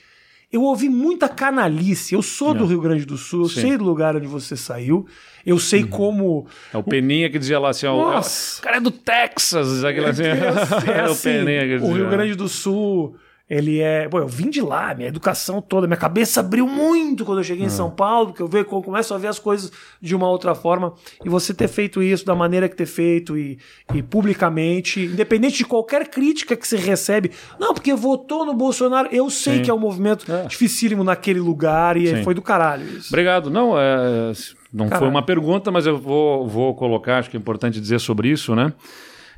eu 0.52 0.62
ouvi 0.62 0.88
muita 0.88 1.28
canalice. 1.28 2.14
Eu 2.14 2.22
sou 2.22 2.52
do 2.52 2.66
Rio 2.66 2.80
Grande 2.80 3.04
do 3.04 3.16
Sul, 3.16 3.42
eu 3.42 3.48
Sim. 3.48 3.60
sei 3.60 3.78
do 3.78 3.84
lugar 3.84 4.16
onde 4.16 4.26
você 4.26 4.56
saiu. 4.56 5.06
Eu 5.46 5.58
sei 5.58 5.82
uhum. 5.82 5.88
como. 5.88 6.46
É 6.72 6.76
o 6.76 6.82
Peninha 6.82 7.30
que 7.30 7.38
dizia 7.38 7.58
lá 7.58 7.70
assim: 7.70 7.86
ó, 7.86 8.18
o 8.18 8.62
cara 8.62 8.76
é 8.76 8.80
do 8.80 8.90
Texas. 8.90 9.84
Aquele 9.84 10.06
assim, 10.06 10.24
é, 10.24 10.28
é, 10.28 10.48
assim, 10.48 10.90
é 10.90 11.08
o 11.08 11.16
Peninha 11.16 11.60
que 11.62 11.74
dizia. 11.78 11.88
O 11.88 11.96
Rio 11.96 12.10
Grande 12.10 12.34
do 12.34 12.48
Sul 12.48 13.16
ele 13.50 13.80
é. 13.80 14.08
Pô, 14.08 14.20
eu 14.20 14.28
vim 14.28 14.48
de 14.48 14.60
lá, 14.60 14.94
minha 14.94 15.08
educação 15.08 15.60
toda, 15.60 15.88
minha 15.88 15.96
cabeça 15.96 16.38
abriu 16.38 16.68
muito 16.68 17.24
quando 17.24 17.38
eu 17.38 17.44
cheguei 17.44 17.64
em 17.64 17.66
ah. 17.66 17.70
São 17.70 17.90
Paulo, 17.90 18.28
porque 18.28 18.40
eu 18.40 18.46
vejo, 18.46 18.66
começo 18.66 19.12
a 19.12 19.18
ver 19.18 19.26
as 19.26 19.40
coisas 19.40 19.72
de 20.00 20.14
uma 20.14 20.28
outra 20.28 20.54
forma. 20.54 20.94
E 21.24 21.28
você 21.28 21.52
ter 21.52 21.66
feito 21.66 22.00
isso 22.00 22.24
da 22.24 22.34
maneira 22.34 22.68
que 22.68 22.76
ter 22.76 22.86
feito 22.86 23.36
e, 23.36 23.58
e 23.92 24.02
publicamente, 24.04 25.00
independente 25.00 25.58
de 25.58 25.64
qualquer 25.64 26.08
crítica 26.08 26.54
que 26.54 26.66
você 26.66 26.76
recebe, 26.76 27.32
não, 27.58 27.74
porque 27.74 27.92
votou 27.92 28.46
no 28.46 28.54
Bolsonaro, 28.54 29.08
eu 29.10 29.28
sei 29.28 29.56
Sim. 29.56 29.62
que 29.62 29.70
é 29.70 29.74
um 29.74 29.80
movimento 29.80 30.30
é. 30.30 30.46
dificílimo 30.46 31.02
naquele 31.02 31.40
lugar 31.40 31.96
e 31.96 32.06
Sim. 32.06 32.22
foi 32.22 32.34
do 32.34 32.42
caralho 32.42 32.86
isso. 32.86 33.08
Obrigado. 33.08 33.50
Não, 33.50 33.76
é, 33.76 34.32
não 34.72 34.88
foi 34.88 35.08
uma 35.08 35.22
pergunta, 35.22 35.72
mas 35.72 35.86
eu 35.86 35.98
vou, 35.98 36.46
vou 36.46 36.72
colocar, 36.76 37.18
acho 37.18 37.28
que 37.28 37.36
é 37.36 37.40
importante 37.40 37.80
dizer 37.80 37.98
sobre 37.98 38.28
isso, 38.28 38.54
né? 38.54 38.72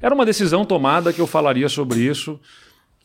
Era 0.02 0.14
uma 0.14 0.26
decisão 0.26 0.66
tomada 0.66 1.12
que 1.12 1.20
eu 1.20 1.26
falaria 1.26 1.68
sobre 1.68 2.00
isso 2.00 2.38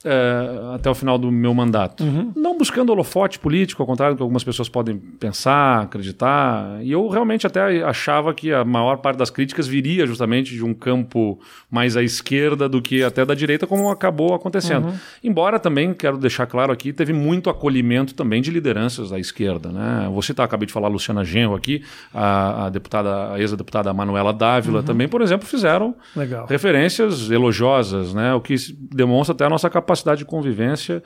é, 0.07 0.75
até 0.75 0.89
o 0.89 0.95
final 0.95 1.17
do 1.17 1.29
meu 1.29 1.53
mandato. 1.53 2.03
Uhum. 2.03 2.31
Não 2.35 2.57
buscando 2.57 2.91
holofote 2.91 3.37
político, 3.37 3.83
ao 3.83 3.85
contrário 3.85 4.15
do 4.15 4.17
que 4.17 4.23
algumas 4.23 4.43
pessoas 4.43 4.69
podem 4.69 4.97
pensar, 4.97 5.81
acreditar. 5.81 6.79
E 6.81 6.91
eu 6.93 7.07
realmente 7.09 7.45
até 7.45 7.83
achava 7.83 8.33
que 8.33 8.53
a 8.53 8.63
maior 8.63 8.97
parte 8.97 9.17
das 9.17 9.29
críticas 9.29 9.67
viria 9.67 10.07
justamente 10.07 10.55
de 10.55 10.63
um 10.63 10.73
campo 10.73 11.37
mais 11.69 11.97
à 11.97 12.03
esquerda 12.03 12.69
do 12.69 12.81
que 12.81 13.03
até 13.03 13.25
da 13.25 13.35
direita, 13.35 13.67
como 13.67 13.89
acabou 13.89 14.33
acontecendo. 14.33 14.87
Uhum. 14.87 14.93
Embora 15.21 15.59
também, 15.59 15.93
quero 15.93 16.17
deixar 16.17 16.45
claro 16.45 16.71
aqui, 16.71 16.93
teve 16.93 17.11
muito 17.11 17.49
acolhimento 17.49 18.15
também 18.15 18.41
de 18.41 18.49
lideranças 18.49 19.09
da 19.09 19.19
esquerda. 19.19 19.69
Né? 19.69 20.09
Vou 20.09 20.21
citar, 20.21 20.45
acabei 20.45 20.67
de 20.67 20.73
falar 20.73 20.87
a 20.87 20.91
Luciana 20.91 21.25
Genro 21.25 21.53
aqui, 21.53 21.83
a, 22.13 22.67
a 22.67 22.69
deputada, 22.69 23.33
a 23.33 23.39
ex-deputada 23.39 23.93
Manuela 23.93 24.31
Dávila 24.31 24.79
uhum. 24.79 24.85
também, 24.85 25.07
por 25.09 25.21
exemplo, 25.21 25.45
fizeram 25.45 25.93
Legal. 26.15 26.45
referências 26.47 27.29
elogiosas, 27.29 28.13
né? 28.13 28.33
o 28.33 28.39
que 28.39 28.55
demonstra 28.93 29.33
até 29.33 29.45
a 29.45 29.49
nossa 29.49 29.69
capacidade 29.69 29.96
capacidade 29.97 30.19
de 30.19 30.25
convivência. 30.25 31.03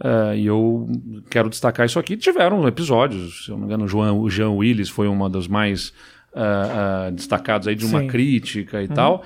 Uh, 0.00 0.34
e 0.34 0.46
eu 0.46 0.88
quero 1.30 1.48
destacar 1.48 1.86
isso 1.86 1.98
aqui. 1.98 2.16
Tiveram 2.16 2.66
episódios, 2.66 3.44
se 3.44 3.50
eu 3.50 3.54
não 3.54 3.60
me 3.60 3.66
engano, 3.66 3.84
o, 3.84 3.88
João, 3.88 4.20
o 4.20 4.28
Jean 4.28 4.50
Willis 4.50 4.88
foi 4.88 5.06
uma 5.06 5.30
das 5.30 5.46
mais 5.46 5.90
uh, 6.32 7.08
uh, 7.08 7.12
destacados 7.12 7.68
aí 7.68 7.74
de 7.74 7.86
uma 7.86 8.00
Sim. 8.00 8.08
crítica 8.08 8.82
e 8.82 8.88
uhum. 8.88 8.94
tal. 8.94 9.24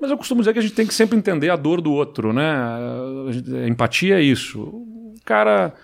Mas 0.00 0.10
eu 0.10 0.16
costumo 0.16 0.40
dizer 0.40 0.52
que 0.52 0.58
a 0.60 0.62
gente 0.62 0.74
tem 0.74 0.86
que 0.86 0.94
sempre 0.94 1.18
entender 1.18 1.50
a 1.50 1.56
dor 1.56 1.80
do 1.80 1.92
outro, 1.92 2.32
né? 2.32 2.48
A 3.64 3.68
empatia 3.68 4.18
é 4.18 4.22
isso. 4.22 4.60
O 4.60 5.14
cara. 5.24 5.74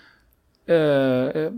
É, 0.66 1.32
é, 1.34 1.52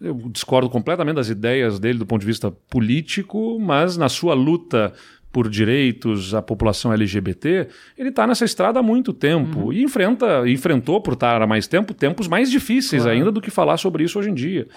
eu 0.00 0.14
discordo 0.30 0.68
completamente 0.68 1.16
das 1.16 1.28
ideias 1.28 1.78
dele 1.78 1.98
do 1.98 2.06
ponto 2.06 2.20
de 2.20 2.26
vista 2.26 2.50
político, 2.50 3.58
mas 3.60 3.96
na 3.96 4.08
sua 4.08 4.34
luta 4.34 4.92
por 5.32 5.48
direitos 5.48 6.34
à 6.34 6.42
população 6.42 6.92
LGBT, 6.92 7.66
ele 7.96 8.10
está 8.10 8.26
nessa 8.26 8.44
estrada 8.44 8.80
há 8.80 8.82
muito 8.82 9.12
tempo 9.12 9.60
uhum. 9.60 9.72
e 9.72 9.82
enfrenta, 9.82 10.48
enfrentou 10.48 11.00
por 11.00 11.14
estar 11.14 11.40
há 11.40 11.46
mais 11.46 11.66
tempo 11.66 11.94
tempos 11.94 12.28
mais 12.28 12.50
difíceis 12.50 13.02
claro. 13.02 13.16
ainda 13.16 13.32
do 13.32 13.40
que 13.40 13.50
falar 13.50 13.78
sobre 13.78 14.04
isso 14.04 14.18
hoje 14.18 14.30
em 14.30 14.34
dia. 14.34 14.68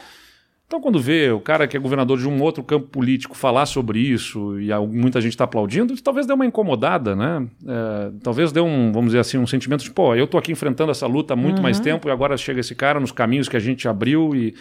Então, 0.67 0.81
quando 0.81 0.99
vê 0.99 1.29
o 1.29 1.39
cara 1.39 1.67
que 1.67 1.77
é 1.77 1.79
governador 1.79 2.17
de 2.17 2.27
um 2.27 2.41
outro 2.41 2.63
campo 2.63 2.87
político 2.87 3.37
falar 3.37 3.67
sobre 3.67 3.99
isso 3.99 4.59
e 4.59 4.69
muita 4.87 5.21
gente 5.21 5.33
está 5.33 5.43
aplaudindo, 5.43 5.95
talvez 6.01 6.25
dê 6.25 6.33
uma 6.33 6.45
incomodada, 6.45 7.15
né? 7.15 7.47
É, 7.67 8.11
talvez 8.23 8.51
dê 8.51 8.59
um, 8.59 8.91
vamos 8.91 9.09
dizer 9.09 9.19
assim, 9.19 9.37
um 9.37 9.45
sentimento 9.45 9.83
de, 9.83 9.91
pô, 9.91 10.15
eu 10.15 10.25
estou 10.25 10.39
aqui 10.39 10.51
enfrentando 10.51 10.89
essa 10.89 11.05
luta 11.05 11.33
há 11.33 11.37
muito 11.37 11.57
uhum. 11.57 11.63
mais 11.63 11.79
tempo 11.79 12.07
e 12.07 12.11
agora 12.11 12.35
chega 12.35 12.61
esse 12.61 12.73
cara 12.73 12.99
nos 12.99 13.11
caminhos 13.11 13.47
que 13.47 13.55
a 13.55 13.59
gente 13.59 13.87
abriu 13.87 14.35
e 14.35 14.55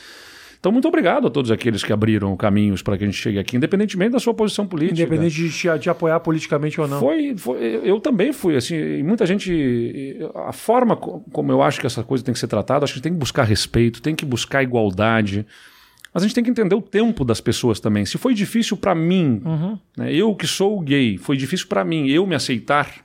então, 0.65 0.73
muito 0.73 0.89
obrigado 0.89 1.27
a 1.27 1.31
todos 1.31 1.51
aqueles 1.51 1.85
que 1.85 1.93
abriram 1.93 2.35
caminhos 2.39 2.81
para 2.81 2.97
que 2.97 3.05
a 3.05 3.07
gente 3.07 3.19
chegue 3.19 3.39
aqui, 3.39 3.55
independentemente 3.55 4.13
da 4.13 4.19
sua 4.19 4.33
posição 4.33 4.67
política. 4.67 5.03
Independente 5.03 5.35
de 5.35 5.51
te, 5.51 5.79
te 5.79 5.91
apoiar 5.91 6.19
politicamente 6.21 6.81
ou 6.81 6.89
não. 6.89 7.01
Foi, 7.01 7.37
foi, 7.37 7.83
eu 7.85 8.01
também 8.01 8.33
fui, 8.33 8.57
assim, 8.57 9.03
muita 9.03 9.27
gente. 9.27 10.17
A 10.35 10.55
forma 10.55 10.97
como 10.97 11.53
eu 11.53 11.61
acho 11.61 11.79
que 11.79 11.87
essa 11.87 12.03
coisa 12.03 12.25
tem 12.25 12.33
que 12.33 12.41
ser 12.41 12.47
tratada, 12.47 12.83
acho 12.83 12.95
que 12.95 13.03
tem 13.03 13.13
que 13.13 13.19
buscar 13.19 13.43
respeito, 13.43 14.01
tem 14.01 14.15
que 14.15 14.25
buscar 14.25 14.63
igualdade. 14.63 15.45
Mas 16.15 16.23
a 16.23 16.27
gente 16.27 16.35
tem 16.35 16.43
que 16.43 16.49
entender 16.49 16.75
o 16.75 16.81
tempo 16.81 17.27
das 17.27 17.43
pessoas 17.43 17.79
também. 17.79 18.07
Se 18.07 18.17
foi 18.17 18.33
difícil 18.33 18.79
para 18.79 18.95
mim, 18.95 19.43
uhum. 19.45 19.79
né, 19.99 20.15
eu 20.15 20.35
que 20.35 20.47
sou 20.47 20.81
gay, 20.81 21.19
foi 21.19 21.37
difícil 21.37 21.67
para 21.67 21.85
mim 21.85 22.09
eu 22.09 22.27
me 22.27 22.35
aceitar 22.35 23.05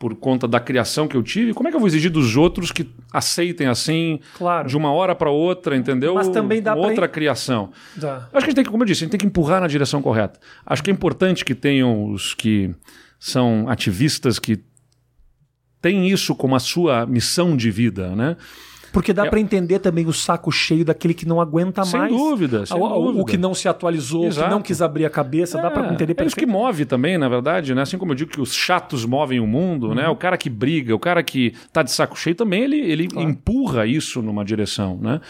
por 0.00 0.14
conta 0.14 0.48
da 0.48 0.58
criação 0.58 1.06
que 1.06 1.14
eu 1.14 1.22
tive, 1.22 1.52
como 1.52 1.68
é 1.68 1.70
que 1.70 1.76
eu 1.76 1.78
vou 1.78 1.86
exigir 1.86 2.10
dos 2.10 2.34
outros 2.34 2.72
que 2.72 2.88
aceitem 3.12 3.66
assim, 3.66 4.18
claro. 4.34 4.66
de 4.66 4.74
uma 4.74 4.90
hora 4.90 5.14
para 5.14 5.30
outra, 5.30 5.76
entendeu? 5.76 6.14
Mas 6.14 6.28
também 6.28 6.62
dá 6.62 6.74
outra 6.74 6.94
pra... 6.94 7.08
criação. 7.08 7.70
Dá. 7.94 8.16
Acho 8.16 8.30
que 8.30 8.36
a 8.36 8.40
gente 8.40 8.54
tem 8.54 8.64
que, 8.64 8.70
como 8.70 8.82
eu 8.82 8.86
disse, 8.86 9.04
a 9.04 9.04
gente 9.04 9.10
tem 9.10 9.20
que 9.20 9.26
empurrar 9.26 9.60
na 9.60 9.66
direção 9.66 10.00
correta. 10.00 10.40
Acho 10.64 10.82
que 10.82 10.90
é 10.90 10.92
importante 10.92 11.44
que 11.44 11.54
tenham 11.54 12.06
os 12.10 12.32
que 12.32 12.74
são 13.18 13.68
ativistas 13.68 14.38
que 14.38 14.64
têm 15.82 16.08
isso 16.08 16.34
como 16.34 16.56
a 16.56 16.60
sua 16.60 17.04
missão 17.04 17.54
de 17.54 17.70
vida, 17.70 18.16
né? 18.16 18.38
Porque 18.92 19.12
dá 19.12 19.26
é... 19.26 19.30
para 19.30 19.40
entender 19.40 19.78
também 19.78 20.06
o 20.06 20.12
saco 20.12 20.50
cheio 20.50 20.84
daquele 20.84 21.14
que 21.14 21.26
não 21.26 21.40
aguenta 21.40 21.84
sem 21.84 21.98
mais. 22.00 22.12
Dúvida, 22.12 22.66
sem 22.66 22.76
o, 22.76 22.88
dúvida. 22.88 23.22
O 23.22 23.24
que 23.24 23.36
não 23.36 23.54
se 23.54 23.68
atualizou, 23.68 24.26
o 24.26 24.30
que 24.30 24.48
não 24.48 24.60
quis 24.60 24.82
abrir 24.82 25.04
a 25.04 25.10
cabeça, 25.10 25.58
é, 25.58 25.62
dá 25.62 25.70
para 25.70 25.92
entender 25.92 26.14
É 26.18 26.24
isso 26.24 26.36
que 26.36 26.46
move 26.46 26.84
também, 26.84 27.16
na 27.16 27.28
verdade, 27.28 27.74
né? 27.74 27.82
Assim 27.82 27.98
como 27.98 28.12
eu 28.12 28.16
digo 28.16 28.30
que 28.30 28.40
os 28.40 28.52
chatos 28.52 29.04
movem 29.04 29.40
o 29.40 29.46
mundo, 29.46 29.88
uhum. 29.88 29.94
né? 29.94 30.08
O 30.08 30.16
cara 30.16 30.36
que 30.36 30.50
briga, 30.50 30.94
o 30.94 30.98
cara 30.98 31.22
que 31.22 31.54
tá 31.72 31.82
de 31.82 31.92
saco 31.92 32.18
cheio 32.18 32.34
também, 32.34 32.62
ele, 32.62 32.78
ele 32.78 33.08
claro. 33.08 33.28
empurra 33.28 33.86
isso 33.86 34.20
numa 34.22 34.44
direção, 34.44 34.98
né? 35.00 35.20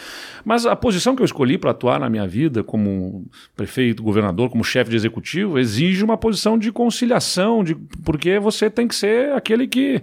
Mas 0.45 0.67
a 0.67 0.75
posição 0.75 1.15
que 1.15 1.23
eu 1.23 1.27
escolhi 1.27 1.59
para 1.59 1.71
atuar 1.71 2.01
na 2.01 2.09
minha 2.09 2.27
vida 2.27 2.65
como 2.65 3.27
prefeito, 3.57 4.03
governador, 4.03 4.51
como 4.51 4.65
chefe 4.65 4.91
de 4.91 4.97
executivo, 4.97 5.59
exige 5.59 6.03
uma 6.03 6.17
posição 6.17 6.59
de 6.59 6.73
conciliação, 6.73 7.63
de, 7.63 7.75
porque 8.05 8.39
você 8.39 8.71
tem 8.71 8.89
que 8.89 8.95
ser 8.95 9.33
aquele 9.33 9.67
que 9.67 10.03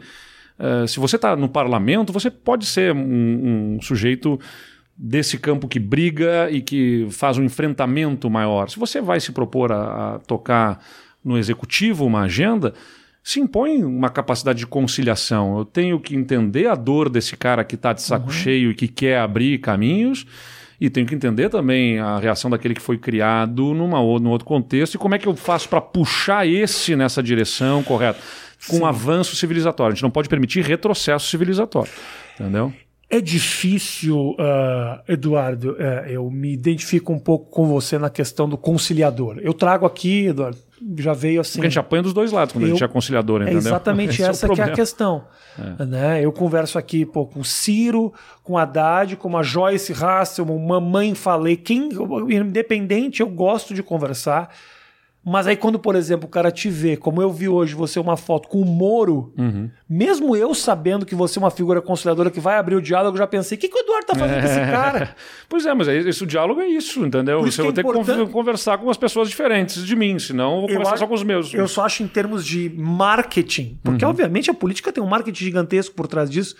Uh, 0.60 0.88
se 0.88 0.99
você 0.99 1.16
está 1.18 1.36
no 1.36 1.47
parlamento, 1.47 2.12
você 2.12 2.32
pode 2.32 2.66
ser 2.66 2.93
um, 2.93 3.76
um, 3.76 3.82
sujeito 3.82 4.39
desse 4.97 5.38
campo 5.38 5.68
que 5.68 5.80
briga 5.80 6.49
e 6.49 6.62
que 6.62 7.08
faz 7.12 7.38
um 7.38 7.43
enfrentamento 7.43 8.30
maior. 8.30 8.70
Se 8.70 8.80
você 8.80 8.99
vai 8.99 9.20
se 9.20 9.32
propor 9.32 9.72
a, 9.72 10.16
a 10.16 10.20
tocar 10.20 10.84
no 11.24 11.38
executivo 11.38 12.05
uma 12.05 12.22
agenda, 12.22 12.74
se 13.24 13.39
impõe 13.39 13.84
uma 13.84 14.10
capacidade 14.10 14.60
de 14.60 14.66
conciliação. 14.66 15.60
Eu 15.60 15.66
tenho 15.66 15.99
que 15.99 16.16
entender 16.16 16.68
a 16.68 16.76
dor 16.76 17.10
desse 17.10 17.36
cara 17.36 17.64
que 17.64 17.76
está 17.76 17.93
de 17.93 18.01
saco 18.01 18.28
uhum. 18.28 18.32
cheio 18.32 18.72
e 18.72 18.74
que 18.74 18.88
quer 18.88 19.20
abrir 19.20 19.60
caminhos. 19.60 20.26
E 20.80 20.89
tenho 20.89 21.05
que 21.05 21.14
entender 21.14 21.49
também 21.49 21.99
a 21.99 22.20
reação 22.20 22.49
daquele 22.49 22.74
que 22.74 22.82
foi 22.82 22.97
criado 22.97 23.74
numa, 23.74 23.97
num 23.97 24.30
outro 24.30 24.45
contexto 24.45 24.93
e 24.93 24.97
como 24.97 25.16
é 25.16 25.18
que 25.18 25.28
eu 25.28 25.36
faço 25.36 25.68
para 25.68 25.82
puxar 25.82 26.47
esse 26.47 26.95
nessa 26.95 27.22
direção 27.22 27.84
correta 27.84 28.20
com 28.68 28.78
Sim. 28.78 28.84
avanço 28.84 29.36
civilizatório. 29.36 29.91
A 29.91 29.95
gente 29.95 30.03
não 30.03 30.12
pode 30.12 30.30
permitir 30.30 30.64
retrocesso 30.64 31.28
civilizatório. 31.28 31.91
Entendeu? 32.39 32.74
É 33.10 33.22
difícil, 33.22 34.32
uh, 34.32 35.01
Eduardo, 35.08 35.72
uh, 35.72 36.10
eu 36.10 36.30
me 36.30 36.51
identifico 36.51 37.14
um 37.14 37.20
pouco 37.20 37.49
com 37.49 37.66
você 37.66 37.97
na 37.97 38.10
questão 38.10 38.49
do 38.49 38.58
conciliador. 38.58 39.38
Eu 39.39 39.53
trago 39.53 39.86
aqui, 39.86 40.26
Eduardo, 40.26 40.58
já 40.97 41.14
veio 41.14 41.39
assim. 41.39 41.53
Porque 41.53 41.68
a 41.68 41.70
gente 41.70 41.80
apanha 41.80 42.03
dos 42.03 42.12
dois 42.12 42.34
lados 42.34 42.51
quando 42.51 42.66
eu, 42.66 42.68
a 42.68 42.72
gente 42.72 42.84
é 42.84 42.88
conciliador, 42.89 43.43
entendeu? 43.43 43.60
É 43.64 43.66
exatamente 43.66 44.22
essa 44.22 44.45
é 44.45 44.49
que 44.49 44.60
é 44.60 44.64
a 44.66 44.72
questão. 44.72 45.24
É. 45.58 45.86
Né? 45.86 46.26
Eu 46.26 46.34
converso 46.34 46.78
aqui 46.78 47.05
pô, 47.05 47.26
com 47.26 47.39
o 47.39 47.45
Ciro, 47.45 48.14
com 48.43 48.58
a 48.58 48.64
Haddad, 48.64 49.16
com 49.16 49.38
a 49.38 49.41
Joyce 49.41 49.93
Russell, 49.93 50.45
mamãe 50.45 51.16
falei. 51.16 51.55
Quem, 51.55 51.89
independente, 52.30 53.22
eu 53.22 53.30
gosto 53.30 53.74
de 53.74 53.82
conversar. 53.82 54.53
Mas 55.30 55.45
aí, 55.45 55.57
quando, 55.57 55.78
por 55.78 55.93
exemplo, 55.93 56.25
o 56.25 56.30
cara 56.30 56.49
te 56.49 56.69
vê, 56.69 56.95
como 56.95 57.21
eu 57.21 57.30
vi 57.30 57.49
hoje, 57.49 57.75
você 57.75 57.99
uma 57.99 58.15
foto 58.15 58.47
com 58.47 58.61
o 58.61 58.65
Moro, 58.65 59.34
uhum. 59.38 59.69
mesmo 59.89 60.38
eu 60.38 60.55
sabendo 60.55 61.05
que 61.05 61.13
você 61.13 61.38
é 61.38 61.41
uma 61.41 61.51
figura 61.51 61.82
conciliadora 61.82 62.32
que 62.32 62.39
vai 62.39 62.57
abrir 62.57 62.75
o 62.75 62.82
diálogo, 62.82 63.17
eu 63.17 63.19
já 63.19 63.28
pensei: 63.28 63.57
o 63.57 63.59
que, 63.59 63.67
que 63.67 63.75
o 63.75 63.80
Eduardo 63.82 64.07
tá 64.07 64.15
fazendo 64.15 64.39
com 64.39 64.45
esse 64.45 64.59
cara? 64.71 65.13
pois 65.49 65.65
é, 65.65 65.73
mas 65.73 65.89
esse, 65.89 66.23
o 66.23 66.25
diálogo 66.25 66.61
é 66.61 66.67
isso, 66.67 67.05
entendeu? 67.05 67.45
Isso 67.45 67.61
vai 67.61 67.71
é 67.71 67.73
ter 67.73 67.84
que 67.84 68.32
conversar 68.32 68.78
com 68.78 68.89
as 68.89 68.95
pessoas 68.95 69.28
diferentes 69.28 69.86
de 69.86 69.97
mim, 69.97 70.17
senão 70.17 70.55
eu 70.55 70.59
vou 70.61 70.69
conversar 70.69 70.93
eu 70.93 70.97
só 70.99 71.07
com 71.07 71.13
os 71.13 71.23
meus. 71.23 71.53
Eu 71.53 71.67
só 71.67 71.84
acho 71.86 72.03
em 72.03 72.07
termos 72.07 72.45
de 72.45 72.69
marketing, 72.78 73.78
porque 73.84 74.05
uhum. 74.05 74.11
obviamente 74.11 74.49
a 74.49 74.53
política 74.53 74.93
tem 74.93 75.03
um 75.03 75.07
marketing 75.07 75.43
gigantesco 75.43 75.93
por 75.93 76.07
trás 76.07 76.30
disso. 76.30 76.55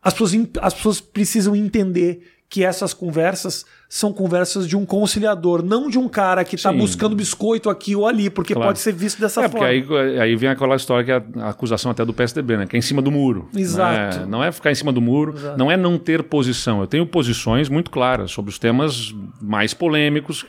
As 0.00 0.12
pessoas, 0.12 0.32
as 0.62 0.74
pessoas 0.74 1.00
precisam 1.00 1.56
entender 1.56 2.33
que 2.48 2.62
essas 2.64 2.94
conversas 2.94 3.64
são 3.88 4.12
conversas 4.12 4.66
de 4.68 4.76
um 4.76 4.84
conciliador, 4.84 5.62
não 5.62 5.88
de 5.88 5.98
um 5.98 6.08
cara 6.08 6.44
que 6.44 6.56
está 6.56 6.72
buscando 6.72 7.14
biscoito 7.14 7.70
aqui 7.70 7.94
ou 7.94 8.06
ali, 8.06 8.28
porque 8.28 8.54
claro. 8.54 8.68
pode 8.68 8.80
ser 8.80 8.92
visto 8.92 9.20
dessa 9.20 9.42
é, 9.42 9.48
forma. 9.48 9.66
Porque 9.66 9.94
aí, 9.94 10.20
aí 10.20 10.36
vem 10.36 10.48
aquela 10.48 10.76
história 10.76 11.04
que 11.04 11.10
é 11.12 11.42
a 11.42 11.50
acusação 11.50 11.90
até 11.90 12.04
do 12.04 12.12
PSDB, 12.12 12.56
né? 12.56 12.66
Que 12.66 12.76
é 12.76 12.78
em 12.78 12.82
cima 12.82 13.00
do 13.00 13.10
muro. 13.10 13.48
Exato. 13.54 14.18
Não 14.18 14.24
é, 14.24 14.26
não 14.26 14.44
é 14.44 14.52
ficar 14.52 14.70
em 14.70 14.74
cima 14.74 14.92
do 14.92 15.00
muro, 15.00 15.34
Exato. 15.36 15.58
não 15.58 15.70
é 15.70 15.76
não 15.76 15.98
ter 15.98 16.22
posição. 16.22 16.80
Eu 16.80 16.86
tenho 16.86 17.06
posições 17.06 17.68
muito 17.68 17.90
claras 17.90 18.30
sobre 18.30 18.50
os 18.50 18.58
temas 18.58 19.14
mais 19.40 19.74
polêmicos 19.74 20.44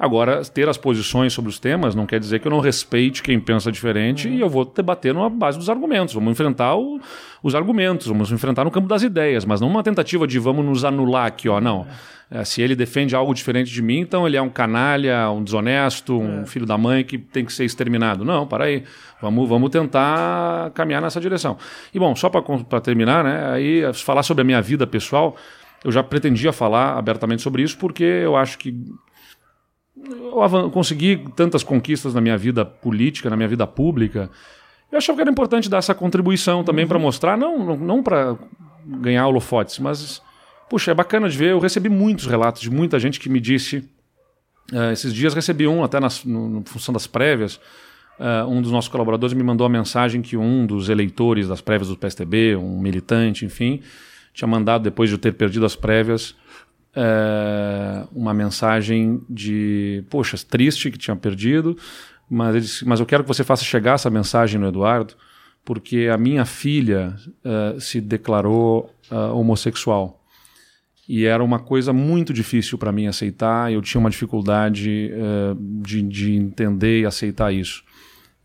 Agora, 0.00 0.42
ter 0.46 0.66
as 0.66 0.78
posições 0.78 1.30
sobre 1.34 1.50
os 1.50 1.58
temas 1.58 1.94
não 1.94 2.06
quer 2.06 2.18
dizer 2.18 2.40
que 2.40 2.46
eu 2.48 2.50
não 2.50 2.58
respeite 2.58 3.22
quem 3.22 3.38
pensa 3.38 3.70
diferente 3.70 4.26
uhum. 4.26 4.34
e 4.34 4.40
eu 4.40 4.48
vou 4.48 4.64
debater 4.64 5.12
na 5.12 5.28
base 5.28 5.58
dos 5.58 5.68
argumentos. 5.68 6.14
Vamos 6.14 6.32
enfrentar 6.32 6.74
o, 6.74 6.98
os 7.42 7.54
argumentos, 7.54 8.06
vamos 8.06 8.32
enfrentar 8.32 8.64
no 8.64 8.70
campo 8.70 8.88
das 8.88 9.02
ideias, 9.02 9.44
mas 9.44 9.60
não 9.60 9.68
uma 9.68 9.82
tentativa 9.82 10.26
de 10.26 10.38
vamos 10.38 10.64
nos 10.64 10.86
anular 10.86 11.26
aqui, 11.26 11.50
ó. 11.50 11.60
Não. 11.60 11.86
É, 12.30 12.42
se 12.46 12.62
ele 12.62 12.74
defende 12.74 13.14
algo 13.14 13.34
diferente 13.34 13.70
de 13.70 13.82
mim, 13.82 13.98
então 13.98 14.26
ele 14.26 14.38
é 14.38 14.42
um 14.42 14.48
canalha, 14.48 15.30
um 15.30 15.44
desonesto, 15.44 16.18
um 16.18 16.42
é. 16.42 16.46
filho 16.46 16.64
da 16.64 16.78
mãe 16.78 17.04
que 17.04 17.18
tem 17.18 17.44
que 17.44 17.52
ser 17.52 17.66
exterminado. 17.66 18.24
Não, 18.24 18.46
para 18.46 18.64
aí. 18.64 18.84
Vamos, 19.20 19.46
vamos 19.46 19.68
tentar 19.68 20.70
caminhar 20.70 21.02
nessa 21.02 21.20
direção. 21.20 21.58
E 21.92 21.98
bom, 21.98 22.16
só 22.16 22.30
para 22.30 22.80
terminar, 22.80 23.22
né? 23.22 23.50
Aí 23.52 23.82
falar 23.92 24.22
sobre 24.22 24.40
a 24.40 24.44
minha 24.44 24.62
vida 24.62 24.86
pessoal. 24.86 25.36
Eu 25.84 25.92
já 25.92 26.02
pretendia 26.02 26.54
falar 26.54 26.96
abertamente 26.96 27.42
sobre 27.42 27.62
isso 27.62 27.76
porque 27.76 28.04
eu 28.04 28.34
acho 28.34 28.56
que 28.56 28.74
eu 30.04 30.70
consegui 30.70 31.24
tantas 31.36 31.62
conquistas 31.62 32.14
na 32.14 32.20
minha 32.20 32.36
vida 32.36 32.64
política, 32.64 33.28
na 33.28 33.36
minha 33.36 33.48
vida 33.48 33.66
pública. 33.66 34.30
Eu 34.90 34.98
achava 34.98 35.16
que 35.16 35.22
era 35.22 35.30
importante 35.30 35.68
dar 35.68 35.78
essa 35.78 35.94
contribuição 35.94 36.64
também 36.64 36.84
uhum. 36.84 36.88
para 36.88 36.98
mostrar, 36.98 37.36
não, 37.36 37.64
não, 37.64 37.76
não 37.76 38.02
para 38.02 38.36
ganhar 38.84 39.26
holofotes, 39.26 39.78
mas, 39.78 40.20
puxa, 40.68 40.90
é 40.90 40.94
bacana 40.94 41.28
de 41.28 41.36
ver. 41.36 41.50
Eu 41.52 41.58
recebi 41.58 41.88
muitos 41.88 42.26
relatos 42.26 42.62
de 42.62 42.70
muita 42.70 42.98
gente 42.98 43.20
que 43.20 43.28
me 43.28 43.40
disse. 43.40 43.88
Uh, 44.72 44.92
esses 44.92 45.12
dias 45.12 45.34
recebi 45.34 45.66
um, 45.66 45.84
até 45.84 46.00
nas, 46.00 46.24
no, 46.24 46.48
no 46.48 46.64
função 46.64 46.92
das 46.92 47.06
prévias. 47.06 47.60
Uh, 48.18 48.46
um 48.48 48.60
dos 48.60 48.70
nossos 48.70 48.88
colaboradores 48.88 49.32
me 49.32 49.42
mandou 49.42 49.66
a 49.66 49.70
mensagem 49.70 50.20
que 50.20 50.36
um 50.36 50.66
dos 50.66 50.88
eleitores 50.88 51.48
das 51.48 51.60
prévias 51.60 51.88
do 51.88 51.96
PSTB, 51.96 52.56
um 52.56 52.78
militante, 52.78 53.44
enfim, 53.44 53.80
tinha 54.34 54.46
mandado, 54.46 54.82
depois 54.82 55.08
de 55.08 55.14
eu 55.14 55.18
ter 55.18 55.32
perdido 55.32 55.64
as 55.64 55.74
prévias, 55.74 56.34
é, 56.94 58.04
uma 58.12 58.34
mensagem 58.34 59.22
de, 59.28 60.04
poxa, 60.10 60.36
triste 60.48 60.90
que 60.90 60.98
tinha 60.98 61.16
perdido, 61.16 61.76
mas, 62.28 62.54
ele 62.54 62.64
disse, 62.64 62.86
mas 62.86 63.00
eu 63.00 63.06
quero 63.06 63.24
que 63.24 63.28
você 63.28 63.44
faça 63.44 63.64
chegar 63.64 63.94
essa 63.94 64.10
mensagem 64.10 64.60
no 64.60 64.68
Eduardo, 64.68 65.14
porque 65.64 66.08
a 66.12 66.16
minha 66.16 66.44
filha 66.44 67.14
é, 67.44 67.78
se 67.78 68.00
declarou 68.00 68.94
é, 69.10 69.14
homossexual. 69.14 70.16
E 71.08 71.24
era 71.24 71.42
uma 71.42 71.58
coisa 71.58 71.92
muito 71.92 72.32
difícil 72.32 72.78
para 72.78 72.92
mim 72.92 73.08
aceitar, 73.08 73.72
eu 73.72 73.82
tinha 73.82 74.00
uma 74.00 74.10
dificuldade 74.10 75.10
de, 75.82 76.02
de, 76.02 76.36
entender 76.36 77.00
e 77.00 77.06
aceitar 77.06 77.52
isso. 77.52 77.82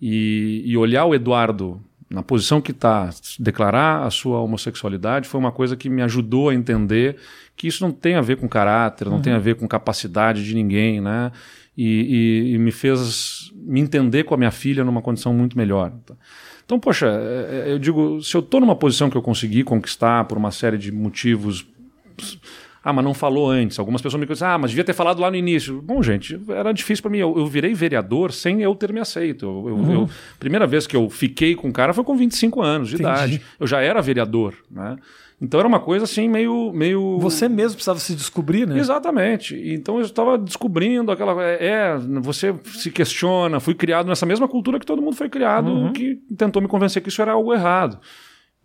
E, 0.01 0.63
e 0.65 0.75
olhar 0.75 1.05
o 1.05 1.13
Eduardo 1.13 1.79
na 2.15 2.23
posição 2.23 2.61
que 2.61 2.71
está, 2.71 3.09
declarar 3.37 4.05
a 4.05 4.09
sua 4.09 4.39
homossexualidade 4.39 5.27
foi 5.27 5.37
uma 5.37 5.51
coisa 5.51 5.75
que 5.75 5.89
me 5.89 6.01
ajudou 6.01 6.47
a 6.47 6.55
entender 6.55 7.17
que 7.57 7.67
isso 7.67 7.83
não 7.83 7.91
tem 7.91 8.15
a 8.15 8.21
ver 8.21 8.37
com 8.37 8.47
caráter, 8.47 9.09
não 9.09 9.17
uhum. 9.17 9.21
tem 9.21 9.33
a 9.33 9.37
ver 9.37 9.55
com 9.55 9.67
capacidade 9.67 10.45
de 10.45 10.55
ninguém, 10.55 11.01
né? 11.01 11.29
E, 11.77 11.83
e, 11.83 12.53
e, 12.53 12.57
me 12.57 12.71
fez 12.71 13.51
me 13.53 13.81
entender 13.81 14.23
com 14.23 14.33
a 14.33 14.37
minha 14.37 14.51
filha 14.51 14.85
numa 14.85 15.01
condição 15.01 15.33
muito 15.33 15.57
melhor. 15.57 15.91
Então, 16.63 16.79
poxa, 16.79 17.05
é, 17.07 17.67
é, 17.67 17.73
eu 17.73 17.77
digo, 17.77 18.21
se 18.21 18.33
eu 18.33 18.39
estou 18.39 18.61
numa 18.61 18.77
posição 18.77 19.09
que 19.09 19.17
eu 19.17 19.21
consegui 19.21 19.61
conquistar 19.61 20.23
por 20.23 20.37
uma 20.37 20.51
série 20.51 20.77
de 20.77 20.89
motivos 20.89 21.67
ah, 22.85 22.93
mas 22.93 23.03
não 23.03 23.15
falou 23.15 23.49
antes. 23.49 23.79
Algumas 23.79 23.99
pessoas 23.99 24.19
me 24.21 24.27
dizem, 24.27 24.47
ah, 24.47 24.59
mas 24.59 24.69
devia 24.69 24.83
ter 24.83 24.93
falado 24.93 25.19
lá 25.19 25.31
no 25.31 25.35
início. 25.35 25.81
Bom, 25.81 26.03
gente, 26.03 26.39
era 26.49 26.71
difícil 26.71 27.01
para 27.01 27.09
mim. 27.09 27.17
Eu, 27.17 27.35
eu, 27.35 27.47
virei 27.47 27.73
vereador 27.73 28.31
sem 28.31 28.61
eu 28.61 28.75
ter 28.75 28.93
me 28.93 28.99
aceito. 28.99 29.43
Eu, 29.43 29.69
eu, 29.69 29.75
uhum. 29.75 30.09
primeira 30.39 30.67
vez 30.67 30.85
que 30.85 30.95
eu 30.95 31.09
fiquei 31.09 31.55
com 31.55 31.69
o 31.69 31.73
cara 31.73 31.95
foi 31.95 32.03
com 32.03 32.15
25 32.15 32.61
anos 32.61 32.89
de 32.89 32.95
Entendi. 32.95 33.09
idade. 33.09 33.41
Eu 33.59 33.65
já 33.65 33.81
era 33.81 33.99
vereador, 34.03 34.53
né? 34.69 34.97
Então 35.41 35.59
era 35.59 35.67
uma 35.67 35.79
coisa 35.79 36.05
assim 36.05 36.29
meio, 36.29 36.71
meio. 36.73 37.17
Você 37.17 37.49
mesmo 37.49 37.73
precisava 37.73 37.97
se 37.97 38.13
descobrir, 38.13 38.67
né? 38.67 38.77
Exatamente. 38.77 39.59
Então 39.73 39.97
eu 39.97 40.05
estava 40.05 40.37
descobrindo 40.37 41.11
aquela. 41.11 41.43
É, 41.43 41.65
é, 41.65 41.97
você 42.21 42.53
se 42.65 42.91
questiona. 42.91 43.59
Fui 43.59 43.73
criado 43.73 44.05
nessa 44.05 44.27
mesma 44.27 44.47
cultura 44.47 44.79
que 44.79 44.85
todo 44.85 45.01
mundo 45.01 45.15
foi 45.15 45.27
criado, 45.27 45.71
uhum. 45.71 45.91
que 45.91 46.19
tentou 46.37 46.61
me 46.61 46.67
convencer 46.67 47.01
que 47.01 47.09
isso 47.09 47.21
era 47.21 47.31
algo 47.31 47.51
errado. 47.51 47.99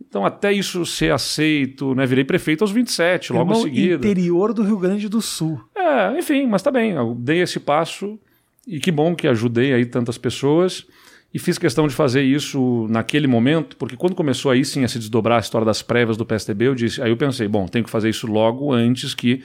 Então, 0.00 0.24
até 0.24 0.52
isso 0.52 0.84
ser 0.86 1.12
aceito, 1.12 1.94
né? 1.94 2.06
Virei 2.06 2.24
prefeito 2.24 2.62
aos 2.62 2.72
27, 2.72 3.32
logo 3.32 3.52
em 3.52 3.62
seguida. 3.62 4.06
interior 4.06 4.52
do 4.52 4.62
Rio 4.62 4.78
Grande 4.78 5.08
do 5.08 5.20
Sul. 5.20 5.60
É, 5.76 6.18
enfim, 6.18 6.46
mas 6.46 6.62
tá 6.62 6.70
bem. 6.70 6.92
Eu 6.92 7.14
dei 7.14 7.40
esse 7.40 7.60
passo 7.60 8.18
e 8.66 8.80
que 8.80 8.90
bom 8.90 9.14
que 9.14 9.28
ajudei 9.28 9.72
aí 9.72 9.86
tantas 9.86 10.18
pessoas. 10.18 10.86
E 11.32 11.38
fiz 11.38 11.58
questão 11.58 11.86
de 11.86 11.94
fazer 11.94 12.22
isso 12.22 12.88
naquele 12.90 13.28
momento, 13.28 13.76
porque 13.76 13.96
quando 13.96 14.16
começou 14.16 14.50
aí 14.50 14.64
sim 14.64 14.82
a 14.82 14.88
se 14.88 14.98
desdobrar 14.98 15.38
a 15.38 15.40
história 15.40 15.64
das 15.64 15.80
prévias 15.80 16.16
do 16.16 16.26
PSDB, 16.26 16.66
eu 16.66 16.74
disse, 16.74 17.00
aí 17.00 17.10
eu 17.10 17.16
pensei, 17.16 17.46
bom, 17.46 17.66
tenho 17.66 17.84
que 17.84 17.90
fazer 17.90 18.08
isso 18.08 18.26
logo 18.26 18.72
antes 18.72 19.14
que 19.14 19.44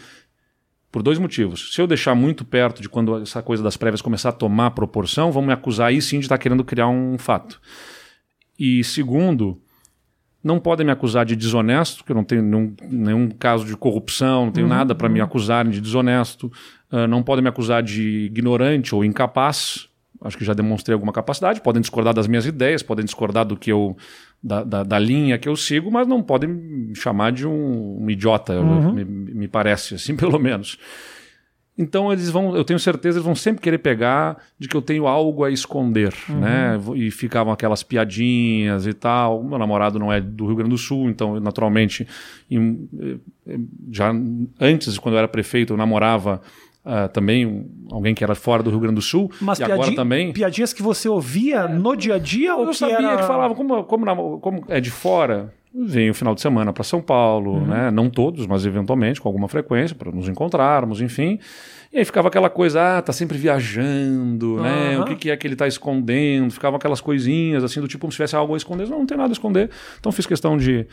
por 0.92 1.04
dois 1.04 1.20
motivos. 1.20 1.74
Se 1.76 1.82
eu 1.82 1.86
deixar 1.86 2.16
muito 2.16 2.44
perto 2.44 2.82
de 2.82 2.90
quando 2.90 3.18
essa 3.18 3.42
coisa 3.44 3.62
das 3.62 3.78
prévias 3.78 4.02
começar 4.02 4.30
a 4.30 4.32
tomar 4.32 4.72
proporção, 4.72 5.32
vão 5.32 5.44
me 5.44 5.54
acusar 5.54 5.90
aí 5.90 6.02
sim 6.02 6.18
de 6.18 6.26
estar 6.26 6.40
querendo 6.40 6.64
criar 6.64 6.88
um 6.88 7.18
fato. 7.20 7.62
E 8.58 8.84
segundo, 8.84 9.62
não 10.46 10.60
podem 10.60 10.86
me 10.86 10.92
acusar 10.92 11.26
de 11.26 11.36
desonesto, 11.36 11.98
porque 11.98 12.12
eu 12.12 12.16
não 12.16 12.24
tenho 12.24 12.44
nenhum, 12.44 12.76
nenhum 12.88 13.30
caso 13.30 13.66
de 13.66 13.76
corrupção, 13.76 14.46
não 14.46 14.52
tenho 14.52 14.68
uhum, 14.68 14.74
nada 14.74 14.94
para 14.94 15.08
uhum. 15.08 15.14
me 15.14 15.20
acusarem 15.20 15.72
de 15.72 15.82
desonesto. 15.82 16.52
Uh, 16.92 17.08
não 17.08 17.24
podem 17.24 17.42
me 17.42 17.50
acusar 17.50 17.82
de 17.82 18.28
ignorante 18.28 18.94
ou 18.94 19.04
incapaz. 19.04 19.90
acho 20.22 20.38
que 20.38 20.46
já 20.46 20.54
demonstrei 20.54 20.94
alguma 20.94 21.12
capacidade. 21.12 21.62
Podem 21.62 21.82
discordar 21.82 22.14
das 22.14 22.28
minhas 22.28 22.46
ideias, 22.46 22.84
podem 22.84 23.04
discordar 23.04 23.44
do 23.44 23.58
que 23.58 23.72
eu 23.72 23.98
da, 24.42 24.64
da, 24.64 24.84
da 24.84 25.00
linha 25.00 25.40
que 25.40 25.50
eu 25.50 25.56
sigo, 25.56 25.90
mas 25.90 26.08
não 26.08 26.22
podem 26.22 26.48
me 26.48 26.96
chamar 26.96 27.32
de 27.32 27.48
um, 27.48 28.04
um 28.04 28.08
idiota, 28.08 28.54
uhum. 28.54 28.94
me, 28.94 29.04
me 29.04 29.48
parece 29.48 29.96
assim, 29.96 30.14
pelo 30.16 30.38
menos. 30.38 30.78
Então 31.78 32.12
eles 32.12 32.30
vão, 32.30 32.56
eu 32.56 32.64
tenho 32.64 32.80
certeza, 32.80 33.18
eles 33.18 33.26
vão 33.26 33.36
sempre 33.36 33.62
querer 33.62 33.80
pegar 33.80 34.38
de 34.58 34.68
que 34.68 34.76
eu 34.76 34.82
tenho 34.82 35.08
algo 35.08 35.44
a 35.44 35.52
esconder, 35.52 36.14
uhum. 36.30 36.40
né? 36.40 36.80
E 36.96 37.12
ficavam 37.12 37.52
aquelas 37.52 37.84
piadinhas 37.84 38.88
e 38.88 38.94
tal. 38.94 39.44
Meu 39.44 39.58
namorado 39.58 40.00
não 40.00 40.12
é 40.12 40.22
do 40.22 40.46
Rio 40.46 40.56
Grande 40.56 40.72
do 40.72 40.78
Sul, 40.78 41.10
então 41.10 41.38
naturalmente, 41.40 42.08
em, 42.50 42.88
eh, 43.48 43.58
já 43.92 44.14
antes, 44.60 44.98
quando 44.98 45.16
eu 45.16 45.20
era 45.20 45.28
prefeito, 45.28 45.74
eu 45.74 45.78
namorava 45.78 46.42
Uh, 46.86 47.10
também 47.10 47.66
alguém 47.90 48.14
que 48.14 48.24
era 48.24 48.36
fora 48.36 48.62
do 48.62 48.70
Rio 48.70 48.80
Grande 48.80 48.94
do 48.94 49.02
Sul. 49.02 49.32
Mas 49.42 49.58
e 49.58 49.64
agora 49.64 49.96
também. 49.96 50.32
Piadinhas 50.32 50.72
que 50.72 50.84
você 50.84 51.10
ouvia 51.10 51.68
no 51.68 51.96
dia 51.96 52.14
a 52.14 52.20
dia? 52.20 52.52
Eu 52.52 52.60
ou 52.60 52.68
que 52.68 52.76
sabia 52.76 52.98
era... 52.98 53.18
que 53.18 53.24
falava, 53.24 53.56
como, 53.56 53.84
como, 53.86 54.40
como 54.40 54.64
é 54.70 54.80
de 54.80 54.92
fora, 54.92 55.52
vem 55.84 56.10
o 56.10 56.14
final 56.14 56.34
de 56.34 56.42
semana 56.42 56.72
para 56.72 56.84
São 56.84 57.02
Paulo, 57.02 57.56
uhum. 57.56 57.68
né? 57.68 57.92
Não 57.92 58.10
todos, 58.10 58.48
mas 58.48 58.66
eventualmente, 58.66 59.20
com 59.20 59.28
alguma 59.28 59.48
frequência, 59.48 59.96
para 59.96 60.12
nos 60.12 60.30
encontrarmos, 60.30 61.02
enfim. 61.02 61.38
E 61.92 62.00
aí 62.00 62.06
ficava 62.06 62.30
aquela 62.30 62.50
coisa, 62.50 62.98
ah, 62.98 63.02
tá 63.02 63.12
sempre 63.12 63.38
viajando, 63.38 64.56
uhum. 64.56 64.62
né? 64.62 65.00
O 65.00 65.06
que, 65.06 65.16
que, 65.16 65.32
é 65.32 65.38
que 65.38 65.46
ele 65.46 65.56
tá 65.56 65.68
escondendo? 65.68 66.52
Ficavam 66.52 66.78
aquelas 66.78 67.02
coisinhas 67.02 67.64
assim, 67.64 67.82
do 67.82 67.88
tipo, 67.88 68.02
como 68.02 68.12
se 68.12 68.16
tivesse 68.16 68.36
algo 68.36 68.54
a 68.54 68.58
esconder. 68.58 68.88
Não, 68.88 69.00
não 69.00 69.06
tem 69.06 69.18
nada 69.18 69.32
a 69.32 69.34
esconder. 69.34 69.70
Então 70.00 70.12
fiz 70.12 70.26
questão 70.26 70.58
de 70.58 70.88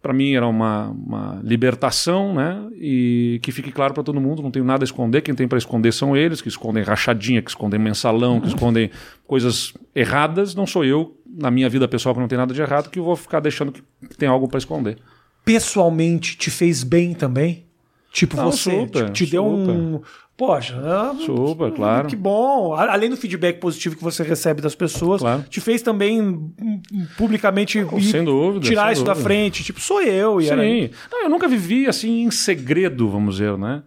para 0.00 0.12
mim 0.12 0.34
era 0.34 0.46
uma, 0.46 0.88
uma 0.88 1.40
libertação, 1.42 2.34
né? 2.34 2.68
E 2.74 3.40
que 3.42 3.50
fique 3.50 3.72
claro 3.72 3.92
para 3.92 4.02
todo 4.02 4.20
mundo, 4.20 4.42
não 4.42 4.50
tenho 4.50 4.64
nada 4.64 4.84
a 4.84 4.86
esconder. 4.86 5.22
Quem 5.22 5.34
tem 5.34 5.48
para 5.48 5.58
esconder 5.58 5.92
são 5.92 6.16
eles, 6.16 6.40
que 6.40 6.48
escondem 6.48 6.84
rachadinha, 6.84 7.42
que 7.42 7.50
escondem 7.50 7.80
mensalão, 7.80 8.40
que 8.40 8.48
escondem 8.48 8.90
coisas 9.26 9.74
erradas. 9.94 10.54
Não 10.54 10.66
sou 10.66 10.84
eu, 10.84 11.16
na 11.26 11.50
minha 11.50 11.68
vida 11.68 11.88
pessoal, 11.88 12.14
que 12.14 12.20
não 12.20 12.28
tem 12.28 12.38
nada 12.38 12.54
de 12.54 12.60
errado, 12.60 12.90
que 12.90 13.00
vou 13.00 13.16
ficar 13.16 13.40
deixando 13.40 13.72
que 13.72 13.82
tem 14.16 14.28
algo 14.28 14.46
para 14.46 14.58
esconder. 14.58 14.98
Pessoalmente, 15.44 16.36
te 16.36 16.50
fez 16.50 16.84
bem 16.84 17.12
também? 17.14 17.64
Tipo, 18.12 18.36
não, 18.36 18.50
você 18.50 18.70
super, 18.70 19.10
te, 19.10 19.24
te 19.24 19.30
deu 19.32 19.44
um, 19.44 20.00
Poxa, 20.38 20.76
é, 20.76 21.24
super, 21.24 21.72
claro. 21.72 22.06
Que 22.06 22.14
bom. 22.14 22.72
Além 22.72 23.10
do 23.10 23.16
feedback 23.16 23.58
positivo 23.58 23.96
que 23.96 24.04
você 24.04 24.22
recebe 24.22 24.62
das 24.62 24.72
pessoas, 24.72 25.20
claro. 25.20 25.42
te 25.50 25.60
fez 25.60 25.82
também 25.82 26.22
hum, 26.22 26.80
publicamente 27.16 27.80
oh, 27.80 28.24
dúvida, 28.24 28.64
tirar 28.64 28.92
isso 28.92 29.02
dúvida. 29.02 29.18
da 29.18 29.20
frente. 29.20 29.64
Tipo, 29.64 29.80
sou 29.80 30.00
eu. 30.00 30.40
E 30.40 30.44
Sim. 30.44 30.50
Era... 30.52 30.90
Não, 31.10 31.24
eu 31.24 31.28
nunca 31.28 31.48
vivi 31.48 31.88
assim 31.88 32.22
em 32.22 32.30
segredo, 32.30 33.08
vamos 33.08 33.34
dizer, 33.34 33.58
né? 33.58 33.82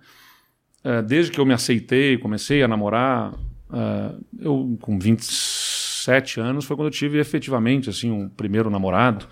É, 0.84 1.02
desde 1.02 1.32
que 1.32 1.40
eu 1.40 1.46
me 1.46 1.54
aceitei, 1.54 2.18
comecei 2.18 2.62
a 2.62 2.68
namorar, 2.68 3.34
é, 3.72 4.12
eu 4.42 4.78
com 4.82 5.00
27 5.00 6.42
anos 6.42 6.66
foi 6.66 6.76
quando 6.76 6.88
eu 6.88 6.92
tive 6.92 7.18
efetivamente 7.18 7.90
assim 7.90 8.12
um 8.12 8.28
primeiro 8.28 8.70
namorado. 8.70 9.26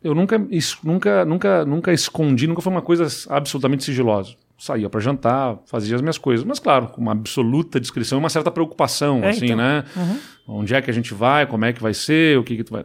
Eu 0.00 0.14
nunca, 0.14 0.38
nunca, 0.84 1.24
nunca, 1.24 1.64
nunca 1.64 1.92
escondi, 1.92 2.46
nunca 2.46 2.62
foi 2.62 2.70
uma 2.70 2.82
coisa 2.82 3.08
absolutamente 3.28 3.82
sigilosa 3.82 4.43
saía 4.58 4.88
para 4.88 5.00
jantar, 5.00 5.58
fazia 5.66 5.96
as 5.96 6.00
minhas 6.00 6.18
coisas, 6.18 6.44
mas 6.44 6.58
claro, 6.58 6.88
com 6.88 7.00
uma 7.00 7.12
absoluta 7.12 7.80
descrição 7.80 8.18
e 8.18 8.20
uma 8.20 8.28
certa 8.28 8.50
preocupação, 8.50 9.22
é, 9.22 9.30
assim, 9.30 9.46
então. 9.46 9.56
né? 9.56 9.84
Uhum. 9.96 10.60
Onde 10.60 10.74
é 10.74 10.80
que 10.80 10.90
a 10.90 10.94
gente 10.94 11.12
vai, 11.12 11.46
como 11.46 11.64
é 11.64 11.72
que 11.72 11.82
vai 11.82 11.94
ser, 11.94 12.38
o 12.38 12.44
que 12.44 12.56
que 12.56 12.64
tu 12.64 12.72
vai... 12.72 12.84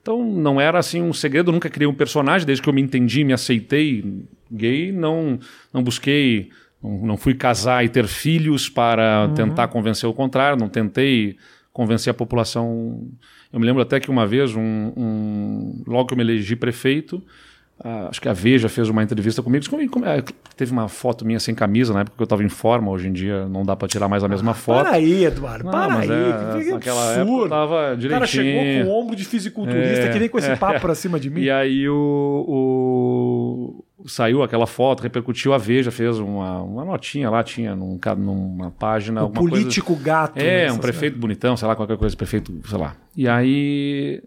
Então 0.00 0.24
não 0.24 0.60
era 0.60 0.78
assim 0.78 1.02
um 1.02 1.12
segredo, 1.12 1.52
nunca 1.52 1.68
criei 1.68 1.86
um 1.86 1.94
personagem, 1.94 2.46
desde 2.46 2.62
que 2.62 2.68
eu 2.68 2.72
me 2.72 2.80
entendi, 2.80 3.22
me 3.22 3.34
aceitei 3.34 4.24
gay, 4.50 4.90
não, 4.90 5.38
não 5.72 5.82
busquei, 5.82 6.48
não, 6.82 7.06
não 7.06 7.16
fui 7.16 7.34
casar 7.34 7.84
e 7.84 7.88
ter 7.88 8.06
filhos 8.06 8.68
para 8.68 9.26
uhum. 9.26 9.34
tentar 9.34 9.68
convencer 9.68 10.08
o 10.08 10.14
contrário, 10.14 10.58
não 10.58 10.68
tentei 10.68 11.36
convencer 11.72 12.10
a 12.10 12.14
população. 12.14 13.08
Eu 13.52 13.60
me 13.60 13.66
lembro 13.66 13.82
até 13.82 14.00
que 14.00 14.10
uma 14.10 14.26
vez, 14.26 14.54
um, 14.54 14.92
um 14.96 15.82
logo 15.86 16.06
que 16.06 16.14
eu 16.14 16.16
me 16.16 16.24
elegi 16.24 16.56
prefeito, 16.56 17.22
Uh, 17.82 18.08
acho 18.10 18.20
que 18.20 18.28
a 18.28 18.34
Veja 18.34 18.68
fez 18.68 18.90
uma 18.90 19.02
entrevista 19.02 19.42
comigo. 19.42 19.64
É, 20.04 20.22
teve 20.54 20.70
uma 20.70 20.86
foto 20.86 21.24
minha 21.24 21.40
sem 21.40 21.54
camisa 21.54 21.94
na 21.94 22.00
época 22.00 22.14
que 22.14 22.22
eu 22.22 22.24
estava 22.24 22.44
em 22.44 22.48
forma. 22.48 22.90
Hoje 22.90 23.08
em 23.08 23.12
dia 23.12 23.48
não 23.48 23.64
dá 23.64 23.74
para 23.74 23.88
tirar 23.88 24.06
mais 24.06 24.22
a 24.22 24.28
mesma 24.28 24.50
ah, 24.50 24.54
foto. 24.54 24.84
Para 24.84 24.96
aí, 24.96 25.24
Eduardo. 25.24 25.64
Não, 25.64 25.70
para 25.70 25.98
aí. 26.00 26.10
É, 26.10 26.62
que 26.62 26.70
naquela 26.72 27.14
absurdo. 27.14 27.30
época 27.30 27.44
eu 27.44 27.48
tava 27.48 27.96
direitinho. 27.96 28.06
O 28.06 28.10
cara 28.10 28.26
chegou 28.26 28.62
com 28.62 28.90
o 28.90 29.00
ombro 29.00 29.16
de 29.16 29.24
fisiculturista, 29.24 30.04
é, 30.04 30.12
que 30.12 30.18
nem 30.18 30.28
com 30.28 30.38
esse 30.38 30.54
papo 30.56 30.78
pra 30.80 30.94
cima 30.94 31.18
de 31.18 31.30
mim. 31.30 31.40
E 31.40 31.50
aí 31.50 31.88
o, 31.88 33.84
o, 33.96 34.08
saiu 34.08 34.42
aquela 34.42 34.66
foto, 34.66 35.02
repercutiu. 35.02 35.54
A 35.54 35.58
Veja 35.58 35.90
fez 35.90 36.18
uma, 36.18 36.60
uma 36.60 36.84
notinha 36.84 37.30
lá, 37.30 37.42
tinha 37.42 37.74
num, 37.74 37.98
numa 38.18 38.70
página. 38.72 39.24
O 39.24 39.30
político 39.30 39.94
coisa, 39.94 40.02
gato. 40.02 40.38
É, 40.38 40.70
um 40.70 40.76
prefeito 40.76 41.18
bonitão, 41.18 41.56
sei 41.56 41.66
lá, 41.66 41.74
qualquer 41.74 41.96
coisa, 41.96 42.14
prefeito, 42.14 42.52
sei 42.68 42.78
lá. 42.78 42.94
E 43.16 43.26
aí 43.26 44.22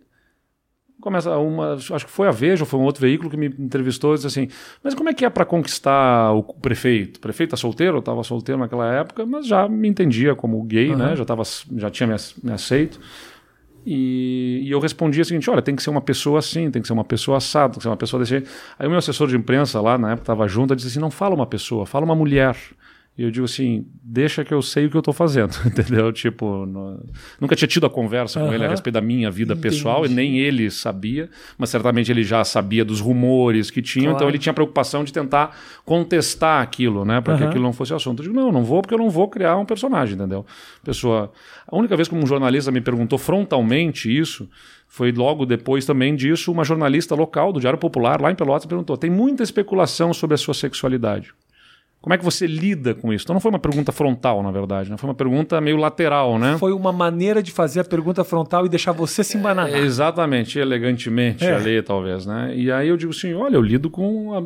começa 1.03 1.37
uma, 1.37 1.73
acho 1.73 2.05
que 2.05 2.11
foi 2.11 2.27
a 2.27 2.31
Veja 2.31 2.65
foi 2.65 2.79
um 2.79 2.83
outro 2.83 3.01
veículo 3.01 3.29
que 3.29 3.35
me 3.35 3.47
entrevistou 3.47 4.13
e 4.13 4.15
disse 4.15 4.27
assim, 4.27 4.47
mas 4.81 4.95
como 4.95 5.09
é 5.09 5.13
que 5.13 5.25
é 5.25 5.29
para 5.29 5.43
conquistar 5.43 6.31
o 6.31 6.41
prefeito? 6.41 7.17
O 7.17 7.19
prefeito 7.19 7.51
tá 7.51 7.57
solteiro? 7.57 7.97
Eu 7.97 7.99
estava 7.99 8.23
solteiro 8.23 8.59
naquela 8.59 8.91
época, 8.91 9.25
mas 9.25 9.45
já 9.45 9.67
me 9.67 9.87
entendia 9.87 10.33
como 10.33 10.63
gay, 10.63 10.91
uhum. 10.91 10.97
né? 10.97 11.15
Já, 11.15 11.25
tava, 11.25 11.43
já 11.75 11.89
tinha 11.89 12.07
me, 12.07 12.15
me 12.41 12.53
aceito. 12.53 12.99
E, 13.85 14.61
e, 14.63 14.71
eu 14.71 14.79
respondi 14.79 15.19
o 15.19 15.25
seguinte: 15.25 15.49
olha, 15.49 15.61
tem 15.61 15.75
que 15.75 15.83
ser 15.83 15.89
uma 15.89 16.01
pessoa 16.01 16.39
assim, 16.39 16.71
tem 16.71 16.81
que 16.81 16.87
ser 16.87 16.93
uma 16.93 17.03
pessoa 17.03 17.37
assada, 17.37 17.73
tem 17.73 17.77
que 17.79 17.83
ser 17.83 17.89
uma 17.89 17.97
pessoa 17.97 18.19
desse 18.21 18.29
jeito. 18.29 18.49
Aí 18.79 18.87
o 18.87 18.89
meu 18.89 18.97
assessor 18.97 19.27
de 19.27 19.35
imprensa 19.35 19.81
lá, 19.81 19.97
na 19.97 20.11
época, 20.11 20.23
estava 20.23 20.47
junto, 20.47 20.73
disse 20.73 20.87
assim: 20.87 20.99
não 20.99 21.11
fala 21.11 21.35
uma 21.35 21.45
pessoa, 21.45 21.85
fala 21.85 22.05
uma 22.05 22.15
mulher. 22.15 22.55
E 23.15 23.21
eu 23.21 23.29
digo 23.29 23.45
assim, 23.45 23.85
deixa 24.01 24.43
que 24.43 24.51
eu 24.51 24.61
sei 24.61 24.87
o 24.87 24.89
que 24.89 24.97
eu 24.97 24.99
estou 24.99 25.13
fazendo, 25.13 25.55
entendeu? 25.65 26.11
Tipo, 26.11 26.65
no... 26.65 26.99
nunca 27.39 27.55
tinha 27.55 27.67
tido 27.67 27.85
a 27.85 27.89
conversa 27.89 28.39
com 28.39 28.51
ele 28.51 28.65
a 28.65 28.69
respeito 28.69 28.95
da 28.95 29.01
minha 29.01 29.29
vida 29.29 29.53
Entendi. 29.53 29.69
pessoal, 29.69 30.03
e 30.03 30.09
nem 30.09 30.39
ele 30.39 30.71
sabia, 30.71 31.29
mas 31.55 31.69
certamente 31.69 32.11
ele 32.11 32.23
já 32.23 32.43
sabia 32.43 32.83
dos 32.83 32.99
rumores 32.99 33.69
que 33.69 33.83
tinham, 33.83 34.05
então 34.05 34.11
claro. 34.13 34.23
então 34.23 34.29
ele 34.29 34.39
tinha 34.39 34.53
preocupação 34.53 35.03
de 35.03 35.13
tentar 35.13 35.55
contestar 35.85 36.63
aquilo, 36.63 37.05
né? 37.05 37.21
Para 37.21 37.37
que 37.37 37.43
aquilo 37.43 37.63
não 37.63 37.73
fosse 37.73 37.93
assunto. 37.93 38.23
Eu 38.23 38.29
digo, 38.29 38.35
não, 38.35 38.51
não 38.51 38.63
vou 38.63 38.81
porque 38.81 38.95
eu 38.95 38.99
não 38.99 39.11
vou 39.11 39.27
criar 39.27 39.57
um 39.57 39.65
personagem, 39.65 40.15
entendeu? 40.15 40.43
Pessoa... 40.83 41.31
A 41.67 41.77
única 41.77 41.95
vez 41.95 42.07
que 42.07 42.15
um 42.15 42.25
jornalista 42.25 42.71
me 42.71 42.81
perguntou 42.81 43.17
frontalmente 43.19 44.15
isso 44.15 44.49
foi 44.87 45.11
logo 45.11 45.45
depois 45.45 45.85
também 45.85 46.15
disso, 46.15 46.51
uma 46.51 46.63
jornalista 46.63 47.15
local 47.15 47.51
do 47.51 47.59
Diário 47.59 47.79
Popular, 47.79 48.21
lá 48.21 48.31
em 48.31 48.35
Pelotas, 48.35 48.65
perguntou: 48.65 48.95
tem 48.95 49.09
muita 49.09 49.41
especulação 49.41 50.13
sobre 50.13 50.35
a 50.35 50.37
sua 50.37 50.53
sexualidade. 50.53 51.33
Como 52.03 52.13
é 52.13 52.17
que 52.17 52.25
você 52.25 52.45
lida 52.45 52.93
com 52.93 53.13
isso? 53.13 53.23
Então 53.23 53.33
não 53.33 53.39
foi 53.39 53.49
uma 53.49 53.59
pergunta 53.59 53.93
frontal, 53.93 54.43
na 54.43 54.51
verdade, 54.51 54.91
né? 54.91 54.97
foi 54.97 55.07
uma 55.09 55.15
pergunta 55.15 55.61
meio 55.61 55.77
lateral, 55.77 56.37
né? 56.37 56.57
Foi 56.57 56.73
uma 56.73 56.91
maneira 56.91 57.41
de 57.41 57.49
fazer 57.49 57.79
a 57.79 57.83
pergunta 57.85 58.25
frontal 58.25 58.65
e 58.65 58.69
deixar 58.69 58.91
você 58.91 59.23
se 59.23 59.37
embananar. 59.37 59.73
É, 59.73 59.79
exatamente, 59.79 60.59
elegantemente 60.59 61.45
é. 61.45 61.55
ali, 61.55 61.81
talvez, 61.81 62.25
né? 62.25 62.53
E 62.53 62.69
aí 62.69 62.89
eu 62.89 62.97
digo 62.97 63.13
assim, 63.13 63.33
olha, 63.33 63.55
eu 63.55 63.61
lido 63.61 63.89
com 63.89 64.37
a 64.37 64.43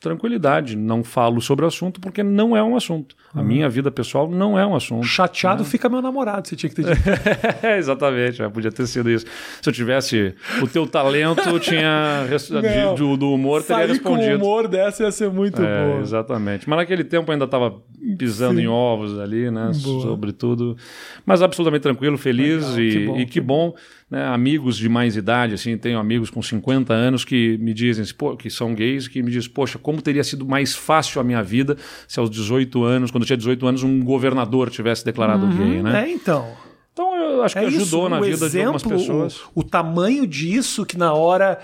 tranquilidade. 0.00 0.76
Não 0.76 1.02
falo 1.02 1.40
sobre 1.40 1.64
o 1.64 1.68
assunto 1.68 2.00
porque 2.00 2.22
não 2.22 2.56
é 2.56 2.62
um 2.62 2.76
assunto. 2.76 3.16
A 3.34 3.38
uhum. 3.38 3.44
minha 3.44 3.68
vida 3.68 3.90
pessoal 3.90 4.28
não 4.28 4.58
é 4.58 4.66
um 4.66 4.74
assunto. 4.74 5.04
Chateado 5.04 5.62
né? 5.62 5.68
fica 5.68 5.88
meu 5.88 6.00
namorado, 6.00 6.48
você 6.48 6.56
tinha 6.56 6.70
que 6.70 6.76
ter 6.76 6.84
dito. 6.84 7.08
Exatamente, 7.76 8.42
podia 8.50 8.70
ter 8.72 8.86
sido 8.86 9.10
isso. 9.10 9.26
Se 9.60 9.68
eu 9.68 9.72
tivesse 9.72 10.34
o 10.62 10.66
teu 10.66 10.86
talento, 10.86 11.58
tinha 11.60 12.24
de, 12.28 12.96
do, 12.96 13.16
do, 13.16 13.32
humor, 13.32 13.62
teria 13.62 13.86
respondido. 13.86 14.38
com 14.38 14.44
o 14.44 14.48
humor 14.48 14.68
dessa 14.68 15.02
ia 15.02 15.12
ser 15.12 15.30
muito 15.30 15.62
é, 15.62 15.84
bom. 15.84 16.00
Exatamente. 16.00 16.68
Mas 16.68 16.78
naquele 16.78 17.04
tempo 17.04 17.30
ainda 17.30 17.44
estava 17.44 17.74
pisando 18.16 18.58
Sim. 18.58 18.64
em 18.64 18.68
ovos 18.68 19.18
ali, 19.18 19.50
né? 19.50 19.70
Boa. 19.82 20.02
Sobretudo. 20.02 20.76
Mas 21.26 21.42
absolutamente 21.42 21.82
tranquilo, 21.82 22.16
feliz 22.16 22.74
Legal, 22.74 22.80
e, 22.80 22.90
que 22.90 23.06
bom, 23.06 23.18
e 23.18 23.26
que 23.26 23.40
bom 23.40 23.74
né, 24.10 24.26
amigos 24.26 24.76
de 24.76 24.88
mais 24.88 25.16
idade, 25.16 25.54
assim, 25.54 25.76
tenho 25.76 25.98
amigos 25.98 26.30
com 26.30 26.40
50 26.40 26.92
anos 26.94 27.24
que 27.24 27.58
me 27.58 27.74
dizem, 27.74 28.04
que 28.38 28.48
são 28.48 28.74
gays, 28.74 29.06
que 29.06 29.22
me 29.22 29.30
dizem, 29.30 29.50
poxa, 29.50 29.78
como 29.78 30.00
teria 30.00 30.24
sido 30.24 30.46
mais 30.46 30.74
fácil 30.74 31.20
a 31.20 31.24
minha 31.24 31.42
vida 31.42 31.76
se 32.06 32.18
aos 32.18 32.30
18 32.30 32.82
anos, 32.84 33.10
quando 33.10 33.24
eu 33.24 33.26
tinha 33.26 33.36
18 33.36 33.66
anos, 33.66 33.82
um 33.82 34.02
governador 34.02 34.70
tivesse 34.70 35.04
declarado 35.04 35.44
uhum, 35.44 35.56
gay, 35.56 35.82
né? 35.82 36.04
É, 36.04 36.10
então. 36.10 36.46
Então 36.92 37.14
eu 37.14 37.44
acho 37.44 37.54
que 37.54 37.64
é 37.64 37.66
ajudou 37.66 37.84
isso, 37.84 38.08
na 38.08 38.20
vida 38.20 38.46
exemplo, 38.46 38.50
de 38.50 38.60
algumas 38.60 38.82
pessoas. 38.82 39.40
O, 39.54 39.60
o, 39.60 39.62
tamanho 39.62 40.26
disso 40.26 40.84
que 40.84 40.98
na 40.98 41.12
hora, 41.12 41.60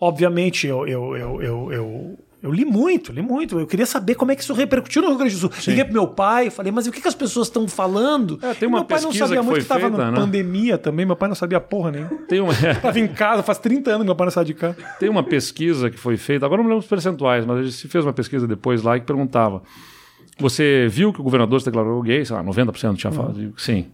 obviamente, 0.00 0.66
eu, 0.66 0.86
eu, 0.86 1.16
eu, 1.16 1.42
eu, 1.42 1.72
eu 1.72 2.18
eu 2.42 2.50
li 2.50 2.64
muito, 2.64 3.12
li 3.12 3.20
muito. 3.20 3.60
Eu 3.60 3.66
queria 3.66 3.84
saber 3.84 4.14
como 4.14 4.32
é 4.32 4.36
que 4.36 4.42
isso 4.42 4.54
repercutiu 4.54 5.02
no 5.02 5.08
Rio 5.08 5.18
Grande 5.18 5.34
do 5.34 5.40
Sul. 5.40 5.52
Sim. 5.52 5.72
Liguei 5.72 5.84
pro 5.84 5.92
meu 5.92 6.06
pai, 6.06 6.48
falei, 6.48 6.72
mas 6.72 6.86
o 6.86 6.92
que, 6.92 7.00
que 7.00 7.08
as 7.08 7.14
pessoas 7.14 7.48
estão 7.48 7.68
falando? 7.68 8.38
É, 8.42 8.54
tem 8.54 8.66
uma 8.66 8.78
meu 8.78 8.86
pai 8.86 9.00
não 9.02 9.12
sabia 9.12 9.36
que 9.36 9.42
muito 9.42 9.56
que 9.56 9.62
estava 9.62 9.90
na 9.90 10.10
né? 10.10 10.18
pandemia 10.18 10.78
também. 10.78 11.04
Meu 11.04 11.16
pai 11.16 11.28
não 11.28 11.36
sabia 11.36 11.60
porra 11.60 11.90
nem. 11.90 12.06
Tem 12.28 12.40
uma... 12.40 12.54
Tava 12.80 12.98
em 12.98 13.08
casa, 13.08 13.42
faz 13.42 13.58
30 13.58 13.90
anos 13.90 14.02
que 14.02 14.06
meu 14.06 14.16
pai 14.16 14.24
não 14.26 14.32
sai 14.32 14.46
de 14.46 14.54
casa. 14.54 14.76
Tem 14.98 15.10
uma 15.10 15.22
pesquisa 15.22 15.90
que 15.90 15.98
foi 15.98 16.16
feita, 16.16 16.46
agora 16.46 16.62
não 16.62 16.68
lembro 16.68 16.82
os 16.82 16.88
percentuais, 16.88 17.44
mas 17.44 17.58
a 17.58 17.62
gente 17.62 17.88
fez 17.88 18.04
uma 18.04 18.12
pesquisa 18.12 18.46
depois 18.46 18.82
lá 18.82 18.98
que 18.98 19.04
perguntava: 19.04 19.62
Você 20.38 20.86
viu 20.88 21.12
que 21.12 21.20
o 21.20 21.22
governador 21.22 21.60
se 21.60 21.66
declarou 21.66 22.00
gay? 22.00 22.24
Sei 22.24 22.34
lá, 22.34 22.42
90% 22.42 22.96
tinha 22.96 23.12
falado. 23.12 23.36
Uhum. 23.36 23.52
Sim. 23.58 23.86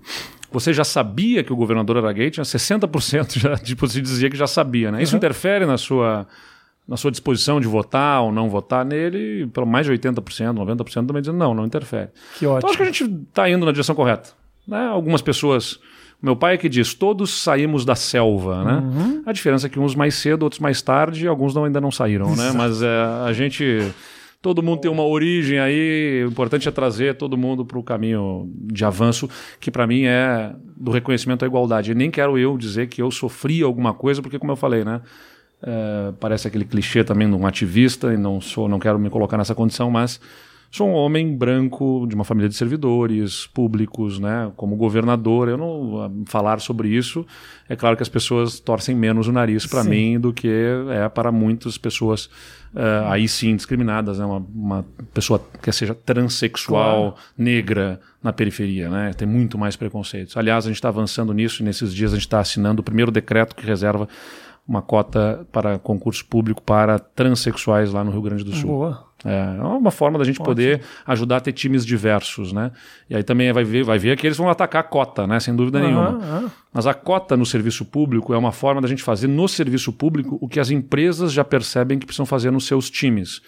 Você 0.52 0.72
já 0.72 0.84
sabia 0.84 1.42
que 1.42 1.52
o 1.52 1.56
governador 1.56 1.96
era 1.96 2.12
gay? 2.12 2.30
Tinha 2.30 2.44
60% 2.44 3.38
já, 3.40 3.56
tipo, 3.58 3.88
se 3.88 4.00
dizia 4.00 4.30
que 4.30 4.36
já 4.36 4.46
sabia, 4.46 4.92
né? 4.92 5.02
Isso 5.02 5.14
uhum. 5.14 5.18
interfere 5.18 5.66
na 5.66 5.76
sua 5.76 6.28
na 6.88 6.96
sua 6.96 7.10
disposição 7.10 7.60
de 7.60 7.66
votar 7.66 8.22
ou 8.22 8.30
não 8.30 8.48
votar 8.48 8.84
nele, 8.84 9.46
pelo 9.48 9.66
mais 9.66 9.86
de 9.86 9.92
80%, 9.92 10.54
90% 10.54 11.06
também 11.06 11.20
dizendo 11.20 11.38
não, 11.38 11.52
não 11.52 11.66
interfere. 11.66 12.10
Que 12.38 12.46
ótimo. 12.46 12.58
Então 12.58 12.70
acho 12.70 12.76
que 12.76 12.82
a 12.82 12.86
gente 12.86 13.04
está 13.28 13.50
indo 13.50 13.66
na 13.66 13.72
direção 13.72 13.94
correta. 13.94 14.30
Né? 14.66 14.86
Algumas 14.86 15.20
pessoas. 15.20 15.80
Meu 16.22 16.36
pai 16.36 16.54
é 16.54 16.56
que 16.56 16.68
diz: 16.68 16.94
todos 16.94 17.42
saímos 17.42 17.84
da 17.84 17.94
selva, 17.94 18.64
né? 18.64 18.74
Uhum. 18.78 19.22
A 19.26 19.32
diferença 19.32 19.66
é 19.66 19.70
que 19.70 19.78
uns 19.78 19.94
mais 19.94 20.14
cedo, 20.14 20.44
outros 20.44 20.60
mais 20.60 20.80
tarde, 20.80 21.24
e 21.24 21.28
alguns 21.28 21.54
não, 21.54 21.64
ainda 21.64 21.80
não 21.80 21.90
saíram, 21.90 22.34
né? 22.34 22.52
Mas 22.54 22.82
é, 22.82 23.04
a 23.26 23.32
gente. 23.32 23.92
Todo 24.40 24.62
mundo 24.62 24.80
tem 24.80 24.90
uma 24.90 25.04
origem 25.04 25.58
aí, 25.58 26.22
o 26.24 26.28
importante 26.28 26.68
é 26.68 26.70
trazer 26.70 27.16
todo 27.16 27.36
mundo 27.36 27.64
para 27.64 27.78
o 27.78 27.82
caminho 27.82 28.48
de 28.54 28.84
avanço, 28.84 29.28
que 29.58 29.72
para 29.72 29.88
mim 29.88 30.04
é 30.04 30.54
do 30.76 30.92
reconhecimento 30.92 31.44
à 31.44 31.48
igualdade. 31.48 31.90
E 31.90 31.94
nem 31.96 32.12
quero 32.12 32.38
eu 32.38 32.56
dizer 32.56 32.86
que 32.86 33.02
eu 33.02 33.10
sofri 33.10 33.62
alguma 33.62 33.92
coisa, 33.92 34.22
porque, 34.22 34.38
como 34.38 34.52
eu 34.52 34.56
falei, 34.56 34.84
né? 34.84 35.00
É, 35.62 36.12
parece 36.20 36.46
aquele 36.46 36.64
clichê 36.64 37.02
também 37.02 37.28
de 37.28 37.34
um 37.34 37.46
ativista, 37.46 38.12
e 38.12 38.16
não 38.16 38.40
sou, 38.40 38.68
não 38.68 38.78
quero 38.78 38.98
me 38.98 39.10
colocar 39.10 39.38
nessa 39.38 39.54
condição, 39.54 39.90
mas 39.90 40.20
sou 40.70 40.88
um 40.88 40.92
homem 40.92 41.34
branco 41.34 42.06
de 42.08 42.14
uma 42.14 42.24
família 42.24 42.48
de 42.48 42.54
servidores 42.54 43.46
públicos, 43.46 44.18
né? 44.18 44.52
Como 44.56 44.76
governador, 44.76 45.48
eu 45.48 45.56
não 45.56 46.24
falar 46.26 46.60
sobre 46.60 46.88
isso. 46.88 47.26
É 47.68 47.74
claro 47.74 47.96
que 47.96 48.02
as 48.02 48.08
pessoas 48.08 48.60
torcem 48.60 48.94
menos 48.94 49.28
o 49.28 49.32
nariz 49.32 49.66
para 49.66 49.82
mim 49.82 50.20
do 50.20 50.32
que 50.32 50.48
é 50.90 51.08
para 51.08 51.32
muitas 51.32 51.78
pessoas 51.78 52.28
ah, 52.74 53.12
aí 53.12 53.26
sim 53.26 53.56
discriminadas, 53.56 54.18
né? 54.18 54.24
Uma, 54.26 54.46
uma 54.54 54.86
pessoa 55.14 55.42
que 55.62 55.72
seja 55.72 55.94
transexual, 55.94 57.16
negra 57.38 57.98
na 58.22 58.32
periferia, 58.32 58.90
né? 58.90 59.12
Tem 59.16 59.26
muito 59.26 59.56
mais 59.56 59.76
preconceitos. 59.76 60.36
Aliás, 60.36 60.66
a 60.66 60.68
gente 60.68 60.76
está 60.76 60.88
avançando 60.88 61.32
nisso 61.32 61.62
e 61.62 61.64
nesses 61.64 61.94
dias 61.94 62.12
a 62.12 62.16
gente 62.16 62.26
está 62.26 62.40
assinando 62.40 62.80
o 62.80 62.84
primeiro 62.84 63.10
decreto 63.10 63.56
que 63.56 63.64
reserva 63.64 64.06
uma 64.68 64.82
cota 64.82 65.46
para 65.52 65.78
concurso 65.78 66.24
público 66.26 66.60
para 66.60 66.98
transexuais 66.98 67.92
lá 67.92 68.02
no 68.02 68.10
Rio 68.10 68.22
Grande 68.22 68.44
do 68.44 68.52
Sul. 68.52 68.68
Boa. 68.68 69.06
É 69.24 69.62
uma 69.62 69.90
forma 69.90 70.18
da 70.18 70.24
gente 70.24 70.38
poder 70.38 70.82
ajudar 71.06 71.38
a 71.38 71.40
ter 71.40 71.52
times 71.52 71.86
diversos, 71.86 72.52
né? 72.52 72.70
E 73.08 73.16
aí 73.16 73.22
também 73.22 73.52
vai 73.52 73.64
ver, 73.64 73.82
vai 73.82 73.98
ver 73.98 74.16
que 74.16 74.26
eles 74.26 74.36
vão 74.36 74.50
atacar 74.50 74.80
a 74.80 74.84
cota, 74.84 75.26
né? 75.26 75.40
Sem 75.40 75.54
dúvida 75.54 75.80
nenhuma. 75.80 76.08
Aham, 76.08 76.18
aham. 76.18 76.50
Mas 76.72 76.86
a 76.86 76.94
cota 76.94 77.36
no 77.36 77.46
serviço 77.46 77.84
público 77.84 78.34
é 78.34 78.38
uma 78.38 78.52
forma 78.52 78.80
da 78.80 78.88
gente 78.88 79.02
fazer 79.02 79.26
no 79.26 79.48
serviço 79.48 79.92
público 79.92 80.38
o 80.40 80.48
que 80.48 80.60
as 80.60 80.70
empresas 80.70 81.32
já 81.32 81.42
percebem 81.42 81.98
que 81.98 82.06
precisam 82.06 82.26
fazer 82.26 82.50
nos 82.50 82.66
seus 82.66 82.90
times. 82.90 83.40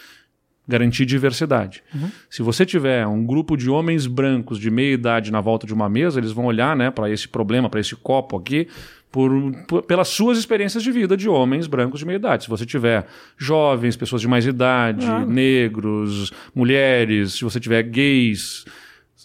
Garantir 0.66 1.06
diversidade. 1.06 1.82
Se 2.28 2.42
você 2.42 2.66
tiver 2.66 3.06
um 3.06 3.24
grupo 3.24 3.56
de 3.56 3.70
homens 3.70 4.06
brancos 4.06 4.58
de 4.58 4.70
meia 4.70 4.92
idade 4.92 5.32
na 5.32 5.40
volta 5.40 5.66
de 5.66 5.72
uma 5.72 5.88
mesa, 5.88 6.20
eles 6.20 6.30
vão 6.30 6.44
olhar 6.44 6.76
né, 6.76 6.90
para 6.90 7.10
esse 7.10 7.26
problema, 7.26 7.70
para 7.70 7.80
esse 7.80 7.96
copo 7.96 8.36
aqui, 8.36 8.68
por, 9.10 9.30
por- 9.66 9.82
pelas 9.82 10.08
suas 10.08 10.38
experiências 10.38 10.82
de 10.82 10.92
vida 10.92 11.16
de 11.16 11.28
homens 11.28 11.66
brancos 11.66 12.00
de 12.00 12.06
meia 12.06 12.16
idade. 12.16 12.44
Se 12.44 12.50
você 12.50 12.66
tiver 12.66 13.06
jovens, 13.36 13.96
pessoas 13.96 14.20
de 14.20 14.28
mais 14.28 14.44
idade, 14.46 15.06
negros, 15.26 16.32
mulheres, 16.54 17.34
se 17.34 17.44
você 17.44 17.58
tiver 17.58 17.82
gays, 17.84 18.64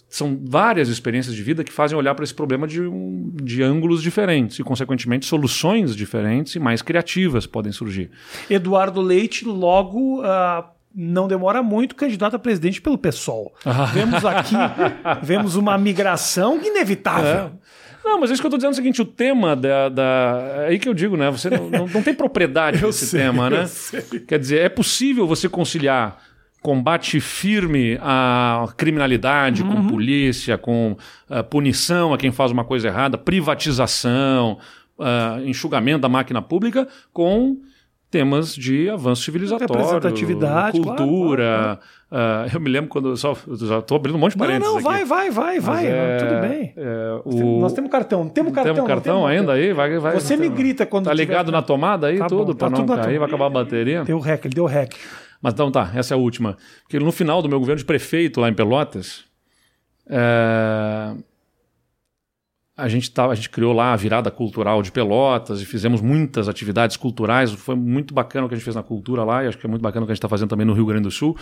são 0.08 0.38
várias 0.44 0.88
experiências 0.88 1.34
de 1.34 1.42
vida 1.42 1.62
que 1.64 1.72
fazem 1.72 1.98
olhar 1.98 2.14
para 2.14 2.22
esse 2.24 2.34
problema 2.34 2.66
de, 2.66 2.80
um- 2.80 3.30
de 3.42 3.62
ângulos 3.62 4.02
diferentes 4.02 4.58
e, 4.58 4.62
consequentemente, 4.62 5.26
soluções 5.26 5.94
diferentes 5.96 6.54
e 6.54 6.58
mais 6.60 6.82
criativas 6.82 7.46
podem 7.46 7.72
surgir. 7.72 8.10
Eduardo 8.48 9.00
Leite, 9.00 9.44
logo, 9.44 10.22
ah, 10.22 10.70
não 10.94 11.26
demora 11.26 11.60
muito, 11.64 11.96
candidato 11.96 12.36
a 12.36 12.38
presidente 12.38 12.80
pelo 12.80 12.96
PSOL. 12.96 13.52
Vemos 13.92 14.24
aqui, 14.24 14.54
vemos 15.24 15.56
uma 15.56 15.76
migração 15.76 16.60
inevitável. 16.64 17.50
Não, 18.04 18.20
mas 18.20 18.30
é 18.30 18.34
isso 18.34 18.42
que 18.42 18.46
eu 18.46 18.48
estou 18.48 18.58
dizendo 18.58 18.72
é 18.72 18.74
o 18.74 18.76
seguinte: 18.76 19.02
o 19.02 19.04
tema 19.04 19.56
da. 19.56 19.88
da 19.88 20.64
é 20.64 20.66
aí 20.68 20.78
que 20.78 20.88
eu 20.88 20.94
digo, 20.94 21.16
né? 21.16 21.30
Você 21.30 21.48
não, 21.48 21.70
não, 21.70 21.86
não 21.86 22.02
tem 22.02 22.14
propriedade 22.14 22.78
desse 22.84 23.06
sei, 23.06 23.20
tema, 23.20 23.48
né? 23.48 23.66
sei. 23.66 24.02
Quer 24.20 24.38
dizer, 24.38 24.60
é 24.60 24.68
possível 24.68 25.26
você 25.26 25.48
conciliar 25.48 26.22
combate 26.64 27.20
firme 27.20 27.98
à 28.00 28.66
criminalidade 28.74 29.62
com 29.62 29.86
polícia, 29.86 30.56
com 30.56 30.96
ah, 31.28 31.42
punição 31.42 32.14
a 32.14 32.16
quem 32.16 32.32
faz 32.32 32.50
uma 32.50 32.64
coisa 32.64 32.88
errada, 32.88 33.18
privatização, 33.18 34.58
ah, 34.98 35.40
enxugamento 35.44 36.00
da 36.00 36.08
máquina 36.08 36.40
pública, 36.40 36.88
com 37.12 37.58
temas 38.18 38.54
de 38.54 38.88
avanço 38.88 39.22
civilizatório, 39.22 39.74
Representatividade, 39.74 40.80
claro, 40.80 40.96
cultura. 41.04 41.80
ah, 42.10 42.46
eu 42.52 42.60
me 42.60 42.70
lembro 42.70 42.88
quando 42.88 43.08
eu 43.08 43.16
só 43.16 43.36
já 43.66 43.78
estou 43.80 43.96
abrindo 43.96 44.14
um 44.14 44.18
monte 44.18 44.32
de 44.34 44.38
Não, 44.38 44.46
parênteses 44.46 44.72
não, 44.72 44.78
aqui. 44.78 44.84
vai, 44.84 45.04
vai, 45.04 45.30
vai, 45.30 45.54
Mas 45.56 45.64
vai. 45.64 45.86
é- 45.88 46.16
Tudo 46.18 46.40
bem. 46.48 46.74
é, 46.76 47.08
Nós 47.24 47.34
temos- 47.34 47.42
o- 47.56 47.60
Nós 47.60 47.72
temos 47.72 47.90
cartão. 47.90 48.28
Temos 48.28 48.52
cartão. 48.52 48.72
temos 48.74 48.78
não 48.88 48.94
cartão 48.96 49.16
temos 49.26 49.30
ainda 49.30 49.52
aí? 49.54 49.72
Vai, 49.72 49.98
vai, 49.98 50.14
Você 50.14 50.36
me 50.36 50.48
grita 50.48 50.86
quando 50.86 51.06
Tá 51.06 51.10
tiver- 51.10 51.22
ligado 51.24 51.50
na 51.50 51.60
tomada 51.60 52.06
aí 52.06 52.18
Tá 52.18 52.26
tudo 52.28 52.54
pra 52.54 52.70
tá 52.70 52.78
não 52.78 52.86
cair, 52.86 53.18
vai 53.18 53.26
acabar 53.26 53.46
a 53.46 53.50
bateria. 53.50 54.04
Deu 54.04 54.20
rec, 54.20 54.44
ele 54.44 54.54
deu 54.54 54.66
rec. 54.66 54.94
Mas 55.42 55.54
então 55.54 55.70
tá, 55.72 55.90
essa 55.94 56.14
é 56.14 56.16
a 56.16 56.18
última. 56.18 56.56
Porque 56.84 57.00
no 57.00 57.10
final 57.10 57.42
do 57.42 57.48
meu 57.48 57.58
governo 57.58 57.78
de 57.78 57.84
prefeito 57.84 58.40
lá 58.40 58.48
em 58.48 58.54
Pelotas, 58.54 59.24
é, 60.08 61.14
a, 62.76 62.88
gente 62.88 63.10
tava, 63.10 63.32
a 63.32 63.36
gente 63.36 63.50
criou 63.50 63.72
lá 63.72 63.92
a 63.92 63.96
virada 63.96 64.30
cultural 64.30 64.82
de 64.82 64.90
Pelotas 64.90 65.60
e 65.60 65.64
fizemos 65.64 66.00
muitas 66.00 66.48
atividades 66.48 66.96
culturais. 66.96 67.52
Foi 67.52 67.74
muito 67.74 68.12
bacana 68.12 68.46
o 68.46 68.48
que 68.48 68.54
a 68.54 68.58
gente 68.58 68.64
fez 68.64 68.76
na 68.76 68.82
cultura 68.82 69.22
lá 69.24 69.44
e 69.44 69.48
acho 69.48 69.58
que 69.58 69.66
é 69.66 69.68
muito 69.68 69.82
bacana 69.82 70.04
o 70.04 70.06
que 70.06 70.12
a 70.12 70.14
gente 70.14 70.18
está 70.18 70.28
fazendo 70.28 70.48
também 70.48 70.66
no 70.66 70.72
Rio 70.72 70.86
Grande 70.86 71.04
do 71.04 71.10
Sul. 71.10 71.36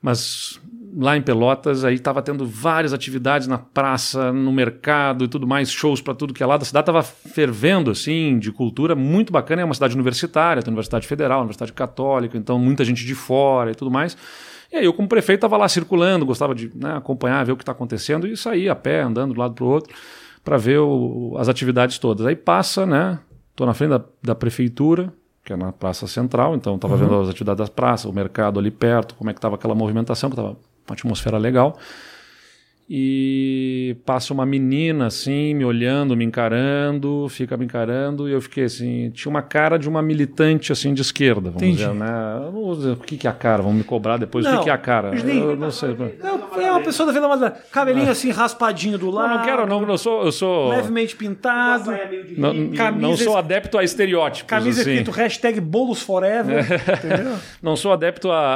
Mas 0.00 0.60
lá 0.96 1.16
em 1.16 1.22
Pelotas, 1.22 1.84
aí 1.84 1.94
estava 1.94 2.22
tendo 2.22 2.46
várias 2.46 2.92
atividades 2.92 3.46
na 3.46 3.58
praça, 3.58 4.32
no 4.32 4.52
mercado 4.52 5.24
e 5.24 5.28
tudo 5.28 5.46
mais, 5.46 5.70
shows 5.70 6.00
para 6.00 6.14
tudo 6.14 6.32
que 6.32 6.42
é 6.42 6.46
lado. 6.46 6.62
A 6.62 6.64
cidade 6.64 6.82
estava 6.82 7.02
fervendo, 7.02 7.90
assim, 7.90 8.38
de 8.38 8.50
cultura, 8.52 8.94
muito 8.94 9.32
bacana. 9.32 9.62
É 9.62 9.64
uma 9.64 9.74
cidade 9.74 9.94
universitária, 9.94 10.62
tem 10.62 10.70
Universidade 10.70 11.06
Federal, 11.06 11.40
Universidade 11.40 11.72
Católica, 11.72 12.38
então 12.38 12.58
muita 12.58 12.84
gente 12.84 13.04
de 13.04 13.14
fora 13.14 13.72
e 13.72 13.74
tudo 13.74 13.90
mais. 13.90 14.16
E 14.72 14.76
aí 14.76 14.84
eu, 14.84 14.92
como 14.92 15.08
prefeito, 15.08 15.38
estava 15.38 15.56
lá 15.56 15.68
circulando, 15.68 16.26
gostava 16.26 16.54
de 16.54 16.70
né, 16.74 16.96
acompanhar, 16.96 17.44
ver 17.44 17.52
o 17.52 17.56
que 17.56 17.62
está 17.62 17.72
acontecendo 17.72 18.26
e 18.26 18.36
sair 18.36 18.68
a 18.68 18.74
pé, 18.76 19.02
andando 19.02 19.32
de 19.32 19.38
um 19.38 19.42
lado 19.42 19.54
para 19.54 19.64
o 19.64 19.68
outro, 19.68 19.94
para 20.44 20.56
ver 20.56 20.78
o- 20.78 21.34
as 21.38 21.48
atividades 21.48 21.98
todas. 21.98 22.26
Aí 22.26 22.36
passa, 22.36 22.84
né? 22.86 23.18
Estou 23.50 23.66
na 23.66 23.74
frente 23.74 23.90
da, 23.90 24.00
da 24.22 24.34
prefeitura, 24.34 25.12
que 25.44 25.52
é 25.52 25.56
na 25.56 25.72
Praça 25.72 26.06
Central, 26.06 26.54
então 26.54 26.76
estava 26.76 26.94
vendo 26.96 27.20
as 27.20 27.28
atividades 27.28 27.58
das 27.58 27.68
praças, 27.68 28.06
o 28.06 28.12
mercado 28.12 28.58
ali 28.60 28.70
perto, 28.70 29.14
como 29.14 29.30
é 29.30 29.32
que 29.32 29.38
estava 29.38 29.54
aquela 29.56 29.74
movimentação, 29.74 30.30
que 30.30 30.34
estava 30.34 30.50
uma 30.86 30.92
atmosfera 30.94 31.38
legal. 31.38 31.76
E 32.90 33.96
passa 34.06 34.32
uma 34.32 34.46
menina 34.46 35.06
assim, 35.08 35.52
me 35.52 35.62
olhando, 35.62 36.16
me 36.16 36.24
encarando, 36.24 37.26
fica 37.28 37.54
me 37.54 37.66
encarando, 37.66 38.26
e 38.26 38.32
eu 38.32 38.40
fiquei 38.40 38.64
assim, 38.64 39.10
tinha 39.10 39.28
uma 39.28 39.42
cara 39.42 39.78
de 39.78 39.86
uma 39.86 40.00
militante 40.00 40.72
assim 40.72 40.94
de 40.94 41.02
esquerda, 41.02 41.50
vamos 41.50 41.56
Entendi. 41.62 41.76
dizer, 41.76 41.92
né? 41.92 42.08
Eu 42.46 42.52
não 42.52 42.52
vou 42.62 42.74
dizer 42.74 42.92
o 42.92 42.96
que, 42.96 43.18
que 43.18 43.26
é 43.26 43.30
a 43.30 43.34
cara, 43.34 43.62
vão 43.62 43.74
me 43.74 43.84
cobrar 43.84 44.16
depois 44.16 44.46
o 44.46 44.48
Não, 44.50 44.58
que, 44.58 44.64
que 44.64 44.70
é 44.70 44.72
a 44.72 44.78
cara. 44.78 45.10
Eu 45.14 45.54
não 45.54 45.70
sei. 45.70 45.94
É, 46.58 46.62
é 46.64 46.70
uma 46.72 46.80
pessoa 46.80 47.06
da 47.06 47.12
Vila 47.12 47.28
Madalena. 47.28 47.56
Cabelinho 47.70 48.10
assim, 48.10 48.30
raspadinho 48.30 48.96
do 48.96 49.06
Não, 49.06 49.12
lado. 49.12 49.36
não 49.38 49.44
quero, 49.44 49.66
não, 49.66 49.86
eu 49.86 49.98
sou. 49.98 50.24
Eu 50.24 50.32
sou 50.32 50.70
Levemente 50.70 51.14
pintado. 51.14 51.90
não, 52.38 52.54
não 52.92 53.16
sou 53.18 53.36
adepto 53.36 53.76
a 53.76 53.84
estereótipos. 53.84 54.48
Camisa 54.48 54.80
assim. 54.80 54.92
escrito 54.92 55.10
hashtag 55.10 55.60
bolos 55.60 56.00
forever. 56.00 56.64
Entendeu? 57.04 57.34
Não 57.62 57.76
sou 57.76 57.92
adepto 57.92 58.30
a, 58.30 58.54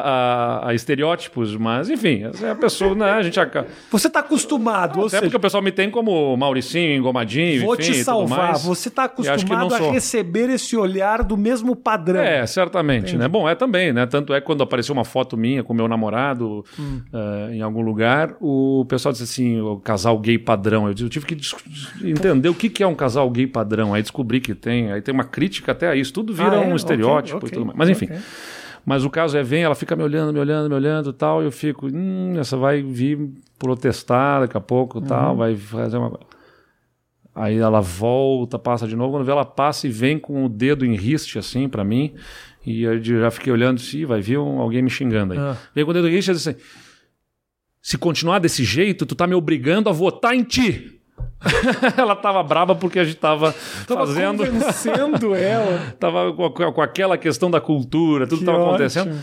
a- 0.62 0.68
a 0.70 0.74
estereótipos, 0.74 1.54
mas 1.54 1.90
enfim, 1.90 2.22
é 2.42 2.50
a 2.50 2.54
pessoa, 2.54 2.94
né? 2.94 3.10
A 3.10 3.22
gente 3.22 3.38
acaba. 3.38 3.66
Você 3.90 4.08
tá 4.08 4.21
acostumado, 4.22 5.00
Até 5.00 5.08
seja, 5.10 5.22
porque 5.22 5.36
o 5.36 5.40
pessoal 5.40 5.62
me 5.62 5.70
tem 5.70 5.90
como 5.90 6.36
Mauricinho, 6.36 6.94
engomadinho, 6.96 7.62
vou 7.64 7.74
enfim, 7.74 7.82
te 7.84 7.92
tudo 7.92 8.04
salvar. 8.04 8.38
mais. 8.48 8.64
Você 8.64 8.90
tá 8.90 9.02
E 9.04 9.22
não 9.24 9.32
acostumado 9.32 9.74
a 9.74 9.78
sou. 9.78 9.90
receber 9.90 10.48
esse 10.50 10.76
olhar 10.76 11.22
do 11.22 11.36
mesmo 11.36 11.76
padrão. 11.76 12.20
É, 12.20 12.46
certamente, 12.46 13.16
né? 13.16 13.28
Bom, 13.28 13.48
é 13.48 13.54
também, 13.54 13.92
né? 13.92 14.06
Tanto 14.06 14.32
é 14.34 14.40
que 14.40 14.46
quando 14.46 14.62
apareceu 14.62 14.92
uma 14.92 15.04
foto 15.04 15.36
minha 15.36 15.62
com 15.62 15.72
meu 15.74 15.86
namorado 15.88 16.64
Hum. 16.78 17.00
eh, 17.12 17.54
em 17.56 17.62
algum 17.62 17.82
lugar, 17.82 18.34
o 18.40 18.84
pessoal 18.88 19.12
disse 19.12 19.24
assim, 19.24 19.60
o 19.60 19.76
casal 19.78 20.18
gay 20.18 20.38
padrão. 20.38 20.88
Eu, 20.88 20.94
tive 20.94 21.26
que 21.26 21.36
entender 22.02 22.48
o 22.48 22.54
que, 22.54 22.68
que 22.68 22.82
é 22.82 22.86
um 22.86 22.94
casal 22.94 23.28
gay 23.30 23.46
padrão. 23.46 23.94
Aí 23.94 24.02
descobri 24.02 24.40
que 24.40 24.54
tem, 24.54 24.92
aí 24.92 25.00
tem 25.02 25.12
uma 25.14 25.24
crítica 25.24 25.72
até 25.72 25.88
a 25.88 25.94
isso. 25.96 26.12
Tudo 26.12 26.32
vira 26.32 26.58
Ah, 26.60 26.64
é? 26.64 26.66
um 26.66 26.76
estereótipo 26.76 27.38
Ok, 27.38 27.48
e 27.48 27.52
tudo 27.52 27.66
mais. 27.66 27.78
Mas 27.78 27.88
enfim. 27.88 28.06
ok. 28.06 28.16
Mas 28.84 29.04
o 29.04 29.10
caso 29.10 29.36
é, 29.38 29.42
vem, 29.42 29.62
ela 29.62 29.74
fica 29.76 29.94
me 29.94 30.02
olhando, 30.02 30.32
me 30.32 30.40
olhando, 30.40 30.68
me 30.68 30.74
olhando 30.74 31.10
e 31.10 31.12
tal, 31.12 31.40
e 31.42 31.44
eu 31.44 31.52
fico, 31.52 31.86
hum, 31.86 32.34
essa 32.38 32.56
vai 32.56 32.82
vir 32.82 33.30
protestar 33.58 34.40
daqui 34.40 34.56
a 34.56 34.60
pouco 34.60 34.98
Uhum. 34.98 35.04
tal, 35.04 35.36
vai 35.36 35.54
fazer 35.56 35.96
uma. 35.98 36.18
Aí 37.34 37.56
ela 37.58 37.80
volta, 37.80 38.58
passa 38.58 38.86
de 38.86 38.94
novo, 38.96 39.12
quando 39.14 39.24
vê 39.24 39.30
ela 39.32 39.44
passa 39.44 39.86
e 39.86 39.90
vem 39.90 40.18
com 40.18 40.44
o 40.44 40.48
dedo 40.48 40.84
em 40.84 40.94
riste 40.96 41.38
assim 41.38 41.68
pra 41.68 41.82
mim, 41.84 42.14
e 42.66 42.82
eu 42.82 43.02
já 43.02 43.30
fiquei 43.30 43.52
olhando, 43.52 43.80
se 43.80 44.04
vai 44.04 44.20
vir 44.20 44.38
um- 44.38 44.60
alguém 44.60 44.82
me 44.82 44.90
xingando 44.90 45.32
aí. 45.32 45.38
Ah. 45.38 45.56
Vem 45.74 45.84
com 45.84 45.90
o 45.92 45.94
dedo 45.94 46.08
em 46.08 46.12
riste 46.12 46.30
e 46.30 46.34
diz 46.34 46.46
assim: 46.46 46.58
se 47.80 47.96
continuar 47.96 48.38
desse 48.38 48.64
jeito, 48.64 49.06
tu 49.06 49.14
tá 49.14 49.26
me 49.26 49.34
obrigando 49.34 49.88
a 49.88 49.92
votar 49.92 50.34
em 50.34 50.42
ti. 50.44 51.00
ela 51.96 52.14
tava 52.16 52.42
braba 52.42 52.74
porque 52.74 52.98
a 52.98 53.04
gente 53.04 53.16
tava, 53.16 53.54
Tava 53.86 54.06
fazendo 54.06 54.44
convencendo 54.46 55.34
ela. 55.34 55.94
tava 55.98 56.32
com, 56.32 56.50
com 56.72 56.82
aquela 56.82 57.16
questão 57.18 57.50
da 57.50 57.60
cultura, 57.60 58.26
tudo 58.26 58.38
Que 58.38 58.42
estava 58.44 58.58
ótimo. 58.58 58.70
acontecendo. 58.74 59.18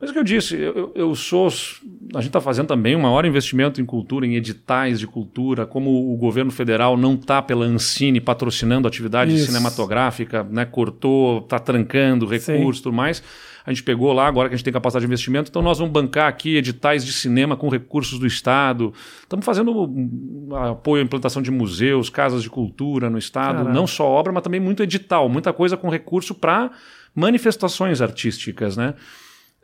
Mas 0.00 0.10
o 0.10 0.12
que 0.12 0.18
eu 0.18 0.24
disse, 0.24 0.56
eu, 0.56 0.74
eu- 0.76 0.92
eu 0.94 1.14
sou 1.14 1.46
a 1.46 2.18
gente 2.18 2.26
está 2.26 2.40
fazendo 2.40 2.66
também 2.66 2.96
um 2.96 3.00
maior 3.00 3.24
investimento 3.24 3.80
em 3.80 3.84
cultura, 3.84 4.26
em 4.26 4.34
editais 4.34 4.98
de 4.98 5.06
cultura, 5.06 5.66
como 5.66 6.12
o 6.12 6.16
governo 6.16 6.50
federal 6.50 6.96
não 6.96 7.14
está 7.14 7.40
pela 7.40 7.64
Ancine 7.64 8.20
patrocinando 8.20 8.88
atividade 8.88 9.34
Isso. 9.34 9.46
cinematográfica, 9.46 10.42
né, 10.50 10.64
cortou, 10.64 11.38
está 11.38 11.58
trancando 11.60 12.26
recursos 12.26 12.80
e 12.80 12.82
tudo 12.82 12.92
mais. 12.94 13.22
A 13.66 13.72
gente 13.72 13.82
pegou 13.82 14.12
lá, 14.12 14.26
agora 14.26 14.48
que 14.48 14.54
a 14.54 14.58
gente 14.58 14.64
tem 14.64 14.72
capacidade 14.72 15.04
de 15.04 15.06
investimento, 15.06 15.48
então 15.48 15.62
nós 15.62 15.78
vamos 15.78 15.92
bancar 15.92 16.28
aqui 16.28 16.56
editais 16.56 17.04
de 17.04 17.12
cinema 17.12 17.56
com 17.56 17.68
recursos 17.68 18.18
do 18.18 18.26
Estado. 18.26 18.92
Estamos 19.22 19.44
fazendo 19.44 19.88
apoio 20.70 21.02
à 21.02 21.04
implantação 21.04 21.40
de 21.40 21.50
museus, 21.50 22.10
casas 22.10 22.42
de 22.42 22.50
cultura 22.50 23.08
no 23.08 23.16
Estado, 23.16 23.58
Caraca. 23.58 23.72
não 23.72 23.86
só 23.86 24.06
obra, 24.06 24.32
mas 24.32 24.42
também 24.42 24.60
muito 24.60 24.82
edital, 24.82 25.28
muita 25.30 25.52
coisa 25.52 25.76
com 25.76 25.88
recurso 25.88 26.34
para 26.34 26.70
manifestações 27.14 28.02
artísticas, 28.02 28.76
né? 28.76 28.94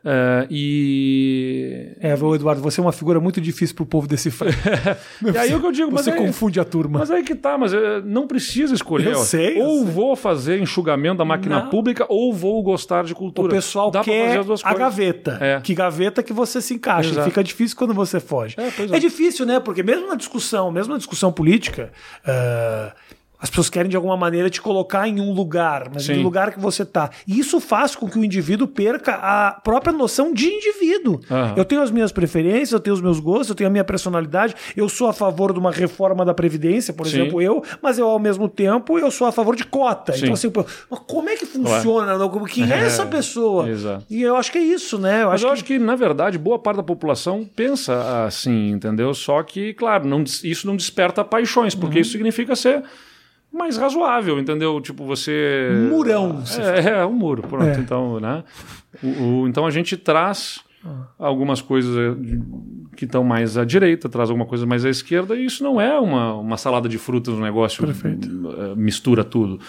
Uh, 0.03 0.47
e. 0.49 1.91
É, 1.99 2.13
Eduardo, 2.13 2.61
você 2.61 2.79
é 2.79 2.83
uma 2.83 2.91
figura 2.91 3.19
muito 3.19 3.39
difícil 3.39 3.75
pro 3.75 3.85
povo 3.85 4.07
decifrar. 4.07 4.51
e 5.21 5.37
aí 5.37 5.53
o 5.53 5.59
que 5.59 5.67
eu 5.67 5.71
digo, 5.71 5.91
mas 5.91 6.05
você 6.05 6.11
aí, 6.11 6.17
confunde 6.17 6.59
a 6.59 6.63
turma. 6.65 6.99
Mas 6.99 7.11
aí 7.11 7.23
que 7.23 7.35
tá, 7.35 7.57
mas 7.57 7.71
eh, 7.73 8.01
não 8.03 8.25
precisa 8.25 8.73
escolher. 8.73 9.11
Eu 9.11 9.19
sei, 9.19 9.59
eu 9.59 9.65
ou 9.65 9.83
sei. 9.83 9.93
vou 9.93 10.15
fazer 10.15 10.59
enxugamento 10.59 11.19
da 11.19 11.25
máquina 11.25 11.63
Não. 11.63 11.69
pública, 11.69 12.05
ou 12.09 12.33
vou 12.33 12.61
gostar 12.63 13.03
de 13.03 13.13
O 13.13 13.15
cultura. 13.15 13.49
pessoal 13.49 13.91
Dá 13.91 14.03
quer 14.03 14.25
fazer 14.27 14.39
as 14.39 14.45
duas 14.45 14.59
a 14.61 14.63
coisas. 14.63 14.79
gaveta. 14.79 15.37
É. 15.39 15.61
Que 15.61 15.75
gaveta 15.75 16.23
que 16.23 16.33
você 16.33 16.61
se 16.61 16.73
encaixa. 16.73 17.11
Exato. 17.11 17.27
Fica 17.29 17.43
difícil 17.43 17.77
quando 17.77 17.93
você 17.93 18.19
foge. 18.19 18.55
É, 18.57 18.63
É 18.93 18.95
é. 18.97 18.99
difícil, 18.99 19.45
né? 19.45 19.59
Porque 19.59 19.83
mesmo 19.83 20.07
na 20.07 20.15
discussão, 20.15 20.71
mesmo 20.71 20.93
na 20.93 20.97
discussão 20.97 21.31
política, 21.31 21.91
ah, 22.25 22.91
as 23.41 23.49
pessoas 23.49 23.69
querem 23.69 23.89
de 23.89 23.95
alguma 23.95 24.15
maneira 24.15 24.49
te 24.49 24.61
colocar 24.61 25.07
em 25.07 25.19
um 25.19 25.33
lugar, 25.33 25.89
mas 25.93 26.03
Sim. 26.03 26.13
em 26.13 26.23
lugar 26.23 26.51
que 26.53 26.59
você 26.59 26.85
tá. 26.85 27.09
E 27.27 27.39
isso 27.39 27.59
faz 27.59 27.95
com 27.95 28.07
que 28.07 28.19
o 28.19 28.23
indivíduo 28.23 28.67
perca 28.67 29.15
a 29.15 29.51
própria 29.63 29.91
noção 29.91 30.31
de 30.33 30.47
indivíduo. 30.47 31.19
Aham. 31.29 31.53
Eu 31.57 31.65
tenho 31.65 31.81
as 31.81 31.89
minhas 31.89 32.11
preferências, 32.11 32.71
eu 32.71 32.79
tenho 32.79 32.93
os 32.93 33.01
meus 33.01 33.19
gostos, 33.19 33.49
eu 33.49 33.55
tenho 33.55 33.67
a 33.67 33.71
minha 33.71 33.83
personalidade. 33.83 34.53
Eu 34.77 34.87
sou 34.87 35.07
a 35.07 35.13
favor 35.13 35.51
de 35.53 35.59
uma 35.59 35.71
reforma 35.71 36.23
da 36.23 36.33
previdência, 36.33 36.93
por 36.93 37.07
Sim. 37.07 37.21
exemplo, 37.21 37.41
eu, 37.41 37.63
mas 37.81 37.97
eu 37.97 38.07
ao 38.07 38.19
mesmo 38.19 38.47
tempo 38.47 38.99
eu 38.99 39.09
sou 39.09 39.25
a 39.25 39.31
favor 39.31 39.55
de 39.55 39.65
cota. 39.65 40.13
Sim. 40.13 40.19
Então 40.25 40.33
assim, 40.33 40.51
como 41.07 41.29
é 41.29 41.35
que 41.35 41.45
funciona? 41.45 42.17
Como- 42.29 42.45
Quem 42.45 42.71
é 42.71 42.75
É, 42.75 42.79
essa 42.85 43.05
pessoa? 43.05 43.67
exato. 43.69 44.05
E 44.09 44.21
eu 44.21 44.35
acho 44.35 44.51
que 44.51 44.57
é 44.59 44.61
isso, 44.63 44.99
né? 44.99 45.23
Eu 45.23 45.27
Mas 45.29 45.35
acho 45.35 45.45
eu 45.45 45.47
que... 45.49 45.53
acho 45.53 45.63
que, 45.65 45.79
na 45.79 45.95
verdade, 45.95 46.37
boa 46.37 46.59
parte 46.59 46.77
da 46.77 46.83
população 46.83 47.47
pensa 47.55 48.25
assim, 48.25 48.69
entendeu? 48.69 49.13
Só 49.13 49.41
que, 49.41 49.73
claro, 49.73 50.07
não 50.07 50.23
isso 50.23 50.67
não 50.67 50.75
desperta 50.75 51.23
paixões, 51.23 51.73
porque 51.73 51.95
Uhum. 51.97 52.01
isso 52.01 52.11
significa 52.11 52.55
ser 52.55 52.83
mais 53.51 53.77
razoável, 53.77 54.39
entendeu? 54.39 54.79
Tipo, 54.81 55.03
você. 55.05 55.69
Murão, 55.89 56.45
você 56.45 56.61
É, 56.61 56.79
é, 57.01 57.05
um 57.05 57.13
muro, 57.13 57.41
pronto. 57.43 57.65
É. 57.65 57.75
Então, 57.79 58.19
né? 58.19 58.43
O- 59.03 59.41
o- 59.43 59.47
então 59.47 59.65
a 59.65 59.71
gente 59.71 59.95
traz 59.97 60.61
Ah. 60.85 61.05
algumas 61.19 61.61
coisas 61.61 61.95
eh, 61.95 62.39
que 62.95 63.05
estão 63.05 63.23
mais 63.23 63.57
à 63.57 63.63
direita, 63.63 64.09
traz 64.09 64.29
alguma 64.29 64.45
coisa 64.47 64.65
mais 64.65 64.83
à 64.85 64.89
esquerda, 64.89 65.35
e 65.35 65.45
isso 65.45 65.63
não 65.63 65.79
é 65.79 65.99
uma, 65.99 66.33
uma 66.35 66.57
salada 66.57 66.89
de 66.89 66.97
frutas, 66.97 67.33
um 67.35 67.41
negócio 67.41 67.85
Perfeito. 67.85 68.27
eh, 68.57 68.73
mistura 68.75 69.23
tudo. 69.23 69.59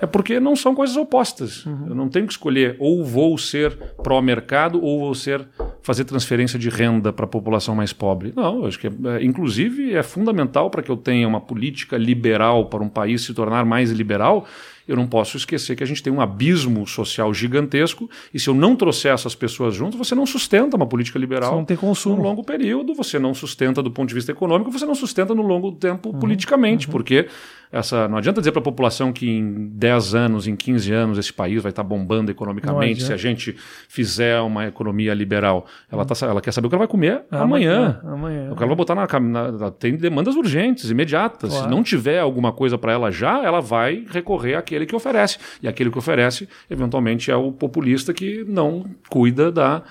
É 0.00 0.06
porque 0.06 0.38
não 0.38 0.54
são 0.54 0.74
coisas 0.74 0.96
opostas. 0.96 1.64
Uhum. 1.64 1.86
Eu 1.88 1.94
não 1.94 2.08
tenho 2.08 2.26
que 2.26 2.32
escolher 2.32 2.76
ou 2.78 3.04
vou 3.04 3.36
ser 3.38 3.76
pró-mercado 4.02 4.82
ou 4.82 5.00
vou 5.00 5.14
ser 5.14 5.46
fazer 5.82 6.04
transferência 6.04 6.58
de 6.58 6.68
renda 6.68 7.12
para 7.12 7.24
a 7.24 7.28
população 7.28 7.74
mais 7.74 7.92
pobre. 7.92 8.32
Não, 8.34 8.60
eu 8.60 8.66
acho 8.66 8.78
que 8.78 8.86
é, 8.88 8.90
é, 8.90 9.24
inclusive 9.24 9.94
é 9.94 10.02
fundamental 10.02 10.68
para 10.70 10.82
que 10.82 10.90
eu 10.90 10.96
tenha 10.96 11.26
uma 11.26 11.40
política 11.40 11.96
liberal 11.96 12.66
para 12.66 12.82
um 12.82 12.88
país 12.88 13.22
se 13.22 13.32
tornar 13.32 13.64
mais 13.64 13.90
liberal. 13.90 14.46
Eu 14.88 14.94
não 14.94 15.06
posso 15.08 15.36
esquecer 15.36 15.74
que 15.74 15.82
a 15.82 15.86
gente 15.86 16.00
tem 16.00 16.12
um 16.12 16.20
abismo 16.20 16.86
social 16.86 17.34
gigantesco 17.34 18.08
e 18.32 18.38
se 18.38 18.48
eu 18.48 18.54
não 18.54 18.76
trouxer 18.76 19.12
essas 19.12 19.34
pessoas 19.34 19.74
juntas, 19.74 19.98
você 19.98 20.14
não 20.14 20.24
sustenta 20.24 20.76
uma 20.76 20.86
política 20.86 21.18
liberal 21.18 21.50
Você 21.50 21.56
não 21.56 21.64
tem 21.64 21.76
consumo. 21.76 22.16
no 22.16 22.22
longo 22.22 22.44
período, 22.44 22.94
você 22.94 23.18
não 23.18 23.34
sustenta 23.34 23.82
do 23.82 23.90
ponto 23.90 24.08
de 24.08 24.14
vista 24.14 24.30
econômico, 24.30 24.70
você 24.70 24.86
não 24.86 24.94
sustenta 24.94 25.34
no 25.34 25.42
longo 25.42 25.72
tempo 25.72 26.10
Uhum, 26.10 26.20
politicamente, 26.20 26.86
porque 26.86 27.26
essa 27.72 28.06
não 28.08 28.18
adianta 28.18 28.40
dizer 28.40 28.52
para 28.52 28.60
a 28.60 28.64
população 28.64 29.12
que 29.12 29.28
em 29.28 29.68
10 29.72 30.14
anos, 30.14 30.46
em 30.46 30.54
15 30.56 30.92
anos 30.92 31.18
esse 31.18 31.32
país 31.32 31.62
vai 31.62 31.70
estar 31.70 31.82
bombando 31.82 32.30
economicamente 32.30 33.02
se 33.02 33.12
a 33.12 33.16
gente 33.16 33.56
fizer 33.88 34.40
uma 34.40 34.66
economia 34.66 35.12
liberal. 35.14 35.66
Ela, 35.90 36.04
tá, 36.04 36.14
ela 36.26 36.40
quer 36.40 36.52
saber 36.52 36.66
o 36.66 36.70
que 36.70 36.74
ela 36.74 36.80
vai 36.80 36.88
comer 36.88 37.22
Ah, 37.30 37.42
amanhã. 37.42 38.00
Amanhã. 38.04 38.50
O 38.52 38.56
que 38.56 38.62
ela 38.62 38.68
vai 38.68 38.76
botar 38.76 38.94
na, 38.94 39.06
na- 39.50 39.70
Tem 39.70 39.94
demandas 39.96 40.36
urgentes, 40.36 40.90
imediatas. 40.90 41.50
Claro. 41.50 41.64
Se 41.64 41.70
não 41.70 41.82
tiver 41.82 42.20
alguma 42.20 42.52
coisa 42.52 42.76
para 42.78 42.92
ela 42.92 43.10
já, 43.10 43.42
ela 43.42 43.60
vai 43.60 44.04
recorrer 44.10 44.54
àquele 44.54 44.86
que 44.86 44.94
oferece. 44.94 45.38
E 45.62 45.68
aquele 45.68 45.90
que 45.90 45.98
oferece, 45.98 46.48
eventualmente, 46.70 47.30
é 47.30 47.36
o 47.36 47.52
populista 47.52 48.12
que 48.14 48.44
não 48.48 48.84
cuida 49.08 49.50
da 49.50 49.82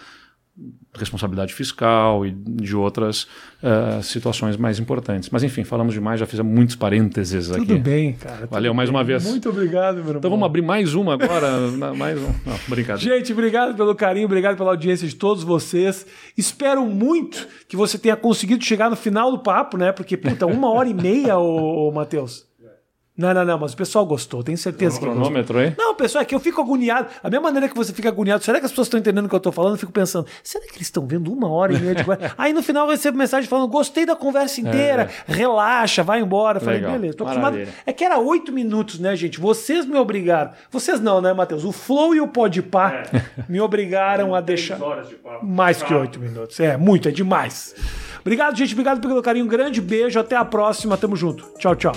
responsabilidade 0.94 1.54
fiscal 1.54 2.26
e 2.26 2.32
de 2.32 2.76
outras 2.76 3.28
eh, 3.62 4.02
situações 4.02 4.56
mais 4.56 4.80
importantes. 4.80 5.30
Mas 5.30 5.44
enfim, 5.44 5.66
falamos 5.66 5.94
demais, 5.94 6.20
já 6.20 6.26
fizemos 6.26 6.54
muitos 6.54 6.76
parênteses 6.76 7.52
aqui. 7.52 7.66
Tudo 7.66 7.80
bem, 7.80 8.14
cara. 8.14 8.38
tudo 8.42 8.52
Valeu 8.52 8.74
mais 8.74 8.90
bem. 8.90 8.98
uma 8.98 9.04
vez. 9.04 9.26
Muito 9.26 9.50
obrigado, 9.50 9.96
meu 9.96 10.04
irmão. 10.04 10.18
Então 10.18 10.32
vamos 10.32 10.46
abrir 10.46 10.62
mais 10.62 10.94
uma 10.96 11.14
agora. 11.16 11.60
mais 11.96 12.18
um. 12.18 12.28
Não, 12.46 12.58
brincadeira. 12.70 13.18
Gente, 13.18 13.34
obrigado 13.34 13.76
pelo 13.76 13.94
carinho, 13.94 14.26
obrigado 14.26 14.56
pela 14.56 14.72
audiência 14.72 15.08
de 15.08 15.16
todos 15.16 15.44
vocês. 15.44 16.06
Espero 16.38 16.86
muito 16.86 17.46
que 17.68 17.76
você 17.76 17.98
tenha 17.98 18.16
conseguido 18.16 18.64
chegar 18.64 18.90
no 18.90 18.96
final 18.96 19.32
do 19.32 19.40
papo, 19.40 19.78
né? 19.78 19.92
Porque, 19.92 20.16
puta, 20.16 20.46
uma 20.46 20.72
hora 20.72 20.88
e 20.88 20.94
meia, 20.94 21.38
ô, 21.38 21.90
ô 21.90 21.92
Matheus. 21.92 22.46
Não, 23.18 23.34
não, 23.34 23.46
não, 23.46 23.58
mas 23.58 23.72
o 23.74 23.78
pessoal 23.78 24.06
gostou, 24.06 24.44
tenho 24.44 24.58
certeza 24.58 25.00
que 25.00 25.06
gostou. 25.06 25.24
Cronômetro 25.24 25.58
aí. 25.58 25.74
Não, 25.78 25.96
pessoal, 25.96 26.22
é 26.22 26.26
que 26.26 26.36
eu 26.36 26.40
fico 26.40 26.60
agoniado. 26.62 27.08
A 27.24 27.30
mesma 27.30 27.44
maneira 27.44 27.70
que 27.70 27.76
você 27.76 27.94
fica 27.94 28.10
agoniado, 28.10 28.44
será 28.44 28.60
que 28.60 28.66
as 28.66 28.72
pessoas 28.72 28.88
estão 28.88 29.00
entendendo 29.00 29.26
o 29.26 29.30
que 29.30 29.36
eu 29.36 29.40
tô 29.40 29.54
falando? 29.54 29.76
Eu 29.76 29.78
fico 29.80 29.92
pensando, 29.92 30.28
será 30.44 30.66
que 30.66 30.76
eles 30.76 30.88
estão 30.88 31.08
vendo 31.08 31.32
uma 31.32 31.50
hora 31.50 31.74
e 31.74 31.80
meia 31.80 31.96
de 31.96 32.04
conversa? 32.04 32.36
Aí 32.38 32.52
no 32.52 32.62
final 32.62 32.86
eu 32.86 32.92
recebo 32.92 33.18
mensagem 33.18 33.50
falando, 33.50 33.70
gostei 33.70 34.06
da 34.06 34.18
conversa 34.18 34.60
inteira, 34.60 35.10
relaxa, 35.26 36.04
vai 36.04 36.20
embora. 36.20 36.58
Eu 36.58 36.62
falei, 36.62 36.80
Legal, 36.80 36.92
beleza, 36.94 37.18
tô 37.18 37.24
acostumado. 37.24 37.54
maravilha. 37.54 37.74
É 37.86 37.94
que 37.94 38.04
era 38.04 38.20
oito 38.20 38.52
minutos, 38.52 39.00
né, 39.00 39.16
gente? 39.16 39.40
Vocês 39.40 39.86
me 39.86 39.98
obrigaram. 39.98 40.52
Vocês 40.70 41.00
não, 41.00 41.22
né, 41.22 41.32
Matheus? 41.32 41.64
O 41.64 41.72
Flow 41.72 42.14
e 42.14 42.20
o 42.20 42.28
Podpah 42.28 43.04
me 43.48 43.62
obrigaram 43.62 44.36
a 44.36 44.42
deixar 44.42 44.78
mais 45.42 45.82
que 45.82 45.94
oito 45.94 46.20
minutos. 46.20 46.60
É, 46.60 46.76
muito, 46.76 47.08
é 47.08 47.12
demais. 47.12 47.74
Obrigado, 48.26 48.58
gente. 48.58 48.74
Obrigado 48.74 49.00
pelo 49.00 49.22
carinho. 49.22 49.46
Um 49.46 49.48
grande 49.48 49.80
beijo. 49.80 50.20
Até 50.20 50.36
a 50.36 50.44
próxima. 50.44 50.98
Tamo 50.98 51.16
junto. 51.16 51.46
Tchau, 51.60 51.76
tchau. 51.76 51.94